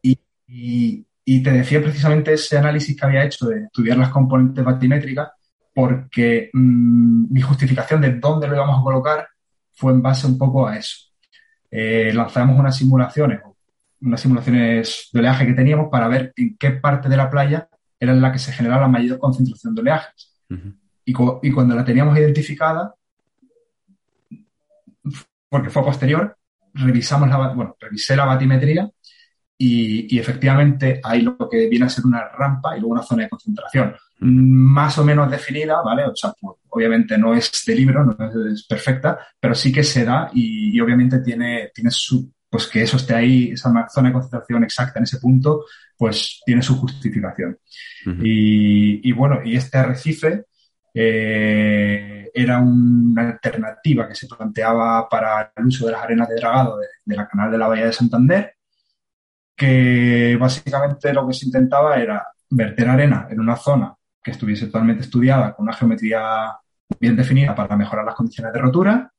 y, 0.02 1.06
y, 1.24 1.44
te 1.44 1.52
decía 1.52 1.82
precisamente 1.82 2.34
ese 2.34 2.58
análisis 2.58 3.00
que 3.00 3.06
había 3.06 3.24
hecho 3.24 3.48
de 3.48 3.64
estudiar 3.64 3.98
las 3.98 4.10
componentes 4.10 4.64
batimétricas, 4.64 5.30
porque 5.74 6.50
mm, 6.52 7.34
mi 7.34 7.42
justificación 7.42 8.02
de 8.02 8.16
dónde 8.16 8.48
lo 8.48 8.56
íbamos 8.56 8.80
a 8.80 8.84
colocar 8.84 9.28
fue 9.72 9.94
en 9.94 10.02
base 10.02 10.28
un 10.28 10.38
poco 10.38 10.68
a 10.68 10.78
eso 10.78 11.15
eh, 11.72 12.12
lanzamos 12.14 12.58
unas 12.58 12.76
simulaciones, 12.76 13.42
unas 14.02 14.22
simulaciones 14.22 15.10
de 15.12 15.20
oleaje 15.20 15.46
que 15.46 15.54
teníamos 15.54 15.90
para 15.90 16.08
ver 16.08 16.34
en 16.36 16.58
qué 16.58 16.72
parte 16.72 17.10
de 17.10 17.18
la 17.18 17.30
playa 17.30 17.68
era 18.00 18.14
en 18.14 18.22
la 18.22 18.32
que 18.32 18.40
se 18.40 18.52
generaba 18.52 18.84
la 18.84 18.88
mayor 18.88 19.20
concentración 19.20 19.74
de 19.76 19.82
oleajes. 19.82 20.36
y, 21.06 21.12
y, 21.12 21.52
cuando 21.52 21.76
la 21.76 21.86
teníamos 21.86 22.18
identificada, 22.18 22.94
porque 25.50 25.70
fue 25.70 25.84
posterior, 25.84 26.38
revisamos 26.74 27.30
la, 27.30 27.54
bueno, 27.54 27.76
revisé 27.80 28.16
la 28.16 28.26
batimetría 28.26 28.90
y, 29.58 30.20
efectivamente 30.20 31.00
hay 31.04 31.22
lo 31.22 31.38
que 31.50 31.68
viene 31.70 31.86
a 31.86 31.90
ser 31.90 32.06
una 32.06 32.28
rampa 32.28 32.76
y 32.76 32.82
luego 32.82 32.94
una 32.94 33.04
zona 33.04 33.24
de 33.24 33.30
concentración 33.30 33.96
más 34.20 34.98
o 34.98 35.04
menos 35.04 35.30
definida, 35.30 35.82
¿vale? 35.82 36.06
O 36.06 36.16
sea, 36.16 36.34
pues, 36.40 36.58
obviamente 36.70 37.18
no 37.18 37.34
es 37.34 37.64
de 37.66 37.76
libro, 37.76 38.06
no 38.06 38.52
es, 38.52 38.66
perfecta, 38.68 39.20
pero 39.40 39.54
sí 39.56 39.72
que 39.72 39.84
se 39.84 40.06
da 40.06 40.30
y, 40.34 40.80
obviamente 40.80 41.20
tiene, 41.20 41.72
tiene 41.74 41.92
su, 41.92 42.32
pues 42.50 42.68
que 42.68 42.82
eso 42.84 42.98
esté 42.98 43.14
ahí, 43.14 43.52
esa 43.52 43.88
zona 43.90 44.10
de 44.10 44.14
concentración 44.14 44.64
exacta 44.64 45.00
en 45.00 45.04
ese 45.04 45.20
punto, 45.20 45.66
pues 45.98 46.42
tiene 46.46 46.62
su 46.62 46.78
justificación. 46.78 47.58
y, 48.22 49.12
bueno, 49.12 49.42
y 49.44 49.56
este 49.56 49.78
arrecife 49.78 50.46
eh, 50.94 52.30
era 52.34 52.60
una 52.60 53.30
alternativa 53.30 54.08
que 54.08 54.16
se 54.16 54.28
planteaba 54.28 55.10
para 55.10 55.52
el 55.56 55.66
uso 55.66 55.86
de 55.86 55.92
las 55.92 56.04
arenas 56.04 56.30
de 56.30 56.36
dragado 56.36 56.78
de, 56.78 56.88
de 57.04 57.16
la 57.16 57.28
canal 57.28 57.52
de 57.52 57.58
la 57.58 57.68
Bahía 57.68 57.86
de 57.88 57.94
Santander 57.94 58.56
que 59.56 60.38
básicamente 60.40 61.14
lo 61.14 61.28
que 61.28 61.34
se 61.34 61.46
intentaba 61.46 61.96
era 61.96 62.28
verter 62.50 62.90
arena 62.90 63.28
en 63.30 63.40
una 63.40 63.56
zona 63.56 63.96
que 64.26 64.32
estuviese 64.32 64.66
totalmente 64.66 65.04
estudiada, 65.04 65.54
con 65.54 65.66
una 65.66 65.76
geometría 65.76 66.58
bien 67.00 67.16
definida 67.16 67.54
para 67.54 67.78
mejorar 67.78 68.04
las 68.04 68.16
condiciones 68.16 68.52
de 68.52 68.60
rotura. 68.60 69.14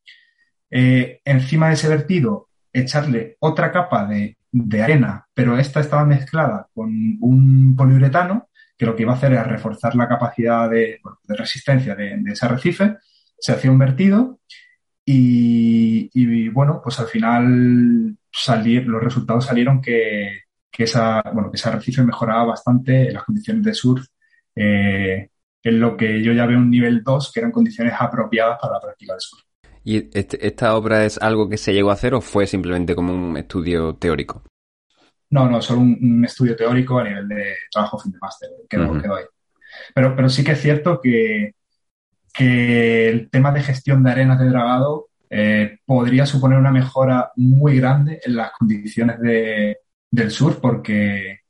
Eh, 0.69 1.21
encima 1.25 1.69
de 1.69 1.75
ese 1.75 1.89
vertido, 1.89 2.49
echarle 2.73 3.37
otra 3.39 3.71
capa 3.71 4.05
de, 4.05 4.37
arena, 4.83 5.27
pero 5.33 5.59
esta 5.59 5.81
estaba 5.81 6.05
mezclada 6.05 6.67
con 6.75 6.91
un 7.21 7.77
poliuretano, 7.77 8.49
que 8.77 8.85
lo 8.85 8.97
que 8.97 9.03
iba 9.03 9.13
a 9.13 9.17
hacer 9.17 9.33
era 9.33 9.45
reforzar 9.45 9.95
la 9.95 10.09
capacidad 10.09 10.69
de, 10.69 10.99
resistencia 11.29 11.95
de, 11.95 12.21
ese 12.27 12.45
arrecife. 12.45 12.97
Se 13.39 13.53
hacía 13.53 13.71
un 13.71 13.79
vertido 13.79 14.41
y, 15.05 16.49
bueno, 16.49 16.81
pues 16.83 16.99
al 16.99 17.07
final 17.07 18.17
salir, 18.33 18.89
los 18.89 19.03
resultados 19.03 19.47
salieron 19.47 19.81
que, 19.81 20.41
esa, 20.77 21.23
bueno, 21.33 21.51
que 21.51 21.59
ese 21.59 21.69
arrecife 21.69 22.03
mejoraba 22.03 22.47
bastante 22.47 23.13
las 23.13 23.23
condiciones 23.23 23.63
de 23.63 23.73
surf 23.73 24.07
eh, 24.57 25.29
en 25.63 25.81
lo 25.81 25.97
que 25.97 26.23
yo 26.23 26.33
ya 26.33 26.47
veo 26.47 26.59
un 26.59 26.71
nivel 26.71 27.03
2, 27.03 27.33
que 27.33 27.41
eran 27.41 27.53
condiciones 27.53 27.95
apropiadas 27.99 28.59
para 28.61 28.75
la 28.75 28.81
práctica 28.81 29.13
del 29.13 29.21
surf. 29.21 29.43
¿Y 29.85 30.19
este, 30.19 30.45
esta 30.45 30.77
obra 30.77 31.05
es 31.05 31.19
algo 31.19 31.49
que 31.49 31.57
se 31.57 31.73
llegó 31.73 31.91
a 31.91 31.95
hacer 31.95 32.15
o 32.15 32.21
fue 32.21 32.47
simplemente 32.47 32.97
como 32.97 33.15
un 33.15 33.37
estudio 33.37 33.95
teórico? 33.95 34.43
No, 35.31 35.49
no, 35.49 35.61
solo 35.61 35.81
un, 35.81 36.25
estudio 36.25 36.57
teórico 36.57 36.99
a 36.99 37.05
nivel 37.05 37.29
de 37.29 37.55
trabajo 37.71 37.99
fin 37.99 38.13
de 38.13 38.19
máster, 38.21 38.49
que 38.69 38.79
uh 38.79 39.15
ahí. 39.15 39.25
Pero, 39.95 40.17
pero 40.17 40.29
sí 40.29 40.43
que 40.43 40.53
es 40.53 40.61
cierto 40.61 41.01
que, 41.01 41.55
que 42.33 43.09
el 43.09 43.31
tema 43.31 43.53
de 43.53 43.63
gestión 43.63 44.03
de 44.03 44.11
arenas 44.11 44.39
de 44.39 44.49
dragado 44.49 45.09
eh, 45.29 45.79
podría 45.85 46.27
suponer 46.27 46.59
una 46.59 46.71
mejora 46.71 47.33
muy 47.37 47.79
grande 47.79 48.21
en 48.25 48.37
las 48.37 48.53
condiciones 48.53 49.21
de, 49.21 49.79
del 50.11 50.31
sur, 50.31 50.61
porque 50.61 51.41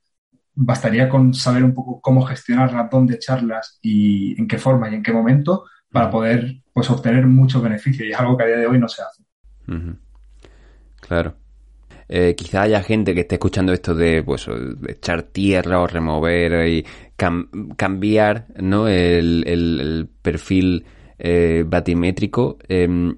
bastaría 0.56 1.08
con 1.08 1.34
saber 1.34 1.62
un 1.62 1.74
poco 1.74 2.00
cómo 2.00 2.22
gestionarlas, 2.22 2.90
dónde 2.90 3.14
echarlas 3.14 3.78
y 3.82 4.38
en 4.40 4.48
qué 4.48 4.58
forma 4.58 4.90
y 4.90 4.94
en 4.94 5.02
qué 5.02 5.12
momento 5.12 5.66
para 5.92 6.10
poder 6.10 6.62
pues, 6.72 6.90
obtener 6.90 7.26
mucho 7.26 7.60
beneficio. 7.60 8.04
Y 8.04 8.12
es 8.12 8.18
algo 8.18 8.36
que 8.36 8.44
a 8.44 8.46
día 8.46 8.56
de 8.56 8.66
hoy 8.66 8.78
no 8.78 8.88
se 8.88 9.02
hace. 9.02 9.22
Claro. 11.00 11.34
Eh, 12.08 12.34
quizá 12.36 12.62
haya 12.62 12.82
gente 12.82 13.14
que 13.14 13.20
esté 13.20 13.34
escuchando 13.34 13.72
esto 13.72 13.94
de 13.94 14.22
pues 14.22 14.46
echar 14.86 15.24
tierra 15.24 15.80
o 15.80 15.88
remover 15.88 16.68
y 16.68 16.86
cambiar 17.16 18.46
¿no? 18.60 18.88
el, 18.88 20.08
perfil 20.22 20.86
eh, 21.18 21.64
batimétrico. 21.66 22.58
Em, 22.68 23.16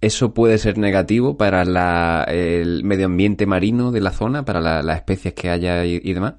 ¿Eso 0.00 0.34
puede 0.34 0.58
ser 0.58 0.76
negativo 0.76 1.38
para 1.38 1.64
la, 1.64 2.26
el 2.28 2.84
medio 2.84 3.06
ambiente 3.06 3.46
marino 3.46 3.90
de 3.90 4.02
la 4.02 4.10
zona, 4.10 4.44
para 4.44 4.60
las 4.60 4.96
especies 4.96 5.32
que 5.32 5.48
haya 5.48 5.82
y, 5.86 6.12
demás? 6.12 6.34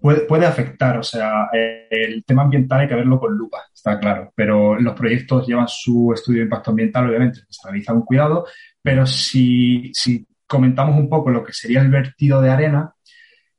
Puede, 0.00 0.20
puede 0.22 0.46
afectar, 0.46 0.98
o 0.98 1.02
sea, 1.02 1.48
el 1.90 2.24
tema 2.24 2.42
ambiental 2.42 2.80
hay 2.80 2.88
que 2.88 2.94
verlo 2.94 3.18
con 3.20 3.36
lupa, 3.36 3.58
está 3.72 3.98
claro, 3.98 4.32
pero 4.34 4.78
los 4.78 4.94
proyectos 4.94 5.46
llevan 5.46 5.68
su 5.68 6.12
estudio 6.14 6.40
de 6.40 6.44
impacto 6.44 6.70
ambiental, 6.70 7.08
obviamente, 7.08 7.40
se 7.48 7.68
realiza 7.68 7.92
con 7.92 8.02
cuidado, 8.02 8.46
pero 8.82 9.06
si, 9.06 9.90
si 9.94 10.26
comentamos 10.46 10.98
un 10.98 11.08
poco 11.08 11.30
lo 11.30 11.44
que 11.44 11.52
sería 11.52 11.80
el 11.80 11.90
vertido 11.90 12.40
de 12.40 12.50
arena, 12.50 12.94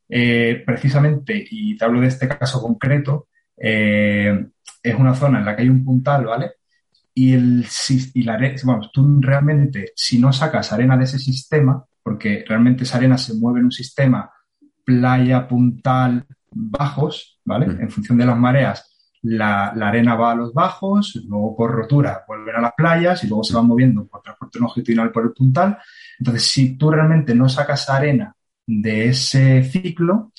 eh, 0.10 0.62
precisamente, 0.66 1.46
y 1.50 1.78
te 1.78 1.86
hablo 1.86 2.02
de 2.02 2.08
este 2.08 2.28
caso 2.28 2.62
concreto, 2.62 3.28
eh, 3.58 4.48
es 4.84 4.96
una 4.96 5.14
zona 5.14 5.40
en 5.40 5.46
la 5.46 5.56
que 5.56 5.62
hay 5.62 5.70
un 5.70 5.86
puntal, 5.86 6.26
¿vale? 6.26 6.52
Y, 7.14 7.34
el, 7.34 7.66
y 8.14 8.24
la 8.24 8.40
vamos, 8.64 8.92
tú 8.92 9.20
realmente, 9.22 9.92
si 9.96 10.20
no 10.20 10.34
sacas 10.34 10.74
arena 10.74 10.98
de 10.98 11.04
ese 11.04 11.20
sistema, 11.20 11.86
porque 12.04 12.44
realmente 12.48 12.84
esa 12.84 12.98
arena 12.98 13.18
se 13.18 13.36
mueve 13.36 13.60
en 13.60 13.66
un 13.66 13.72
sistema 13.72 14.30
playa, 14.84 15.48
puntal, 15.48 16.26
bajos, 16.52 17.40
¿vale? 17.46 17.66
En 17.66 17.90
función 17.90 18.18
de 18.18 18.26
las 18.26 18.38
mareas, 18.38 18.92
la, 19.24 19.68
arena 19.68 20.16
va 20.16 20.32
a 20.32 20.36
los 20.36 20.54
bajos, 20.54 21.22
luego 21.28 21.56
por 21.56 21.72
rotura 21.72 22.24
vuelven 22.28 22.56
a 22.56 22.62
las 22.62 22.74
playas 22.76 23.24
y 23.24 23.28
luego 23.28 23.44
se 23.44 23.56
van 23.56 23.68
moviendo 23.68 24.06
por 24.08 24.22
transporte 24.22 24.60
longitudinal 24.60 25.12
por 25.12 25.24
el 25.24 25.32
puntal. 25.32 25.78
Entonces, 26.20 26.44
si 26.44 26.78
tú 26.78 26.92
realmente 26.92 27.36
no 27.36 27.48
sacas 27.48 27.90
arena 27.90 28.36
de 28.66 29.10
ese 29.10 29.64
ciclo, 29.64 30.32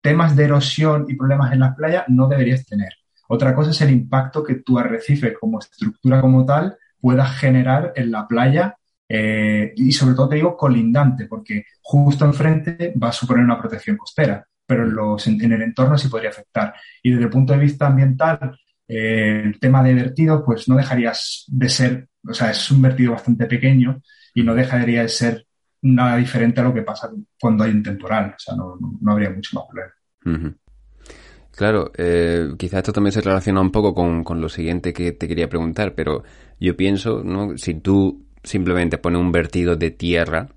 temas 0.00 0.36
de 0.36 0.44
erosión 0.44 1.06
y 1.08 1.14
problemas 1.14 1.52
en 1.52 1.60
las 1.60 1.74
playas 1.74 2.04
no 2.08 2.28
deberías 2.28 2.64
tener. 2.66 2.92
Otra 3.28 3.54
cosa 3.54 3.70
es 3.70 3.80
el 3.80 3.90
impacto 3.90 4.44
que 4.44 4.56
tu 4.56 4.78
arrecife 4.78 5.34
como 5.34 5.58
estructura 5.58 6.20
como 6.20 6.44
tal 6.44 6.76
pueda 7.00 7.24
generar 7.26 7.92
en 7.96 8.10
la 8.10 8.26
playa 8.26 8.76
eh, 9.08 9.72
y 9.76 9.92
sobre 9.92 10.14
todo 10.14 10.28
te 10.28 10.36
digo 10.36 10.56
colindante, 10.56 11.26
porque 11.26 11.64
justo 11.82 12.24
enfrente 12.24 12.94
va 13.02 13.08
a 13.08 13.12
suponer 13.12 13.44
una 13.44 13.60
protección 13.60 13.96
costera, 13.96 14.46
pero 14.66 14.84
en, 14.84 14.94
los, 14.94 15.26
en, 15.26 15.52
el 15.52 15.62
entorno 15.62 15.98
sí 15.98 16.08
podría 16.08 16.30
afectar. 16.30 16.74
Y 17.02 17.10
desde 17.10 17.24
el 17.24 17.30
punto 17.30 17.52
de 17.52 17.58
vista 17.58 17.86
ambiental, 17.86 18.58
eh, 18.88 19.42
el 19.44 19.58
tema 19.58 19.82
de 19.82 19.94
vertido, 19.94 20.44
pues 20.44 20.68
no 20.68 20.76
dejarías 20.76 21.44
de 21.48 21.68
ser, 21.68 22.08
o 22.26 22.34
sea, 22.34 22.50
es 22.50 22.70
un 22.70 22.82
vertido 22.82 23.12
bastante 23.12 23.46
pequeño 23.46 24.00
y 24.34 24.42
no 24.42 24.54
dejaría 24.54 25.02
de 25.02 25.08
ser 25.08 25.46
nada 25.82 26.16
diferente 26.16 26.60
a 26.60 26.64
lo 26.64 26.72
que 26.72 26.82
pasa 26.82 27.10
cuando 27.38 27.64
hay 27.64 27.72
un 27.72 27.82
temporal, 27.82 28.30
o 28.30 28.38
sea, 28.38 28.56
no, 28.56 28.76
no, 29.00 29.12
habría 29.12 29.30
mucho 29.30 29.58
más 29.58 29.66
problema. 29.68 30.56
Claro, 31.50 31.92
eh, 31.96 32.48
quizás 32.58 32.78
esto 32.78 32.92
también 32.92 33.12
se 33.12 33.20
relaciona 33.20 33.60
un 33.60 33.70
poco 33.70 33.94
con, 33.94 34.24
con, 34.24 34.40
lo 34.40 34.48
siguiente 34.48 34.92
que 34.92 35.12
te 35.12 35.28
quería 35.28 35.48
preguntar, 35.48 35.94
pero 35.94 36.24
yo 36.58 36.76
pienso, 36.76 37.22
¿no? 37.22 37.56
Si 37.58 37.74
tú 37.74 38.23
simplemente 38.44 38.98
pones 38.98 39.20
un 39.20 39.32
vertido 39.32 39.76
de 39.76 39.90
tierra, 39.90 40.48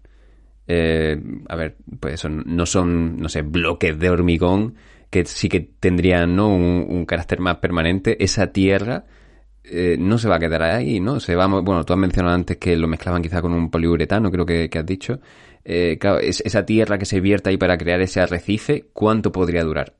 eh, 0.68 1.20
a 1.48 1.56
ver, 1.56 1.78
pues 2.00 2.16
eso, 2.16 2.30
no 2.30 2.66
son, 2.66 3.20
no 3.20 3.30
sé, 3.30 3.42
bloques 3.42 3.98
de 3.98 4.10
hormigón 4.10 4.76
que 5.10 5.26
sí 5.26 5.48
que 5.48 5.62
tendrían 5.62 6.36
¿no? 6.36 6.50
un, 6.50 7.06
carácter 7.06 7.40
más 7.40 7.58
permanente, 7.58 8.22
esa 8.24 8.48
tierra 8.48 9.06
eh, 9.64 9.96
no 10.00 10.18
se 10.18 10.28
va 10.28 10.36
a 10.36 10.40
quedar 10.40 10.64
ahí, 10.64 11.00
¿no? 11.00 11.20
Se 11.20 11.36
va, 11.36 11.48
bueno, 11.48 11.84
tú 11.86 11.94
has 11.94 12.00
mencionado 12.00 12.36
antes 12.36 12.58
que 12.58 12.76
lo 12.76 12.88
mezclaban 12.88 13.22
quizá 13.22 13.42
con 13.42 13.54
un 13.54 13.70
poliuretano, 13.72 14.32
creo 14.32 14.46
que, 14.46 14.70
has 14.74 14.86
dicho. 14.86 15.20
Eh, 15.64 15.98
claro, 16.00 16.20
esa 16.20 16.66
tierra 16.66 16.98
que 16.98 17.06
se 17.06 17.20
vierte 17.20 17.50
ahí 17.50 17.58
para 17.58 17.78
crear 17.78 18.02
ese 18.02 18.22
arrecife, 18.22 18.86
¿cuánto 18.94 19.32
podría 19.32 19.64
durar? 19.64 19.94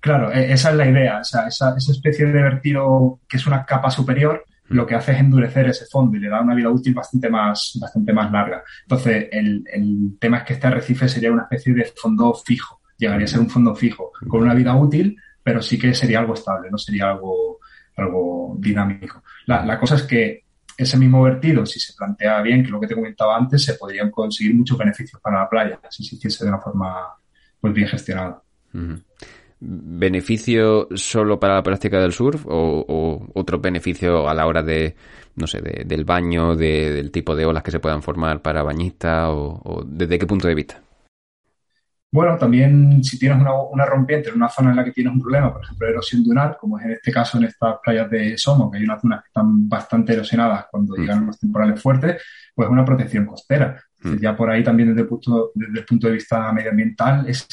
Claro, 0.00 0.32
e, 0.32 0.52
esa 0.52 0.70
es 0.70 0.76
la 0.76 0.88
idea. 0.88 1.18
O 1.20 1.24
sea, 1.24 1.46
esa, 1.46 1.74
esa 1.76 1.92
especie 1.92 2.26
de 2.26 2.42
vertido 2.42 3.20
que 3.28 3.36
es 3.36 3.46
una 3.46 3.64
capa 3.64 3.90
superior, 3.90 4.44
lo 4.68 4.86
que 4.86 4.94
hace 4.94 5.12
es 5.12 5.20
endurecer 5.20 5.68
ese 5.68 5.86
fondo 5.86 6.16
y 6.16 6.20
le 6.20 6.28
da 6.28 6.40
una 6.40 6.54
vida 6.54 6.70
útil 6.70 6.94
bastante 6.94 7.28
más, 7.28 7.78
bastante 7.80 8.12
más 8.12 8.30
larga. 8.30 8.62
Entonces, 8.82 9.28
el, 9.32 9.64
el 9.72 10.16
tema 10.18 10.38
es 10.38 10.44
que 10.44 10.52
este 10.54 10.66
arrecife 10.66 11.08
sería 11.08 11.32
una 11.32 11.42
especie 11.42 11.74
de 11.74 11.84
fondo 11.96 12.34
fijo, 12.34 12.80
llegaría 12.96 13.24
a 13.24 13.28
ser 13.28 13.40
un 13.40 13.50
fondo 13.50 13.74
fijo, 13.74 14.12
con 14.28 14.42
una 14.42 14.54
vida 14.54 14.74
útil, 14.74 15.16
pero 15.42 15.62
sí 15.62 15.78
que 15.78 15.94
sería 15.94 16.18
algo 16.18 16.34
estable, 16.34 16.70
no 16.70 16.78
sería 16.78 17.10
algo, 17.10 17.58
algo 17.96 18.56
dinámico. 18.58 19.22
La, 19.46 19.64
la 19.64 19.78
cosa 19.78 19.96
es 19.96 20.02
que 20.02 20.44
ese 20.76 20.96
mismo 20.96 21.22
vertido, 21.22 21.66
si 21.66 21.80
se 21.80 21.94
plantea 21.94 22.40
bien, 22.42 22.64
que 22.64 22.70
lo 22.70 22.80
que 22.80 22.86
te 22.86 22.94
comentaba 22.94 23.36
antes, 23.36 23.64
se 23.64 23.74
podrían 23.74 24.10
conseguir 24.10 24.54
muchos 24.54 24.78
beneficios 24.78 25.20
para 25.20 25.40
la 25.40 25.48
playa, 25.48 25.80
si 25.90 26.04
se 26.04 26.16
hiciese 26.16 26.44
de 26.44 26.50
una 26.50 26.60
forma 26.60 27.08
pues, 27.60 27.74
bien 27.74 27.88
gestionada 27.88 28.42
beneficio 29.60 30.88
solo 30.94 31.40
para 31.40 31.54
la 31.54 31.62
práctica 31.62 32.00
del 32.00 32.12
surf 32.12 32.44
o, 32.46 33.28
otro 33.34 33.58
beneficio 33.58 34.28
a 34.28 34.34
la 34.34 34.46
hora 34.46 34.62
de, 34.62 34.94
no 35.36 35.46
sé, 35.46 35.60
del 35.60 36.04
baño, 36.04 36.54
del 36.54 37.10
tipo 37.10 37.34
de 37.34 37.46
olas 37.46 37.62
que 37.62 37.70
se 37.70 37.80
puedan 37.80 38.02
formar 38.02 38.40
para 38.40 38.62
bañistas 38.62 39.28
o, 39.30 39.84
desde 39.86 40.18
qué 40.18 40.26
punto 40.26 40.48
de 40.48 40.54
vista? 40.54 40.80
Bueno, 42.10 42.38
también 42.38 43.04
si 43.04 43.18
tienes 43.18 43.38
una, 43.38 43.84
rompiente 43.84 44.30
en 44.30 44.36
una 44.36 44.48
zona 44.48 44.70
en 44.70 44.76
la 44.76 44.84
que 44.84 44.92
tienes 44.92 45.12
un 45.12 45.20
problema, 45.20 45.52
por 45.52 45.62
ejemplo, 45.62 45.88
erosión 45.88 46.24
dunar, 46.24 46.56
como 46.58 46.78
es 46.78 46.86
en 46.86 46.92
este 46.92 47.12
caso 47.12 47.36
en 47.36 47.44
estas 47.44 47.76
playas 47.82 48.08
de 48.08 48.38
Somo, 48.38 48.70
que 48.70 48.78
hay 48.78 48.84
unas 48.84 49.02
zonas 49.02 49.20
que 49.20 49.26
están 49.26 49.68
bastante 49.68 50.14
erosionadas 50.14 50.66
cuando 50.70 50.94
mm. 50.94 51.00
llegan 51.00 51.26
los 51.26 51.38
temporales 51.38 51.82
fuertes, 51.82 52.22
pues 52.54 52.68
una 52.70 52.84
protección 52.84 53.26
costera. 53.26 53.78
Mm. 54.02 54.16
Ya 54.16 54.36
por 54.36 54.50
ahí 54.50 54.62
también 54.62 54.90
desde 54.90 55.02
el 55.02 55.08
punto, 55.08 55.50
desde 55.54 55.80
el 55.80 55.84
punto 55.84 56.06
de 56.06 56.14
vista 56.14 56.52
medioambiental 56.52 57.28
es, 57.28 57.46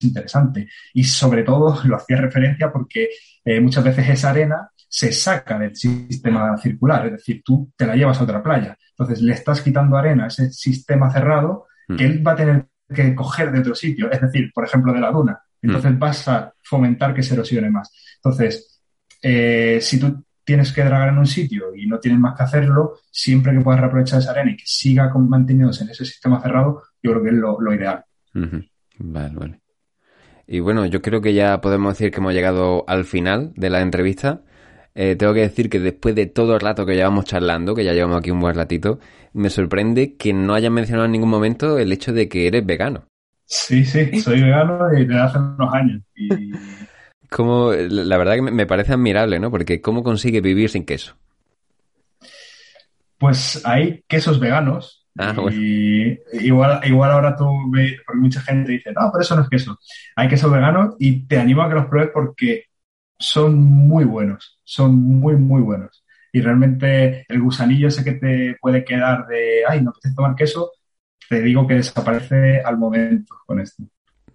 interesante. 0.00 0.68
Y 0.94 1.04
sobre 1.04 1.42
todo 1.42 1.80
lo 1.84 1.96
hacía 1.96 2.16
referencia 2.16 2.72
porque 2.72 3.08
eh, 3.44 3.60
muchas 3.60 3.84
veces 3.84 4.08
esa 4.08 4.30
arena 4.30 4.68
se 4.88 5.10
saca 5.12 5.58
del 5.58 5.74
sistema 5.74 6.56
circular, 6.58 7.06
es 7.06 7.12
decir, 7.12 7.42
tú 7.44 7.72
te 7.76 7.86
la 7.86 7.96
llevas 7.96 8.20
a 8.20 8.24
otra 8.24 8.42
playa. 8.42 8.76
Entonces 8.90 9.22
le 9.22 9.32
estás 9.32 9.62
quitando 9.62 9.96
arena 9.96 10.24
a 10.24 10.26
ese 10.26 10.50
sistema 10.50 11.10
cerrado 11.10 11.66
mm. 11.88 11.96
que 11.96 12.04
él 12.04 12.26
va 12.26 12.32
a 12.32 12.36
tener 12.36 12.66
que 12.94 13.14
coger 13.14 13.50
de 13.50 13.60
otro 13.60 13.74
sitio, 13.74 14.10
es 14.10 14.20
decir, 14.20 14.50
por 14.52 14.64
ejemplo, 14.64 14.92
de 14.92 15.00
la 15.00 15.10
duna. 15.10 15.40
Entonces 15.62 15.92
mm. 15.92 15.98
vas 15.98 16.28
a 16.28 16.52
fomentar 16.62 17.14
que 17.14 17.22
se 17.22 17.34
erosione 17.34 17.70
más. 17.70 17.90
Entonces, 18.16 18.82
eh, 19.22 19.78
si 19.80 19.98
tú 19.98 20.22
tienes 20.44 20.72
que 20.72 20.84
dragar 20.84 21.08
en 21.10 21.18
un 21.18 21.26
sitio 21.26 21.74
y 21.74 21.86
no 21.86 21.98
tienes 21.98 22.20
más 22.20 22.36
que 22.36 22.42
hacerlo, 22.42 22.94
siempre 23.10 23.52
que 23.52 23.60
puedas 23.60 23.80
reaprovechar 23.80 24.18
esa 24.18 24.32
arena 24.32 24.52
y 24.52 24.56
que 24.56 24.64
siga 24.66 25.12
manteniéndose 25.14 25.84
en 25.84 25.90
ese 25.90 26.04
sistema 26.04 26.40
cerrado, 26.40 26.82
yo 27.02 27.12
creo 27.12 27.22
que 27.22 27.28
es 27.30 27.34
lo, 27.34 27.74
ideal. 27.74 28.04
Vale, 28.98 29.34
vale. 29.34 29.60
Y 30.46 30.60
bueno, 30.60 30.86
yo 30.86 31.00
creo 31.00 31.20
que 31.20 31.34
ya 31.34 31.60
podemos 31.60 31.94
decir 31.94 32.10
que 32.10 32.18
hemos 32.18 32.34
llegado 32.34 32.84
al 32.88 33.04
final 33.04 33.52
de 33.56 33.70
la 33.70 33.80
entrevista. 33.80 34.42
Eh, 34.94 35.16
tengo 35.16 35.32
que 35.32 35.40
decir 35.40 35.70
que 35.70 35.80
después 35.80 36.14
de 36.14 36.26
todo 36.26 36.54
el 36.54 36.60
rato 36.60 36.84
que 36.84 36.94
llevamos 36.94 37.24
charlando, 37.24 37.74
que 37.74 37.84
ya 37.84 37.94
llevamos 37.94 38.18
aquí 38.18 38.30
un 38.30 38.40
buen 38.40 38.54
ratito, 38.54 38.98
me 39.32 39.48
sorprende 39.48 40.16
que 40.16 40.32
no 40.32 40.54
hayan 40.54 40.74
mencionado 40.74 41.06
en 41.06 41.12
ningún 41.12 41.30
momento 41.30 41.78
el 41.78 41.92
hecho 41.92 42.12
de 42.12 42.28
que 42.28 42.46
eres 42.46 42.66
vegano. 42.66 43.06
Sí, 43.46 43.84
sí, 43.84 44.20
soy 44.20 44.42
vegano 44.42 44.88
desde 44.88 45.18
hace 45.18 45.38
unos 45.38 45.74
años. 45.74 46.02
Y 46.14 46.52
como, 47.34 47.72
la 47.72 48.16
verdad 48.16 48.34
que 48.34 48.42
me 48.42 48.66
parece 48.66 48.92
admirable, 48.92 49.38
¿no? 49.38 49.50
Porque 49.50 49.80
¿cómo 49.80 50.02
consigue 50.02 50.40
vivir 50.40 50.70
sin 50.70 50.84
queso? 50.84 51.16
Pues 53.18 53.62
hay 53.64 54.04
quesos 54.08 54.40
veganos. 54.40 55.06
Ah, 55.18 55.34
y 55.50 56.18
igual, 56.32 56.80
igual 56.84 57.10
ahora 57.10 57.36
tú 57.36 57.44
porque 58.06 58.18
mucha 58.18 58.40
gente 58.40 58.72
dice, 58.72 58.92
no, 58.92 59.10
pero 59.12 59.22
eso 59.22 59.36
no 59.36 59.42
es 59.42 59.48
queso. 59.48 59.78
Hay 60.16 60.28
quesos 60.28 60.50
veganos 60.50 60.94
y 60.98 61.26
te 61.26 61.38
animo 61.38 61.62
a 61.62 61.68
que 61.68 61.74
los 61.74 61.86
pruebes 61.86 62.10
porque 62.14 62.64
son 63.18 63.62
muy 63.62 64.04
buenos, 64.04 64.58
son 64.64 64.94
muy, 64.94 65.36
muy 65.36 65.60
buenos. 65.60 66.04
Y 66.32 66.40
realmente 66.40 67.26
el 67.28 67.40
gusanillo 67.42 67.88
ese 67.88 68.02
que 68.02 68.12
te 68.12 68.56
puede 68.60 68.84
quedar 68.84 69.26
de, 69.26 69.62
ay, 69.68 69.82
no 69.82 69.90
apetece 69.90 70.14
tomar 70.14 70.34
queso, 70.34 70.72
te 71.28 71.42
digo 71.42 71.66
que 71.66 71.74
desaparece 71.74 72.60
al 72.60 72.78
momento 72.78 73.34
con 73.46 73.60
esto. 73.60 73.84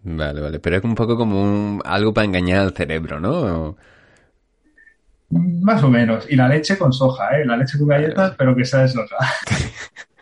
Vale, 0.10 0.40
vale. 0.40 0.60
Pero 0.60 0.78
es 0.78 0.84
un 0.86 0.96
poco 0.96 1.18
como 1.18 1.42
un, 1.42 1.82
algo 1.84 2.14
para 2.14 2.26
engañar 2.26 2.60
al 2.60 2.74
cerebro, 2.74 3.20
¿no? 3.20 3.76
Más 5.30 5.84
o 5.84 5.90
menos. 5.90 6.26
Y 6.30 6.38
la 6.38 6.48
leche 6.48 6.78
con 6.78 6.94
soja, 6.94 7.38
¿eh? 7.38 7.46
La 7.46 7.58
leche 7.58 7.78
con 7.78 7.90
galletas, 7.90 8.34
pero 8.38 8.56
que 8.56 8.64
sea 8.64 8.82
de 8.82 8.88
soja. 8.88 9.18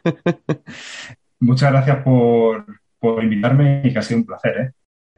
Muchas 1.40 1.72
gracias 1.72 1.98
por, 2.03 2.66
invitarme 3.22 3.82
y 3.84 3.94
que 3.94 3.99
ha 3.99 4.02
sido 4.02 4.22
un 4.22 4.26
placer, 4.26 4.57
¿eh? 4.57 4.72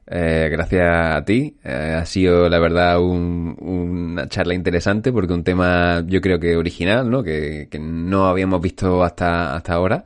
eh 0.08 0.50
gracias 0.52 1.16
a 1.16 1.24
ti. 1.24 1.58
Eh, 1.64 1.96
ha 2.02 2.06
sido, 2.06 2.50
la 2.50 2.60
verdad, 2.60 3.00
una 3.00 4.28
charla 4.28 4.54
interesante 4.54 5.14
porque 5.14 5.34
un 5.34 5.46
tema, 5.46 6.04
yo 6.06 6.20
creo 6.20 6.42
que 6.42 6.58
original, 6.58 7.10
¿no? 7.10 7.24
Que, 7.24 7.70
no 7.80 8.28
habíamos 8.28 8.60
visto 8.60 9.02
hasta, 9.02 9.56
hasta 9.56 9.74
ahora. 9.74 10.04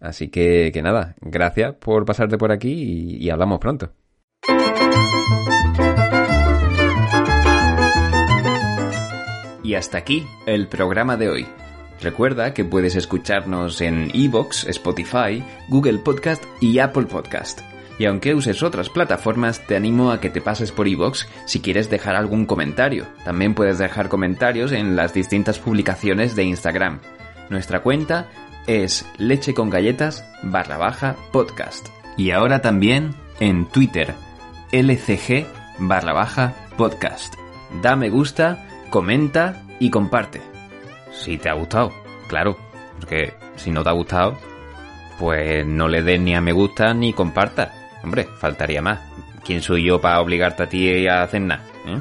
Así 0.00 0.28
que, 0.28 0.70
que 0.74 0.82
nada, 0.82 1.14
gracias 1.22 1.74
por 1.76 2.04
pasarte 2.04 2.36
por 2.36 2.52
aquí 2.52 3.16
y 3.18 3.30
hablamos 3.30 3.58
pronto. 3.58 3.92
Y 9.72 9.74
hasta 9.74 9.96
aquí 9.96 10.26
el 10.44 10.68
programa 10.68 11.16
de 11.16 11.30
hoy. 11.30 11.46
Recuerda 12.00 12.52
que 12.52 12.64
puedes 12.64 12.94
escucharnos 12.94 13.80
en 13.80 14.10
Evox, 14.12 14.64
Spotify, 14.64 15.42
Google 15.68 15.98
Podcast 15.98 16.44
y 16.60 16.78
Apple 16.78 17.04
Podcast. 17.04 17.60
Y 17.98 18.04
aunque 18.04 18.34
uses 18.34 18.62
otras 18.62 18.90
plataformas, 18.90 19.66
te 19.66 19.76
animo 19.76 20.10
a 20.10 20.20
que 20.20 20.28
te 20.28 20.42
pases 20.42 20.72
por 20.72 20.88
Evox 20.88 21.26
si 21.46 21.60
quieres 21.60 21.88
dejar 21.88 22.16
algún 22.16 22.44
comentario. 22.44 23.06
También 23.24 23.54
puedes 23.54 23.78
dejar 23.78 24.10
comentarios 24.10 24.72
en 24.72 24.94
las 24.94 25.14
distintas 25.14 25.58
publicaciones 25.58 26.36
de 26.36 26.44
Instagram. 26.44 27.00
Nuestra 27.48 27.82
cuenta 27.82 28.28
es 28.66 29.06
leche 29.16 29.54
con 29.54 29.70
galletas 29.70 30.22
barra 30.42 30.76
baja 30.76 31.16
podcast. 31.32 31.88
Y 32.18 32.32
ahora 32.32 32.60
también 32.60 33.14
en 33.40 33.66
Twitter 33.68 34.14
lcg 34.72 35.46
barra 35.78 36.12
baja 36.12 36.54
podcast. 36.76 37.34
Da 37.82 37.96
me 37.96 38.08
gusta, 38.10 38.66
comenta 38.90 39.62
y 39.78 39.90
comparte. 39.90 40.40
Si 41.12 41.38
te 41.38 41.48
ha 41.48 41.54
gustado, 41.54 41.92
claro, 42.28 42.56
porque 42.98 43.34
si 43.56 43.70
no 43.70 43.82
te 43.82 43.90
ha 43.90 43.92
gustado, 43.92 44.36
pues 45.18 45.66
no 45.66 45.88
le 45.88 46.02
des 46.02 46.20
ni 46.20 46.34
a 46.34 46.40
me 46.40 46.52
gusta 46.52 46.94
ni 46.94 47.12
comparta. 47.12 47.72
Hombre, 48.02 48.26
faltaría 48.38 48.82
más. 48.82 49.00
¿Quién 49.44 49.60
soy 49.62 49.84
yo 49.84 50.00
para 50.00 50.20
obligarte 50.20 50.62
a 50.62 50.68
ti 50.68 51.06
a 51.06 51.22
hacer 51.22 51.42
nada? 51.42 51.64
eh? 51.86 51.98